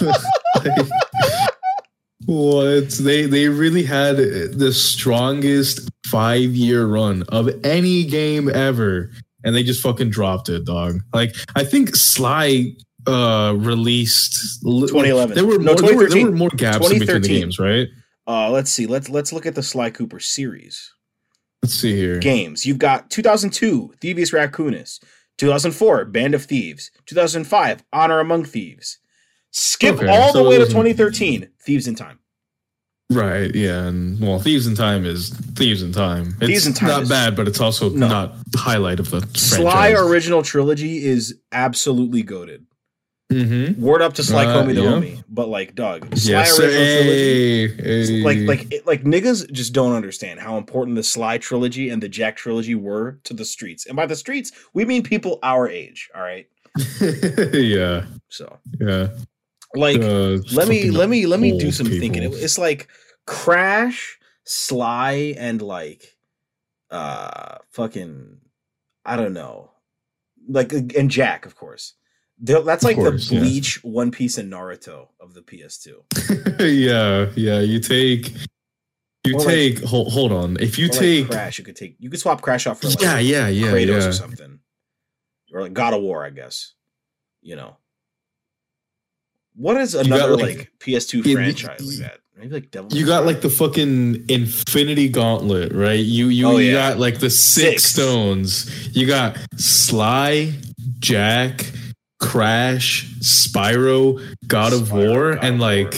what 2.26 2.88
they 2.90 3.26
they 3.26 3.48
really 3.48 3.82
had 3.82 4.16
the 4.16 4.72
strongest 4.72 5.90
five 6.06 6.54
year 6.54 6.86
run 6.86 7.24
of 7.28 7.50
any 7.64 8.04
game 8.04 8.48
ever, 8.48 9.10
and 9.44 9.54
they 9.54 9.62
just 9.62 9.82
fucking 9.82 10.10
dropped 10.10 10.48
it, 10.48 10.64
dog. 10.64 11.00
Like 11.12 11.34
I 11.56 11.64
think 11.64 11.96
Sly 11.96 12.74
uh 13.06 13.54
released 13.56 14.62
2011. 14.62 15.34
There 15.34 15.44
were 15.44 15.58
No, 15.58 15.72
more, 15.72 15.82
there, 15.82 15.96
were, 15.96 16.08
there 16.08 16.24
were 16.26 16.32
more 16.32 16.50
gaps 16.50 16.90
in 16.90 17.00
between 17.00 17.22
the 17.22 17.28
games, 17.28 17.58
right? 17.58 17.88
Uh, 18.26 18.50
let's 18.50 18.70
see. 18.72 18.86
Let's 18.86 19.08
let's 19.08 19.32
look 19.32 19.46
at 19.46 19.54
the 19.54 19.62
Sly 19.62 19.90
Cooper 19.90 20.20
series 20.20 20.92
Let's 21.62 21.74
see 21.74 21.94
here. 21.96 22.18
games. 22.18 22.64
You've 22.66 22.78
got 22.78 23.10
2002, 23.10 23.94
Thievius 24.00 24.32
Raccoonus. 24.32 25.00
2004, 25.38 26.04
Band 26.06 26.34
of 26.34 26.44
Thieves. 26.44 26.90
2005, 27.06 27.82
Honor 27.92 28.20
Among 28.20 28.44
Thieves. 28.44 28.98
Skip 29.50 29.96
Okay, 29.96 30.08
all 30.08 30.32
so 30.32 30.42
the 30.42 30.48
way 30.48 30.56
to 30.56 30.60
wasn't- 30.60 30.76
2013, 30.86 31.48
Thieves 31.64 31.86
in 31.86 31.94
Time. 31.94 32.18
Right, 33.10 33.54
yeah, 33.54 33.84
and 33.88 34.18
well, 34.20 34.38
Thieves 34.38 34.66
in 34.66 34.74
Time 34.74 35.04
is 35.04 35.30
Thieves 35.54 35.82
in 35.82 35.92
Time. 35.92 36.28
It's 36.40 36.46
Thieves 36.46 36.66
in 36.66 36.72
Time 36.72 36.88
not 36.88 37.02
is- 37.02 37.08
bad, 37.10 37.36
but 37.36 37.46
it's 37.46 37.60
also 37.60 37.90
No. 37.90 38.08
not 38.08 38.34
the 38.50 38.58
highlight 38.58 39.00
of 39.00 39.10
the 39.10 39.20
Sly 39.38 39.90
franchise. 39.90 40.10
original 40.10 40.42
trilogy 40.42 41.04
is 41.04 41.34
absolutely 41.52 42.22
goaded. 42.22 42.64
Mhm. 43.32 43.78
Word 43.78 44.02
up 44.02 44.12
to 44.14 44.22
Sly 44.22 44.44
Uh, 44.46 44.62
Comey 44.62 44.74
the 44.74 44.82
yeah. 44.82 44.90
homie, 44.90 45.24
but 45.28 45.48
like, 45.48 45.74
dog, 45.74 46.06
Sly 46.16 46.32
Yes, 46.32 46.58
original 46.58 46.84
trilogy. 46.84 47.66
hey, 47.68 48.06
hey. 48.06 48.22
like 48.22 48.38
like 48.48 48.72
it- 48.72 48.86
like 48.86 49.04
niggas 49.04 49.50
just 49.52 49.72
don't 49.72 49.94
understand 49.94 50.40
how 50.40 50.56
important 50.58 50.96
the 50.96 51.02
Sly 51.02 51.38
trilogy 51.38 51.88
and 51.90 52.02
the 52.02 52.08
Jak 52.08 52.36
trilogy 52.36 52.74
were 52.74 53.18
to 53.24 53.34
the 53.34 53.44
streets. 53.44 53.86
And 53.86 53.96
by 53.96 54.06
the 54.06 54.16
streets, 54.16 54.52
we 54.74 54.84
mean 54.84 55.02
people 55.02 55.38
our 55.42 55.68
age, 55.68 56.10
all 56.14 56.22
right? 56.22 56.46
yeah, 57.52 58.04
So, 58.28 58.58
yeah. 58.80 59.08
like 59.74 60.00
Uh, 60.02 60.38
let 60.52 60.68
me 60.68 60.90
let 60.90 61.08
me 61.08 61.26
let 61.26 61.40
me 61.40 61.58
do 61.58 61.70
some 61.72 61.86
thinking. 61.86 62.22
It- 62.22 62.32
It's 62.34 62.58
like 62.58 62.88
Crash, 63.26 64.18
Sly 64.44 65.34
and 65.38 65.62
like 65.62 66.16
uh 66.90 67.56
fucking 67.70 68.38
I 69.04 69.16
don't 69.16 69.32
know. 69.32 69.70
Like 70.48 70.72
and 70.72 71.10
Jak, 71.10 71.46
of 71.46 71.54
course. 71.56 71.94
That's 72.44 72.82
like 72.82 72.96
course, 72.96 73.28
the 73.28 73.36
yeah. 73.36 73.40
Bleach, 73.40 73.82
One 73.84 74.10
Piece, 74.10 74.36
and 74.36 74.52
Naruto 74.52 75.08
of 75.20 75.32
the 75.34 75.42
PS2. 75.42 76.58
yeah, 76.60 77.30
yeah. 77.36 77.60
You 77.60 77.78
take, 77.78 78.32
you 79.24 79.36
Or 79.36 79.38
like- 79.38 79.46
take. 79.46 79.84
hold, 79.84 80.12
hold 80.12 80.32
on. 80.32 80.56
If 80.58 80.78
you 80.78 80.86
Or 80.86 80.88
like 80.90 80.98
take, 80.98 81.30
Crash, 81.30 81.58
you 81.58 81.64
could 81.64 81.76
take 81.76 81.96
you 82.00 82.10
could 82.10 82.18
swap 82.20 82.40
Crash 82.42 82.66
off 82.66 82.80
for 82.80 82.88
like 82.88 83.00
yeah, 83.00 83.18
yeah, 83.18 83.46
yeah, 83.48 83.68
Kratos 83.68 83.86
yeah. 84.02 84.08
or 84.08 84.12
something, 84.12 84.58
or 85.52 85.62
like 85.62 85.72
God 85.72 85.94
of 85.94 86.02
War, 86.02 86.24
I 86.24 86.30
guess. 86.30 86.72
You 87.42 87.56
know, 87.56 87.76
what 89.54 89.76
is 89.76 89.94
got, 89.94 90.06
another 90.06 90.36
like- 90.36 90.58
like, 90.58 90.72
PS2 90.80 91.24
Yeah, 91.24 91.34
franchise 91.34 91.80
like 92.00 92.10
that? 92.10 92.18
Maybe 92.36 92.54
like 92.54 92.70
Devil. 92.70 92.92
You 92.96 93.04
got 93.06 93.26
like 93.26 93.42
the 93.42 93.50
fucking 93.50 94.24
Infinity 94.28 95.08
Gauntlet, 95.10 95.72
right? 95.72 96.00
You 96.00 96.28
you, 96.28 96.46
Oh, 96.48 96.56
you 96.56 96.72
yeah. 96.72 96.90
got 96.90 96.98
like 96.98 97.18
the 97.18 97.28
six, 97.30 97.82
Six. 97.82 97.84
stones. 97.84 98.96
You 98.96 99.06
got 99.06 99.36
Sly, 99.58 100.52
Jak, 100.98 101.66
Crash, 102.22 103.06
Spyro, 103.20 104.20
God 104.46 104.72
of 104.72 104.88
Spyro, 104.88 105.08
War, 105.10 105.34
God 105.34 105.44
and 105.44 105.60
like 105.60 105.94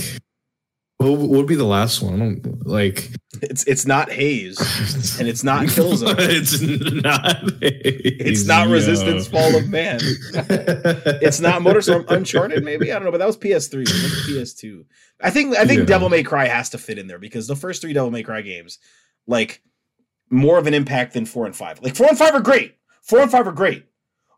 What 0.99 1.19
what 1.19 1.29
would 1.31 1.47
be 1.47 1.55
the 1.55 1.65
last 1.65 2.03
one? 2.03 2.15
I 2.15 2.19
don't 2.19 2.67
like. 2.67 3.11
It's 3.43 3.65
it's 3.65 3.85
not 3.85 4.11
haze, 4.11 4.59
and 5.19 5.29
it's 5.29 5.43
not 5.45 5.67
Killzone. 5.67 6.15
it's 6.19 6.61
not. 7.05 7.43
It's 7.61 8.47
not 8.47 8.69
Resistance 8.69 9.27
Fall 9.27 9.57
of 9.57 9.69
Man. 9.69 10.01
It's 11.21 11.41
not 11.41 11.63
Motorstorm 11.63 12.09
Uncharted. 12.09 12.65
Maybe 12.65 12.91
I 12.93 12.95
don't 12.95 13.05
know, 13.05 13.11
but 13.11 13.19
that 13.19 13.27
was 13.27 13.37
PS3. 13.37 13.85
PS2. 13.85 14.85
I 15.21 15.31
think 15.31 15.57
I 15.57 15.65
think 15.67 15.81
Yeah. 15.81 15.85
Devil 15.87 16.09
May 16.11 16.23
Cry 16.23 16.47
has 16.47 16.71
to 16.71 16.79
fit 16.79 16.99
in 16.99 17.07
there 17.07 17.19
because 17.19 17.47
the 17.47 17.57
first 17.57 17.81
three 17.83 17.93
Devil 17.93 18.11
May 18.11 18.23
Cry 18.23 18.41
games, 18.43 18.79
like, 19.27 19.63
more 20.31 20.59
of 20.59 20.67
an 20.67 20.75
impact 20.75 21.13
than 21.15 21.27
four 21.27 21.45
and 21.47 21.55
five. 21.57 21.83
Like 21.83 21.97
four 21.97 22.07
and 22.09 22.17
five 22.19 22.35
are 22.35 22.41
great. 22.41 22.77
Four 23.03 23.21
and 23.21 23.31
five 23.31 23.47
are 23.47 23.53
great, 23.53 23.85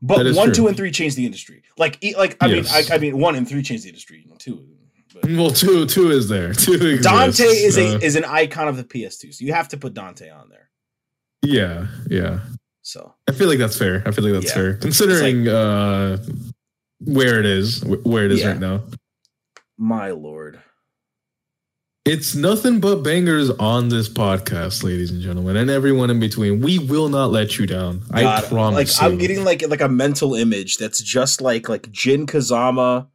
but 0.03 0.35
one, 0.35 0.47
true. 0.49 0.55
two, 0.55 0.69
and 0.69 0.77
three 0.77 0.91
changed 0.91 1.17
the 1.17 1.25
industry. 1.27 1.63
Like, 1.79 2.03
like 2.17 2.37
I 2.41 2.47
Yes. 2.47 2.73
mean, 2.73 2.93
I, 2.93 2.95
I 2.97 2.99
mean, 2.99 3.19
one 3.19 3.35
and 3.37 3.49
three 3.49 3.63
changed 3.63 3.85
the 3.85 3.89
industry. 3.89 4.27
Two. 4.39 4.67
But 5.15 5.31
Well, 5.31 5.51
two 5.51 5.87
two 5.87 6.11
is 6.11 6.29
there. 6.29 6.53
Two 6.65 6.75
exists. 6.75 7.03
Dante 7.05 7.45
is 7.45 7.79
a 7.79 7.95
Uh, 7.95 7.99
is 8.01 8.17
an 8.17 8.25
icon 8.25 8.69
of 8.69 8.77
the 8.77 8.85
PS2, 8.85 9.33
so 9.35 9.45
you 9.45 9.53
have 9.55 9.69
to 9.69 9.77
put 9.79 9.95
Dante 9.95 10.29
on 10.31 10.49
there. 10.51 10.69
yeah 11.43 11.87
yeah. 12.11 12.41
So 12.83 13.15
I 13.29 13.33
feel 13.33 13.49
like 13.49 13.59
that's 13.59 13.77
fair. 13.79 14.03
I 14.07 14.11
feel 14.11 14.25
like 14.25 14.35
that's 14.35 14.47
Yeah. 14.47 14.55
fair 14.55 14.75
considering 14.75 15.49
uh 15.49 16.19
where 17.01 17.39
it 17.41 17.47
is 17.47 17.83
where 17.85 18.27
it 18.27 18.33
is 18.33 18.41
Yeah. 18.41 18.49
right 18.53 18.61
now. 18.61 18.85
my 19.79 20.11
lord. 20.11 20.61
It's 22.07 22.37
nothing 22.37 22.79
but 22.79 23.03
bangers 23.03 23.51
on 23.51 23.89
this 23.89 24.09
podcast, 24.09 24.85
ladies 24.85 25.11
and 25.11 25.21
gentlemen, 25.21 25.57
and 25.57 25.69
everyone 25.69 26.09
in 26.09 26.21
between. 26.21 26.61
We 26.61 26.79
will 26.79 27.09
not 27.09 27.33
let 27.33 27.59
you 27.59 27.67
down. 27.67 28.05
I 28.13 28.43
promise. 28.43 28.97
Like 28.97 29.11
I'm 29.11 29.19
getting 29.19 29.43
like 29.43 29.67
like 29.69 29.81
a 29.81 29.89
mental 29.89 30.37
image 30.37 30.77
that's 30.77 31.03
just 31.03 31.41
like 31.41 31.69
like 31.69 31.91
Jin 31.91 32.27
Kazama, 32.27 33.09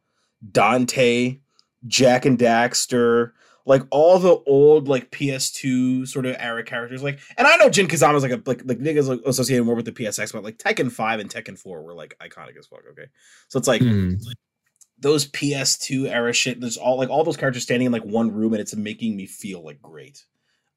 Dante, 0.50 1.38
Jak 1.86 2.26
and 2.26 2.38
Daxter, 2.38 3.32
like 3.64 3.82
all 3.90 4.18
the 4.18 4.36
old 4.46 4.88
like 4.88 5.10
PS2 5.10 6.06
sort 6.06 6.26
of 6.26 6.36
era 6.38 6.62
characters. 6.62 7.02
Like, 7.02 7.18
and 7.38 7.46
I 7.46 7.56
know 7.56 7.70
Jin 7.70 7.88
Kazama's 7.88 8.22
like 8.22 8.32
a 8.32 8.42
like 8.44 8.60
like 8.66 8.78
niggas 8.78 9.08
like 9.08 9.20
associated 9.24 9.64
more 9.64 9.74
with 9.74 9.86
the 9.86 9.92
PSX, 9.92 10.34
but 10.34 10.44
like 10.44 10.58
Tekken 10.58 10.92
Five 10.92 11.18
and 11.18 11.30
Tekken 11.30 11.58
Four 11.58 11.82
were 11.82 11.94
like 11.94 12.14
iconic 12.20 12.58
as 12.58 12.66
fuck. 12.66 12.82
Okay, 12.90 13.06
so 13.48 13.58
it's 13.58 13.68
like 13.68 13.80
Hmm. 13.80 14.16
Those 15.02 15.28
PS2 15.28 16.08
era 16.08 16.32
shit. 16.32 16.60
There's 16.60 16.76
all 16.76 16.96
like 16.96 17.10
all 17.10 17.24
those 17.24 17.36
characters 17.36 17.64
standing 17.64 17.86
in 17.86 17.92
like 17.92 18.04
one 18.04 18.32
room, 18.32 18.54
and 18.54 18.60
it's 18.60 18.74
making 18.74 19.16
me 19.16 19.26
feel 19.26 19.62
like 19.62 19.82
great. 19.82 20.24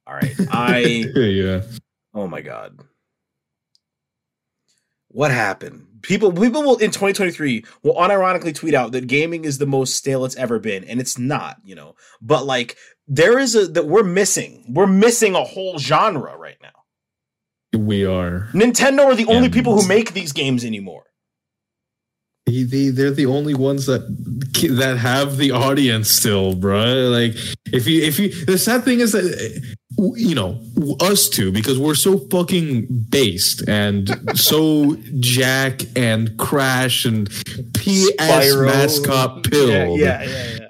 All 0.06 0.16
right, 0.16 0.36
I. 0.52 0.80
yeah. 1.16 1.62
Oh 2.14 2.28
my 2.28 2.42
god. 2.42 2.80
What 5.10 5.32
happened? 5.32 5.88
People 6.02 6.34
people 6.34 6.62
will 6.62 6.78
in 6.78 6.92
2023 6.92 7.64
will 7.84 7.96
unironically 7.96 8.54
tweet 8.54 8.74
out 8.74 8.92
that 8.92 9.08
gaming 9.08 9.46
is 9.46 9.60
the 9.60 9.66
most 9.66 9.96
stale 9.96 10.26
it's 10.26 10.36
ever 10.36 10.60
been 10.60 10.84
and 10.84 11.00
it's 11.00 11.18
not, 11.18 11.58
you 11.64 11.74
know. 11.74 11.96
But 12.22 12.46
like 12.46 12.76
there 13.08 13.40
is 13.40 13.56
a 13.56 13.68
that 13.68 13.88
we're 13.88 14.04
missing. 14.04 14.66
We're 14.68 14.88
missing 14.88 15.36
a 15.36 15.44
whole 15.44 15.80
genre 15.80 16.36
right 16.36 16.58
now. 16.62 17.80
We 17.80 18.06
are. 18.06 18.50
Nintendo 18.54 19.06
are 19.06 19.16
the 19.16 19.26
only 19.28 19.50
people 19.50 19.80
who 19.80 19.88
make 19.88 20.14
these 20.14 20.32
games 20.34 20.66
anymore. 20.66 21.06
They, 22.46 22.62
they, 22.62 22.90
they're 22.90 23.10
the 23.12 23.26
only 23.26 23.56
ones 23.56 23.88
that 23.88 24.02
that 24.78 24.98
have 24.98 25.38
the 25.38 25.52
audience 25.52 26.12
still, 26.12 26.54
bro. 26.54 27.10
Like 27.10 27.34
if 27.74 27.88
you 27.88 28.04
if 28.04 28.20
you 28.20 28.30
the 28.46 28.58
sad 28.60 28.84
thing 28.84 29.00
is 29.00 29.14
that 29.14 29.74
you 29.98 30.36
know 30.36 30.62
us 31.00 31.28
two 31.28 31.52
because 31.52 31.80
we're 31.80 31.96
so 31.96 32.20
fucking 32.30 32.86
based 33.10 33.68
and 33.68 34.10
so 34.38 34.96
Jak 35.20 35.82
and 35.96 36.38
Crash 36.38 37.06
and 37.06 37.30
PS 37.74 38.12
Spyro. 38.20 38.66
mascot 38.68 39.44
pill 39.44 39.70
Yeah, 39.70 39.86
yeah, 39.88 40.24
yeah, 40.24 40.58
yeah. 40.60 40.68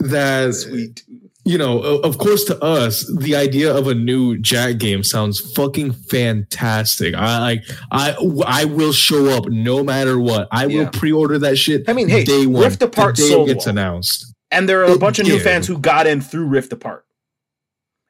that 0.00 0.54
Sweet. 0.54 1.02
You 1.48 1.56
know, 1.56 1.80
of 1.80 2.18
course, 2.18 2.44
to 2.44 2.62
us, 2.62 3.10
the 3.20 3.34
idea 3.34 3.74
of 3.74 3.86
a 3.86 3.94
new 3.94 4.36
Jak 4.36 4.76
game 4.76 5.02
sounds 5.02 5.40
fucking 5.54 5.92
fantastic. 5.92 7.14
I 7.14 7.38
like, 7.38 7.62
I, 7.90 8.14
I 8.46 8.66
will 8.66 8.92
show 8.92 9.30
up 9.34 9.46
no 9.48 9.82
matter 9.82 10.18
what. 10.18 10.48
I 10.52 10.66
will 10.66 10.74
Yeah. 10.74 10.90
pre-order 10.92 11.38
that 11.38 11.56
shit. 11.56 11.88
I 11.88 11.94
mean, 11.94 12.10
hey, 12.10 12.24
day 12.24 12.44
one, 12.46 12.64
Rift 12.64 12.82
Apart 12.82 13.16
the 13.16 13.28
day 13.28 13.46
gets 13.46 13.66
announced. 13.66 14.34
And 14.50 14.68
there 14.68 14.84
are 14.84 14.92
a 14.92 14.98
bunch 14.98 15.18
of 15.18 15.26
new 15.26 15.40
fans 15.40 15.66
who 15.66 15.78
got 15.78 16.06
in 16.06 16.20
through 16.20 16.48
Rift 16.48 16.70
Apart. 16.72 17.06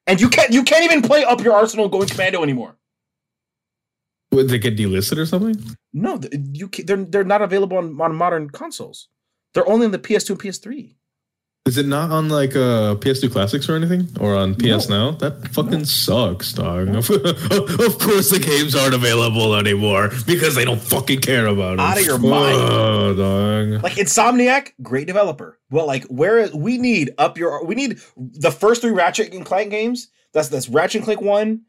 And 0.09 0.21
you 0.21 0.29
can't 0.31 0.53
you 0.53 0.65
can't 0.65 0.85
even 0.85 1.03
play 1.03 1.23
up 1.25 1.41
your 1.41 1.55
arsenal 1.55 1.89
going 1.89 2.09
commando 2.09 2.43
anymore. 2.43 2.77
Would 4.33 4.49
they 4.49 4.59
get 4.59 4.77
delisted 4.77 5.19
or 5.19 5.27
something? 5.27 5.77
No, 5.93 6.21
you 6.33 6.69
they're 6.85 7.05
they're 7.05 7.25
not 7.25 7.43
available 7.43 7.77
on, 7.79 8.01
on 8.01 8.17
modern 8.17 8.51
consoles. 8.51 9.09
They're 9.55 9.69
only 9.69 9.87
on 9.87 9.93
the 9.93 9.99
PS2 9.99 10.31
and 10.31 10.41
PS3. 10.41 10.95
Is 11.69 11.77
it 11.77 11.85
not 11.85 12.11
on 12.11 12.31
like 12.31 12.57
uh, 12.57 12.95
PS2 12.95 13.31
Classics 13.31 13.69
or 13.69 13.77
anything, 13.77 14.09
or 14.19 14.35
on 14.35 14.55
PS 14.55 14.89
No. 14.89 15.11
Now? 15.11 15.19
That 15.19 15.49
fucking 15.49 15.85
sucks, 15.85 16.55
dog. 16.55 16.89
of 16.97 17.07
course, 17.07 18.31
the 18.31 18.43
games 18.43 18.75
aren't 18.75 18.95
available 18.95 19.55
anymore 19.55 20.09
because 20.27 20.55
they 20.55 20.65
don't 20.65 20.81
fucking 20.81 21.21
care 21.21 21.47
about 21.47 21.75
it. 21.75 21.81
Out 21.81 21.99
of 21.99 22.07
your 22.07 22.17
mind. 22.19 22.57
Oh, 22.59 23.15
dog. 23.15 23.83
Like 23.83 23.93
Insomniac, 23.97 24.73
great 24.83 25.07
developer. 25.07 25.59
Well, 25.71 25.87
like 25.87 26.05
where 26.05 26.49
we 26.55 26.79
need 26.79 27.11
up 27.19 27.37
your 27.37 27.63
we 27.67 27.75
need 27.75 28.01
the 28.17 28.51
first 28.51 28.81
three 28.81 28.93
Ratchet 28.93 29.35
and 29.35 29.45
Clank 29.45 29.71
games. 29.71 30.09
That's 30.33 30.49
that's 30.49 30.71
Ratchet 30.71 31.01
and 31.01 31.05
Clank 31.05 31.21
one. 31.21 31.63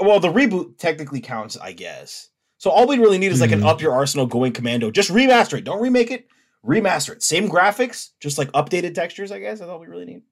Well, 0.00 0.18
the 0.18 0.32
reboot 0.32 0.78
technically 0.78 1.20
counts, 1.20 1.56
I 1.56 1.74
guess. 1.74 2.28
So 2.58 2.70
all 2.70 2.88
we 2.88 2.98
really 2.98 3.18
need 3.18 3.30
is 3.30 3.40
like 3.40 3.52
an 3.52 3.60
Mhm. 3.60 3.66
up 3.68 3.80
your 3.80 3.92
arsenal 3.92 4.26
going 4.26 4.52
commando. 4.52 4.90
Just 4.90 5.10
remaster 5.10 5.58
it. 5.58 5.64
Don't 5.64 5.80
remake 5.80 6.10
it. 6.10 6.26
Remaster 6.64 7.10
it. 7.12 7.22
Same 7.22 7.48
graphics, 7.48 8.10
just 8.20 8.38
like 8.38 8.50
updated 8.52 8.94
textures. 8.94 9.30
I 9.30 9.38
guess 9.38 9.58
that's 9.58 9.70
all 9.70 9.78
we 9.80 9.86
really 9.86 10.06
need. 10.06 10.22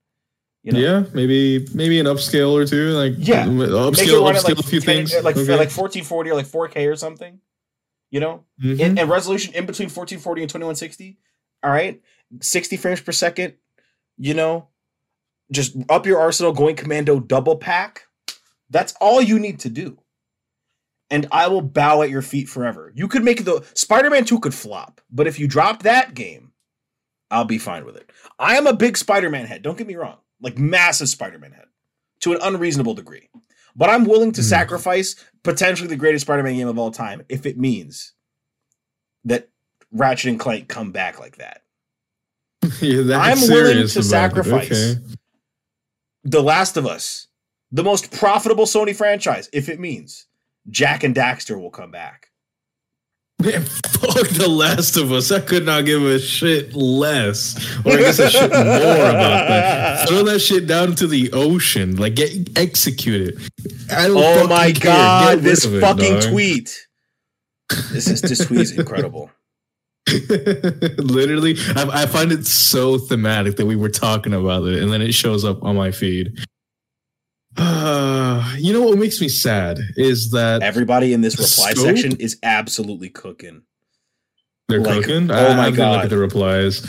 You 0.62 0.72
know? 0.72 0.78
Yeah, 0.78 1.04
maybe 1.12 1.66
maybe 1.74 1.98
an 1.98 2.06
upscale 2.06 2.52
or 2.52 2.64
two, 2.64 2.90
like 2.90 3.14
Yeah. 3.18 3.44
upscale, 3.46 3.90
upscale 3.92 4.22
like 4.44 4.58
a 4.58 4.62
few 4.62 4.80
10 4.80 4.86
things. 5.06 5.12
like 5.24 5.36
Okay. 5.36 5.56
like 5.56 5.70
1440 5.70 6.30
or 6.30 6.34
like 6.34 6.46
4K 6.46 6.86
or 6.86 6.96
something. 6.96 7.40
You 8.10 8.20
know, 8.20 8.44
Mhm. 8.62 8.78
in, 8.80 8.98
and 8.98 9.10
resolution 9.10 9.54
in 9.54 9.66
between 9.66 9.88
1440 9.88 10.42
and 10.42 10.50
2160. 10.50 11.18
All 11.62 11.70
right, 11.70 12.00
60 12.40 12.76
frames 12.76 13.00
per 13.00 13.12
second. 13.12 13.54
You 14.18 14.34
know, 14.34 14.68
just 15.50 15.74
up 15.88 16.06
your 16.06 16.20
arsenal, 16.20 16.52
going 16.52 16.76
commando, 16.76 17.20
double 17.20 17.56
pack. 17.56 18.04
That's 18.70 18.94
all 19.00 19.20
you 19.20 19.38
need 19.38 19.58
to 19.60 19.68
do. 19.68 19.98
And 21.12 21.28
I 21.30 21.46
will 21.46 21.60
bow 21.60 22.02
at 22.02 22.10
your 22.10 22.22
feet 22.22 22.48
forever. 22.48 22.90
You 22.94 23.06
could 23.06 23.22
make 23.22 23.44
the 23.44 23.64
Spider-Man 23.74 24.24
2 24.24 24.40
could 24.40 24.54
flop, 24.54 25.00
but 25.10 25.26
if 25.26 25.38
you 25.38 25.46
drop 25.46 25.82
that 25.82 26.14
game, 26.14 26.52
I'll 27.30 27.44
be 27.44 27.58
fine 27.58 27.84
with 27.84 27.96
it. 27.96 28.10
I 28.38 28.56
am 28.56 28.66
a 28.66 28.72
big 28.72 28.96
Spider-Man 28.96 29.44
head. 29.46 29.62
Don't 29.62 29.76
get 29.78 29.86
me 29.86 29.94
wrong, 29.94 30.16
like 30.40 30.58
massive 30.58 31.08
Spider-Man 31.10 31.52
head 31.52 31.66
to 32.20 32.32
an 32.32 32.38
unreasonable 32.42 32.94
degree. 32.94 33.28
But 33.76 33.90
I'm 33.90 34.04
willing 34.04 34.32
to 34.32 34.40
Hmm. 34.40 34.46
sacrifice 34.46 35.14
potentially 35.42 35.88
the 35.88 35.96
greatest 35.96 36.24
Spider-Man 36.24 36.56
game 36.56 36.68
of 36.68 36.78
all 36.78 36.90
time 36.90 37.22
if 37.28 37.44
it 37.46 37.58
means 37.58 38.14
that 39.24 39.48
Ratchet 39.92 40.30
and 40.30 40.40
Clank 40.40 40.68
come 40.68 40.92
back 40.92 41.20
like 41.20 41.36
that. 41.36 41.62
yeah, 42.80 43.18
I'm 43.18 43.40
willing 43.40 43.86
to 43.86 44.02
sacrifice. 44.02 44.70
Okay. 44.96 45.00
The 46.24 46.42
Last 46.42 46.76
of 46.76 46.86
Us, 46.86 47.26
the 47.70 47.82
most 47.84 48.10
profitable 48.12 48.64
Sony 48.64 48.94
franchise, 48.96 49.50
if 49.52 49.68
it 49.68 49.78
means 49.80 50.26
Jak 50.70 51.04
and 51.04 51.14
Daxter 51.14 51.60
will 51.60 51.70
come 51.70 51.90
back. 51.90 52.28
Man, 53.42 53.62
fuck 53.86 54.28
The 54.28 54.48
Last 54.48 54.96
of 54.96 55.10
Us. 55.10 55.32
I 55.32 55.40
could 55.40 55.64
not 55.66 55.84
give 55.84 56.02
a 56.04 56.18
shit 56.20 56.74
less. 56.74 57.56
Or 57.84 57.92
I 57.92 57.96
guess 57.96 58.18
a 58.20 58.30
shit 58.30 58.40
more 58.50 58.58
about 58.60 59.48
that. 59.48 60.08
Throw 60.08 60.22
that 60.24 60.38
shit 60.38 60.66
down 60.68 60.90
into 60.90 61.06
the 61.08 61.30
ocean. 61.32 61.96
Like, 61.96 62.14
get 62.14 62.56
executed. 62.56 63.40
I 63.90 64.06
don't 64.06 64.16
Oh 64.16 64.46
my 64.46 64.70
god, 64.70 65.40
this 65.40 65.64
it, 65.64 65.80
fucking 65.80 66.20
dog. 66.20 66.30
tweet. 66.30 66.86
This 67.90 68.06
is 68.06 68.20
this 68.20 68.46
tweet 68.46 68.60
is 68.60 68.72
incredible. 68.78 69.30
Literally, 70.08 71.56
I, 71.74 72.02
I 72.02 72.06
find 72.06 72.32
it 72.32 72.46
so 72.46 72.98
thematic 72.98 73.56
that 73.56 73.66
we 73.66 73.76
were 73.76 73.88
talking 73.88 74.34
about 74.34 74.64
it, 74.66 74.82
and 74.82 74.92
then 74.92 75.00
it 75.02 75.12
shows 75.14 75.44
up 75.44 75.62
on 75.64 75.76
my 75.76 75.90
feed. 75.90 76.38
Uh, 77.56 78.54
you 78.58 78.72
know 78.72 78.82
what 78.82 78.98
makes 78.98 79.20
me 79.20 79.28
sad 79.28 79.78
is 79.96 80.30
that 80.30 80.62
Everybody 80.62 81.12
in 81.12 81.20
this 81.20 81.34
reply 81.34 81.72
Scope? 81.72 81.84
section 81.84 82.16
is 82.18 82.38
absolutely 82.42 83.08
cooking. 83.10 83.62
they're 84.68 84.80
like, 84.80 85.02
cooking. 85.04 85.30
oh 85.30 85.34
I, 85.48 85.56
my 85.56 85.66
I 85.66 85.70
God. 85.70 85.92
Look 85.96 86.04
at 86.04 86.10
the 86.10 86.18
replies. 86.18 86.86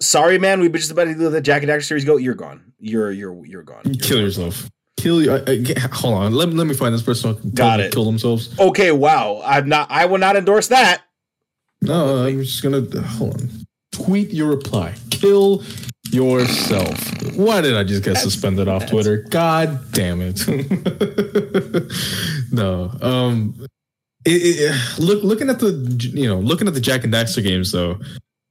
Sorry, 0.00 0.38
man. 0.38 0.60
We 0.60 0.68
were 0.68 0.78
just 0.78 0.90
about 0.90 1.04
to 1.04 1.14
do 1.14 1.28
the 1.30 1.40
Jak 1.40 1.62
and 1.62 1.70
Daxter 1.70 1.84
series. 1.84 2.04
Go. 2.04 2.16
You're 2.16 2.34
gone. 2.34 2.72
You're 2.78 3.12
you're 3.12 3.46
you're 3.46 3.62
gone. 3.62 3.82
You're 3.84 3.94
Kill 3.94 4.16
gone. 4.16 4.24
yourself. 4.24 4.68
Kill 4.96 5.22
you. 5.22 5.32
I, 5.34 5.78
hold 5.92 6.14
on. 6.14 6.34
Let, 6.34 6.48
let 6.50 6.66
me 6.66 6.74
find 6.74 6.92
this 6.94 7.02
person. 7.02 7.36
Got 7.54 7.80
it. 7.80 7.92
Kill 7.92 8.04
themselves. 8.04 8.58
Okay. 8.58 8.90
Wow. 8.92 9.40
I'm 9.44 9.68
not. 9.68 9.90
I 9.90 10.06
will 10.06 10.18
not 10.18 10.36
endorse 10.36 10.68
that. 10.68 11.02
No, 11.80 12.24
I'm 12.24 12.42
just 12.42 12.62
gonna 12.62 12.82
hold 13.02 13.40
on. 13.40 13.50
Tweet 13.92 14.32
your 14.32 14.48
reply. 14.48 14.94
Kill 15.10 15.62
yourself. 16.12 16.98
Why 17.36 17.60
did 17.60 17.76
I 17.76 17.84
just 17.84 18.04
get 18.04 18.16
suspended 18.16 18.68
off 18.68 18.86
Twitter? 18.86 19.18
God 19.30 19.92
damn 19.92 20.20
it. 20.22 20.46
no. 22.52 22.90
Um 23.00 23.66
it, 24.24 24.30
it, 24.30 24.98
look 25.00 25.24
looking 25.24 25.50
at 25.50 25.58
the 25.58 25.72
you 26.14 26.28
know, 26.28 26.38
looking 26.38 26.68
at 26.68 26.74
the 26.74 26.80
Jak 26.80 27.02
and 27.04 27.12
Daxter 27.12 27.42
games 27.42 27.72
though. 27.72 27.98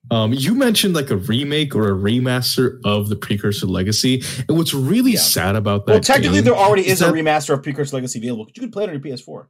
Um, 0.09 0.33
you 0.33 0.55
mentioned 0.55 0.93
like 0.93 1.09
a 1.09 1.15
remake 1.15 1.73
or 1.73 1.87
a 1.87 1.93
remaster 1.93 2.81
of 2.83 3.07
the 3.07 3.15
Precursor 3.15 3.67
Legacy, 3.67 4.21
and 4.49 4.57
what's 4.57 4.73
really 4.73 5.13
Yeah. 5.13 5.19
sad 5.19 5.55
about 5.55 5.85
that? 5.85 5.91
Well, 5.93 6.01
technically, 6.01 6.41
there 6.41 6.53
already 6.53 6.85
is 6.85 7.01
a 7.01 7.05
that- 7.05 7.13
remaster 7.13 7.53
of 7.53 7.63
Precursor 7.63 7.95
Legacy 7.95 8.19
available. 8.19 8.47
You 8.53 8.61
can 8.61 8.71
play 8.71 8.83
it 8.83 8.87
on 8.89 8.95
your 8.95 9.01
PS4. 9.01 9.45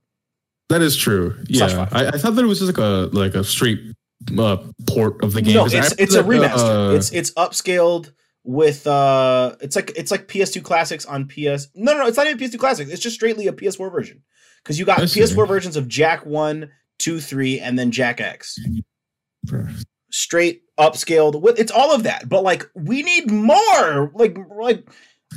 That 0.70 0.84
is 0.84 0.96
true. 0.96 1.36
Yeah. 1.48 1.88
I, 1.92 2.10
I 2.10 2.12
thought 2.12 2.36
that 2.36 2.44
it 2.44 2.48
was 2.48 2.60
just 2.60 2.78
like 2.78 2.86
a 2.86 3.10
like 3.12 3.34
a 3.34 3.44
straight 3.44 3.80
uh, 4.38 4.58
port 4.88 5.24
of 5.24 5.34
the 5.34 5.42
game. 5.42 5.56
No, 5.56 5.66
it's 5.66 5.94
it's 5.98 6.16
a 6.16 6.24
remaster. 6.24 6.92
uh, 6.92 6.96
it's 6.96 7.12
it's 7.12 7.32
upscaled 7.32 8.12
with 8.44 8.88
uh, 8.88 9.56
it's 9.62 9.76
like 9.76 9.92
it's 9.96 10.12
like 10.12 10.28
PS2 10.28 10.64
classics 10.64 11.06
on 11.06 11.28
PS. 11.28 11.68
No, 11.76 11.94
no, 11.94 12.00
no, 12.00 12.08
it's 12.08 12.18
not 12.18 12.28
even 12.28 12.40
PS2 12.40 12.60
classics. 12.60 12.92
It's 12.92 13.02
just 13.02 13.16
straightly 13.16 13.48
a 13.48 13.54
PS4 13.54 13.92
version 13.92 14.22
because 14.64 14.80
you 14.80 14.86
got 14.86 15.00
I. 15.00 15.04
PS4 15.04 15.48
versions 15.48 15.76
of 15.76 15.88
Jak 15.88 16.26
One, 16.26 16.72
Two, 17.00 17.20
Three, 17.20 17.60
and 17.60 17.78
then 17.78 17.92
Jak 17.92 18.22
X. 18.22 18.58
Straight 20.12 20.64
upscaled 20.80 21.42
with 21.42 21.60
it's 21.60 21.72
all 21.72 21.94
of 21.94 22.04
that. 22.04 22.28
But 22.30 22.44
like 22.44 22.66
we 22.76 23.04
need 23.04 23.32
more. 23.32 24.12
Like 24.14 24.38
like 24.58 24.88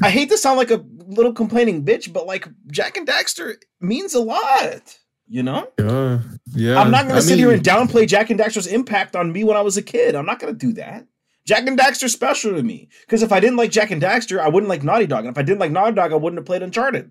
I 0.03 0.11
hate 0.11 0.31
to 0.31 0.39
sound 0.39 0.59
like 0.59 0.71
a 0.71 0.85
little 1.07 1.33
complaining 1.33 1.85
bitch, 1.85 2.13
but 2.13 2.27
like 2.27 2.49
Jak 2.71 2.97
and 2.97 3.07
Daxter 3.07 3.55
means 3.81 4.15
a 4.15 4.21
lot. 4.21 4.99
You 5.35 5.43
know. 5.43 5.69
yeah, 5.81 6.21
yeah. 6.55 6.81
I'm 6.81 6.93
not 6.93 7.07
I 7.07 7.17
to 7.17 7.21
sit 7.21 7.41
here 7.41 7.51
and 7.51 7.61
downplay 7.61 8.07
Jak 8.07 8.31
and 8.31 8.39
Daxter's 8.39 8.69
impact 8.69 9.17
on 9.17 9.33
me 9.33 9.43
when 9.43 9.57
I 9.57 9.63
was 9.63 9.77
a 9.77 9.83
kid. 9.83 10.15
I'm 10.15 10.27
not 10.27 10.39
going 10.39 10.57
to 10.57 10.67
do 10.67 10.73
that. 10.75 11.09
Jak 11.45 11.67
and 11.67 11.77
Daxter's 11.77 12.13
special 12.13 12.55
to 12.55 12.63
me 12.63 12.89
because 13.01 13.21
if 13.21 13.33
I 13.33 13.41
didn't 13.41 13.57
like 13.57 13.73
Jak 13.73 13.91
and 13.91 14.01
Daxter, 14.01 14.39
I 14.39 14.49
wouldn't 14.49 14.71
like 14.71 14.85
Naughty 14.85 15.09
Dog, 15.09 15.25
and 15.25 15.35
if 15.35 15.39
I 15.39 15.43
didn't 15.43 15.59
like 15.59 15.73
Naughty 15.73 15.97
Dog, 15.97 16.13
I 16.13 16.15
wouldn't 16.15 16.39
have 16.39 16.47
played 16.47 16.63
Uncharted. 16.63 17.11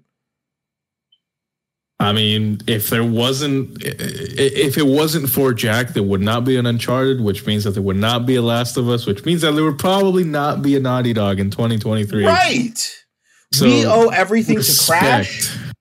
I 2.00 2.14
mean, 2.14 2.62
if 2.66 2.90
there 2.90 3.04
wasn't, 3.04 3.78
if 3.82 4.78
it 4.78 4.86
wasn't 4.86 5.30
for 5.30 5.54
Jak, 5.54 5.90
there 5.90 6.02
would 6.02 6.22
not 6.22 6.46
be 6.46 6.56
an 6.56 6.66
Uncharted, 6.66 7.20
which 7.20 7.46
means 7.46 7.66
that 7.66 7.72
there 7.72 7.84
would 7.84 7.98
not 7.98 8.26
be 8.26 8.36
a 8.36 8.42
Last 8.42 8.78
of 8.78 8.88
Us, 8.88 9.06
which 9.06 9.26
means 9.26 9.42
that 9.42 9.52
there 9.52 9.66
would 9.66 9.80
probably 9.80 10.24
not 10.24 10.62
be 10.62 10.78
a 10.78 10.80
Naughty 10.80 11.12
Dog 11.12 11.42
in 11.42 11.52
2023. 11.52 12.26
Right. 12.26 13.04
So, 13.52 13.66
we 13.66 13.86
owe 13.86 14.08
everything 14.08 14.56
to 14.56 14.60
respect. 14.60 15.02
Crash. 15.02 15.73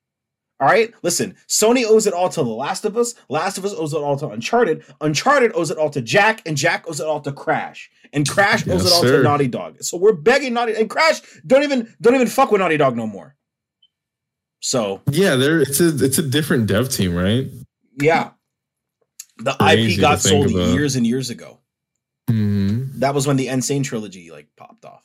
All 0.63 0.69
right. 0.69 0.95
Listen, 1.03 1.35
Sony 1.49 1.85
owes 1.85 2.07
it 2.07 2.15
all 2.15 2.29
to 2.29 2.41
The 2.45 2.49
Last 2.49 2.85
of 2.85 2.97
Us. 2.97 3.17
Last 3.29 3.59
of 3.59 3.65
Us 3.65 3.75
owes 3.77 3.93
it 3.95 3.97
all 3.99 4.17
to 4.19 4.29
Uncharted. 4.29 4.85
Uncharted 5.01 5.51
owes 5.57 5.73
it 5.73 5.77
all 5.77 5.91
to 5.91 6.01
Jak, 6.01 6.41
and 6.47 6.57
Jak 6.57 6.89
owes 6.89 7.01
it 7.01 7.07
all 7.09 7.21
to 7.23 7.33
Crash. 7.33 7.91
And 8.13 8.29
Crash 8.29 8.61
owes 8.69 8.85
Yes, 8.85 8.87
it 8.87 8.93
all 8.93 9.03
sir. 9.03 9.17
to 9.19 9.23
Naughty 9.25 9.49
Dog. 9.49 9.83
So 9.83 9.97
we're 9.97 10.13
begging 10.13 10.55
Naughty 10.55 10.75
and 10.77 10.89
Crash 10.89 11.21
don't 11.45 11.65
even 11.65 11.93
don't 12.01 12.15
even 12.15 12.29
fuck 12.29 12.53
with 12.53 12.61
Naughty 12.61 12.77
Dog 12.77 12.95
no 12.97 13.09
more. 13.09 13.35
So 14.61 15.01
Yeah, 15.11 15.35
there. 15.35 15.61
It's 15.61 15.81
a 15.81 15.89
it's 16.05 16.19
a 16.19 16.23
different 16.23 16.67
dev 16.69 16.89
team, 16.91 17.13
right? 17.17 17.49
Yeah. 18.01 18.31
The 19.39 19.55
Crazy 19.55 19.95
IP 19.95 20.01
got 20.01 20.21
sold 20.21 20.53
about. 20.53 20.75
years 20.75 20.95
and 20.95 21.05
years 21.05 21.31
ago. 21.31 21.59
hmm 22.31 22.85
That 23.01 23.15
was 23.17 23.27
when 23.27 23.37
the 23.37 23.49
N. 23.49 23.63
Sane 23.63 23.83
trilogy 23.83 24.31
like 24.31 24.47
popped 24.57 24.85
off. 24.85 25.03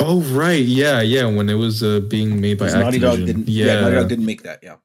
Oh 0.00 0.20
right, 0.22 0.62
yeah, 0.64 1.00
yeah. 1.00 1.24
When 1.26 1.48
it 1.48 1.54
was 1.54 1.82
uh, 1.82 2.00
being 2.00 2.40
made 2.40 2.58
by 2.58 2.70
Naughty 2.70 2.98
Dog 2.98 3.18
didn't. 3.24 3.48
Yeah. 3.48 3.66
yeah, 3.66 3.80
Naughty 3.80 3.96
Dog 3.96 4.08
didn't 4.08 4.26
make 4.26 4.42
that. 4.42 4.60
Yeah. 4.62 4.76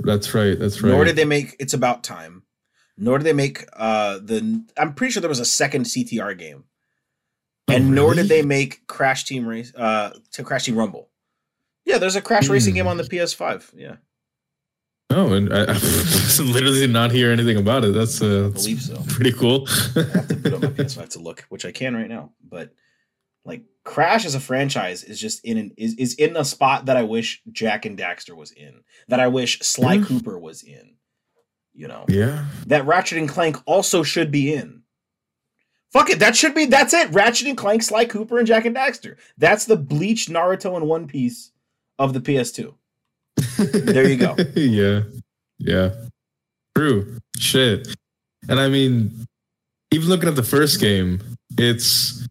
that's 0.00 0.34
right. 0.34 0.58
That's 0.58 0.80
right. 0.82 0.90
Nor 0.90 1.04
did 1.04 1.16
they 1.16 1.24
make 1.24 1.56
It's 1.58 1.74
About 1.74 2.02
Time. 2.04 2.42
Nor 2.96 3.18
did 3.18 3.24
they 3.24 3.32
make 3.32 3.64
uh 3.76 4.18
the. 4.18 4.64
I'm 4.78 4.94
pretty 4.94 5.12
sure 5.12 5.20
there 5.20 5.28
was 5.28 5.40
a 5.40 5.44
second 5.44 5.86
CTR 5.86 6.38
game, 6.38 6.64
Oh, 7.68 7.74
and 7.74 7.94
nor 7.94 8.14
did 8.14 8.28
they 8.28 8.42
make 8.42 8.86
Crash 8.86 9.24
Team 9.24 9.46
Race. 9.46 9.74
Uh, 9.74 10.10
to 10.32 10.44
Crash 10.44 10.64
Team 10.64 10.76
Rumble. 10.76 11.08
Yeah, 11.84 11.98
there's 11.98 12.16
a 12.16 12.22
Crash 12.22 12.48
Racing 12.48 12.72
Hmm. 12.74 12.76
game 12.76 12.86
on 12.86 12.96
the 12.98 13.02
PS5. 13.04 13.72
Yeah, 13.74 13.96
No, 15.10 15.32
and 15.32 15.52
I, 15.52 15.62
I 15.68 16.42
literally 16.42 16.80
did 16.80 16.90
not 16.90 17.10
hear 17.10 17.32
anything 17.32 17.56
about 17.56 17.84
it. 17.84 17.92
That's 17.94 18.22
uh, 18.22 18.46
I 18.46 18.54
believe 18.54 18.80
so. 18.82 19.02
pretty 19.08 19.32
cool. 19.32 19.66
I 19.96 20.02
have 20.14 20.28
to 20.28 20.36
put 20.36 20.54
on 20.54 20.60
my 20.60 20.66
PS5 20.78 21.08
to 21.10 21.18
look, 21.18 21.44
which 21.48 21.64
I 21.64 21.72
can 21.72 21.96
right 21.96 22.08
now. 22.08 22.32
But 22.48 22.72
like 23.44 23.64
Crash 23.84 24.24
as 24.24 24.34
a 24.34 24.40
franchise 24.40 25.02
is 25.02 25.18
just 25.18 25.44
in 25.44 25.58
an 25.58 25.72
is, 25.76 25.94
is 25.96 26.14
in 26.14 26.36
a 26.36 26.44
spot 26.44 26.86
that 26.86 26.96
I 26.96 27.02
wish 27.02 27.42
Jak 27.50 27.84
and 27.84 27.98
Daxter 27.98 28.36
was 28.36 28.52
in, 28.52 28.82
that 29.08 29.18
I 29.20 29.28
wish 29.28 29.58
Sly 29.60 29.94
Yeah. 29.94 30.04
Cooper 30.04 30.38
was 30.38 30.62
in. 30.62 30.94
You 31.74 31.88
know, 31.88 32.04
yeah, 32.08 32.44
that 32.66 32.86
Ratchet 32.86 33.18
and 33.18 33.28
Clank 33.28 33.56
also 33.64 34.02
should 34.02 34.30
be 34.30 34.52
in. 34.52 34.82
Fuck 35.92 36.10
it, 36.10 36.18
that 36.20 36.36
should 36.36 36.54
be 36.54 36.66
that's 36.66 36.92
it. 36.92 37.10
Ratchet 37.10 37.48
and 37.48 37.56
Clank, 37.56 37.82
Sly 37.82 38.04
Cooper, 38.04 38.38
and 38.38 38.46
Jak 38.46 38.66
and 38.66 38.76
Daxter. 38.76 39.16
That's 39.38 39.64
the 39.64 39.76
Bleach, 39.76 40.26
Naruto, 40.26 40.76
and 40.76 40.86
One 40.86 41.06
Piece 41.06 41.50
of 41.98 42.12
the 42.12 42.20
PS2. 42.20 42.74
There 43.58 44.08
you 44.08 44.16
go. 44.16 44.36
yeah, 44.54 45.00
yeah, 45.58 45.90
true. 46.76 47.18
Shit, 47.38 47.88
and 48.48 48.60
I 48.60 48.68
mean, 48.68 49.26
even 49.92 50.08
looking 50.08 50.28
at 50.28 50.36
the 50.36 50.42
first 50.42 50.78
game, 50.78 51.20
it's 51.58 52.26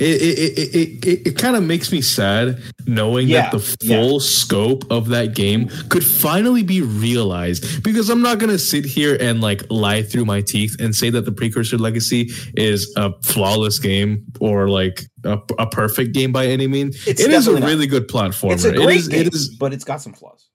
it 0.00 0.22
it 0.22 0.38
it 0.38 0.74
it, 0.74 1.04
it, 1.06 1.26
it 1.28 1.38
kind 1.38 1.56
of 1.56 1.62
makes 1.62 1.90
me 1.92 2.00
sad 2.00 2.62
knowing 2.86 3.28
Yeah, 3.28 3.50
that 3.50 3.52
the 3.60 3.76
yeah. 3.86 3.96
full 4.00 4.20
scope 4.20 4.84
of 4.90 5.08
that 5.08 5.34
game 5.34 5.68
could 5.88 6.04
finally 6.04 6.62
be 6.62 6.82
realized 6.82 7.82
because 7.82 8.08
I'm 8.10 8.22
not 8.22 8.38
gonna 8.38 8.58
sit 8.58 8.84
here 8.84 9.16
and 9.20 9.40
like 9.40 9.62
lie 9.70 10.02
through 10.02 10.24
my 10.24 10.40
teeth 10.40 10.76
and 10.80 10.94
say 10.94 11.10
that 11.10 11.24
the 11.24 11.32
precursor 11.32 11.78
legacy 11.78 12.30
is 12.56 12.92
a 12.96 13.12
flawless 13.22 13.78
game 13.78 14.24
or 14.40 14.68
like 14.68 15.02
a, 15.24 15.38
a 15.58 15.66
perfect 15.66 16.12
game 16.12 16.32
by 16.32 16.46
any 16.46 16.66
means. 16.66 17.06
It's 17.06 17.20
It 17.20 17.30
is 17.32 17.46
a 17.48 17.58
not. 17.58 17.64
really 17.64 17.86
good 17.86 18.08
platformer. 18.08 18.52
It's 18.54 18.64
a 18.64 18.72
great 18.72 18.98
is- 19.00 19.08
game, 19.08 19.26
It 19.26 19.34
is 19.34 19.48
but 19.56 19.72
it's 19.72 19.84
got 19.84 20.00
some 20.00 20.12
flaws. 20.14 20.48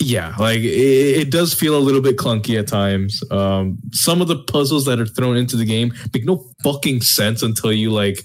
yeah 0.00 0.34
like 0.38 0.58
it, 0.58 1.22
it 1.22 1.30
does 1.30 1.54
feel 1.54 1.76
a 1.76 1.82
little 1.86 2.00
bit 2.00 2.16
clunky 2.16 2.58
at 2.58 2.66
times 2.66 3.22
um 3.30 3.78
some 3.92 4.20
of 4.20 4.26
the 4.26 4.38
puzzles 4.54 4.84
that 4.84 4.98
are 4.98 5.06
thrown 5.06 5.36
into 5.36 5.56
the 5.56 5.64
game 5.64 5.92
make 6.12 6.24
no 6.24 6.44
fucking 6.64 7.00
sense 7.00 7.40
until 7.42 7.72
you 7.72 7.88
like 7.90 8.18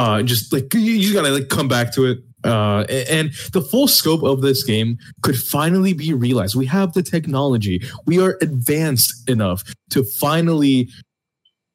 uh 0.00 0.22
just 0.22 0.52
like 0.52 0.72
you, 0.74 0.80
you 0.80 1.14
gotta 1.14 1.30
like 1.30 1.48
come 1.48 1.68
back 1.68 1.92
to 1.92 2.06
it 2.06 2.18
uh 2.44 2.84
and 2.88 3.32
the 3.52 3.60
full 3.60 3.86
scope 3.86 4.22
of 4.22 4.40
this 4.40 4.64
game 4.64 4.96
could 5.22 5.36
finally 5.36 5.92
be 5.92 6.14
realized 6.14 6.54
we 6.54 6.66
have 6.66 6.92
the 6.94 7.02
technology 7.02 7.82
we 8.06 8.20
are 8.20 8.38
advanced 8.40 9.28
enough 9.28 9.62
to 9.90 10.02
finally 10.18 10.88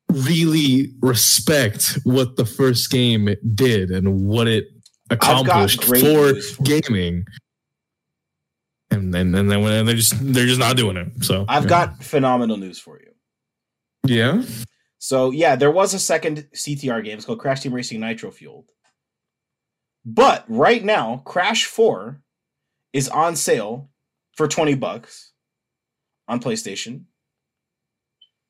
really 0.10 0.92
respect 1.02 2.00
what 2.04 2.36
the 2.36 2.46
first 2.46 2.90
game 2.90 3.30
did 3.54 3.92
and 3.92 4.26
what 4.26 4.48
it 4.48 4.66
accomplished 5.12 5.84
for 5.84 6.34
for 6.36 6.64
gaming 6.64 7.24
and 8.92 9.14
then 9.14 9.34
and 9.36 9.52
then 9.52 9.62
when 9.62 9.86
they're 9.86 9.96
just 9.96 10.14
they're 10.34 10.46
just 10.46 10.60
not 10.60 10.76
doing 10.76 10.98
it. 10.98 11.24
So 11.24 11.46
I've 11.48 11.64
yeah. 11.64 11.70
got 11.70 12.04
phenomenal 12.04 12.58
news 12.58 12.80
for 12.80 13.00
you. 13.00 13.12
yeah. 14.06 14.44
So 15.06 15.30
yeah, 15.30 15.56
there 15.56 15.70
was 15.70 15.94
a 15.94 16.00
second 16.00 16.48
CTR 16.56 17.04
game. 17.04 17.18
It's 17.18 17.26
called 17.28 17.38
Crash 17.38 17.62
Team 17.62 17.76
Racing 17.76 18.00
Nitro 18.00 18.32
Fueled. 18.32 18.72
But 20.04 20.46
right 20.48 20.84
now, 20.84 21.22
Crash 21.26 21.66
4 21.66 22.20
is 22.92 23.08
on 23.10 23.36
sale 23.36 23.92
for 24.36 24.48
20 24.48 24.74
bucks 24.74 25.32
on 26.28 26.40
PlayStation. 26.40 27.04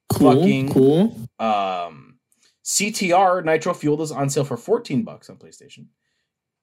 Cool. 0.07 0.31
Fucking- 0.33 0.71
Cool. 0.71 1.27
Um, 1.39 2.19
CTR 2.63 3.43
Nitro 3.43 3.73
Fueled 3.73 3.99
is 3.99 4.13
on 4.13 4.29
sale 4.29 4.45
for 4.45 4.55
14 4.55 5.03
bucks 5.03 5.29
on 5.29 5.35
PlayStation. 5.35 5.87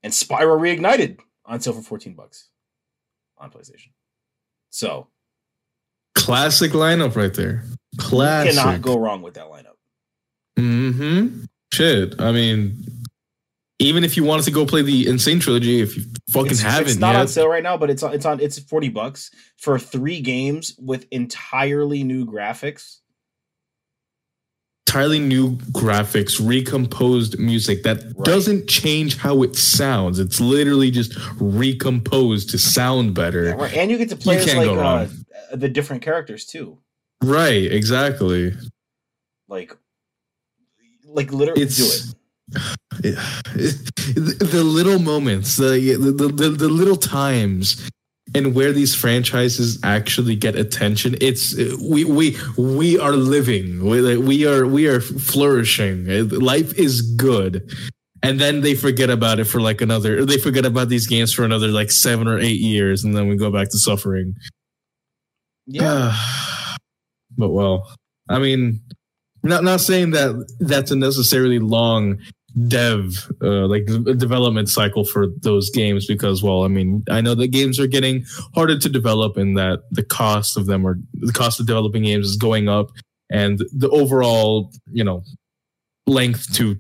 And 0.02 0.10
Spyro 0.10 0.59
Reignited 0.59 1.19
on 1.44 1.60
sale 1.60 1.74
for 1.74 1.82
14 1.82 2.14
bucks 2.14 2.48
on 3.36 3.51
PlayStation. 3.51 3.90
So 4.70 5.09
Classic 6.14 6.73
lineup 6.73 7.14
right 7.14 7.35
there. 7.35 7.64
Classic. 7.98 8.55
cannot 8.55 8.81
go 8.81 8.98
wrong 8.98 9.20
with 9.20 9.35
that 9.35 9.48
lineup. 9.51 9.72
Mm-hmm. 10.59 11.45
Shit. 11.73 12.20
I 12.20 12.33
mean, 12.33 12.77
even 13.79 14.05
if 14.05 14.16
you 14.16 14.24
wanted 14.24 14.45
to 14.45 14.51
go 14.51 14.66
play 14.66 14.83
the 14.83 15.09
N. 15.09 15.19
Sane 15.19 15.41
trilogy, 15.41 15.81
if 15.81 15.97
you 15.97 16.05
fucking 16.31 16.53
it's, 16.53 16.61
haven't 16.61 16.89
it's 16.91 16.99
not 16.99 17.12
yet, 17.12 17.20
on 17.23 17.29
sale 17.29 17.49
right 17.49 17.62
now, 17.62 17.77
but 17.77 17.91
it's 17.91 18.03
on, 18.03 18.12
it's 18.15 18.27
on 18.27 18.41
it's 18.41 18.59
40 18.59 18.91
bucks 18.91 19.31
for 19.57 19.79
three 19.79 20.20
games 20.20 20.74
with 20.79 21.07
entirely 21.11 22.05
new 22.05 22.24
graphics. 22.27 22.99
entirely 24.87 25.19
new 25.20 25.57
graphics, 25.73 26.39
recomposed 26.47 27.39
music 27.39 27.83
that 27.83 27.97
Right. 28.05 28.24
doesn't 28.24 28.69
change 28.69 29.16
how 29.16 29.43
it 29.43 29.57
sounds. 29.57 30.19
It's 30.19 30.39
literally 30.39 30.91
just 30.91 31.15
recomposed 31.41 32.51
to 32.51 32.59
sound 32.59 33.15
better. 33.15 33.57
Right. 33.57 33.73
And 33.73 33.91
you 33.91 33.97
get 33.97 34.11
to 34.11 34.16
play 34.16 34.37
as 34.37 34.55
like 34.55 34.69
uh, 34.69 35.07
the 35.57 35.70
different 35.70 36.03
characters 36.03 36.45
too. 36.45 36.79
Right. 37.23 37.73
Exactly. 37.73 38.53
Like 39.49 39.74
like 41.14 41.32
literally 41.32 41.62
It's- 41.62 41.76
do 41.78 41.84
it. 41.84 43.16
the 44.51 44.62
little 44.64 44.98
moments, 44.98 45.56
the, 45.56 45.78
the 45.98 46.28
the 46.28 46.48
the 46.51 46.68
little 46.68 46.97
times, 46.97 47.89
and 48.34 48.55
where 48.55 48.72
these 48.72 48.94
franchises 48.94 49.78
actually 49.82 50.36
get 50.36 50.56
attention. 50.56 51.16
It's 51.20 51.55
we 51.80 52.05
we 52.05 52.36
we 52.59 52.98
are 52.98 53.12
living. 53.12 53.84
We, 53.84 54.16
we 54.18 54.47
are 54.47 54.66
we 54.66 54.86
are 54.86 55.01
flourishing. 55.01 56.28
Life 56.28 56.78
is 56.78 57.01
good. 57.02 57.70
And 58.24 58.39
then 58.39 58.60
they 58.60 58.74
forget 58.76 59.10
about 59.10 59.40
it 59.40 59.44
for 59.44 59.60
like 59.60 59.80
another. 59.80 60.24
They 60.24 60.39
forget 60.39 60.64
about 60.64 60.89
these 60.89 61.06
games 61.09 61.32
for 61.32 61.44
another 61.44 61.68
like 61.68 61.90
seven 61.90 62.28
or 62.28 62.39
eight 62.39 62.60
years, 62.60 63.02
and 63.02 63.16
then 63.16 63.26
we 63.28 63.36
go 63.36 63.51
back 63.51 63.68
to 63.70 63.78
suffering. 63.78 64.36
Yeah. 65.66 66.16
but 67.36 67.51
well, 67.51 67.90
I 68.28 68.39
mean, 68.39 68.80
not 69.43 69.64
not 69.64 69.81
saying 69.81 70.10
that 70.12 70.47
that's 70.60 70.90
a 70.90 70.97
necessarily 70.97 71.59
long 71.59 72.19
dev 72.69 73.31
uh, 73.43 73.66
like 73.66 73.86
development 74.19 74.69
cycle 74.69 75.05
for 75.05 75.28
those 75.40 75.70
games 75.70 76.06
because 76.06 76.43
well 76.43 76.64
i 76.64 76.69
mean 76.69 77.02
i 77.10 77.19
know 77.19 77.35
that 77.35 77.48
games 77.48 77.81
are 77.81 77.86
getting 77.86 78.23
harder 78.55 78.78
to 78.78 78.90
develop 78.90 79.39
and 79.39 79.56
that 79.56 79.81
the 79.90 80.02
cost 80.02 80.59
of 80.59 80.66
them 80.66 80.85
or 80.85 80.98
the 81.14 81.32
cost 81.32 81.59
of 81.60 81.66
developing 81.66 82.02
games 82.02 82.27
is 82.28 82.36
going 82.36 82.69
up 82.69 82.90
and 83.31 83.60
the 83.73 83.89
overall 83.89 84.70
you 84.93 85.02
know 85.02 85.23
length 86.06 86.52
to 86.55 86.77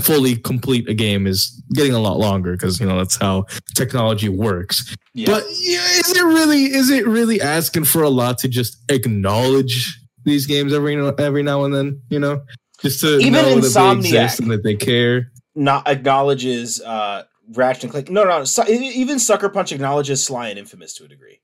fully 0.00 0.36
complete 0.36 0.88
a 0.88 0.94
game 0.94 1.26
is 1.26 1.60
getting 1.74 1.92
a 1.92 1.98
lot 1.98 2.18
longer 2.18 2.52
because 2.52 2.78
you 2.78 2.86
know 2.86 2.96
that's 2.96 3.16
how 3.16 3.44
technology 3.74 4.28
works 4.28 4.94
Yeah. 5.14 5.26
but 5.26 5.42
yeah, 5.60 5.80
is 5.98 6.16
it 6.16 6.24
really 6.24 6.64
is 6.66 6.90
it 6.90 7.06
really 7.06 7.40
asking 7.40 7.84
for 7.84 8.02
a 8.02 8.10
lot 8.10 8.38
to 8.38 8.48
just 8.48 8.76
acknowledge 8.88 10.00
these 10.26 10.44
games 10.46 10.74
every 10.74 10.94
every 11.18 11.42
now 11.42 11.64
and 11.64 11.74
then 11.74 12.02
you 12.10 12.18
know 12.18 12.42
just 12.82 13.00
to 13.00 13.16
Even 13.20 13.32
know 13.32 13.42
that 13.54 13.60
they 13.62 13.68
Insomniac- 13.68 13.98
exist 14.00 14.40
and 14.40 14.50
that 14.50 14.62
they 14.62 14.74
care 14.74 15.32
not 15.54 15.88
acknowledges 15.88 16.82
uh 16.82 17.22
Ratchet 17.54 17.84
and 17.84 17.92
Clank. 17.92 18.10
No, 18.10 18.24
no, 18.24 18.42
Su- 18.44 18.64
even 18.68 19.18
Sucker 19.20 19.48
Punch 19.48 19.70
acknowledges 19.72 20.22
Sly 20.22 20.48
and 20.48 20.58
Infamous 20.58 20.94
to 20.94 21.04
a 21.04 21.08
degree. 21.08 21.40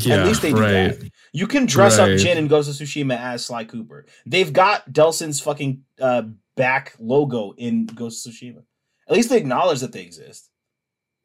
yeah 0.00 0.16
At 0.16 0.26
least 0.26 0.42
they 0.42 0.50
do 0.52 0.60
right 0.60 0.72
that. 0.98 1.10
You 1.32 1.46
can 1.46 1.64
dress 1.64 1.98
Right. 1.98 2.10
up 2.12 2.18
Jin 2.18 2.36
and 2.38 2.48
Ghost 2.50 2.68
of 2.68 2.74
Tsushima 2.74 3.16
as 3.16 3.46
Sly 3.46 3.64
Cooper. 3.64 4.04
They've 4.26 4.52
got 4.52 4.92
Delson's 4.92 5.40
fucking 5.40 5.84
uh, 6.00 6.22
back 6.56 6.94
logo 6.98 7.54
in 7.56 7.86
Ghost 7.86 8.26
of 8.26 8.32
Tsushima. 8.32 8.64
At 9.08 9.14
least 9.14 9.30
they 9.30 9.36
acknowledge 9.38 9.78
that 9.80 9.92
they 9.92 10.02
exist. 10.02 10.50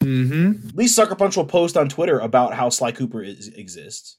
mm-hmm 0.04 0.68
At 0.70 0.76
least 0.76 0.96
Sucker 0.96 1.16
Punch 1.16 1.36
will 1.36 1.46
post 1.46 1.76
on 1.76 1.90
Twitter 1.90 2.20
about 2.20 2.54
how 2.54 2.70
Sly 2.70 2.92
Cooper 2.92 3.24
is, 3.24 3.48
exists. 3.50 4.18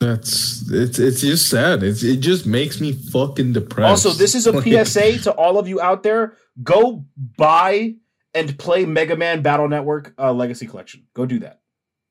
That's 0.00 0.68
it's 0.70 0.98
it's 0.98 1.20
just 1.20 1.48
sad 1.50 1.82
it's, 1.82 2.02
it 2.02 2.16
just 2.20 2.46
makes 2.46 2.80
me 2.80 2.92
fucking 2.92 3.52
depressed 3.52 4.06
Also, 4.06 4.10
this 4.18 4.34
is 4.34 4.46
a 4.46 4.52
PSA 4.62 5.18
to 5.24 5.32
all 5.32 5.58
of 5.58 5.68
you 5.68 5.80
out 5.80 6.02
there. 6.02 6.34
Go 6.62 7.04
buy 7.36 7.94
and 8.34 8.58
play 8.58 8.86
Mega 8.86 9.14
Man 9.16 9.42
Battle 9.42 9.68
Network 9.68 10.14
uh, 10.18 10.32
Legacy 10.32 10.66
Collection. 10.66 11.06
Go 11.14 11.26
do 11.26 11.38
that. 11.40 11.60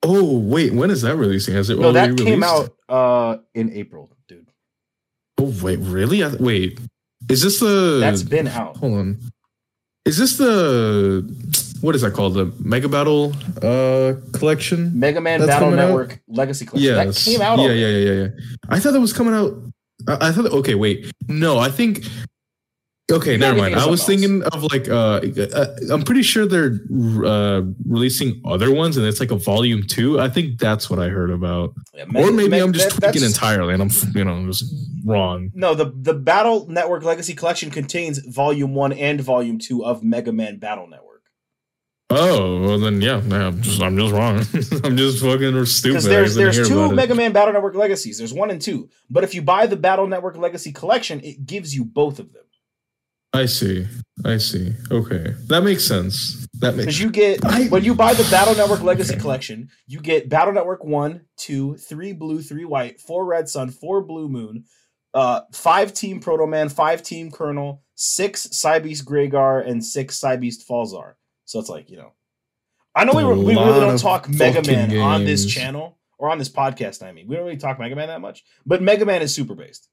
oh 0.04 0.38
wait 0.38 0.72
when 0.74 0.92
is 0.92 1.02
that 1.02 1.16
releasing 1.16 1.56
has 1.56 1.70
it 1.70 1.80
No, 1.80 1.92
that 1.92 2.16
came 2.16 2.42
released? 2.44 2.44
out 2.46 2.76
uh, 2.90 3.38
in 3.56 3.72
April, 3.74 4.16
dude. 4.28 4.52
oh 5.40 5.52
wait 5.64 5.80
really 5.80 6.24
I, 6.24 6.30
wait 6.36 6.80
is 7.28 7.42
this 7.42 7.60
the 7.60 7.98
That's 8.00 8.24
been 8.24 8.48
out. 8.48 8.78
hold 8.78 8.94
on 8.98 9.20
is 10.06 10.18
this 10.18 10.38
the 10.38 11.26
what 11.82 11.96
is 11.96 12.02
that 12.02 12.14
called 12.14 12.34
the 12.34 12.46
mega 12.60 12.88
battle 12.90 13.34
uh 13.62 14.14
collection 14.38 14.98
Mega 15.00 15.22
Man 15.22 15.40
That's 15.40 15.52
Battle 15.52 15.68
coming 15.70 15.80
out? 15.80 15.88
Network 15.88 16.20
Legacy 16.28 16.66
Collection. 16.66 16.96
That 16.96 17.06
Yes. 17.08 17.26
came 17.26 17.42
out. 17.42 17.60
Yeah, 17.60 17.72
yeah, 17.72 17.88
yeah, 17.88 17.98
yeah, 17.98 18.22
yeah. 18.24 18.28
I 18.70 18.80
thought 18.80 18.94
that 18.94 19.00
was 19.02 19.14
coming 19.14 19.34
out. 19.34 19.54
I, 20.08 20.30
I 20.30 20.32
thought. 20.32 20.46
Okay, 20.48 20.76
wait. 20.76 21.12
No, 21.28 21.58
I 21.58 21.70
think. 21.70 22.06
Okay, 23.12 23.38
never 23.38 23.58
mind. 23.58 23.74
I 23.74 23.88
was 23.88 24.02
something 24.04 24.20
thinking 24.20 24.44
of 24.54 24.64
like. 24.72 24.88
Uh, 24.88 25.20
uh, 25.56 25.76
I'm 25.92 26.04
pretty 26.04 26.22
sure 26.22 26.46
they're 26.46 26.80
uh 27.26 27.62
releasing 27.88 28.40
other 28.46 28.72
ones, 28.72 28.98
and 28.98 29.06
it's 29.08 29.20
like 29.20 29.32
a 29.32 29.36
volume 29.36 29.82
two. 29.88 30.20
I 30.20 30.30
think 30.30 30.60
that's 30.60 30.92
what 30.92 31.00
I 31.00 31.08
heard 31.10 31.32
about. 31.32 31.74
Yeah, 31.96 32.04
or 32.04 32.32
maybe 32.32 32.50
Mega- 32.50 32.64
I'm 32.66 32.72
just 32.74 33.00
that- 33.02 33.12
tweaking 33.12 33.28
entirely, 33.28 33.74
and 33.74 33.82
I'm 33.82 33.90
you 34.14 34.24
know 34.24 34.46
just 34.46 34.72
wrong. 35.04 35.50
No, 35.56 35.74
the 35.74 35.92
the 35.96 36.14
Battle 36.14 36.68
Network 36.70 37.04
Legacy 37.04 37.34
Collection 37.34 37.72
contains 37.72 38.20
Volume 38.28 38.76
One 38.76 38.94
and 38.94 39.20
Volume 39.22 39.58
Two 39.58 39.84
of 39.84 40.04
Mega 40.04 40.32
Man 40.32 40.60
Battle 40.60 40.86
Network. 40.88 41.09
Oh, 42.12 42.60
well 42.62 42.80
then 42.80 43.02
yeah, 43.02 43.22
yeah 43.28 43.48
I'm 43.48 43.62
just 43.62 43.82
I'm 43.82 43.96
just 43.96 44.14
wrong. 44.14 44.38
I'm 44.84 44.98
just 44.98 45.24
fucking 45.24 45.66
stupid. 45.66 46.02
There's 46.02 46.34
there's 46.34 46.68
two 46.68 46.86
it. 46.86 46.94
Mega 46.94 47.14
Man 47.14 47.34
Battle 47.34 47.54
Network 47.54 47.76
Legacies. 47.76 48.18
There's 48.18 48.34
one 48.34 48.50
and 48.50 48.60
two. 48.62 48.90
But 49.10 49.24
if 49.24 49.36
you 49.36 49.44
buy 49.44 49.68
the 49.68 49.76
Battle 49.76 50.08
Network 50.08 50.36
Legacy 50.36 50.72
Collection, 50.72 51.20
it 51.22 51.46
gives 51.46 51.76
you 51.76 51.86
both 51.86 52.18
of 52.18 52.34
them. 52.34 52.44
I 53.32 53.46
see. 53.46 53.86
I 54.26 54.38
see. 54.38 54.74
Okay, 54.90 55.36
that 55.48 55.62
makes 55.64 55.86
sense. 55.86 56.48
That 56.56 56.72
makes. 56.76 56.86
Because 56.86 57.00
you 57.00 57.12
get 57.12 57.46
I- 57.46 57.68
when 57.68 57.84
you 57.84 57.94
buy 57.94 58.16
the 58.16 58.28
Battle 58.32 58.56
Network 58.56 58.82
Legacy 58.82 59.14
Okay. 59.14 59.22
Collection, 59.22 59.70
you 59.86 60.00
get 60.02 60.30
Battle 60.30 60.54
Network 60.54 60.84
one, 60.84 61.26
two, 61.38 61.78
three 61.78 62.14
blue, 62.14 62.42
three 62.42 62.66
white, 62.66 63.00
four 63.00 63.24
red 63.26 63.48
sun, 63.48 63.70
four 63.70 64.02
blue 64.02 64.28
moon, 64.28 64.66
uh, 65.14 65.42
five 65.54 65.94
team 65.94 66.22
Proto 66.22 66.48
Man, 66.48 66.70
five 66.70 67.04
team 67.04 67.30
Colonel, 67.30 67.84
six 67.94 68.48
Cybeast 68.48 69.04
Gregar, 69.04 69.64
and 69.68 69.86
six 69.86 70.20
Cybeast 70.20 70.68
Falzar. 70.68 71.14
So 71.50 71.60
it's 71.60 71.68
like 71.68 71.90
you 71.90 71.98
know, 71.98 72.12
I 72.94 73.06
know 73.06 73.14
we, 73.14 73.24
A 73.24 73.30
we 73.30 73.56
really 73.56 73.80
don't 73.80 73.98
talk 73.98 74.30
Mega 74.30 74.62
Man 74.72 74.96
on 75.00 75.26
this 75.26 75.48
channel 75.48 75.98
or 76.20 76.30
on 76.30 76.38
this 76.38 76.48
podcast. 76.48 77.02
I 77.02 77.12
mean, 77.12 77.28
we 77.28 77.36
don't 77.36 77.44
really 77.44 77.58
talk 77.58 77.80
Mega 77.80 77.96
Man 77.96 78.08
that 78.08 78.22
much, 78.22 78.44
but 78.68 78.84
Mega 78.84 79.04
Man 79.04 79.24
is 79.24 79.34
super 79.34 79.56
based. 79.56 79.90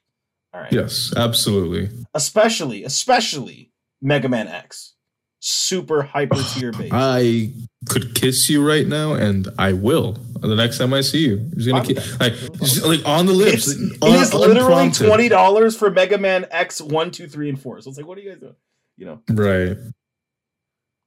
All 0.52 0.60
right, 0.60 0.70
Yes, 0.70 1.14
absolutely. 1.16 1.88
especially 2.12 2.84
especially 2.84 3.72
Mega 4.02 4.28
Man 4.28 4.48
X, 4.48 4.96
super 5.40 6.02
hyper 6.02 6.36
tier 6.54 6.72
based. 6.72 6.92
I 6.92 7.54
could 7.88 8.14
kiss 8.14 8.50
you 8.50 8.62
right 8.62 8.86
now, 8.86 9.14
and 9.14 9.48
I 9.58 9.72
will 9.72 10.18
the 10.42 10.56
next 10.56 10.76
time 10.76 10.92
I 10.92 11.00
see 11.00 11.26
you. 11.26 11.38
I'm 11.38 11.58
just 11.58 11.70
gonna 11.70 11.88
with 11.88 12.20
like, 12.20 12.34
just, 12.60 12.84
like 12.84 13.08
on 13.08 13.24
the 13.24 13.32
lips. 13.32 13.66
It's, 13.68 13.80
it 13.80 14.04
is 14.04 14.34
literally 14.34 14.90
twenty 14.90 15.30
dollars 15.30 15.74
for 15.74 15.90
Mega 15.90 16.18
Man 16.18 16.44
X 16.50 16.82
one, 16.82 17.10
two, 17.10 17.26
three, 17.26 17.48
and 17.48 17.58
four. 17.58 17.80
So 17.80 17.88
it's 17.88 17.96
like, 17.96 18.06
what 18.06 18.18
are 18.18 18.20
you 18.20 18.28
guys 18.28 18.40
doing? 18.40 18.56
You 18.98 19.06
know, 19.06 19.22
Right. 19.30 19.78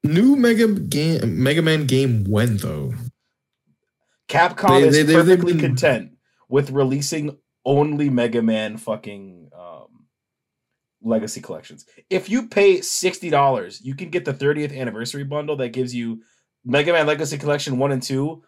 New 0.03 0.35
Mega 0.35 0.67
game, 0.67 1.43
Mega 1.43 1.61
Man 1.61 1.85
game 1.85 2.23
when 2.25 2.57
though? 2.57 2.93
Capcom 4.27 4.81
They- 4.81 4.87
is 4.87 4.95
they- 4.95 5.03
they- 5.03 5.13
perfectly 5.13 5.53
been- 5.53 5.61
content 5.61 6.11
with 6.47 6.71
releasing 6.71 7.37
only 7.65 8.09
Mega 8.09 8.41
Man 8.41 8.77
fucking 8.77 9.49
um, 9.57 10.05
legacy 11.01 11.41
collections. 11.41 11.85
If 12.09 12.29
you 12.29 12.47
pay 12.47 12.81
sixty 12.81 13.29
dollars, 13.29 13.81
you 13.83 13.95
can 13.95 14.09
get 14.09 14.25
the 14.25 14.33
30th 14.33 14.75
anniversary 14.77 15.23
bundle 15.23 15.55
that 15.57 15.69
gives 15.69 15.93
you 15.93 16.21
Mega 16.65 16.91
Man 16.93 17.07
Legacy 17.07 17.37
Collection 17.37 17.77
one 17.77 17.91
and 17.91 18.01
two, 18.03 18.43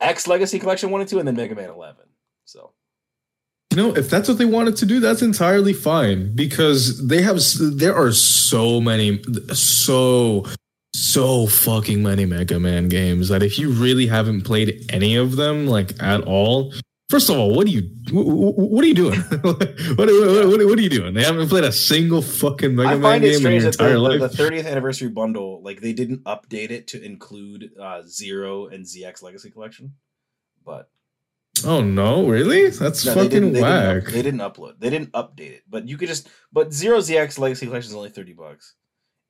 X 0.00 0.26
Legacy 0.26 0.58
Collection 0.58 0.90
one 0.90 1.00
and 1.00 1.08
two, 1.10 1.18
and 1.18 1.26
then 1.28 1.36
Mega 1.36 1.54
Man 1.54 1.70
Eleven. 1.70 2.04
So 2.44 2.72
You 3.70 3.76
know, 3.78 3.94
if 3.96 4.08
that's 4.08 4.28
what 4.28 4.38
they 4.38 4.44
wanted 4.44 4.76
to 4.76 4.86
do, 4.86 5.00
that's 5.00 5.20
entirely 5.22 5.72
fine 5.72 6.34
because 6.34 7.06
they 7.08 7.20
have 7.22 7.38
there 7.60 7.94
are 7.94 8.12
so 8.12 8.80
many, 8.80 9.22
so 9.52 10.46
so 10.96 11.46
fucking 11.46 12.02
many 12.02 12.24
Mega 12.24 12.58
Man 12.58 12.88
games 12.88 13.28
that 13.28 13.42
if 13.42 13.58
you 13.58 13.70
really 13.70 14.06
haven't 14.06 14.42
played 14.42 14.84
any 14.90 15.16
of 15.16 15.36
them 15.36 15.66
like 15.66 16.00
at 16.02 16.22
all, 16.22 16.72
first 17.10 17.28
of 17.28 17.36
all, 17.38 17.54
what 17.54 17.66
are 17.66 17.70
you 17.70 17.82
wh- 18.08 18.24
wh- 18.24 18.58
what 18.72 18.82
are 18.84 18.88
you 18.88 18.94
doing? 18.94 19.20
what, 19.42 19.58
what, 19.96 20.08
what, 20.08 20.66
what 20.66 20.78
are 20.78 20.82
you 20.82 20.88
doing? 20.88 21.14
They 21.14 21.22
haven't 21.24 21.48
played 21.48 21.64
a 21.64 21.72
single 21.72 22.22
fucking 22.22 22.74
Mega 22.74 22.90
I 22.90 22.96
Man 22.96 23.20
game 23.20 23.46
in 23.46 23.52
your 23.52 23.66
entire 23.66 23.92
the, 23.94 23.98
life. 23.98 24.20
the 24.20 24.28
30th 24.28 24.66
anniversary 24.70 25.08
bundle, 25.08 25.62
like 25.62 25.80
they 25.80 25.92
didn't 25.92 26.24
update 26.24 26.70
it 26.70 26.86
to 26.88 27.02
include 27.02 27.70
uh, 27.80 28.02
Zero 28.06 28.66
and 28.66 28.84
ZX 28.84 29.22
Legacy 29.22 29.50
Collection. 29.50 29.94
But 30.64 30.88
oh 31.64 31.80
no, 31.82 32.26
really? 32.26 32.70
That's 32.70 33.04
no, 33.04 33.14
they 33.14 33.22
fucking 33.24 33.30
didn't, 33.30 33.52
they 33.52 33.62
whack. 33.62 34.04
Didn't, 34.06 34.06
up- 34.06 34.12
they 34.12 34.22
didn't 34.22 34.40
upload. 34.40 34.80
They 34.80 34.90
didn't 34.90 35.12
update 35.12 35.52
it. 35.52 35.62
But 35.68 35.88
you 35.88 35.96
could 35.96 36.08
just. 36.08 36.28
But 36.52 36.72
Zero 36.72 36.98
ZX 36.98 37.38
Legacy 37.38 37.66
Collection 37.66 37.90
is 37.90 37.96
only 37.96 38.08
30 38.10 38.32
bucks, 38.32 38.74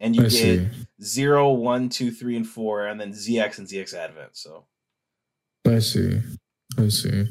and 0.01 0.15
you 0.17 0.23
I 0.23 0.29
get 0.29 0.33
see. 0.33 0.69
Zero, 1.03 1.53
One, 1.53 1.89
Two, 1.89 2.11
Three, 2.11 2.37
and 2.37 2.47
Four, 2.47 2.87
and 2.87 3.01
then 3.01 3.13
ZX 3.13 3.59
and 3.59 3.67
ZX 3.67 3.95
Advent. 3.95 4.37
So, 4.37 4.65
I 5.67 5.79
see. 5.81 6.21
I 6.79 6.89
see. 6.89 7.27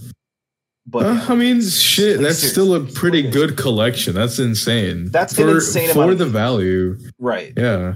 but 0.86 1.06
Uh, 1.06 1.14
yeah, 1.14 1.26
I 1.30 1.36
mean, 1.36 1.62
shit. 1.62 2.18
like, 2.18 2.28
That's 2.28 2.40
still 2.52 2.74
a 2.76 2.82
pretty 2.86 3.24
good 3.30 3.58
collection. 3.58 4.14
That's 4.16 4.40
insane. 4.40 5.10
That's 5.12 5.38
an 5.38 5.46
for, 5.46 5.56
insane 5.56 5.88
for 5.90 6.00
amount 6.04 6.12
of- 6.14 6.20
the 6.20 6.26
value. 6.28 6.98
right. 7.20 7.54
Yeah, 7.58 7.96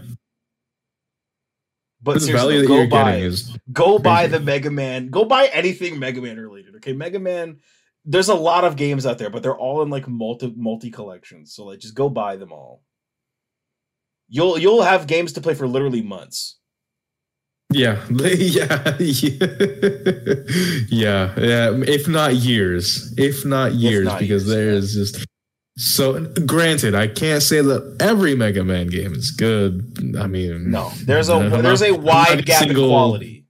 But 2.02 2.14
for 2.14 2.20
the 2.20 2.26
seriously, 2.26 2.48
value 2.54 2.62
that 2.62 2.68
go 2.68 2.76
you're 2.78 2.88
buy. 2.88 3.12
getting 3.12 3.26
is 3.26 3.58
go 3.72 4.00
buy 4.00 4.28
the 4.28 4.40
Mega 4.40 4.72
Man. 4.72 5.10
Go 5.10 5.26
buy 5.26 5.48
anything 5.48 6.00
Mega 6.00 6.22
Man 6.22 6.40
related. 6.40 6.76
Okay, 6.78 6.94
Mega 6.94 7.20
Man. 7.20 7.58
There's 8.06 8.30
a 8.30 8.34
lot 8.36 8.64
of 8.64 8.76
games 8.78 9.06
out 9.06 9.18
there, 9.18 9.30
but 9.30 9.44
they're 9.44 9.58
all 9.58 9.82
in 9.82 9.90
like 9.90 10.08
multi 10.08 10.54
multi 10.56 10.90
collections. 10.90 11.54
So 11.54 11.66
like, 11.66 11.80
just 11.80 11.96
go 11.96 12.10
buy 12.10 12.38
them 12.38 12.52
all. 12.54 12.82
You'll 14.30 14.58
you'll 14.60 14.84
have 14.84 15.08
games 15.08 15.34
to 15.34 15.42
play 15.42 15.54
for 15.56 15.68
literally 15.68 16.02
months. 16.02 16.58
yeah, 17.72 18.04
yeah, 18.10 18.96
yeah, 20.90 21.34
yeah. 21.38 21.72
If 21.88 22.08
not 22.08 22.36
years, 22.36 23.14
if 23.18 23.46
not 23.46 23.74
years, 23.74 24.06
not 24.06 24.20
because 24.20 24.48
years, 24.48 24.48
there 24.48 24.74
yeah. 24.74 24.80
just 25.04 25.26
so. 25.78 26.26
Granted, 26.46 26.96
I 26.96 27.08
can't 27.08 27.42
say 27.44 27.62
that 27.62 27.98
every 28.00 28.36
Mega 28.36 28.64
Man 28.64 28.88
game 28.88 29.14
is 29.14 29.32
good. 29.32 30.16
I 30.20 30.28
mean, 30.28 30.72
No, 30.72 30.92
there's 31.04 31.30
a 31.30 31.34
I'm 31.36 31.50
not- 31.50 31.62
there's 31.64 31.82
a 31.84 31.92
wide 31.92 32.46
gap 32.46 32.64
single- 32.64 32.86
in 32.86 32.90
quality 32.90 33.46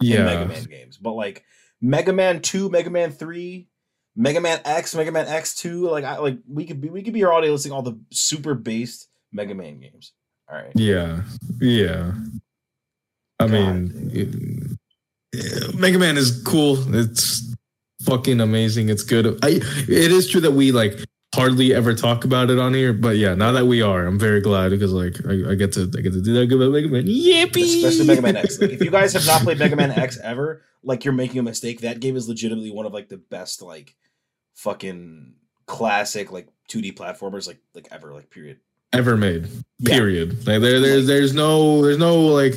in 0.00 0.06
Yeah, 0.08 0.24
Mega 0.24 0.46
Man 0.46 0.64
games, 0.64 0.96
but 0.98 1.12
like 1.12 1.44
Mega 1.80 2.12
Man 2.12 2.40
Two, 2.40 2.68
Mega 2.70 2.90
Man 2.90 3.10
Three, 3.12 3.68
Mega 4.16 4.40
Man 4.40 4.60
X, 4.64 4.94
Mega 4.94 5.12
Man 5.12 5.26
X 5.26 5.54
Two, 5.54 5.88
like 5.88 6.04
I 6.04 6.18
like 6.18 6.38
we 6.48 6.64
could 6.64 6.80
be 6.80 6.88
we 6.90 7.02
could 7.02 7.12
be 7.12 7.20
here 7.20 7.32
all 7.32 7.42
day 7.42 7.50
listing 7.50 7.72
all 7.72 7.82
the 7.82 7.98
super 8.10 8.54
based 8.54 9.08
Mega 9.32 9.54
Man 9.54 9.80
games. 9.80 10.12
All 10.50 10.56
right. 10.56 10.72
yeah, 10.74 11.22
yeah. 11.60 12.12
I 13.38 13.46
God 13.46 13.50
mean, 13.50 14.10
it- 14.12 15.74
Mega 15.74 15.98
Man 15.98 16.16
is 16.16 16.42
cool. 16.44 16.78
It's 16.94 17.54
fucking 18.02 18.40
amazing. 18.40 18.88
It's 18.88 19.02
good. 19.02 19.38
I 19.44 19.60
it 19.60 20.10
is 20.12 20.28
true 20.30 20.40
that 20.40 20.52
we 20.52 20.72
like 20.72 20.98
hardly 21.34 21.74
ever 21.74 21.94
talk 21.94 22.24
about 22.24 22.48
it 22.50 22.58
on 22.58 22.72
here, 22.72 22.94
but 22.94 23.18
yeah, 23.18 23.34
now 23.34 23.52
that 23.52 23.66
we 23.66 23.82
are, 23.82 24.06
I'm 24.06 24.18
very 24.18 24.40
glad 24.40 24.70
because 24.70 24.92
like 24.92 25.16
I, 25.26 25.50
I 25.50 25.54
get 25.54 25.72
to 25.74 25.82
I 25.82 26.00
get 26.00 26.14
to 26.14 26.22
do 26.22 26.32
that 26.34 26.46
good 26.46 26.60
about 26.60 26.72
Mega 26.72 26.88
Man. 26.88 27.04
Yippee! 27.04 27.84
especially 27.84 28.06
Mega 28.06 28.22
Man 28.22 28.36
X. 28.36 28.58
Like, 28.60 28.70
if 28.70 28.82
you 28.82 28.90
guys 28.90 29.12
have 29.12 29.26
not 29.26 29.42
played 29.42 29.58
Mega 29.58 29.76
Man 29.76 29.90
X 29.90 30.18
ever, 30.22 30.62
like 30.82 31.04
you're 31.04 31.12
making 31.14 31.38
a 31.38 31.42
mistake. 31.42 31.82
That 31.82 32.00
game 32.00 32.16
is 32.16 32.26
legitimately 32.28 32.70
one 32.70 32.86
of 32.86 32.94
like 32.94 33.08
the 33.08 33.18
best 33.18 33.60
like 33.60 33.94
fucking 34.54 35.34
classic 35.66 36.32
like 36.32 36.48
2D 36.70 36.94
platformers 36.94 37.46
like 37.46 37.58
like 37.74 37.88
ever 37.90 38.14
like 38.14 38.30
period. 38.30 38.58
Ever 38.92 39.16
made. 39.16 39.48
Yeah. 39.78 39.94
Period. 39.94 40.46
Like 40.46 40.60
there, 40.60 40.80
there's 40.80 41.06
there's 41.06 41.34
no 41.34 41.82
there's 41.82 41.98
no 41.98 42.18
like 42.20 42.54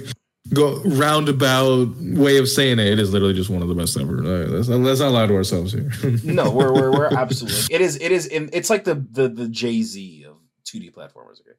go 0.53 0.81
roundabout 0.83 1.89
way 1.97 2.37
of 2.37 2.49
saying 2.49 2.79
it. 2.79 2.87
It 2.87 2.99
is 2.99 3.13
literally 3.13 3.33
just 3.33 3.49
one 3.49 3.61
of 3.61 3.67
the 3.67 3.75
best 3.75 3.97
ever. 3.99 4.19
Uh, 4.19 4.47
Let's 4.47 4.67
not, 4.67 4.79
let's 4.79 4.99
not 4.99 5.11
lie 5.11 5.27
to 5.27 5.35
ourselves 5.35 5.73
here. 5.73 5.91
No, 6.23 6.49
we're 6.49 6.73
we're, 6.73 6.91
we're 6.91 7.13
absolutely. 7.13 7.75
It 7.75 7.81
is 7.81 7.97
it 7.97 8.11
is 8.11 8.27
it's 8.31 8.69
like 8.69 8.83
the 8.83 8.95
the 9.11 9.29
the 9.29 9.47
Jay 9.47 9.81
Z 9.81 10.25
of 10.27 10.37
2D 10.65 10.93
platformers. 10.93 11.41
Okay, 11.41 11.57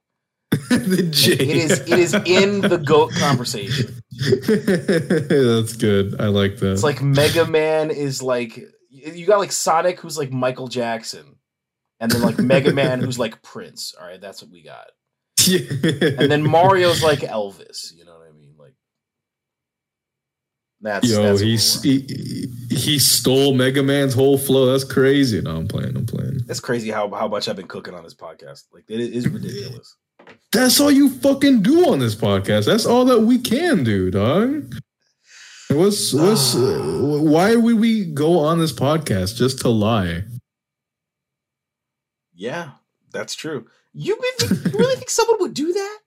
the 0.87 1.03
J. 1.11 1.33
it 1.33 1.41
is 1.41 1.81
it 1.81 1.99
is 1.99 2.15
in 2.15 2.61
the 2.61 2.79
goat 2.79 3.13
conversation. 3.15 3.95
That's 4.49 5.77
good. 5.77 6.21
I 6.21 6.27
like 6.27 6.59
that. 6.59 6.73
It's 6.73 6.83
like 6.83 7.01
Mega 7.03 7.47
Man 7.47 7.91
is 7.91 8.23
like 8.23 8.59
you 8.91 9.27
got 9.27 9.39
like 9.39 9.53
Sonic 9.53 10.01
who's 10.01 10.19
like 10.19 10.31
Michael 10.31 10.69
Jackson, 10.69 11.37
and 12.03 12.11
then 12.11 12.21
like 12.21 12.39
Mega 12.39 12.73
Man 12.73 13.01
who's 13.01 13.19
like 13.19 13.41
Prince. 13.43 13.95
All 13.99 14.07
right, 14.07 14.21
that's 14.21 14.43
what 14.43 14.51
we 14.51 14.63
got. 14.63 14.89
And 16.19 16.31
then 16.31 16.43
Mario's 16.43 17.03
like 17.03 17.21
Elvis. 17.21 17.95
You 17.97 18.05
know 18.05 18.13
what 18.13 18.29
I 18.29 18.33
mean? 18.33 18.55
Like 18.59 18.75
that's 20.81 21.09
Yo, 21.09 21.23
that's 21.23 21.41
he's, 21.41 21.83
he 21.83 22.49
he 22.71 22.99
stole 22.99 23.55
Mega 23.55 23.83
Man's 23.83 24.15
whole 24.15 24.37
flow. 24.37 24.67
That's 24.67 24.85
crazy. 24.85 25.41
No, 25.41 25.57
I'm 25.57 25.69
playing. 25.69 25.97
I'm 25.97 26.07
playing. 26.07 26.41
That's 26.47 26.61
crazy 26.61 26.91
how 26.91 27.09
how 27.11 27.29
much 27.29 27.49
I've 27.49 27.57
been 27.57 27.69
cooking 27.69 27.95
on 27.95 28.03
this 28.03 28.15
podcast. 28.15 28.65
Like 28.73 28.85
it 28.89 29.01
is 29.01 29.29
ridiculous. 29.29 29.97
That's 30.53 30.81
all 30.81 30.91
you 30.91 31.09
fucking 31.09 31.63
do 31.63 31.91
on 31.91 31.99
this 31.99 32.15
podcast. 32.15 32.67
That's 32.67 32.87
all 32.87 33.05
that 33.07 33.21
we 33.21 33.39
can 33.39 33.85
do, 33.85 34.11
dog. 34.11 34.75
What's 35.71 36.13
what's 36.13 36.55
why 36.57 37.55
would 37.57 37.79
we 37.79 38.05
go 38.05 38.41
on 38.41 38.59
this 38.59 38.73
podcast 38.73 39.37
just 39.37 39.61
to 39.61 39.69
lie? 39.69 40.25
Yeah, 42.35 42.71
that's 43.13 43.35
true. 43.35 43.67
You 43.93 44.17
really 44.21 44.49
think, 44.49 44.73
you 44.73 44.79
really 44.79 44.97
think 44.97 45.11
someone 45.19 45.41
would 45.41 45.55
do 45.55 45.73
that? 45.73 45.99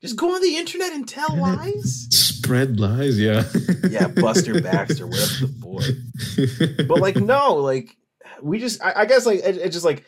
Just 0.00 0.16
go 0.16 0.34
on 0.34 0.42
the 0.42 0.56
internet 0.56 0.92
and 0.92 1.08
tell 1.08 1.34
lies? 1.36 2.06
Spread 2.10 2.78
lies, 2.78 3.18
yeah. 3.18 3.44
Yeah, 3.88 4.08
Buster 4.08 4.60
Baxter, 4.60 5.06
whatever 5.06 5.46
the 5.46 5.54
boy. 5.58 6.84
But 6.86 7.00
like, 7.00 7.16
no, 7.16 7.54
like 7.54 7.96
we 8.42 8.58
just, 8.58 8.82
I, 8.84 8.92
I 8.96 9.04
guess, 9.06 9.24
like 9.24 9.38
it, 9.38 9.56
it's 9.56 9.74
just 9.74 9.84
like 9.84 10.04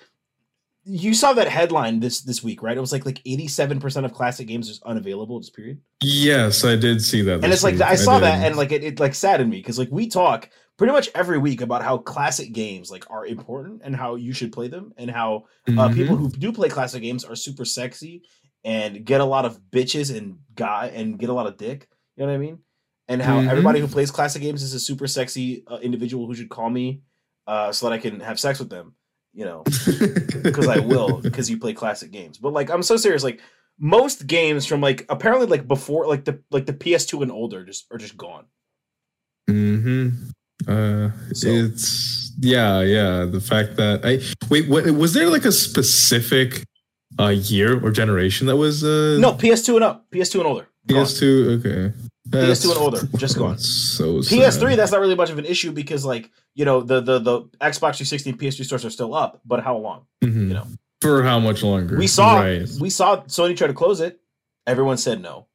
you 0.85 1.15
saw 1.15 1.33
that 1.33 1.49
headline 1.49 2.01
this 2.01 2.21
this 2.21 2.45
week, 2.45 2.63
right? 2.63 2.77
It 2.77 2.81
was 2.81 2.93
like 2.93 3.05
like 3.07 3.21
eighty 3.27 3.49
seven 3.49 3.81
percent 3.81 4.07
of 4.07 4.13
classic 4.13 4.47
games 4.47 4.69
is 4.69 4.81
unavailable. 4.85 5.41
Just 5.41 5.55
period. 5.57 5.81
yes, 6.03 6.65
I 6.65 6.77
did 6.77 7.03
see 7.03 7.23
that. 7.23 7.43
and 7.43 7.53
it's 7.53 7.65
like 7.65 7.75
week. 7.75 7.83
I 7.83 7.97
saw 7.97 8.21
that, 8.21 8.45
and 8.45 8.57
like 8.57 8.73
it, 8.73 8.85
it 8.85 9.01
like 9.01 9.15
saddened 9.15 9.51
me 9.51 9.57
because 9.57 9.79
like 9.79 9.89
we 9.91 10.09
talk 10.09 10.51
pretty 10.77 10.93
much 10.93 11.09
every 11.15 11.39
week 11.39 11.61
about 11.63 11.83
how 11.83 11.99
classic 11.99 12.53
games 12.53 12.91
like 12.91 13.09
are 13.11 13.25
important 13.27 13.81
and 13.85 13.97
how 13.97 14.15
you 14.17 14.33
should 14.33 14.53
play 14.53 14.69
them 14.69 14.93
and 14.97 15.11
how 15.11 15.47
uh, 15.67 15.89
Mhm. 15.89 15.95
people 15.95 16.17
who 16.17 16.31
do 16.31 16.53
play 16.53 16.69
classic 16.69 17.03
games 17.03 17.25
are 17.25 17.35
super 17.37 17.65
sexy 17.65 18.23
and 18.65 19.05
get 19.05 19.21
a 19.21 19.25
lot 19.25 19.45
of 19.45 19.61
bitches 19.71 20.15
and 20.17 20.39
guy 20.55 20.91
and 20.95 21.19
get 21.19 21.31
a 21.31 21.33
lot 21.33 21.47
of 21.47 21.57
dick. 21.57 21.89
You 22.17 22.23
know 22.23 22.29
what 22.29 22.35
I 22.35 22.39
mean? 22.39 22.59
And 23.09 23.23
how 23.23 23.41
Mhm. 23.41 23.49
everybody 23.49 23.81
who 23.81 23.87
plays 23.89 24.11
classic 24.11 24.43
games 24.43 24.63
is 24.63 24.75
a 24.75 24.81
super 24.81 25.07
sexy 25.07 25.65
uh, 25.67 25.79
individual 25.79 26.27
who 26.27 26.35
should 26.35 26.49
call 26.51 26.69
me 26.71 27.03
uh, 27.47 27.71
so 27.73 27.87
that 27.87 27.93
I 27.93 27.99
can 27.99 28.21
have 28.21 28.41
sex 28.41 28.59
with 28.59 28.69
them. 28.71 28.95
You 29.33 29.45
know, 29.45 29.65
because 30.43 30.67
I 30.67 30.79
will 30.81 31.21
because 31.21 31.49
you 31.51 31.59
play 31.59 31.75
classic 31.75 32.11
games. 32.11 32.39
But 32.39 32.53
like, 32.53 32.71
I'm 32.71 32.83
so 32.83 32.97
serious. 32.97 33.23
Like 33.23 33.41
most 33.79 34.27
games 34.27 34.67
from 34.67 34.81
like 34.81 35.05
apparently 35.09 35.47
like 35.47 35.69
before 35.69 36.07
like 36.07 36.25
the 36.25 36.43
like 36.51 36.67
the 36.67 36.73
PS2 36.73 37.23
and 37.23 37.31
older 37.31 37.65
just 37.65 37.87
are 37.93 37.99
just 37.99 38.17
gone. 38.17 38.47
hmm 39.49 40.09
Uh, 40.67 41.11
So- 41.33 41.49
it's 41.49 42.33
yeah, 42.41 42.83
yeah. 42.83 43.25
The 43.25 43.41
fact 43.41 43.77
that 43.77 44.05
I 44.05 44.21
wait, 44.51 44.69
what, 44.69 44.85
was 44.91 45.15
there 45.15 45.31
like 45.31 45.45
a 45.45 45.53
specific 45.53 46.63
uh 47.19 47.29
year 47.29 47.83
or 47.83 47.91
generation 47.91 48.47
that 48.49 48.57
was 48.57 48.85
uh 48.85 49.17
No, 49.21 49.33
PS2 49.33 49.77
and 49.77 49.85
up, 49.85 50.07
PS2 50.11 50.35
and 50.41 50.47
older. 50.47 50.69
Gone. 50.87 51.05
PS2? 51.05 51.59
Okay, 51.59 51.93
PS2 52.31 52.71
and 52.73 52.79
older, 52.79 53.01
just 53.17 53.39
gone. 53.39 53.59
So 53.59 54.19
PS3, 54.19 54.53
sad. 54.71 54.79
that's 54.79 54.93
not 54.93 55.01
really 55.01 55.15
much 55.15 55.31
of 55.31 55.39
an 55.39 55.45
issue 55.47 55.73
because 55.73 56.05
like 56.05 56.31
you 56.55 56.65
know 56.65 56.81
the 56.83 57.01
the 57.01 57.19
the 57.19 57.41
Xbox 57.61 57.97
360 57.97 58.31
and 58.31 58.39
PS3 58.39 58.65
stores 58.65 58.85
are 58.85 58.91
still 58.91 59.15
up, 59.15 59.41
but 59.47 59.63
how 59.63 59.77
long? 59.79 60.05
Mhm. 60.23 60.49
You 60.49 60.55
know, 60.55 60.67
for 61.01 61.23
how 61.23 61.39
much 61.39 61.63
longer? 61.63 61.97
we 61.97 62.07
saw 62.07 62.41
Right. 62.41 62.69
we 62.81 62.91
saw 62.91 63.23
Sony 63.25 63.57
try 63.57 63.67
to 63.69 63.75
close 63.75 64.01
it. 64.01 64.21
Everyone 64.67 64.97
said 64.99 65.23
no. 65.23 65.47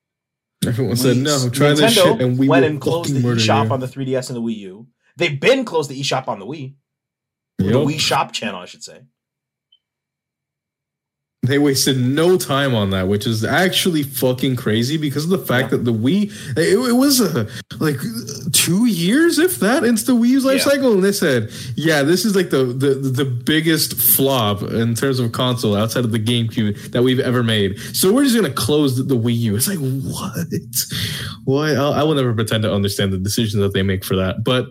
Everyone 0.65 0.95
said 0.95 1.17
no. 1.17 1.49
Try 1.49 1.73
this 1.73 1.93
shit, 1.93 2.21
and 2.21 2.37
we 2.39 2.47
went 2.47 2.65
and 2.65 2.79
closed 2.79 3.13
the 3.13 3.39
shop 3.39 3.71
on 3.71 3.79
the 3.79 3.87
3DS 3.87 4.29
and 4.29 4.37
the 4.37 4.41
Wii 4.41 4.57
U. 4.59 4.87
They've 5.17 5.39
been 5.39 5.65
closed 5.65 5.89
the 5.89 5.99
eShop 5.99 6.27
on 6.27 6.39
the 6.39 6.45
Wii, 6.45 6.73
the 7.57 7.65
Wii 7.65 7.99
Shop 7.99 8.31
channel, 8.31 8.59
I 8.61 8.65
should 8.65 8.83
say. 8.83 9.01
They 11.43 11.57
wasted 11.57 11.97
no 11.97 12.37
time 12.37 12.75
on 12.75 12.91
that, 12.91 13.07
which 13.07 13.25
is 13.25 13.43
actually 13.43 14.03
fucking 14.03 14.57
crazy 14.57 14.95
because 14.95 15.23
of 15.23 15.31
the 15.31 15.39
fact 15.39 15.71
Yeah. 15.71 15.77
that 15.77 15.85
the 15.85 15.93
Wii, 15.93 16.31
it, 16.55 16.77
it 16.89 16.93
was 16.95 17.19
uh, 17.19 17.49
like 17.79 17.97
two 18.51 18.85
years, 18.85 19.39
if 19.39 19.57
that, 19.57 19.83
into 19.83 20.05
the 20.05 20.11
Wii 20.11 20.27
U's 20.29 20.45
life 20.45 20.59
Yeah. 20.59 20.71
cycle, 20.71 20.93
and 20.93 21.03
they 21.03 21.11
said, 21.11 21.49
"Yeah, 21.75 22.03
this 22.03 22.25
is 22.25 22.35
like 22.35 22.51
the, 22.51 22.65
the 22.65 22.93
the 22.93 23.25
biggest 23.25 23.95
flop 23.99 24.61
in 24.61 24.93
terms 24.93 25.17
of 25.19 25.31
console 25.31 25.75
outside 25.75 26.05
of 26.05 26.11
the 26.11 26.19
GameCube 26.19 26.91
that 26.91 27.01
we've 27.01 27.19
ever 27.19 27.41
made." 27.41 27.79
So 27.95 28.13
we're 28.13 28.23
just 28.25 28.35
gonna 28.35 28.51
close 28.53 28.97
the, 28.97 29.01
the 29.03 29.17
Wii 29.17 29.35
U. 29.39 29.55
It's 29.55 29.67
like 29.67 29.79
what? 29.79 30.45
Why? 31.45 31.71
I'll, 31.73 31.93
I 31.93 32.03
will 32.03 32.13
never 32.13 32.35
pretend 32.35 32.61
to 32.63 32.71
understand 32.71 33.13
the 33.13 33.17
decisions 33.17 33.55
that 33.63 33.73
they 33.73 33.81
make 33.81 34.05
for 34.05 34.15
that, 34.17 34.43
but 34.43 34.67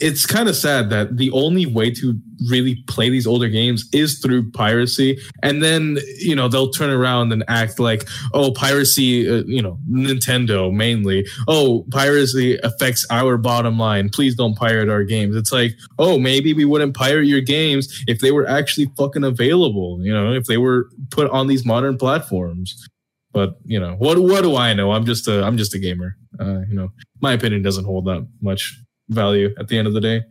it's 0.00 0.26
kind 0.26 0.48
of 0.48 0.56
sad 0.56 0.90
that 0.90 1.16
the 1.16 1.30
only 1.30 1.66
way 1.66 1.90
to 1.90 2.18
really 2.50 2.82
play 2.88 3.08
these 3.08 3.26
older 3.26 3.48
games 3.48 3.88
is 3.92 4.18
through 4.18 4.50
piracy. 4.50 5.18
And 5.42 5.62
then 5.62 5.98
you 6.18 6.34
know 6.34 6.48
they'll 6.48 6.70
turn 6.70 6.90
around 6.90 7.32
and 7.32 7.44
act 7.48 7.78
like 7.78 8.08
oh 8.32 8.52
piracy 8.52 9.28
uh, 9.28 9.44
you 9.46 9.62
know 9.62 9.78
nintendo 9.90 10.72
mainly. 10.72 11.26
Oh 11.48 11.86
piracy 11.90 12.58
affects 12.62 13.06
our 13.10 13.36
bottom 13.36 13.78
line. 13.78 14.08
Please 14.10 14.34
don't 14.34 14.56
pirate 14.56 14.88
our 14.88 15.04
games. 15.04 15.36
It's 15.36 15.52
like 15.52 15.72
oh 15.98 16.18
maybe 16.18 16.52
we 16.52 16.64
wouldn't 16.64 16.96
pirate 16.96 17.26
your 17.26 17.40
games 17.40 18.04
if 18.06 18.20
they 18.20 18.32
were 18.32 18.48
actually 18.48 18.90
fucking 18.96 19.24
available 19.24 19.98
you 20.02 20.12
know 20.12 20.32
if 20.32 20.44
they 20.44 20.58
were 20.58 20.88
put 21.10 21.30
on 21.30 21.46
these 21.46 21.64
modern 21.64 21.96
platforms. 21.96 22.88
But 23.32 23.56
you 23.64 23.80
know 23.80 23.94
what 23.96 24.18
what 24.18 24.42
do 24.42 24.56
i 24.56 24.74
know? 24.74 24.92
I'm 24.92 25.04
just 25.04 25.28
a 25.28 25.42
i'm 25.44 25.56
just 25.56 25.74
a 25.74 25.78
gamer. 25.78 26.16
Uh, 26.38 26.60
you 26.68 26.74
know 26.74 26.88
my 27.20 27.32
opinion 27.32 27.62
doesn't 27.62 27.84
hold 27.84 28.06
that 28.06 28.26
much 28.42 28.76
value 29.08 29.54
at 29.58 29.68
the 29.68 29.78
end 29.78 29.86
of 29.86 29.94
the 29.94 30.00
day 30.00 30.22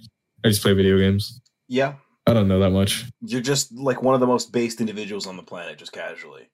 i 0.43 0.49
just 0.49 0.61
play 0.61 0.73
video 0.73 0.97
games 0.97 1.41
Yeah, 1.67 1.95
i 2.27 2.33
don't 2.33 2.47
know 2.47 2.59
that 2.59 2.71
much 2.71 3.05
you're 3.21 3.41
just 3.41 3.71
like 3.73 4.01
one 4.01 4.13
of 4.13 4.19
the 4.19 4.27
most 4.27 4.51
based 4.51 4.81
individuals 4.81 5.27
on 5.27 5.37
the 5.37 5.43
planet, 5.43 5.77
just 5.77 5.91
casually. 5.91 6.49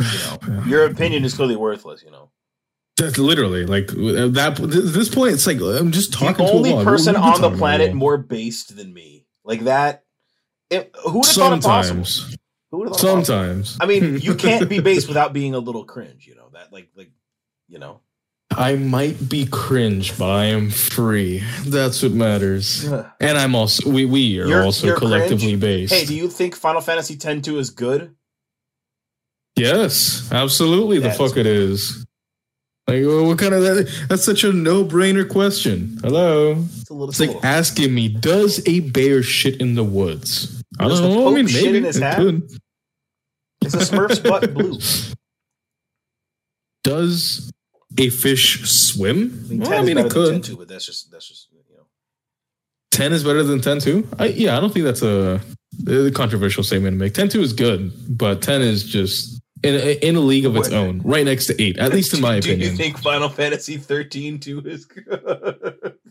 You 0.00 0.06
know, 0.48 0.64
your 0.66 0.84
opinion 0.86 1.24
is 1.24 1.34
clearly 1.34 1.56
worthless. 1.56 2.02
You 2.02 2.10
know, 2.10 2.30
That's 2.96 3.18
literally 3.18 3.64
like 3.66 3.90
at 3.90 3.98
uh, 3.98 4.28
that 4.28 4.60
at 4.60 4.70
this 4.70 5.08
point. 5.14 5.34
It's 5.34 5.46
like 5.46 5.60
I'm 5.60 5.92
just 5.92 6.12
talking. 6.12 6.44
the 6.44 6.50
to 6.50 6.56
only 6.56 6.72
wall. 6.72 6.84
person 6.84 7.14
What 7.14 7.22
are 7.22 7.40
we 7.40 7.44
on 7.44 7.52
the 7.52 7.58
planet 7.58 7.94
more 7.94 8.18
based 8.18 8.76
than 8.76 8.92
me, 8.92 9.26
like 9.44 9.60
that. 9.64 10.04
It, 10.68 10.94
who 11.04 11.18
would 11.18 11.26
have 11.26 11.34
thought 11.34 11.58
it 11.58 11.62
possible? 11.62 12.04
Sometimes, 12.04 12.36
Who 12.70 12.78
would 12.78 12.88
have 12.88 12.96
thought 12.96 13.24
sometimes. 13.24 13.78
I 13.80 13.86
mean, 13.86 14.18
you 14.18 14.34
can't 14.34 14.68
be 14.68 14.80
based 14.90 15.06
without 15.08 15.32
being 15.32 15.54
a 15.54 15.58
little 15.58 15.84
cringe. 15.84 16.26
You 16.26 16.34
know 16.34 16.50
that, 16.54 16.72
like, 16.72 16.88
like, 16.96 17.10
you 17.68 17.78
know. 17.78 18.00
I 18.54 18.76
might 18.76 19.28
be 19.28 19.46
cringe, 19.46 20.16
but 20.18 20.30
I 20.30 20.46
am 20.46 20.70
free. 20.70 21.42
That's 21.66 22.02
what 22.02 22.12
matters. 22.12 22.84
And 22.84 23.38
I'm 23.38 23.54
also 23.54 23.90
we 23.90 24.04
we 24.06 24.40
are 24.40 24.46
You're- 24.46 24.64
also 24.64 24.86
you're 24.86 24.96
collectively 24.98 25.48
cringe? 25.48 25.60
based. 25.60 25.92
Hey, 25.94 26.04
do 26.04 26.14
you 26.14 26.28
think 26.28 26.54
Final 26.56 26.80
Fantasy 26.80 27.14
X-2 27.14 27.58
is 27.58 27.70
good? 27.70 28.14
yes, 29.56 30.30
absolutely. 30.32 30.98
The 30.98 31.08
That's 31.08 31.18
fuck 31.18 31.36
it 31.36 31.46
is. 31.46 32.06
Like 32.88 33.04
well, 33.04 33.26
what 33.26 33.38
kind 33.38 33.52
of 33.52 33.62
that? 33.62 34.06
That's 34.08 34.24
such 34.24 34.44
a 34.44 34.52
no 34.52 34.84
brainer 34.84 35.28
question. 35.28 35.98
Hello. 36.02 36.64
It's 36.78 36.88
a 36.88 36.94
little. 36.94 37.10
It's 37.10 37.20
like 37.20 37.44
asking 37.44 37.94
me, 37.94 38.08
does 38.08 38.62
a 38.66 38.80
bear 38.80 39.22
shit 39.22 39.60
in 39.60 39.74
the 39.74 39.84
woods? 39.84 40.62
I 40.78 40.88
don't 40.88 41.00
know. 41.02 41.28
I 41.28 41.34
mean, 41.34 41.46
maybe 41.46 41.86
it 41.86 41.96
hat? 41.96 42.16
could. 42.18 42.48
Is 43.64 43.74
a 43.74 43.78
Smurf's 43.78 44.20
butt 44.20 44.54
blue? 44.54 44.78
Does 46.84 47.50
a 47.98 48.10
fish 48.10 48.62
swim? 48.68 49.44
I 49.46 49.48
mean, 49.48 49.60
Well, 49.60 49.70
10 49.70 49.78
I 49.80 49.82
mean, 49.84 49.98
it 49.98 50.10
could. 50.10 50.32
10 50.32 50.42
too, 50.42 50.56
but 50.56 50.68
that's 50.68 50.86
just 50.86 51.10
that's 51.10 51.28
just 51.28 51.48
you 51.52 51.58
know. 51.76 51.84
10 52.92 53.12
is 53.12 53.24
better 53.24 53.42
than 53.42 53.60
10 53.60 53.80
2? 53.80 54.08
I, 54.18 54.26
yeah, 54.28 54.56
I 54.56 54.60
don't 54.60 54.72
think 54.72 54.84
that's 54.84 55.02
a, 55.02 55.40
a 55.88 56.10
controversial 56.12 56.62
statement 56.64 56.94
to 56.94 56.98
make. 56.98 57.14
10 57.14 57.28
2 57.28 57.40
is 57.40 57.52
good, 57.52 57.92
but 58.16 58.42
10 58.42 58.62
is 58.62 58.84
just 58.84 59.40
in, 59.62 59.74
in 59.74 60.16
a 60.16 60.20
league 60.20 60.46
of 60.46 60.54
its 60.56 60.68
What? 60.70 60.76
own, 60.78 61.00
right 61.02 61.24
next 61.24 61.46
to 61.46 61.60
8, 61.62 61.78
at 61.78 61.92
least 61.92 62.14
in 62.14 62.20
my 62.20 62.40
Do 62.40 62.50
opinion. 62.50 62.70
you 62.70 62.76
think 62.76 62.98
Final 62.98 63.28
Fantasy 63.28 63.76
13 63.76 64.38
2 64.40 64.60
is 64.60 64.84
good? 64.84 65.92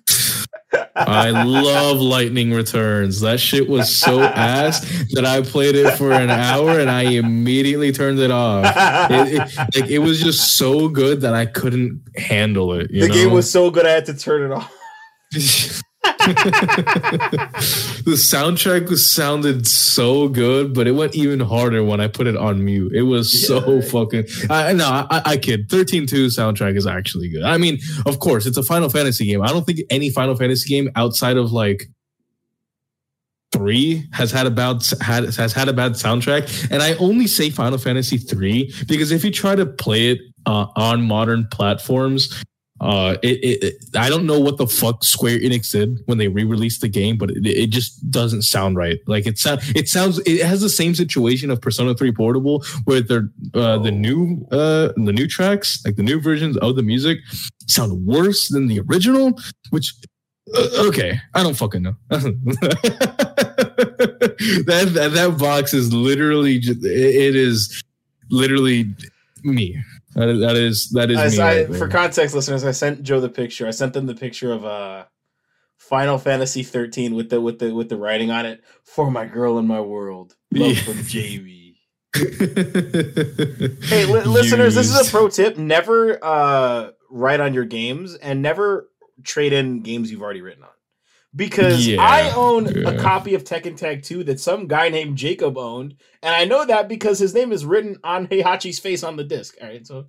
I 0.95 1.29
love 1.43 1.99
Lightning 1.99 2.53
Returns. 2.53 3.21
That 3.21 3.39
shit 3.39 3.67
was 3.67 3.93
so 3.93 4.21
ass 4.21 4.79
that 5.11 5.25
I 5.25 5.41
played 5.41 5.75
it 5.75 5.91
for 5.97 6.11
an 6.11 6.29
hour 6.29 6.79
and 6.79 6.89
I 6.89 7.03
immediately 7.03 7.91
turned 7.91 8.19
it 8.19 8.31
off. 8.31 8.65
It, 9.11 9.33
it, 9.33 9.57
like, 9.57 9.89
it 9.89 9.99
was 9.99 10.21
just 10.21 10.57
so 10.57 10.87
good 10.87 11.21
that 11.21 11.33
I 11.33 11.45
couldn't 11.45 12.01
handle 12.15 12.73
it. 12.73 12.91
You 12.91 13.01
the 13.01 13.07
know? 13.09 13.13
game 13.13 13.31
was 13.31 13.49
so 13.49 13.69
good 13.69 13.85
I 13.85 13.91
had 13.91 14.05
to 14.05 14.13
turn 14.13 14.51
it 14.51 14.53
off. 14.53 14.71
the 18.05 18.15
soundtrack 18.15 18.89
was 18.89 19.09
sounded 19.09 19.67
so 19.67 20.27
good, 20.27 20.73
but 20.73 20.87
it 20.87 20.91
went 20.91 21.15
even 21.15 21.39
harder 21.39 21.83
when 21.83 21.99
I 22.01 22.07
put 22.07 22.27
it 22.27 22.35
on 22.37 22.63
mute. 22.63 22.93
It 22.93 23.03
was 23.03 23.45
so 23.47 23.75
Yeah. 23.75 23.81
fucking. 23.81 24.25
I 24.49 24.73
no, 24.73 24.85
I, 24.87 25.21
I 25.25 25.37
kid. 25.37 25.69
Thirteen 25.69 26.05
two 26.07 26.27
soundtrack 26.27 26.75
is 26.77 26.87
actually 26.87 27.29
good. 27.29 27.43
I 27.43 27.57
mean, 27.57 27.79
of 28.05 28.19
course, 28.19 28.45
it's 28.45 28.57
a 28.57 28.63
Final 28.63 28.89
Fantasy 28.89 29.25
game. 29.25 29.41
I 29.41 29.47
don't 29.47 29.65
think 29.65 29.79
any 29.89 30.09
Final 30.09 30.35
Fantasy 30.35 30.69
game 30.69 30.89
outside 30.95 31.37
of 31.37 31.51
like 31.51 31.87
three 33.51 34.07
has 34.11 34.31
had 34.31 34.45
a 34.47 34.51
bad 34.51 34.81
had 35.01 35.23
has 35.35 35.53
had 35.53 35.69
a 35.69 35.73
bad 35.73 35.93
soundtrack, 35.93 36.71
and 36.71 36.81
I 36.81 36.93
only 36.95 37.27
say 37.27 37.49
Final 37.49 37.77
Fantasy 37.77 38.17
three 38.17 38.73
because 38.87 39.11
if 39.11 39.23
you 39.23 39.31
try 39.31 39.55
to 39.55 39.65
play 39.65 40.09
it 40.11 40.19
uh, 40.45 40.67
on 40.75 41.01
modern 41.03 41.47
platforms, 41.51 42.43
uh, 42.81 43.15
it, 43.23 43.39
it, 43.43 43.63
it 43.63 43.75
I 43.95 44.09
don't 44.09 44.25
know 44.25 44.39
what 44.39 44.57
the 44.57 44.67
fuck 44.67 45.03
Square 45.03 45.39
Enix 45.39 45.71
did 45.71 46.01
when 46.05 46.17
they 46.17 46.27
re-released 46.27 46.81
the 46.81 46.89
game, 46.89 47.17
but 47.17 47.31
it, 47.31 47.45
it 47.45 47.69
just 47.69 48.11
doesn't 48.11 48.41
sound 48.41 48.75
right. 48.75 48.99
Like 49.07 49.25
it 49.25 49.37
sound 49.37 49.61
it 49.75 49.87
sounds 49.87 50.19
it 50.25 50.45
has 50.45 50.59
the 50.59 50.69
same 50.69 50.93
situation 50.93 51.51
of 51.51 51.61
Persona 51.61 51.93
3 51.93 52.11
Portable 52.11 52.65
where 52.83 52.99
they're 53.01 53.29
uh, 53.53 53.77
the 53.77 53.91
new 53.91 54.45
uh 54.51 54.89
the 54.97 55.13
new 55.13 55.27
tracks, 55.27 55.81
like 55.85 55.95
the 55.95 56.03
new 56.03 56.19
versions 56.19 56.57
of 56.57 56.75
the 56.75 56.83
music, 56.83 57.19
sound 57.67 58.05
worse 58.05 58.49
than 58.49 58.67
the 58.67 58.81
original, 58.81 59.39
which 59.69 59.93
uh, 60.53 60.87
okay, 60.87 61.19
I 61.33 61.43
don't 61.43 61.55
fucking 61.55 61.81
know. 61.81 61.95
that, 62.09 62.25
that 64.93 65.11
that 65.13 65.37
box 65.39 65.73
is 65.73 65.93
literally 65.93 66.59
just, 66.59 66.83
it, 66.83 67.15
it 67.15 67.35
is 67.35 67.83
literally 68.29 68.93
me. 69.43 69.81
That 70.15 70.29
is 70.29 70.39
that 70.41 70.55
is 70.55 70.89
that 70.91 71.11
is. 71.11 71.39
I, 71.39 71.63
right 71.65 71.75
for 71.75 71.87
context 71.89 72.33
listeners, 72.33 72.63
I 72.63 72.71
sent 72.71 73.03
Joe 73.03 73.19
the 73.19 73.29
picture. 73.29 73.67
I 73.67 73.71
sent 73.71 73.93
them 73.93 74.05
the 74.05 74.15
picture 74.15 74.51
of 74.51 74.63
uh 74.65 75.05
Final 75.77 76.17
Fantasy 76.17 76.63
13 76.63 77.13
with 77.15 77.29
the 77.29 77.41
with 77.41 77.59
the 77.59 77.73
with 77.75 77.89
the 77.89 77.97
writing 77.97 78.31
on 78.31 78.45
it 78.45 78.63
for 78.83 79.11
my 79.11 79.25
girl 79.25 79.57
in 79.59 79.67
my 79.67 79.81
world. 79.81 80.35
Love 80.53 80.71
Yeah. 80.71 80.81
from 80.83 80.93
JV. 80.99 81.75
Hey, 83.85 84.05
li- 84.05 84.23
listeners, 84.23 84.73
this 84.75 84.87
is 84.93 85.07
a 85.07 85.11
pro 85.11 85.27
tip. 85.27 85.57
Never 85.57 86.17
uh, 86.23 86.91
write 87.09 87.39
on 87.41 87.53
your 87.53 87.65
games 87.65 88.15
and 88.15 88.41
never 88.41 88.89
trade 89.23 89.53
in 89.53 89.81
games 89.81 90.11
you've 90.11 90.21
already 90.21 90.41
written 90.41 90.63
on. 90.63 90.69
Because 91.35 91.85
Yeah, 91.85 92.01
I 92.01 92.31
own 92.33 92.85
a 92.85 92.97
copy 92.97 93.33
of 93.33 93.43
Tekken 93.43 93.75
Tag 93.75 94.03
2 94.03 94.23
that 94.25 94.39
some 94.39 94.67
guy 94.67 94.89
named 94.89 95.17
Jacob 95.17 95.57
owned. 95.57 95.95
And 96.23 96.33
I 96.33 96.45
know 96.45 96.65
that 96.65 96.87
because 96.87 97.19
his 97.19 97.33
name 97.33 97.51
is 97.51 97.65
written 97.65 97.97
on 98.03 98.27
Heihachi's 98.27 98.79
face 98.79 99.03
on 99.03 99.17
the 99.17 99.23
disc. 99.23 99.55
All 99.61 99.67
right. 99.67 99.85
So 99.85 100.05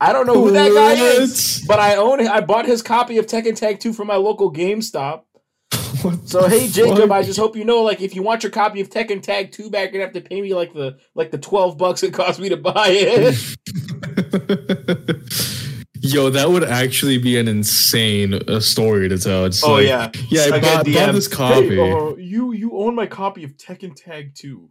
I 0.00 0.12
don't 0.12 0.26
know 0.26 0.34
who 0.34 0.52
that 0.52 0.72
guy 0.72 0.94
is, 0.94 1.64
but 1.66 1.78
I 1.78 1.96
own 1.96 2.26
I 2.26 2.40
bought 2.40 2.66
his 2.66 2.82
copy 2.82 3.18
of 3.18 3.26
Tekken 3.26 3.56
Tag 3.56 3.80
2 3.80 3.92
from 3.92 4.06
my 4.08 4.16
local 4.16 4.52
GameStop. 4.52 5.22
What 6.02 6.28
So 6.28 6.48
hey 6.48 6.68
Jacob, 6.68 7.08
fuck? 7.08 7.10
I 7.12 7.22
just 7.22 7.38
hope 7.38 7.54
you 7.56 7.64
know, 7.64 7.82
like, 7.82 8.00
if 8.00 8.16
you 8.16 8.22
want 8.22 8.42
your 8.42 8.50
copy 8.50 8.80
of 8.80 8.90
Tekken 8.90 9.22
Tag 9.22 9.52
Two 9.52 9.70
back, 9.70 9.92
you're 9.92 10.02
gonna 10.02 10.12
have 10.12 10.14
to 10.14 10.28
pay 10.28 10.40
me 10.40 10.52
like 10.52 10.72
the 10.72 10.98
like 11.14 11.30
the 11.30 11.38
twelve 11.38 11.78
bucks 11.78 12.02
it 12.02 12.12
cost 12.12 12.40
me 12.40 12.48
to 12.48 12.56
buy 12.56 12.88
it. 12.88 13.56
Yo, 16.04 16.30
that 16.30 16.50
would 16.50 16.64
actually 16.64 17.16
be 17.18 17.38
an 17.38 17.46
insane 17.48 18.34
uh, 18.34 18.58
story 18.60 19.08
to 19.08 19.16
tell. 19.18 19.44
It's 19.44 19.62
oh 19.62 19.74
like, 19.74 19.86
yeah, 19.86 20.10
yeah, 20.30 20.42
I 20.52 20.56
I 20.56 20.60
bought, 20.60 20.84
bought 20.86 21.12
this 21.12 21.28
copy. 21.28 21.76
Hey, 21.76 21.92
uh, 21.92 22.14
you 22.16 22.52
you 22.52 22.72
own 22.76 22.94
my 22.94 23.06
copy 23.06 23.44
of 23.44 23.56
Tekken 23.56 23.94
Tag 23.94 24.34
Two. 24.34 24.70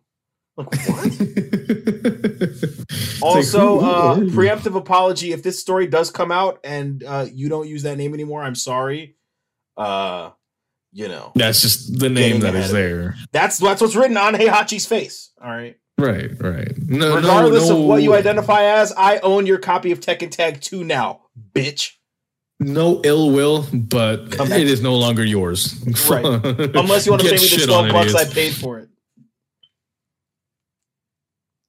Like 0.58 0.68
what? 0.88 1.12
It's 2.44 3.22
like, 3.22 3.36
also, 3.36 3.80
who- 3.80 3.86
who 3.86 4.28
uh, 4.28 4.34
preemptive 4.34 4.76
apology 4.76 5.32
if 5.32 5.44
this 5.44 5.60
story 5.60 5.86
does 5.88 6.10
come 6.10 6.32
out 6.32 6.60
and 6.64 7.04
uh, 7.04 7.28
you 7.32 7.50
don't 7.50 7.68
use 7.68 7.84
that 7.84 7.98
name 7.98 8.14
anymore. 8.16 8.44
I'm 8.44 8.56
sorry. 8.56 9.16
Uh, 9.78 10.32
you 10.92 11.08
know, 11.08 11.32
That's 11.36 11.62
just 11.62 12.00
the 12.00 12.10
name 12.10 12.40
that 12.42 12.50
ahead 12.56 12.64
is 12.66 12.72
of 12.72 12.76
it. 12.78 12.80
there. 12.80 13.16
that's 13.32 13.60
that's 13.60 13.80
what's 13.82 13.96
written 13.96 14.18
on 14.18 14.34
Heihachi's 14.34 14.86
face. 14.88 15.32
All 15.42 15.50
right. 15.50 15.78
Right, 16.02 16.32
right. 16.40 16.78
No, 16.78 17.16
Regardless 17.16 17.70
no, 17.70 17.80
of 17.80 17.86
what 17.86 18.02
you 18.02 18.16
identify 18.16 18.64
as, 18.64 18.92
I 18.98 19.20
own 19.20 19.46
your 19.46 19.60
copy 19.60 19.92
of 19.92 20.00
Tekken 20.00 20.32
Tag 20.32 20.62
2 20.62 20.84
now, 20.84 21.22
bitch. 21.54 21.92
No 22.60 23.02
ill 23.04 23.32
will, 23.32 23.66
but 23.74 24.32
Come 24.32 24.50
back. 24.50 24.60
it 24.60 24.68
is 24.68 24.82
no 24.82 24.96
longer 24.96 25.24
yours. 25.26 25.84
Right. 26.10 26.24
Unless 26.76 27.06
you 27.06 27.12
want 27.12 27.24
to 27.24 27.30
pay 27.30 27.36
me 27.36 27.38
the 27.38 27.48
shit 27.48 27.68
12 27.68 27.92
bucks 27.92 28.16
I 28.16 28.26
paid 28.26 28.54
for 28.54 28.80
it. 28.80 28.90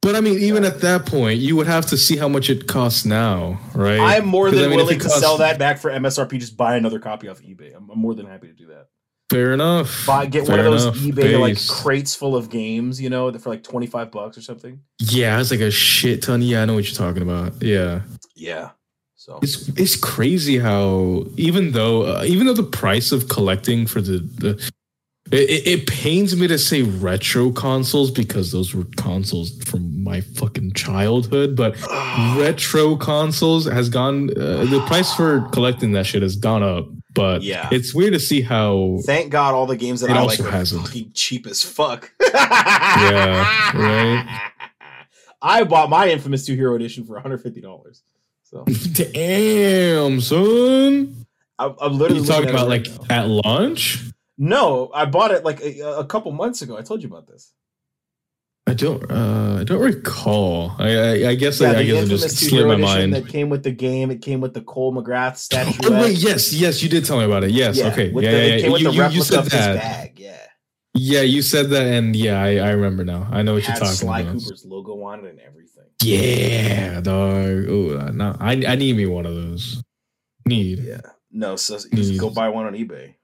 But 0.02 0.16
I 0.16 0.20
mean, 0.20 0.38
even 0.40 0.64
at 0.64 0.80
that 0.80 1.06
point, 1.06 1.38
you 1.38 1.54
would 1.56 1.68
have 1.68 1.86
to 1.86 1.96
see 1.96 2.16
how 2.16 2.28
much 2.28 2.50
it 2.50 2.66
costs 2.66 3.04
now, 3.04 3.60
right? 3.72 4.00
I'm 4.00 4.26
more 4.26 4.50
than 4.50 4.64
I 4.64 4.66
mean, 4.66 4.76
willing 4.76 4.96
it 4.96 5.02
to 5.02 5.08
sell 5.08 5.38
that 5.38 5.58
back 5.60 5.78
for 5.78 5.90
MSRP. 5.90 6.40
Just 6.40 6.56
buy 6.56 6.76
another 6.76 6.98
copy 6.98 7.28
off 7.28 7.40
eBay. 7.40 7.74
I'm, 7.74 7.88
I'm 7.88 7.98
more 7.98 8.14
than 8.14 8.26
happy 8.26 8.48
to 8.48 8.52
do 8.52 8.66
that. 8.66 8.88
Fair 9.32 9.52
enough. 9.52 10.06
Buy 10.06 10.26
get 10.26 10.42
one 10.42 10.58
Fair 10.58 10.66
of 10.66 10.72
those 10.72 10.84
enough. 10.84 10.96
eBay 10.96 11.38
like 11.40 11.54
Based. 11.54 11.70
crates 11.70 12.14
full 12.14 12.36
of 12.36 12.50
games, 12.50 13.00
you 13.00 13.10
know, 13.10 13.32
for 13.38 13.50
like 13.50 13.62
25 13.62 14.10
bucks 14.10 14.38
or 14.38 14.42
something. 14.42 14.80
Yeah, 15.00 15.40
it's 15.40 15.50
like 15.50 15.60
a 15.60 15.70
shit 15.70 16.22
ton. 16.22 16.42
Yeah, 16.42 16.62
I 16.62 16.64
know 16.66 16.74
what 16.74 16.84
you're 16.86 16.94
talking 16.96 17.22
about. 17.22 17.60
Yeah. 17.62 18.02
Yeah. 18.36 18.70
So 19.16 19.38
It's 19.42 19.68
it's 19.78 19.94
crazy 19.96 20.58
how 20.58 21.24
even 21.36 21.72
though 21.72 22.02
uh, 22.02 22.24
even 22.26 22.46
though 22.46 22.54
the 22.54 22.62
price 22.64 23.12
of 23.12 23.28
collecting 23.28 23.86
for 23.86 24.00
the 24.00 24.18
the 24.18 24.70
it, 25.30 25.48
it, 25.48 25.66
it 25.66 25.86
pains 25.86 26.36
me 26.36 26.46
to 26.48 26.58
say 26.58 26.82
retro 26.82 27.52
consoles 27.52 28.10
because 28.10 28.50
those 28.52 28.74
were 28.74 28.84
consoles 28.96 29.56
from 29.64 30.02
my 30.02 30.20
fucking 30.20 30.72
childhood, 30.72 31.54
but 31.56 31.76
retro 32.36 32.96
consoles 32.96 33.64
has 33.66 33.88
gone 33.88 34.30
uh, 34.30 34.64
the 34.66 34.82
price 34.88 35.14
for 35.14 35.48
collecting 35.52 35.92
that 35.92 36.04
shit 36.06 36.22
has 36.22 36.36
gone 36.36 36.62
up. 36.64 36.86
But 37.14 37.42
Yeah. 37.42 37.68
it's 37.70 37.94
weird 37.94 38.14
to 38.14 38.20
see 38.20 38.40
how 38.42 38.98
thank 39.04 39.30
God 39.30 39.54
all 39.54 39.66
the 39.66 39.76
games 39.76 40.00
that 40.00 40.10
I 40.10 40.18
also 40.18 40.42
like 40.44 40.52
are 40.52 40.56
hasn't. 40.56 40.86
fucking 40.86 41.10
cheap 41.14 41.46
as 41.46 41.62
fuck. 41.62 42.10
Yeah, 42.34 43.76
right. 43.76 44.50
I 45.40 45.64
bought 45.64 45.90
my 45.90 46.08
Infamous 46.08 46.46
2 46.46 46.54
Hero 46.54 46.74
Edition 46.76 47.04
for 47.04 47.20
$150. 47.20 48.02
So 48.44 48.64
damn 48.92 50.20
son. 50.20 51.26
I'm, 51.58 51.74
I'm 51.80 51.98
literally 51.98 52.22
You 52.22 52.26
talking 52.28 52.50
about 52.50 52.66
it 52.66 52.70
like 52.70 52.86
now. 53.08 53.16
at 53.22 53.28
launch? 53.28 54.02
No, 54.38 54.90
I 54.94 55.04
bought 55.04 55.30
it 55.32 55.44
like 55.44 55.60
a, 55.60 55.80
a 55.98 56.04
couple 56.04 56.32
months 56.32 56.62
ago. 56.62 56.76
I 56.78 56.82
told 56.82 57.02
you 57.02 57.08
about 57.08 57.26
this. 57.26 57.52
I 58.66 58.74
don't. 58.74 59.10
Uh, 59.10 59.58
I 59.60 59.64
don't 59.64 59.80
recall. 59.80 60.76
I. 60.78 60.94
I, 60.94 61.28
I 61.30 61.34
guess. 61.34 61.60
Yeah, 61.60 61.72
I, 61.72 61.78
I 61.78 61.84
guess 61.84 62.04
it 62.04 62.08
just 62.08 62.38
2 62.40 62.46
slipped 62.46 62.68
my 62.68 62.76
mind. 62.76 63.12
that 63.14 63.26
came 63.28 63.48
with 63.50 63.64
the 63.64 63.72
game. 63.72 64.10
It 64.10 64.22
came 64.22 64.40
with 64.40 64.54
the 64.54 64.62
Cole 64.62 64.94
McGrath 64.94 65.36
statue. 65.36 65.72
Oh 65.84 66.00
wait, 66.00 66.16
yes, 66.16 66.52
yes, 66.52 66.82
you 66.82 66.88
did 66.88 67.04
tell 67.04 67.18
me 67.18 67.24
about 67.24 67.42
it. 67.42 67.50
Yes, 67.50 67.80
okay, 67.80 68.10
yeah, 68.10 68.20
the, 68.20 68.22
yeah, 68.22 68.54
yeah. 68.56 68.76
You, 68.76 68.90
you, 68.90 69.08
you 69.08 69.22
said 69.22 69.44
that. 69.46 69.76
bag. 69.76 70.18
Yeah, 70.18 70.36
Yeah, 70.94 71.20
you 71.22 71.42
said 71.42 71.70
that, 71.70 71.86
and 71.86 72.14
yeah, 72.14 72.40
I, 72.40 72.56
I 72.58 72.70
remember 72.70 73.04
now. 73.04 73.26
I 73.30 73.42
know 73.42 73.54
what 73.54 73.64
it 73.64 73.68
you're 73.68 73.76
talking 73.76 73.94
Sly 73.94 74.20
about. 74.20 74.34
Cooper's 74.34 74.64
logo 74.64 75.02
on 75.02 75.24
it 75.24 75.30
and 75.30 75.40
everything. 75.40 75.84
Yeah, 76.02 77.00
dog. 77.00 77.66
Oh, 77.68 78.10
no, 78.12 78.36
I 78.38 78.52
I 78.52 78.76
need 78.76 78.96
me 78.96 79.06
one 79.06 79.26
of 79.26 79.34
those. 79.34 79.82
Need. 80.46 80.80
Yeah, 80.80 81.00
no, 81.32 81.56
so 81.56 81.78
you 81.90 81.96
just 81.96 82.20
go 82.20 82.30
buy 82.30 82.48
one 82.48 82.66
on 82.66 82.74
eBay. 82.74 83.14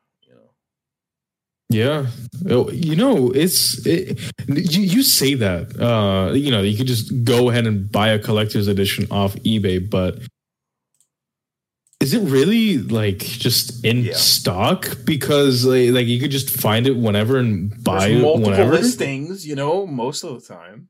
Yeah. 1.70 2.06
Oh, 2.48 2.70
you 2.70 2.96
know, 2.96 3.30
it's 3.30 3.84
it, 3.86 4.18
you, 4.48 4.82
you 4.82 5.02
say 5.02 5.34
that. 5.34 5.78
Uh, 5.78 6.32
you 6.32 6.50
know, 6.50 6.62
you 6.62 6.76
could 6.76 6.86
just 6.86 7.24
go 7.24 7.50
ahead 7.50 7.66
and 7.66 7.90
buy 7.92 8.08
a 8.08 8.18
collector's 8.18 8.68
edition 8.68 9.06
off 9.10 9.34
eBay, 9.36 9.78
but 9.90 10.18
is 12.00 12.14
it 12.14 12.20
really 12.22 12.78
like 12.78 13.18
just 13.18 13.84
in 13.84 13.98
Yeah. 14.04 14.14
stock? 14.14 14.96
Because 15.04 15.64
like, 15.66 15.90
like 15.90 16.06
you 16.06 16.18
could 16.20 16.30
just 16.30 16.48
find 16.48 16.86
it 16.86 16.96
whenever 16.96 17.36
and 17.38 17.70
buy 17.84 18.08
There's 18.08 18.18
it 18.18 18.22
multiple 18.22 18.50
whenever. 18.52 18.72
listings. 18.72 19.46
You 19.46 19.56
know, 19.56 19.86
most 19.86 20.22
of 20.24 20.40
the 20.40 20.54
time. 20.54 20.88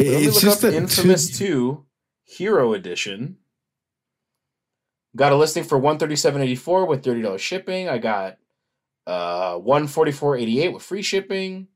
Me 0.00 0.08
It's 0.08 0.34
look 0.34 0.42
just 0.42 0.64
up 0.64 0.70
that 0.72 0.76
Infamous 0.76 1.28
two- 1.38 1.86
2 2.26 2.34
Hero 2.36 2.72
Edition. 2.74 3.38
Got 5.16 5.32
a 5.32 5.36
listing 5.36 5.64
for 5.64 5.78
137.84 5.78 6.86
with 6.88 7.02
$30 7.04 7.38
shipping. 7.38 7.88
I 7.88 7.98
got 7.98 8.36
uh 9.06 9.54
144.88 9.58 10.72
with 10.72 10.82
free 10.82 11.02
shipping. 11.02 11.68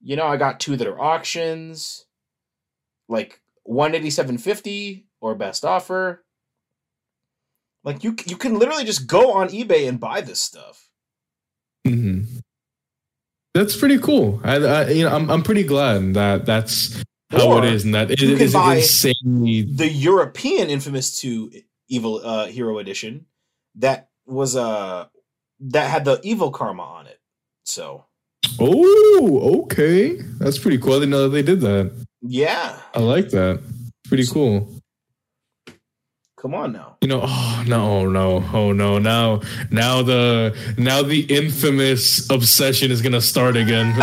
You 0.00 0.16
know, 0.16 0.26
I 0.26 0.36
got 0.36 0.60
two 0.60 0.76
that 0.76 0.86
are 0.86 1.00
auctions. 1.00 2.06
Like 3.08 3.40
187.50 3.68 5.04
or 5.20 5.34
best 5.34 5.64
offer. 5.64 6.24
Like 7.84 8.04
you 8.04 8.16
you 8.26 8.36
can 8.36 8.58
literally 8.58 8.84
just 8.84 9.06
go 9.06 9.32
on 9.32 9.48
eBay 9.48 9.88
and 9.88 9.98
buy 10.00 10.20
this 10.20 10.40
stuff. 10.40 10.88
Mhm. 11.86 12.26
That's 13.54 13.76
pretty 13.76 13.98
cool. 13.98 14.40
I, 14.44 14.54
I 14.56 14.88
you 14.90 15.04
know 15.04 15.14
I'm 15.14 15.28
I'm 15.30 15.42
pretty 15.42 15.64
glad 15.64 16.14
that 16.14 16.46
that's 16.46 17.02
how 17.30 17.48
Or 17.52 17.64
it 17.64 17.72
is 17.72 17.84
and 17.84 17.94
that 17.94 18.10
it 18.10 18.20
you 18.20 18.36
can 18.36 18.46
is 18.46 18.52
buy- 18.52 18.76
insanely 18.76 19.62
the 19.62 19.88
European 19.88 20.70
Infamous 20.70 21.18
2 21.20 21.50
Evil 21.88 22.20
uh, 22.24 22.46
Hero 22.46 22.78
Edition 22.78 23.26
that 23.76 24.08
was 24.26 24.54
uh 24.56 25.06
that 25.70 25.90
had 25.90 26.04
the 26.04 26.20
evil 26.22 26.50
karma 26.50 26.82
on 26.82 27.06
it. 27.06 27.18
So 27.64 28.04
Oh, 28.58 29.62
okay. 29.64 30.16
That's 30.38 30.58
pretty 30.58 30.78
cool. 30.78 30.92
I 30.94 30.96
didn't 30.96 31.10
know 31.10 31.22
that 31.22 31.30
they 31.30 31.42
did 31.42 31.60
that. 31.60 32.06
yeah, 32.20 32.78
I 32.94 32.98
like 33.00 33.30
that. 33.30 33.62
Pretty 34.04 34.26
cool. 34.26 34.68
Come 36.42 36.54
on 36.54 36.72
now. 36.72 36.96
You 37.00 37.06
know, 37.06 37.20
oh 37.22 37.64
no, 37.68 38.08
no, 38.08 38.44
oh 38.52 38.72
no. 38.72 38.98
Now 38.98 39.40
now 39.70 40.02
the 40.02 40.56
now 40.76 41.00
the 41.02 41.20
infamous 41.20 42.28
obsession 42.30 42.90
is 42.90 43.00
gonna 43.00 43.20
start 43.20 43.56
again. 43.56 43.94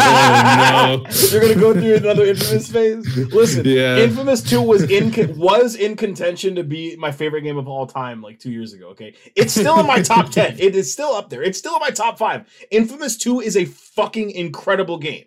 Oh 0.81 1.03
You're 1.31 1.41
gonna 1.41 1.55
go 1.55 1.73
through 1.73 1.95
another 1.95 2.25
infamous 2.25 2.71
phase. 2.71 3.05
Listen, 3.33 3.65
Yeah. 3.65 3.97
Infamous 3.97 4.41
Two 4.41 4.61
was 4.61 4.83
in 4.89 5.11
con- 5.11 5.37
was 5.37 5.75
in 5.75 5.97
contention 5.97 6.55
to 6.55 6.63
be 6.63 6.95
my 6.95 7.11
favorite 7.11 7.41
game 7.41 7.57
of 7.57 7.67
all 7.67 7.85
time, 7.85 8.21
like 8.21 8.39
two 8.39 8.51
years 8.51 8.71
ago. 8.73 8.87
Okay, 8.89 9.13
it's 9.35 9.51
still 9.53 9.79
in 9.79 9.85
my 9.85 10.01
top 10.01 10.29
ten. 10.37 10.57
It 10.57 10.75
is 10.75 10.91
still 10.91 11.13
up 11.13 11.29
there. 11.29 11.43
It's 11.43 11.59
still 11.59 11.73
in 11.75 11.81
my 11.81 11.89
top 11.89 12.17
five. 12.17 12.47
Infamous 12.71 13.17
Two 13.17 13.41
is 13.41 13.57
a 13.57 13.65
fucking 13.65 14.31
incredible 14.31 14.97
game. 14.97 15.25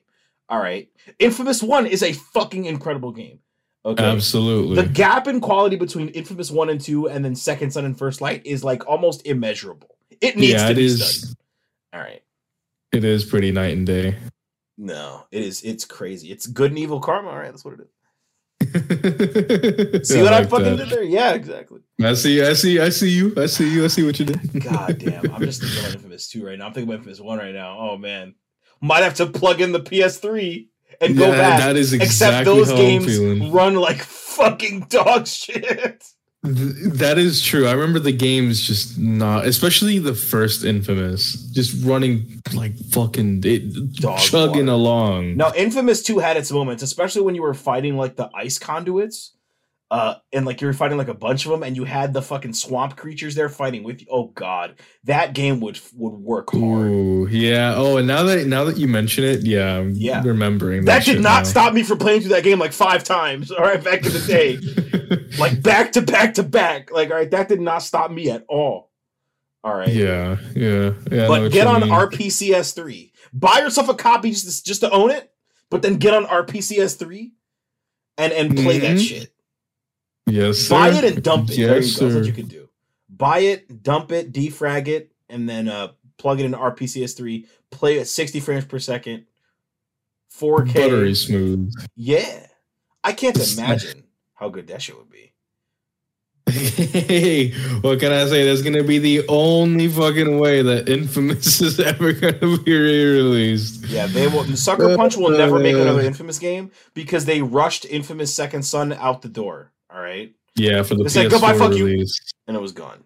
All 0.49 0.59
right, 0.59 0.89
Infamous 1.19 1.63
One 1.63 1.87
is 1.87 2.03
a 2.03 2.13
fucking 2.15 2.65
incredible 2.65 3.13
game. 3.13 3.39
Okay, 3.85 4.05
Absolutely. 4.05 4.77
the 4.77 4.89
gap 4.89 5.27
in 5.27 5.41
quality 5.41 5.75
between 5.75 6.09
Infamous 6.11 6.51
One 6.53 6.71
and 6.71 6.81
Two, 6.81 7.09
and 7.09 7.25
then 7.25 7.35
Second 7.35 7.73
Son 7.73 7.85
and 7.85 7.99
First 7.99 8.21
Light 8.21 8.47
is 8.47 8.63
like 8.63 8.87
almost 8.87 9.27
immeasurable. 9.27 9.97
It 10.21 10.37
needs 10.37 10.53
yeah, 10.53 10.67
to 10.67 10.73
it 10.73 10.77
be 10.77 10.85
is 10.85 11.21
studied. 11.21 11.37
All 11.93 12.01
right. 12.01 12.23
it 12.93 13.05
is 13.05 13.25
pretty 13.25 13.51
night 13.51 13.77
and 13.77 13.87
day. 13.87 14.17
No, 14.79 15.27
it 15.33 15.43
is. 15.43 15.63
It's 15.63 15.85
crazy. 15.85 16.31
It's 16.31 16.47
good 16.47 16.71
and 16.71 16.79
evil 16.79 17.01
karma. 17.01 17.31
All 17.31 17.39
right, 17.39 17.51
that's 17.51 17.65
what 17.65 17.75
it 17.75 17.81
is. 17.81 17.89
See 20.09 20.15
See 20.15 20.23
what 20.23 20.33
I 20.33 20.45
fucking 20.45 20.77
did 20.77 20.89
there? 20.89 21.03
Yeah, 21.03 21.33
exactly. 21.33 21.81
I 22.01 22.15
see, 22.15 22.41
I 22.41 22.53
see, 22.53 22.79
I 22.79 22.89
see 22.89 23.11
you. 23.11 23.35
I 23.37 23.47
see 23.47 23.69
you. 23.69 23.85
I 23.85 23.89
see 23.89 24.05
what 24.05 24.19
you 24.21 24.27
did. 24.27 24.63
God 24.63 24.99
damn, 24.99 25.33
I'm 25.33 25.43
just 25.43 25.61
thinking 25.61 25.81
about 25.81 25.95
Infamous 25.97 26.29
2 26.29 26.47
right 26.47 26.59
now. 26.59 26.67
I'm 26.67 26.73
thinking 26.73 26.89
about 26.89 26.99
Infamous 26.99 27.21
1 27.21 27.39
right 27.39 27.55
now. 27.55 27.79
Oh 27.79 27.99
man. 27.99 28.35
Might 28.81 29.03
have 29.03 29.15
to 29.15 29.27
plug 29.27 29.61
in 29.61 29.73
the 29.73 29.81
PS3 29.81 30.69
and 31.03 31.17
go 31.19 31.27
Yeah, 31.31 31.37
back. 31.37 31.61
That 31.61 31.77
is 31.77 31.93
exactly 31.93 32.07
Except 32.07 32.45
those 32.47 32.71
how 32.71 32.77
games 32.77 33.05
I'm 33.05 33.11
feeling. 33.11 33.53
run 33.53 33.75
like 33.75 34.03
fucking 34.03 34.87
dog 34.89 35.27
shit. 35.27 36.03
That 36.45 37.19
is 37.19 37.41
true. 37.41 37.69
I 37.69 37.73
remember 37.73 38.01
the 38.01 38.11
games 38.11 38.67
just 38.67 38.99
not, 38.99 39.47
especially 39.47 40.01
the 40.01 40.15
first 40.15 40.65
Infamous, 40.65 41.35
just 41.53 41.85
running 41.85 42.43
like 42.53 42.77
fucking 42.91 43.43
it, 43.45 43.95
Dog 44.01 44.19
chugging 44.19 44.67
water. 44.67 44.73
along. 44.73 45.37
Now, 45.37 45.53
Infamous 45.55 46.03
2 46.03 46.19
had 46.19 46.37
its 46.37 46.51
moments, 46.51 46.83
especially 46.83 47.23
when 47.23 47.37
you 47.37 47.43
were 47.43 47.55
fighting 47.55 47.97
like 47.97 48.17
the 48.17 48.29
ice 48.35 48.59
conduits. 48.59 49.37
Uh, 49.93 50.15
and 50.33 50.47
like 50.47 50.59
you 50.63 50.67
were 50.67 50.73
fighting 50.73 50.97
like 50.97 51.09
a 51.09 51.15
bunch 51.15 51.45
of 51.45 51.51
them, 51.51 51.63
and 51.63 51.77
you 51.77 51.85
had 51.85 52.15
the 52.15 52.23
fucking 52.23 52.55
swamp 52.55 52.97
creatures 52.97 53.35
there 53.35 53.51
fighting 53.51 53.83
with 53.83 54.01
you. 54.01 54.07
Oh 54.11 54.29
god, 54.29 54.77
that 55.05 55.35
game 55.35 55.61
would 55.61 55.79
would 55.95 56.15
work 56.15 56.51
hard. 56.51 56.87
Ooh, 56.91 57.29
yeah. 57.31 57.75
Oh, 57.77 57.99
and 57.99 58.07
now 58.09 58.23
that 58.23 58.47
now 58.47 58.65
that 58.65 58.79
you 58.79 58.89
mention 58.89 59.23
it, 59.23 59.43
yeah, 59.45 59.77
I'm 59.77 59.91
Yeah. 59.93 60.23
remembering 60.25 60.87
That 60.87 61.05
did 61.05 61.21
not 61.21 61.41
now. 61.41 61.43
stop 61.43 61.75
me 61.75 61.83
from 61.83 61.99
playing 61.99 62.23
through 62.23 62.31
that 62.31 62.43
game 62.43 62.59
like 62.59 62.73
five 62.73 63.05
times. 63.05 63.51
All 63.51 63.63
right, 63.63 63.85
back 63.85 64.07
in 64.07 64.13
the 64.13 64.19
day. 64.27 65.27
like 65.39 65.63
back 65.63 65.93
to 65.93 66.01
back 66.01 66.33
to 66.35 66.43
back. 66.43 66.91
Like, 66.91 67.11
all 67.11 67.17
right, 67.17 67.31
that 67.31 67.51
did 67.51 67.61
not 67.61 67.83
stop 67.83 68.11
me 68.11 68.31
at 68.31 68.47
all. 68.49 68.91
All 69.63 69.75
right. 69.77 69.89
yeah, 69.89 70.39
yeah, 70.57 70.95
yeah. 71.11 71.29
But 71.29 71.51
get 71.53 71.67
on 71.67 71.83
mean. 71.83 71.91
RPCS3. 71.91 73.13
Buy 73.35 73.59
yourself 73.59 73.91
a 73.91 73.95
copy 73.95 74.31
just 74.31 74.47
to, 74.61 74.65
just 74.65 74.81
to 74.81 74.91
own 74.91 75.11
it, 75.11 75.31
but 75.71 75.83
then 75.83 75.97
get 75.97 76.15
on 76.15 76.25
RPCS3 76.25 77.33
and 78.17 78.33
and 78.33 78.57
play 78.57 78.79
that 78.79 78.97
Mhm. 78.97 79.07
shit. 79.07 79.32
Yes, 80.27 80.59
sir. 80.59 80.75
Buy 80.75 80.89
it 80.91 81.05
and 81.05 81.23
dump 81.23 81.51
it. 81.51 81.57
there 81.57 81.77
you 81.77 81.83
Yes, 81.83 81.99
go. 81.99 82.07
That's 82.07 82.17
what 82.17 82.27
you 82.27 82.33
can 82.33 82.47
do. 82.47 82.69
Buy 83.09 83.41
it, 83.41 83.83
dump 83.83 84.13
it, 84.13 84.33
defrag 84.33 84.89
it, 84.89 85.13
and 85.29 85.49
then 85.49 85.69
uh 85.69 85.89
plug 86.19 86.41
it 86.41 86.45
into 86.45 86.59
RPCS3. 86.59 87.47
Play 87.71 87.99
at 88.01 88.07
60 88.07 88.41
frames 88.41 88.65
per 88.65 88.79
second, 88.79 89.25
4K. 90.39 90.75
Buttery 90.75 91.15
smooth. 91.15 91.73
Yeah. 91.97 92.47
I 93.05 93.13
can't 93.13 93.37
imagine 93.59 94.05
how 94.35 94.49
good 94.49 94.69
that 94.69 94.81
shit 94.83 94.97
would 94.97 95.11
be. 95.11 95.33
Hey, 96.47 97.51
what 97.81 97.99
can 98.01 98.13
I 98.13 98.27
say? 98.27 98.45
That's 98.45 98.63
gonna 98.63 98.85
be 98.85 98.99
the 98.99 99.27
only 99.29 99.89
fucking 99.89 100.39
way 100.39 100.63
that 100.63 100.89
Infamous 100.89 101.61
is 101.63 101.81
ever 101.81 102.13
gonna 102.13 102.59
be 102.59 102.77
re-released. 102.77 103.87
Yeah, 103.87 104.07
they 104.07 104.27
will. 104.29 104.45
Sucker 104.57 104.97
Punch 104.97 105.17
will 105.17 105.31
never 105.31 105.59
make 105.59 105.75
another 105.75 106.03
Infamous 106.03 106.39
game 106.39 106.71
because 106.95 107.25
they 107.25 107.43
rushed 107.43 107.85
Infamous 107.87 108.35
Second 108.35 108.63
Son 108.65 108.93
out 108.93 109.23
the 109.23 109.29
door. 109.29 109.72
All 109.95 110.01
right, 110.01 110.33
Yeah, 110.57 110.83
for 110.83 110.95
the 110.95 111.05
They 111.05 111.09
said, 111.11 111.27
PS4 111.27 111.31
"Goodbye, 111.31 111.59
fuck 111.59 111.75
you." 111.75 111.87
release. 111.87 112.19
and 112.47 112.57
it 112.57 112.61
was 112.61 112.73
gone. 112.73 113.05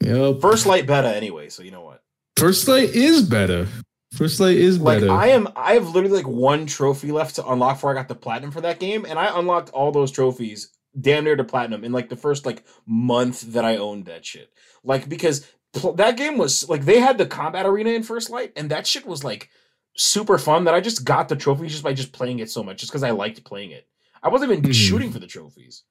Yep. 0.00 0.40
First 0.40 0.66
Light 0.66 0.86
beta 0.86 1.14
anyway, 1.14 1.48
so 1.48 1.62
you 1.62 1.70
know 1.70 1.82
what? 1.82 2.02
First 2.36 2.68
Light 2.68 2.90
is 2.90 3.22
better. 3.22 3.66
First 4.12 4.38
Light 4.40 4.56
is 4.56 4.78
Like 4.78 5.00
better. 5.00 5.10
I 5.12 5.28
am, 5.28 5.48
I 5.56 5.74
have 5.74 5.88
literally 5.94 6.16
like 6.16 6.26
one 6.28 6.66
trophy 6.66 7.10
left 7.10 7.36
to 7.36 7.46
unlock 7.48 7.76
before 7.76 7.90
I 7.90 7.94
got 7.94 8.08
the 8.08 8.14
platinum 8.14 8.50
for 8.50 8.60
that 8.60 8.78
game, 8.80 9.04
and 9.06 9.18
I 9.18 9.36
unlocked 9.38 9.70
all 9.70 9.92
those 9.92 10.10
trophies 10.10 10.68
damn 11.00 11.24
near 11.24 11.36
to 11.36 11.42
platinum 11.44 11.82
in 11.84 11.90
like 11.92 12.08
the 12.08 12.16
first 12.16 12.44
like 12.46 12.64
month 12.86 13.40
that 13.52 13.64
I 13.64 13.76
owned 13.78 14.04
that 14.06 14.24
shit. 14.24 14.50
Like 14.84 15.08
because 15.08 15.46
pl- 15.72 15.94
that 15.94 16.16
game 16.16 16.38
was 16.38 16.68
like 16.68 16.84
they 16.84 17.00
had 17.00 17.18
the 17.18 17.26
combat 17.26 17.66
arena 17.66 17.90
in 17.90 18.02
First 18.02 18.30
Light, 18.30 18.52
and 18.56 18.70
that 18.70 18.86
shit 18.86 19.06
was 19.06 19.24
like 19.24 19.48
super 19.96 20.38
fun. 20.38 20.64
That 20.64 20.74
I 20.74 20.80
just 20.80 21.04
got 21.04 21.28
the 21.28 21.36
trophies 21.36 21.72
just 21.72 21.82
by 21.84 21.94
just 21.94 22.12
playing 22.12 22.38
it 22.40 22.50
so 22.50 22.62
much, 22.62 22.78
just 22.78 22.92
because 22.92 23.02
I 23.02 23.10
liked 23.10 23.42
playing 23.44 23.70
it. 23.70 23.86
I 24.22 24.28
wasn't 24.28 24.52
even 24.52 24.64
Mhm. 24.64 24.74
shooting 24.74 25.10
for 25.12 25.18
the 25.18 25.26
trophies. 25.26 25.82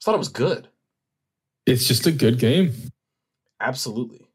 I 0.00 0.04
thought 0.04 0.14
it 0.14 0.18
was 0.18 0.28
good. 0.28 0.68
it's 1.66 1.86
just 1.86 2.06
a 2.06 2.12
good 2.12 2.38
game. 2.38 2.72
Absolutely. 3.60 4.28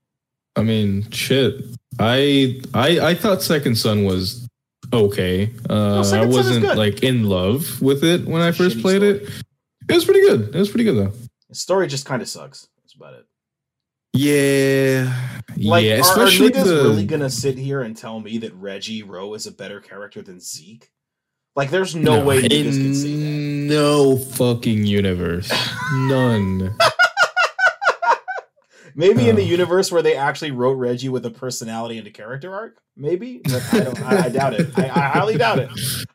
I 0.56 0.64
mean, 0.64 1.10
shit. 1.12 1.64
I 2.00 2.60
I 2.74 3.00
I 3.00 3.16
thought 3.16 3.42
Second 3.42 3.76
Son 3.78 4.04
was 4.04 4.48
okay. 4.92 5.54
Uh, 5.70 6.00
I 6.00 6.02
Son 6.04 6.28
is 6.30 6.36
wasn't 6.36 6.66
like 6.76 7.04
in 7.04 7.24
love 7.24 7.82
with 7.82 8.04
it 8.04 8.26
when 8.26 8.42
I 8.42 8.52
first 8.52 8.78
Shitty 8.78 8.82
played 8.82 9.02
story. 9.02 9.12
it. 9.12 9.44
It 9.90 9.94
was 9.96 10.06
pretty 10.06 10.22
good. 10.22 10.54
It 10.56 10.60
was 10.60 10.70
pretty 10.70 10.84
good 10.84 10.98
though. 10.98 11.14
The 11.50 11.56
story 11.56 11.88
just 11.88 12.06
kind 12.06 12.22
of 12.22 12.28
sucks. 12.28 12.68
That's 12.82 12.96
about 12.96 13.14
it. 13.14 13.26
Yeah, 14.14 15.14
Like, 15.58 15.86
yeah. 15.86 15.94
are, 15.94 15.98
are 15.98 16.02
Especially 16.02 16.50
niggas 16.50 16.64
the 16.66 16.76
really 16.84 17.06
gonna 17.06 17.30
sit 17.30 17.58
here 17.58 17.82
and 17.82 17.96
tell 17.96 18.20
me 18.20 18.38
that 18.40 18.54
Reggie 18.56 19.04
Rowe 19.04 19.34
is 19.36 19.48
a 19.48 19.52
better 19.54 19.80
character 19.80 20.22
than 20.22 20.42
Zeke? 20.42 20.90
Like, 21.56 21.70
there's 21.70 21.96
no, 21.96 22.26
way 22.26 22.42
niggas 22.42 22.76
can 22.82 22.94
say 22.96 23.16
that. 23.16 23.26
No 23.68 24.18
fucking 24.18 24.86
universe. 24.86 25.52
None. 25.94 26.76
Maybe 28.96 29.30
in 29.30 29.36
the 29.36 29.44
universe 29.44 29.92
where 29.92 30.02
they 30.02 30.16
actually 30.16 30.52
wrote 30.52 30.74
Reggie 30.74 31.10
with 31.10 31.26
a 31.26 31.30
personality 31.30 31.98
and 31.98 32.08
a 32.08 32.12
character 32.12 32.54
arc, 32.54 32.82
maybe. 32.98 33.42
But 33.44 33.74
I 33.74 33.80
don't. 33.80 34.02
I, 34.02 34.26
I 34.26 34.30
doubt 34.30 34.54
it. 34.54 34.78
I, 34.78 34.86
I 34.86 35.08
highly 35.10 35.38
doubt 35.38 35.60
it. 35.60 35.70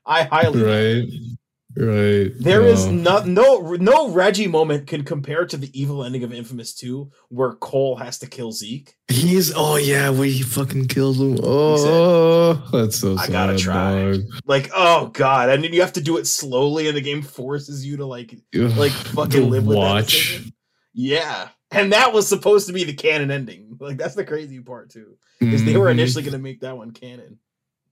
I 0.05 0.25
highly. 0.25 0.61
doubt 0.61 0.71
it. 0.71 1.05
right. 1.05 1.36
Right. 1.79 2.33
There 2.39 2.63
is 2.65 2.87
No. 2.87 3.23
no 3.25 3.61
no 3.61 3.73
no 3.75 4.09
Reggie 4.09 4.47
moment 4.49 4.87
can 4.87 5.05
compare 5.05 5.45
to 5.45 5.57
the 5.59 5.71
evil 5.79 6.03
ending 6.03 6.25
of 6.25 6.33
Infamous 6.33 6.75
Two, 6.75 7.11
where 7.29 7.53
Cole 7.53 7.97
has 7.97 8.19
to 8.21 8.27
kill 8.27 8.51
Zeke. 8.53 8.95
He's 9.09 9.53
oh 9.55 9.77
yeah, 9.77 10.09
where 10.09 10.27
he 10.27 10.43
fucking 10.43 10.89
kills 10.89 11.21
him. 11.21 11.39
Oh, 11.43 12.55
that's 12.73 12.99
so. 12.99 13.17
I 13.19 13.27
gotta 13.29 13.59
try. 13.59 14.13
dog. 14.13 14.23
Like, 14.47 14.71
oh 14.75 15.09
god, 15.09 15.51
and 15.51 15.63
then 15.63 15.75
you 15.75 15.83
have 15.83 15.93
to 15.95 16.01
do 16.01 16.17
it 16.17 16.27
slowly, 16.27 16.89
and 16.89 16.97
the 16.97 17.03
game 17.03 17.21
forces 17.23 17.85
you 17.85 17.99
to 17.99 18.07
like 18.07 18.35
like 18.55 18.93
fucking 18.93 19.51
live 19.51 19.67
with 19.67 19.77
that 19.77 19.81
watch. 19.83 20.13
decision. 20.13 20.53
Yeah, 20.95 21.49
and 21.73 21.93
that 21.93 22.15
was 22.15 22.27
supposed 22.27 22.69
to 22.69 22.73
be 22.73 22.85
the 22.85 22.95
canon 22.95 23.31
ending. 23.31 23.77
Like 23.79 23.99
that's 23.99 24.15
the 24.15 24.25
crazy 24.25 24.61
part 24.61 24.89
too, 24.89 25.19
because 25.41 25.63
they 25.63 25.77
were 25.77 25.89
Mhm. 25.89 25.93
initially 25.93 26.23
going 26.23 26.33
to 26.33 26.39
make 26.39 26.61
that 26.61 26.79
one 26.79 26.93
canon. 26.93 27.39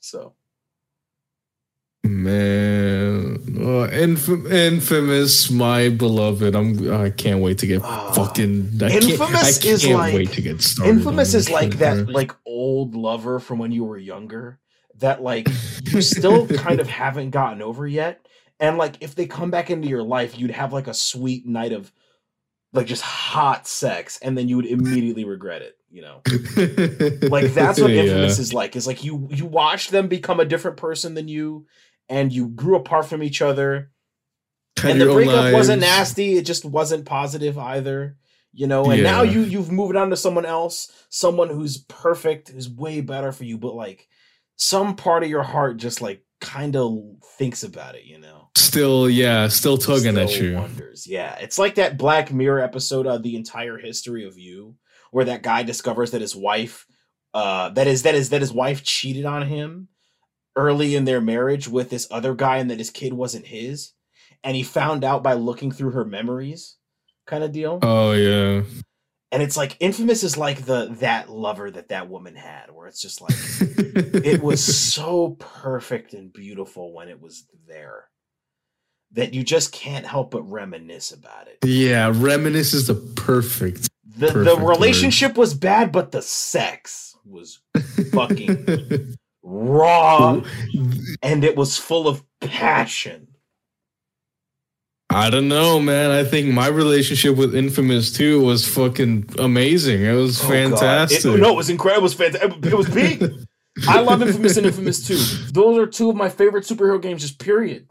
So 0.01 0.33
Man, 2.05 3.57
oh, 3.61 3.85
Inf- 3.85 4.47
infamous, 4.47 5.51
my 5.51 5.89
beloved. 5.89 6.55
I'm. 6.55 6.93
I 6.93 7.11
can't 7.11 7.41
wait 7.41 7.59
to 7.59 7.67
get 7.67 7.83
Ah. 7.83 8.13
fucking. 8.13 8.73
I 8.83 8.91
can't, 8.91 9.05
Infamous 9.05 9.65
I 9.65 9.69
is 9.71 9.83
can't 9.85 9.99
like- 9.99 10.15
wait 10.15 10.33
to 10.33 10.43
get 10.43 10.61
started. 10.61 10.91
Infamous 10.93 11.35
is 11.35 11.49
like 11.51 11.79
that 11.79 12.09
like 12.09 12.33
old 12.47 12.95
lover 12.95 13.39
from 13.41 13.59
when 13.59 13.73
you 13.73 13.85
were 13.85 13.99
younger 13.99 14.59
that 14.99 15.23
like 15.23 15.49
you 15.85 16.03
still 16.03 16.47
kind 16.65 16.79
of 16.81 16.89
haven't 16.89 17.31
gotten 17.31 17.63
over 17.63 17.87
yet. 17.87 18.21
And 18.61 18.77
like 18.79 18.97
if 19.01 19.15
they 19.15 19.27
come 19.27 19.51
back 19.51 19.71
into 19.71 19.89
your 19.89 20.03
life, 20.03 20.39
you'd 20.39 20.51
have 20.53 20.73
like 20.73 20.87
a 20.87 20.95
sweet 20.95 21.47
night 21.47 21.73
of 21.73 21.91
like 22.73 22.87
just 22.87 23.03
hot 23.03 23.67
sex, 23.67 24.19
and 24.23 24.37
then 24.37 24.49
you 24.49 24.57
would 24.57 24.67
immediately 24.67 25.25
regret 25.25 25.63
it. 25.63 25.75
You 25.91 26.03
know. 26.03 26.21
like 27.29 27.53
that's 27.55 27.81
what 27.81 27.91
Yeah. 27.91 28.03
infamous 28.03 28.39
is 28.39 28.53
like 28.53 28.77
is 28.77 28.87
like 28.87 29.05
you 29.05 29.27
you 29.31 29.47
watch 29.47 29.89
them 29.89 30.09
become 30.09 30.39
a 30.41 30.45
different 30.45 30.77
person 30.77 31.15
than 31.15 31.29
you 31.29 31.67
and 32.09 32.33
you 32.33 32.49
grew 32.49 32.77
apart 32.77 33.07
from 33.07 33.23
each 33.23 33.43
other. 33.43 33.91
Had 34.77 34.93
and 34.93 35.01
the 35.01 35.07
breakup 35.07 35.53
wasn't 35.53 35.81
nasty. 35.81 36.37
It 36.37 36.47
just 36.47 36.65
wasn't 36.65 37.07
positive 37.07 37.57
either 37.59 38.17
you 38.55 38.67
know? 38.67 38.91
And 38.91 39.03
now 39.03 39.23
you 39.23 39.41
you've 39.43 39.71
moved 39.71 39.97
on 39.97 40.11
to 40.11 40.17
someone 40.17 40.47
else 40.47 40.91
someone 41.11 41.51
who's 41.51 41.79
perfect 41.79 42.49
who's 42.49 42.71
way 42.71 43.01
better 43.01 43.33
for 43.33 43.45
you 43.45 43.59
but 43.59 43.75
like 43.75 44.09
some 44.57 44.97
part 44.97 45.25
of 45.25 45.29
your 45.29 45.43
heart 45.43 45.77
just 45.77 46.01
like 46.01 46.25
kind 46.41 46.77
of 46.77 46.97
thinks 47.37 47.65
about 47.65 47.97
it 47.97 48.05
you 48.05 48.19
know? 48.19 48.49
Still, 48.57 49.09
yeah, 49.09 49.49
still 49.49 49.79
tugging 49.79 50.17
at 50.17 50.41
you. 50.41 50.55
wonders. 50.55 51.07
Yeah 51.07 51.37
it's 51.41 51.59
like 51.59 51.75
that 51.75 51.99
black 51.99 52.33
mirror 52.33 52.61
episode 52.61 53.07
of 53.07 53.23
the 53.23 53.37
entire 53.37 53.79
history 53.79 54.27
of 54.27 54.39
you 54.39 54.77
where 55.11 55.25
that 55.27 55.43
guy 55.43 55.63
discovers 55.63 56.13
that 56.13 56.21
his 56.21 56.35
wife, 56.35 56.87
uh, 57.35 57.69
that 57.71 57.87
is 57.87 58.03
that 58.03 58.15
is 58.15 58.31
that 58.31 58.41
his 58.41 58.53
wife 58.53 58.83
cheated 58.83 59.25
on 59.25 59.47
him 59.47 59.89
early 60.57 60.95
in 60.95 61.05
their 61.05 61.21
marriage 61.21 61.69
with 61.69 61.91
this 61.91 62.07
other 62.11 62.35
guy, 62.35 62.59
and 62.59 62.71
that 62.71 62.79
his 62.79 62.91
kid 62.91 63.13
wasn't 63.13 63.47
his, 63.47 63.93
and 64.43 64.57
he 64.57 64.63
found 64.63 65.05
out 65.05 65.23
by 65.23 65.33
looking 65.35 65.71
through 65.73 65.91
her 65.93 66.05
memories, 66.05 66.77
kind 67.27 67.43
of 67.45 67.53
deal. 67.53 67.79
Oh 67.83 68.13
yeah. 68.13 68.63
and 69.33 69.43
it's 69.43 69.57
like 69.57 69.77
infamous 69.81 70.23
is 70.23 70.37
like 70.37 70.65
the 70.67 70.95
that 71.01 71.29
lover 71.29 71.71
that 71.71 71.89
that 71.89 72.09
woman 72.09 72.37
had 72.37 72.71
where 72.71 72.87
it's 72.87 73.01
just 73.03 73.21
like 73.21 73.33
it 74.25 74.41
was 74.43 74.63
so 74.63 75.31
perfect 75.41 76.13
and 76.15 76.33
beautiful 76.33 76.93
when 76.93 77.09
it 77.09 77.21
was 77.21 77.45
there 77.67 78.05
that 79.13 79.33
you 79.35 79.43
just 79.43 79.73
can't 79.73 80.07
help 80.07 80.31
but 80.31 80.43
reminisce 80.43 81.11
about 81.13 81.49
it 81.49 81.59
yeah, 81.65 82.13
reminisce 82.15 82.75
is 82.75 82.87
the 82.87 82.95
perfect. 83.17 83.89
the 84.07 84.27
the 84.27 84.33
Perfect 84.33 84.61
word. 84.61 84.71
relationship 84.71 85.37
was 85.37 85.55
bad 85.55 85.91
but 85.91 86.13
the 86.13 86.23
sex 86.23 87.17
was 87.25 87.61
fucking 88.13 89.17
raw 89.45 90.41
and 91.23 91.45
it 91.45 91.57
was 91.57 91.77
full 91.79 92.09
of 92.09 92.25
passion 92.41 93.29
I 95.11 95.31
don't 95.31 95.47
know, 95.47 95.79
man. 95.79 96.11
I 96.11 96.25
think 96.25 96.53
my 96.53 96.67
relationship 96.67 97.37
with 97.37 97.55
Infamous 97.55 98.13
2 98.13 98.41
was 98.45 98.67
fucking 98.67 99.27
amazing. 99.39 100.03
It 100.03 100.13
was 100.13 100.43
Oh, 100.43 100.49
fantastic. 100.49 101.25
It, 101.25 101.39
no, 101.39 101.53
it 101.53 101.57
was 101.57 101.71
incredible. 101.71 102.01
It 102.01 102.03
was 102.03 102.15
fantastic. 102.15 102.67
It 102.67 102.75
was 102.75 102.89
peak. 102.89 103.23
I 103.87 104.01
love 104.01 104.23
Infamous 104.23 104.57
and 104.57 104.67
Infamous 104.67 105.07
2. 105.07 105.53
Those 105.53 105.79
are 105.79 105.87
two 105.87 106.11
of 106.11 106.17
my 106.17 106.29
favorite 106.29 106.65
superhero 106.65 107.01
games, 107.01 107.23
just 107.23 107.39
period. 107.39 107.87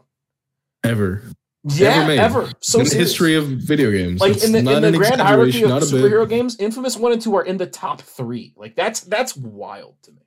Ever. 0.84 1.22
Yeah, 1.66 2.06
made. 2.06 2.18
ever. 2.18 2.50
So 2.60 2.80
in 2.80 2.86
the 2.86 2.94
history 2.94 3.36
of 3.36 3.46
video 3.46 3.90
games. 3.90 4.20
like 4.20 4.44
in 4.44 4.52
the 4.52 4.58
in 4.58 4.82
the 4.82 4.92
grand 4.92 5.18
hierarchy 5.18 5.62
of 5.62 5.70
a 5.70 5.80
bit. 5.80 5.84
superhero 5.84 6.28
games, 6.28 6.56
Infamous 6.58 6.94
One 6.98 7.12
and 7.12 7.22
Two 7.22 7.34
are 7.36 7.44
in 7.44 7.56
the 7.56 7.66
top 7.66 8.02
three. 8.02 8.52
Like 8.54 8.76
that's 8.76 9.00
that's 9.00 9.34
wild 9.34 9.96
to 10.02 10.12
me. 10.12 10.23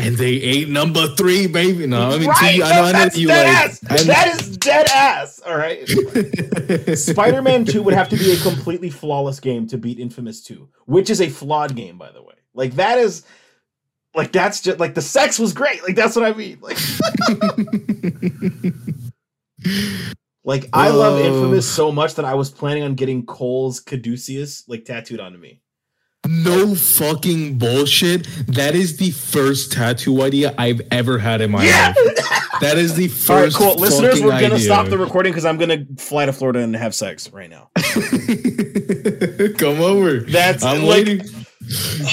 And 0.00 0.16
they 0.16 0.32
ate 0.32 0.68
number 0.68 1.08
three, 1.16 1.46
baby. 1.46 1.86
No, 1.86 2.10
I 2.10 2.18
mean, 2.18 2.28
right? 2.28 2.54
I 2.54 2.56
know, 2.56 2.64
I 2.64 2.92
know 2.92 2.92
that's 2.92 3.18
you 3.18 3.28
dead 3.28 3.46
like. 3.46 3.70
ass. 3.70 3.78
That 3.80 4.40
is 4.40 4.56
dead 4.56 4.86
ass. 4.94 5.40
All 5.40 5.56
right. 5.56 5.86
Spider-Man 6.98 7.64
2 7.64 7.82
would 7.82 7.94
have 7.94 8.08
to 8.08 8.16
be 8.16 8.32
a 8.32 8.36
completely 8.38 8.90
flawless 8.90 9.40
game 9.40 9.66
to 9.68 9.78
beat 9.78 9.98
Infamous 9.98 10.42
2, 10.42 10.68
which 10.86 11.10
is 11.10 11.20
a 11.20 11.28
flawed 11.28 11.76
game, 11.76 11.98
by 11.98 12.10
the 12.12 12.22
way. 12.22 12.34
Like 12.54 12.74
that 12.74 12.98
is 12.98 13.24
like 14.14 14.32
that's 14.32 14.60
just 14.60 14.80
like 14.80 14.94
the 14.94 15.02
sex 15.02 15.38
was 15.38 15.52
great. 15.52 15.82
Like 15.82 15.96
that's 15.96 16.16
what 16.16 16.24
I 16.24 16.32
mean. 16.32 16.58
Like 16.60 16.78
like 20.44 20.68
I 20.72 20.88
love. 20.90 21.20
Infamous 21.20 21.68
so 21.68 21.92
much 21.92 22.14
that 22.14 22.24
I 22.24 22.34
was 22.34 22.50
planning 22.50 22.82
on 22.82 22.94
getting 22.94 23.24
Cole's 23.24 23.80
Caduceus 23.80 24.64
like 24.68 24.84
tattooed 24.84 25.20
onto 25.20 25.38
me. 25.38 25.60
No 26.44 26.74
fucking 26.74 27.58
bullshit. 27.58 28.26
That 28.48 28.74
is 28.74 28.96
the 28.98 29.10
first 29.10 29.72
tattoo 29.72 30.22
idea 30.22 30.54
I've 30.58 30.80
ever 30.90 31.18
had 31.18 31.40
in 31.40 31.50
my 31.50 31.64
Yeah. 31.64 31.94
life. 31.96 32.16
That 32.60 32.76
is 32.78 32.94
the 32.94 33.08
first. 33.08 33.30
All 33.60 33.66
right, 33.68 33.74
cool. 33.74 33.80
Listeners, 33.80 34.20
we're 34.20 34.30
gonna 34.30 34.54
idea. 34.54 34.58
stop 34.58 34.88
the 34.88 34.98
recording 34.98 35.32
because 35.32 35.44
I'm 35.44 35.56
gonna 35.58 35.84
fly 35.98 36.26
to 36.26 36.32
Florida 36.32 36.58
and 36.60 36.74
have 36.76 36.94
sex 36.94 37.30
right 37.32 37.48
now. 37.50 37.70
Come 39.58 39.80
over. 39.80 40.20
That's 40.20 40.62
I'm 40.64 40.82
like 40.84 41.06
waiting. 41.06 41.20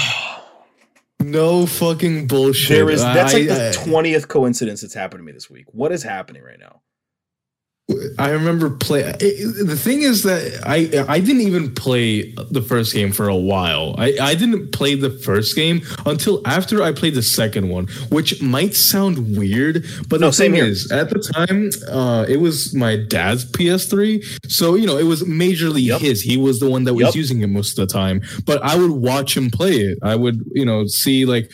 No 1.19 1.65
fucking 1.65 2.27
bullshit. 2.27 2.69
there 2.69 2.89
is 2.89 3.01
that's 3.01 3.33
like 3.33 3.43
I- 3.43 3.45
the 3.71 3.79
twentieth 3.83 4.27
coincidence 4.27 4.81
that's 4.81 4.93
happened 4.93 5.19
to 5.21 5.25
me 5.25 5.31
this 5.31 5.49
week. 5.49 5.65
What 5.73 5.91
is 5.91 6.03
happening 6.03 6.43
right 6.43 6.59
now? 6.59 6.81
I 8.19 8.31
remember 8.31 8.69
play. 8.69 9.01
it- 9.19 9.65
The 9.65 9.77
thing 9.77 10.01
is 10.01 10.23
that 10.23 10.59
I 10.65 11.05
I 11.07 11.21
didn't 11.21 11.41
even 11.43 11.73
play 11.73 12.33
the 12.51 12.61
first 12.61 12.93
game 12.93 13.13
for 13.13 13.29
a 13.29 13.35
while. 13.35 13.95
I 13.97 14.13
I 14.21 14.35
didn't 14.35 14.73
play 14.73 14.95
the 14.95 15.09
first 15.09 15.55
game 15.55 15.81
until 16.05 16.41
after 16.45 16.83
I 16.83 16.91
played 16.91 17.15
the 17.15 17.23
second 17.23 17.69
one, 17.69 17.87
which 18.09 18.41
might 18.41 18.75
sound 18.75 19.37
weird, 19.37 19.85
but 20.09 20.19
No, 20.19 20.27
the 20.27 20.33
same 20.33 20.51
thing 20.51 20.63
here. 20.63 20.65
is, 20.69 20.91
at 20.91 21.09
the 21.09 21.19
time, 21.19 21.69
uh, 21.89 22.25
it 22.27 22.41
was 22.41 22.73
my 22.75 22.97
dad's 22.97 23.45
PS3, 23.45 24.21
so 24.49 24.75
you 24.75 24.85
know 24.85 24.97
it 24.97 25.05
was 25.05 25.23
majorly 25.23 25.83
Yep. 25.85 26.01
his. 26.01 26.21
He 26.21 26.35
was 26.35 26.59
the 26.59 26.69
one 26.69 26.83
that 26.85 26.93
was 26.93 27.05
Yep. 27.05 27.15
using 27.15 27.41
it 27.41 27.47
most 27.47 27.79
of 27.79 27.87
the 27.87 27.93
time. 27.93 28.21
But 28.45 28.61
I 28.63 28.75
would 28.75 28.91
watch 28.91 29.37
him 29.37 29.49
play 29.49 29.77
it. 29.79 29.97
I 30.03 30.15
would 30.15 30.43
you 30.53 30.65
know 30.65 30.87
see 30.87 31.23
like 31.25 31.49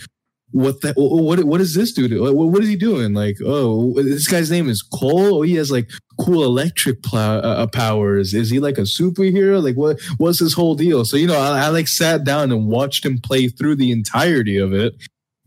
what 0.51 0.81
the 0.81 0.93
what 0.97 1.43
what 1.45 1.61
is 1.61 1.73
this 1.73 1.93
dude? 1.93 2.14
What, 2.19 2.35
what 2.35 2.61
is 2.61 2.69
he 2.69 2.76
doing? 2.76 3.15
Like, 3.15 3.38
oh, 3.43 3.93
this 3.95 4.27
guy's 4.27 4.51
name 4.51 4.69
is 4.69 4.84
Cole. 4.84 5.38
Oh, 5.38 5.41
he 5.41 5.55
has 5.55 5.72
like 5.72 5.89
cool 6.19 6.44
electric 6.44 7.03
plow, 7.03 7.38
uh, 7.38 7.68
powers. 7.68 8.34
Is 8.34 8.49
he 8.49 8.60
like 8.60 8.77
a 8.77 8.81
superhero? 8.81 9.64
Like, 9.64 9.76
what 9.76 9.99
what's 10.18 10.40
his 10.40 10.53
whole 10.53 10.76
deal? 10.76 11.06
So 11.06 11.18
you 11.18 11.27
know, 11.27 11.40
I, 11.40 11.65
I 11.65 11.68
like 11.69 11.88
sat 11.88 12.23
down 12.23 12.52
and 12.52 12.68
watched 12.68 13.06
him 13.06 13.19
play 13.19 13.48
through 13.48 13.76
the 13.76 13.91
entirety 13.91 14.57
of 14.57 14.73
it, 14.73 14.95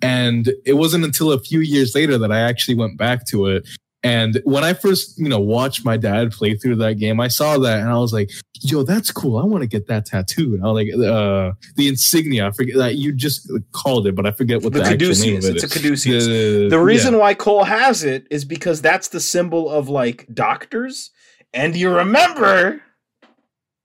and 0.02 0.52
it 0.64 0.74
wasn't 0.74 1.04
until 1.04 1.32
a 1.32 1.40
few 1.40 1.60
years 1.60 1.94
later 1.94 2.18
that 2.18 2.32
I 2.32 2.40
actually 2.40 2.74
went 2.76 2.98
back 2.98 3.26
to 3.26 3.46
it. 3.46 3.68
And 4.06 4.40
when 4.44 4.62
I 4.62 4.72
first, 4.72 5.18
you 5.18 5.28
know, 5.28 5.40
watched 5.40 5.84
my 5.84 5.96
dad 5.96 6.30
play 6.30 6.54
through 6.54 6.76
that 6.76 6.94
game, 6.94 7.18
I 7.18 7.26
saw 7.26 7.58
that 7.58 7.80
and 7.80 7.88
I 7.88 7.98
was 7.98 8.12
like, 8.12 8.30
"Yo, 8.60 8.84
that's 8.84 9.10
cool. 9.10 9.36
I 9.36 9.44
want 9.44 9.62
to 9.62 9.66
get 9.66 9.88
that 9.88 10.06
tattoo." 10.06 10.54
And 10.54 10.62
I 10.62 10.70
was 10.70 10.76
like, 10.84 10.94
"Uh, 10.94 11.52
the 11.74 11.88
insignia. 11.88 12.46
I 12.46 12.52
forget 12.52 12.76
that 12.76 12.94
you 12.94 13.12
just 13.12 13.50
called 13.72 14.06
it, 14.06 14.14
but 14.14 14.24
I 14.24 14.30
forget 14.30 14.62
what 14.62 14.74
The 14.74 14.78
the, 14.78 14.84
actual 14.84 14.98
name 14.98 15.38
of 15.38 15.42
caduceus. 15.42 15.44
it 15.46 15.54
It's 15.56 15.64
a 15.64 15.68
caduceus. 15.68 16.26
The, 16.26 16.68
The 16.68 16.78
reason 16.78 17.14
yeah. 17.14 17.20
why 17.20 17.34
Cole 17.34 17.64
has 17.64 18.04
it 18.04 18.28
is 18.30 18.44
because 18.44 18.80
that's 18.80 19.08
the 19.08 19.18
symbol 19.18 19.68
of 19.68 19.88
like 19.88 20.24
doctors. 20.32 21.10
And 21.52 21.74
you 21.74 21.90
remember 21.90 22.82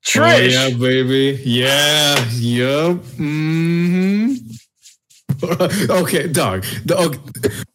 Trish. 0.06 0.56
Oh, 0.56 0.70
yeah, 0.70 0.78
baby. 0.78 1.42
Yeah. 1.44 2.24
Yup. 2.34 3.04
hmm 3.18 4.34
okay, 5.90 6.28
dog. 6.28 6.64
Dog. 6.86 7.18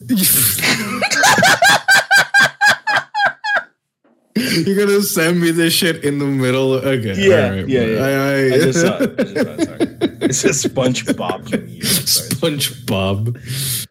You're 4.36 4.86
gonna 4.86 5.02
send 5.02 5.40
me 5.40 5.50
this 5.50 5.72
shit 5.72 6.04
in 6.04 6.18
the 6.18 6.26
middle. 6.26 6.74
Okay. 6.74 7.14
Yeah, 7.16 7.48
right, 7.50 7.68
yeah, 7.68 7.80
yeah. 7.84 8.04
I, 8.04 8.10
I, 8.10 8.44
I 8.44 8.58
just 8.60 8.80
saw 8.80 8.96
it. 8.98 9.20
I 9.20 9.24
just 9.24 9.34
saw 9.34 9.52
it. 9.52 9.64
Sorry. 9.64 9.82
It's 10.26 10.44
a 10.44 10.48
SpongeBob 10.68 11.48
from 11.48 11.68
you. 11.68 11.82
Sorry. 11.84 12.28
SpongeBob. 12.30 13.36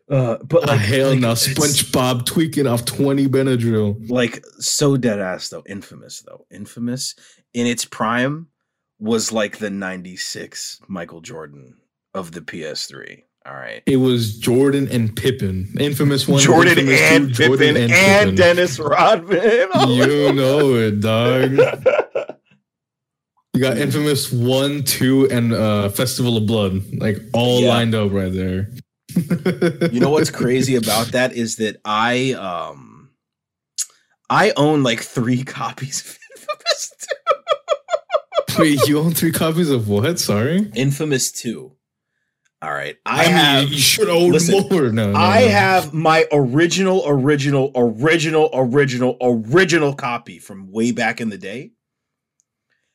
Uh, 0.10 0.38
but 0.44 0.64
Ah, 0.68 0.74
like, 0.74 0.82
hell 0.82 1.10
like, 1.12 1.20
no. 1.20 1.32
SpongeBob 1.34 2.26
tweaking 2.26 2.68
off 2.68 2.84
20 2.86 3.28
Benadryl. 3.28 4.10
like 4.10 4.44
so 4.60 4.98
dead 4.98 5.20
ass 5.20 5.50
though. 5.50 5.64
Infamous 5.68 6.22
though. 6.22 6.46
Infamous 6.52 7.16
in 7.54 7.68
its 7.68 7.86
prime 7.86 8.48
was 9.00 9.32
like 9.32 9.58
the 9.60 9.70
96 9.70 10.82
Michael 10.88 11.22
Jordan 11.22 11.76
of 12.14 12.32
the 12.34 12.42
PS3. 12.42 13.24
All 13.46 13.54
right. 13.54 13.84
It 13.86 13.98
was 13.98 14.38
Jordan 14.40 14.88
and 14.92 15.16
Pippen. 15.16 15.76
Infamous 15.80 16.28
one. 16.28 16.42
Jordan 16.42 16.80
infamous 16.80 17.02
and 17.02 17.36
two, 17.36 17.50
Pippen 17.58 17.78
and, 17.78 17.92
Pippen. 17.92 18.36
Dennis 18.36 18.80
Rodman. 18.80 19.68
Oh 19.76 19.94
You 19.96 20.34
know 20.34 20.74
it, 20.76 21.00
dog. 21.00 21.52
You 23.54 23.62
got 23.62 23.78
Infamous 23.78 24.32
one, 24.32 24.84
two, 24.84 25.30
and 25.30 25.54
uh, 25.54 25.90
Festival 25.90 26.38
of 26.38 26.48
Blood, 26.48 26.82
like 26.98 27.18
all 27.34 27.62
Yeah. 27.62 27.70
lined 27.70 27.94
up 27.94 28.12
right 28.12 28.34
there. 28.34 28.72
you 29.92 30.00
know 30.00 30.10
what's 30.10 30.32
crazy 30.32 30.76
about 30.76 31.08
that 31.14 31.34
is 31.34 31.58
that 31.58 31.80
I 31.86 32.34
um 32.34 33.12
I 34.30 34.52
own 34.58 34.82
like 34.84 35.02
three 35.02 35.44
copies 35.44 36.02
of 36.02 36.18
Infamous 36.36 36.94
2. 38.58 38.62
Wait, 38.62 38.88
you 38.88 38.98
own 39.00 39.14
three 39.14 39.32
copies 39.32 39.70
of 39.70 39.88
what? 39.88 40.20
Sorry, 40.20 40.70
Infamous 40.76 41.32
2. 41.32 41.72
All 42.66 42.74
right. 42.74 42.98
I, 43.06 43.22
I, 43.22 43.26
mean, 43.26 43.32
have 43.36 43.70
you 43.70 43.78
should 43.78 44.10
own 44.10 44.32
listen, 44.32 44.68
more. 44.72 44.90
No, 44.90 45.12
no, 45.12 45.20
I 45.20 45.42
no. 45.42 45.50
have 45.50 45.94
my 45.94 46.26
original 46.32 47.04
original 47.06 47.72
original 47.76 48.50
original 48.56 49.18
original 49.22 49.94
copy 49.94 50.40
from 50.40 50.72
way 50.72 50.92
back 50.92 51.22
in 51.22 51.30
the 51.30 51.38
day. 51.38 51.74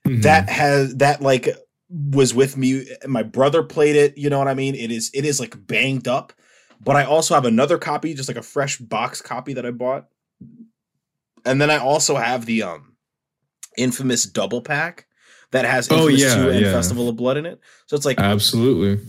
Mhm. 0.08 0.22
That 0.22 0.48
has 0.48 0.96
that 0.96 1.22
like 1.22 1.48
was 1.88 2.34
with 2.34 2.56
me 2.56 2.84
my 3.06 3.22
brother 3.22 3.62
played 3.62 3.94
it, 3.94 4.18
you 4.18 4.28
know 4.28 4.38
what 4.38 4.48
I 4.48 4.54
mean? 4.54 4.74
It 4.74 4.90
is 4.90 5.08
it 5.14 5.24
is 5.24 5.38
like 5.38 5.54
banged 5.68 6.08
up. 6.08 6.32
But 6.80 6.96
I 6.96 7.04
also 7.04 7.34
have 7.34 7.44
another 7.44 7.78
copy, 7.78 8.12
just 8.14 8.28
like 8.28 8.38
a 8.38 8.42
fresh 8.42 8.78
box 8.78 9.22
copy 9.22 9.52
that 9.52 9.66
I 9.66 9.70
bought. 9.70 10.06
And 11.44 11.60
then 11.60 11.70
I 11.70 11.76
also 11.78 12.16
have 12.16 12.44
the 12.44 12.64
um 12.64 12.96
infamous 13.76 14.24
double 14.24 14.62
pack 14.62 15.06
that 15.52 15.64
has 15.64 15.88
Oh, 15.90 16.08
Infamous 16.08 16.20
yeah, 16.20 16.42
2 16.42 16.50
and 16.50 16.60
yeah. 16.60 16.72
Festival 16.72 17.08
of 17.08 17.16
Blood 17.16 17.36
in 17.36 17.46
it. 17.46 17.60
So 17.86 17.96
it's 17.96 18.06
like 18.06 18.18
absolutely. 18.18 19.04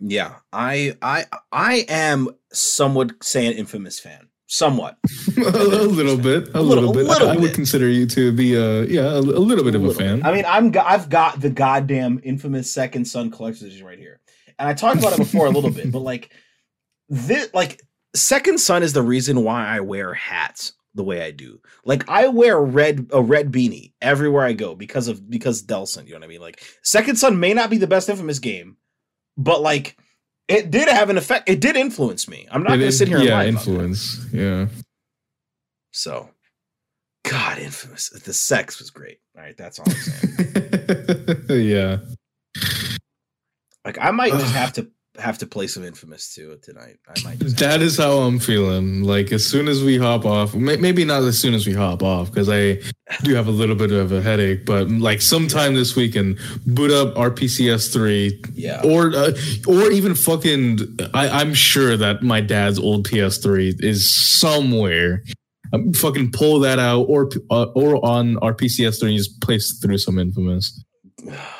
Yeah, 0.00 0.36
I 0.52 0.96
I 1.02 1.24
I 1.52 1.84
am 1.88 2.28
some 2.52 2.94
would 2.94 3.22
say 3.22 3.46
an 3.46 3.54
infamous 3.54 3.98
fan. 3.98 4.28
Somewhat. 4.50 4.96
a 5.36 5.40
little 5.40 6.16
bit, 6.16 6.48
a, 6.54 6.62
little- 6.62 6.84
little, 6.84 6.92
bit. 6.94 7.04
a 7.04 7.08
little 7.08 7.28
I 7.28 7.36
would 7.36 7.52
consider 7.52 7.86
you 7.88 8.06
to 8.06 8.32
be 8.32 8.54
a 8.54 8.84
yeah, 8.84 9.02
a, 9.02 9.18
a 9.18 9.20
little 9.20 9.62
bit 9.64 9.74
of 9.74 9.84
a 9.84 9.92
fan. 9.92 10.24
I 10.24 10.32
mean, 10.32 10.44
I'm 10.46 10.72
I've 10.82 11.10
got 11.10 11.40
the 11.40 11.50
goddamn 11.50 12.20
infamous 12.22 12.72
Second 12.72 13.04
Son 13.06 13.30
collection 13.30 13.66
edition 13.66 13.84
right 13.84 13.98
here, 13.98 14.20
and 14.58 14.66
I 14.66 14.72
talked 14.72 15.00
about 15.00 15.12
it 15.12 15.18
before 15.18 15.46
a 15.46 15.50
little 15.50 15.70
bit, 15.70 15.92
but 15.92 15.98
like 16.00 16.30
this, 17.10 17.52
like 17.52 17.82
Second 18.16 18.58
Son 18.58 18.82
is 18.82 18.94
the 18.94 19.02
reason 19.02 19.44
why 19.44 19.66
I 19.66 19.80
wear 19.80 20.14
hats 20.14 20.72
the 20.94 21.04
way 21.04 21.22
I 21.22 21.30
do. 21.30 21.60
Like 21.84 22.08
I 22.08 22.28
wear 22.28 22.56
a 22.56 22.62
red 22.62 23.10
a 23.12 23.20
red 23.20 23.52
beanie 23.52 23.92
everywhere 24.00 24.44
I 24.44 24.54
go 24.54 24.74
because 24.74 25.08
of 25.08 25.28
because 25.28 25.62
Delsin. 25.62 26.06
You 26.06 26.12
know 26.12 26.20
what 26.20 26.24
I 26.24 26.28
mean? 26.28 26.40
Like 26.40 26.62
Second 26.82 27.16
Son 27.16 27.38
may 27.38 27.52
not 27.52 27.68
be 27.68 27.76
the 27.76 27.86
best 27.86 28.08
Infamous 28.08 28.38
game, 28.38 28.78
but 29.38 29.62
like 29.62 29.96
it 30.48 30.70
did 30.70 30.88
have 30.88 31.10
an 31.10 31.16
effect. 31.16 31.48
It 31.48 31.60
did 31.60 31.76
influence 31.76 32.28
me. 32.28 32.46
I'm 32.50 32.62
not 32.62 32.70
going 32.70 32.80
to 32.80 32.92
sit 32.92 33.08
here 33.08 33.18
and 33.18 33.26
yeah, 33.26 33.36
lie 33.36 33.46
influence. 33.46 34.26
Yeah. 34.32 34.66
So, 35.92 36.30
God, 37.24 37.58
Infamous. 37.58 38.08
The 38.08 38.32
sex 38.32 38.78
was 38.78 38.90
great. 38.90 39.18
All 39.36 39.42
right, 39.42 39.56
that's 39.56 39.78
all 39.78 39.86
I'm 39.88 39.94
saying. 39.94 41.44
yeah. 41.68 41.98
like 43.84 43.98
I 44.00 44.10
might 44.10 44.32
just 44.32 44.54
have 44.54 44.72
to 44.74 44.90
have 45.18 45.38
to 45.38 45.46
play 45.46 45.66
some 45.66 45.84
Infamous 45.84 46.34
too 46.34 46.58
tonight. 46.62 46.96
I 47.08 47.14
might. 47.24 47.38
Just 47.38 47.58
That 47.58 47.82
is 47.82 47.96
how 47.96 48.18
I'm 48.18 48.38
feeling. 48.38 49.02
Like 49.02 49.32
as 49.32 49.44
soon 49.44 49.68
as 49.68 49.82
we 49.82 49.98
hop 49.98 50.24
off, 50.24 50.54
may- 50.54 50.76
maybe 50.76 51.04
not 51.04 51.22
as 51.22 51.38
soon 51.38 51.54
as 51.54 51.66
we 51.66 51.72
hop 51.72 52.02
off, 52.02 52.30
because 52.30 52.48
I 52.48 52.80
do 53.22 53.34
have 53.34 53.48
a 53.48 53.52
little 53.52 53.74
bit 53.74 53.90
of 53.92 54.12
a 54.12 54.22
headache. 54.22 54.64
But 54.64 54.88
like 54.88 55.20
sometime 55.20 55.74
this 55.74 55.96
weekend, 55.96 56.38
boot 56.66 56.90
up 56.90 57.14
RPCS 57.14 57.92
three, 57.92 58.40
yeah. 58.54 58.80
or 58.84 59.12
uh, 59.14 59.32
or 59.66 59.90
even 59.90 60.14
fucking. 60.14 60.98
I, 61.14 61.28
I'm 61.28 61.54
sure 61.54 61.96
that 61.96 62.22
my 62.22 62.40
dad's 62.40 62.78
old 62.78 63.08
PS3 63.08 63.82
is 63.82 64.38
somewhere. 64.38 65.24
Um, 65.72 65.92
fucking 65.92 66.32
pull 66.32 66.60
that 66.60 66.78
out, 66.78 67.02
or 67.08 67.28
uh, 67.50 67.66
or 67.74 68.04
on 68.04 68.36
RPCS 68.36 69.00
three, 69.00 69.10
and 69.10 69.18
just 69.18 69.40
play 69.40 69.58
through 69.58 69.98
some 69.98 70.18
Infamous. 70.18 70.84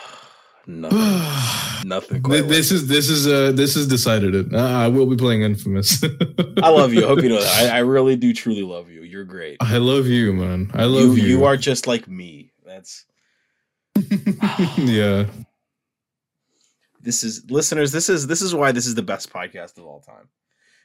nothing. 0.69 0.99
Nothing. 1.89 2.23
Quite 2.23 2.33
Th- 2.33 2.45
like 2.45 2.51
this 2.51 2.73
is 2.73 2.89
this 2.89 3.09
is 3.09 3.27
uh 3.27 3.53
this 3.53 3.77
is 3.77 3.87
decided 3.87 4.35
it. 4.35 4.53
Uh, 4.53 4.59
I 4.59 4.89
will 4.89 5.07
be 5.07 5.17
playing 5.17 5.43
Infamous. 5.43 6.03
I 6.63 6.69
love 6.69 6.93
you. 6.93 7.05
I 7.05 7.09
hope 7.09 7.23
you 7.23 7.29
know 7.29 7.41
that. 7.41 7.73
I, 7.73 7.77
I 7.77 7.79
really 7.81 8.17
do 8.17 8.35
truly 8.35 8.63
love 8.63 8.91
you. 8.91 9.03
You're 9.03 9.25
great. 9.25 9.59
I 9.61 9.79
love 9.79 10.07
you, 10.07 10.33
man. 10.33 10.71
I 10.75 10.85
love 10.85 11.17
you. 11.17 11.25
you 11.25 11.45
are 11.45 11.57
just 11.57 11.87
like 11.87 12.09
me. 12.09 12.53
That's 12.67 13.07
yeah. 14.77 15.27
this 17.01 17.25
is 17.25 17.49
listeners, 17.51 17.93
this 17.93 18.09
is 18.09 18.27
this 18.27 18.43
is 18.43 18.55
why 18.55 18.73
this 18.73 18.87
is 18.87 18.95
the 18.95 19.03
best 19.03 19.33
podcast 19.33 19.79
of 19.79 19.87
all 19.87 20.01
time. 20.01 20.29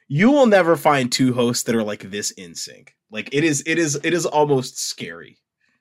You 0.07 0.31
will 0.31 0.45
never 0.45 0.75
find 0.75 1.11
two 1.11 1.33
hosts 1.33 1.63
that 1.63 1.75
are 1.75 1.83
like 1.83 2.11
this 2.11 2.31
in 2.31 2.55
sync. 2.55 2.95
Like 3.11 3.29
it 3.33 3.43
is 3.43 3.63
it 3.65 3.77
is 3.77 3.99
it 4.03 4.13
is 4.13 4.25
almost 4.25 4.79
scary. 4.79 5.37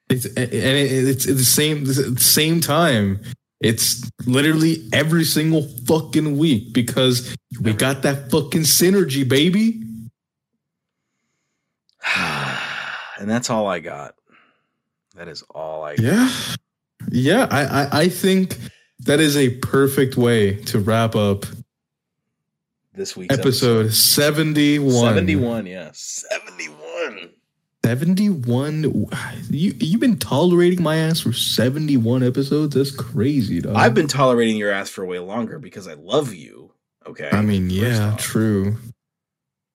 It's 0.09 0.25
and 0.27 0.39
it, 0.39 1.09
it's 1.09 1.29
at 1.29 1.37
the 1.37 1.45
same 1.45 1.85
the 1.85 2.17
same 2.19 2.61
time. 2.61 3.21
It's 3.63 4.11
literally 4.27 4.89
every 4.93 5.25
single 5.25 5.63
fucking 5.87 6.37
week 6.37 6.73
because 6.73 7.37
we 7.61 7.73
got 7.73 8.03
that 8.03 8.31
fucking 8.31 8.63
synergy, 8.63 9.27
baby. 9.29 9.81
and 13.19 13.31
that's 13.31 13.51
all 13.51 13.69
I 13.69 13.79
got. 13.79 14.15
That 15.15 15.29
is 15.29 15.43
all 15.51 15.85
I 15.85 15.95
got. 15.95 16.05
Yeah, 16.05 16.31
yeah. 17.11 17.47
I 17.51 17.65
I, 17.65 18.01
I 18.01 18.09
think 18.09 18.59
that 19.01 19.21
is 19.21 19.37
a 19.37 19.51
perfect 19.59 20.17
way 20.17 20.57
to 20.65 20.81
wrap 20.81 21.15
up 21.15 21.47
This 22.95 23.17
week's 23.17 23.39
episode 23.39 23.93
seventy 23.93 24.81
one. 24.81 25.15
71, 25.15 25.67
yeah. 25.67 25.91
71. 25.93 26.82
71 27.85 29.09
you 29.51 29.75
you've 29.79 30.01
been 30.01 30.19
tolerating 30.19 30.83
my 30.83 30.97
ass 30.97 31.21
for 31.21 31.33
71 31.33 32.23
episodes 32.23 32.75
that's 32.75 32.91
crazy 32.91 33.61
dog. 33.61 33.75
I've 33.75 33.95
been 33.95 34.07
tolerating 34.07 34.57
your 34.57 34.71
ass 34.71 34.89
for 34.89 35.05
way 35.05 35.19
longer 35.19 35.59
because 35.59 35.89
I 35.89 35.95
love 35.95 36.33
you. 36.33 36.73
Okay. 37.05 37.29
i 37.33 37.43
mean 37.43 37.69
yeah 37.69 38.15
true 38.17 38.77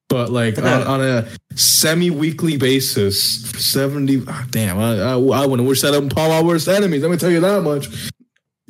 but 0.07 0.29
like 0.29 0.57
on, 0.57 0.83
on 0.83 1.01
a 1.01 1.27
semi-weekly 1.55 2.55
basis 2.55 3.41
70 3.51 4.23
ah, 4.29 4.47
damn 4.49 4.79
i 4.79 4.97
i, 5.01 5.11
I 5.11 5.45
want 5.45 5.59
to 5.59 5.63
wish 5.63 5.81
that 5.81 5.93
up 5.93 6.09
Paul 6.09 6.31
our 6.31 6.43
worst 6.45 6.69
enemies 6.69 7.01
let 7.01 7.11
me 7.11 7.17
tell 7.17 7.29
you 7.29 7.41
that 7.41 7.63
much 7.63 7.89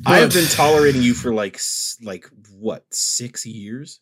I 0.06 0.18
have 0.18 0.32
been 0.32 0.48
tolerating 0.48 1.02
you 1.02 1.14
for 1.14 1.32
like 1.32 1.60
like 2.02 2.28
what, 2.58 2.84
6 2.92 3.46
years? 3.46 4.00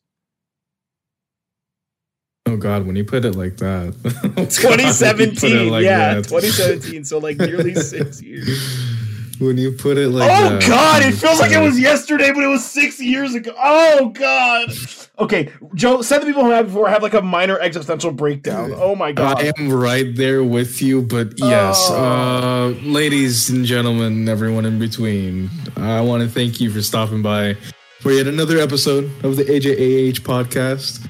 Oh 2.47 2.57
god 2.57 2.87
when 2.87 2.97
you 2.97 3.05
put 3.05 3.25
it 3.25 3.35
like 3.35 3.57
that 3.59 3.95
Oh, 4.05 4.11
God, 4.11 4.23
when 4.23 4.31
you 4.31 4.35
put 4.35 4.41
it 4.41 4.51
2017. 4.51 5.71
like 5.71 5.85
yeah, 5.85 6.15
that. 6.15 6.25
2017, 6.25 7.05
so 7.05 7.19
like 7.19 7.37
nearly 7.39 7.75
6 7.75 8.23
years. 8.23 8.59
when 9.39 9.59
you 9.59 9.73
put 9.73 9.99
it 9.99 10.09
like 10.09 10.31
oh 10.31 10.51
that, 10.59 10.67
god, 10.69 11.03
it 11.03 11.13
feels 11.13 11.41
like 11.41 11.53
it 11.53 11.61
was 11.61 11.79
yesterday, 11.79 12.33
but 12.33 12.43
it 12.43 12.47
was 12.49 12.65
six 12.65 13.01
years 13.01 13.35
ago. 13.35 13.53
Oh 13.59 14.09
god. 14.11 14.71
Okay, 15.19 15.51
Joe, 15.75 16.03
said 16.03 16.21
the 16.21 16.27
people 16.27 16.45
who 16.45 16.51
have 16.51 16.67
before 16.67 16.89
have 16.89 17.03
like 17.03 17.15
a 17.15 17.23
minor 17.23 17.59
existential 17.59 18.13
breakdown. 18.13 18.73
Oh 18.77 18.95
my 18.95 19.13
god. 19.13 19.41
I 19.43 19.53
am 19.59 19.73
right 19.73 20.15
there 20.15 20.45
with 20.45 20.81
you, 20.83 21.03
but 21.03 21.33
yes, 21.39 21.79
Oh. 21.91 21.95
uh, 21.95 22.69
ladies 22.83 23.49
and 23.51 23.65
gentlemen, 23.65 24.29
everyone 24.29 24.65
in 24.67 24.79
between, 24.79 25.51
I 25.77 26.01
want 26.03 26.23
to 26.23 26.29
thank 26.29 26.61
you 26.61 26.71
for 26.71 26.81
stopping 26.83 27.23
by 27.23 27.57
for 28.01 28.13
yet 28.13 28.27
another 28.27 28.59
episode 28.59 29.05
of 29.25 29.37
the 29.37 29.45
AJAH 29.45 30.21
podcast. 30.21 31.09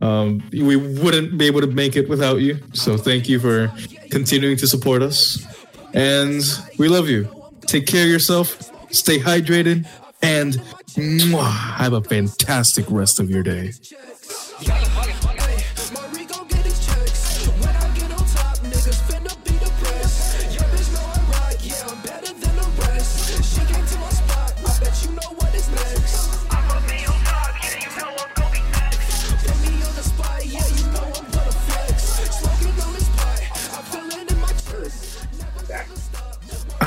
Um, 0.00 0.42
we 0.50 0.76
wouldn't 0.76 1.36
be 1.36 1.46
able 1.46 1.60
to 1.60 1.66
make 1.66 1.94
it 1.96 2.08
without 2.08 2.36
you, 2.36 2.58
so 2.72 2.96
thank 2.96 3.28
you 3.28 3.38
for 3.38 3.72
continuing 4.10 4.56
to 4.58 4.66
support 4.66 5.02
us, 5.02 5.44
and 5.92 6.42
we 6.78 6.88
love 6.88 7.08
you. 7.08 7.28
Take 7.66 7.86
care 7.86 8.04
of 8.04 8.10
yourself, 8.10 8.70
stay 8.92 9.18
hydrated, 9.18 9.86
and 10.22 10.54
mwah, 10.94 11.74
have 11.76 11.92
a 11.92 12.02
fantastic 12.02 12.86
rest 12.88 13.20
of 13.20 13.30
your 13.30 13.42
day. 13.42 13.72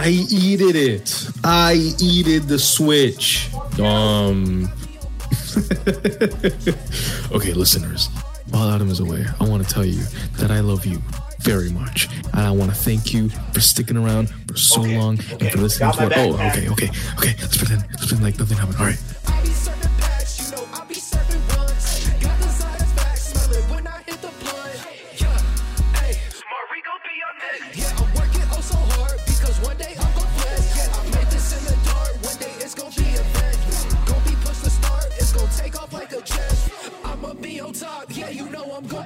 I 0.03 0.09
eated 0.09 0.75
it. 0.75 1.27
I 1.45 1.93
eated 1.97 2.43
the 2.49 2.59
switch. 2.59 3.49
Um. 3.79 4.69
okay, 7.31 7.53
listeners. 7.53 8.09
While 8.49 8.69
Adam 8.69 8.89
is 8.89 8.99
away, 8.99 9.25
I 9.39 9.47
want 9.47 9.65
to 9.65 9.73
tell 9.73 9.85
you 9.85 10.03
that 10.39 10.51
I 10.51 10.59
love 10.59 10.85
you 10.85 11.01
very 11.39 11.71
much, 11.71 12.09
and 12.33 12.41
I 12.41 12.51
want 12.51 12.71
to 12.71 12.75
thank 12.77 13.13
you 13.13 13.29
for 13.53 13.61
sticking 13.61 13.95
around 13.97 14.29
for 14.47 14.57
so 14.57 14.81
Okay, 14.81 14.97
long 14.97 15.19
okay. 15.19 15.37
and 15.39 15.51
for 15.51 15.57
listening 15.59 15.91
Got 15.91 15.97
to 15.99 16.05
it. 16.07 16.17
Oh, 16.17 16.33
okay, 16.33 16.69
okay, 16.69 16.89
okay. 17.17 17.35
Let's 17.39 17.57
pretend. 17.57 17.81
Let's 17.91 17.99
pretend 18.01 18.23
like 18.23 18.37
nothing 18.37 18.57
happened. 18.57 18.77
All 18.79 18.85
right. 18.85 18.99
Gonna 38.87 39.05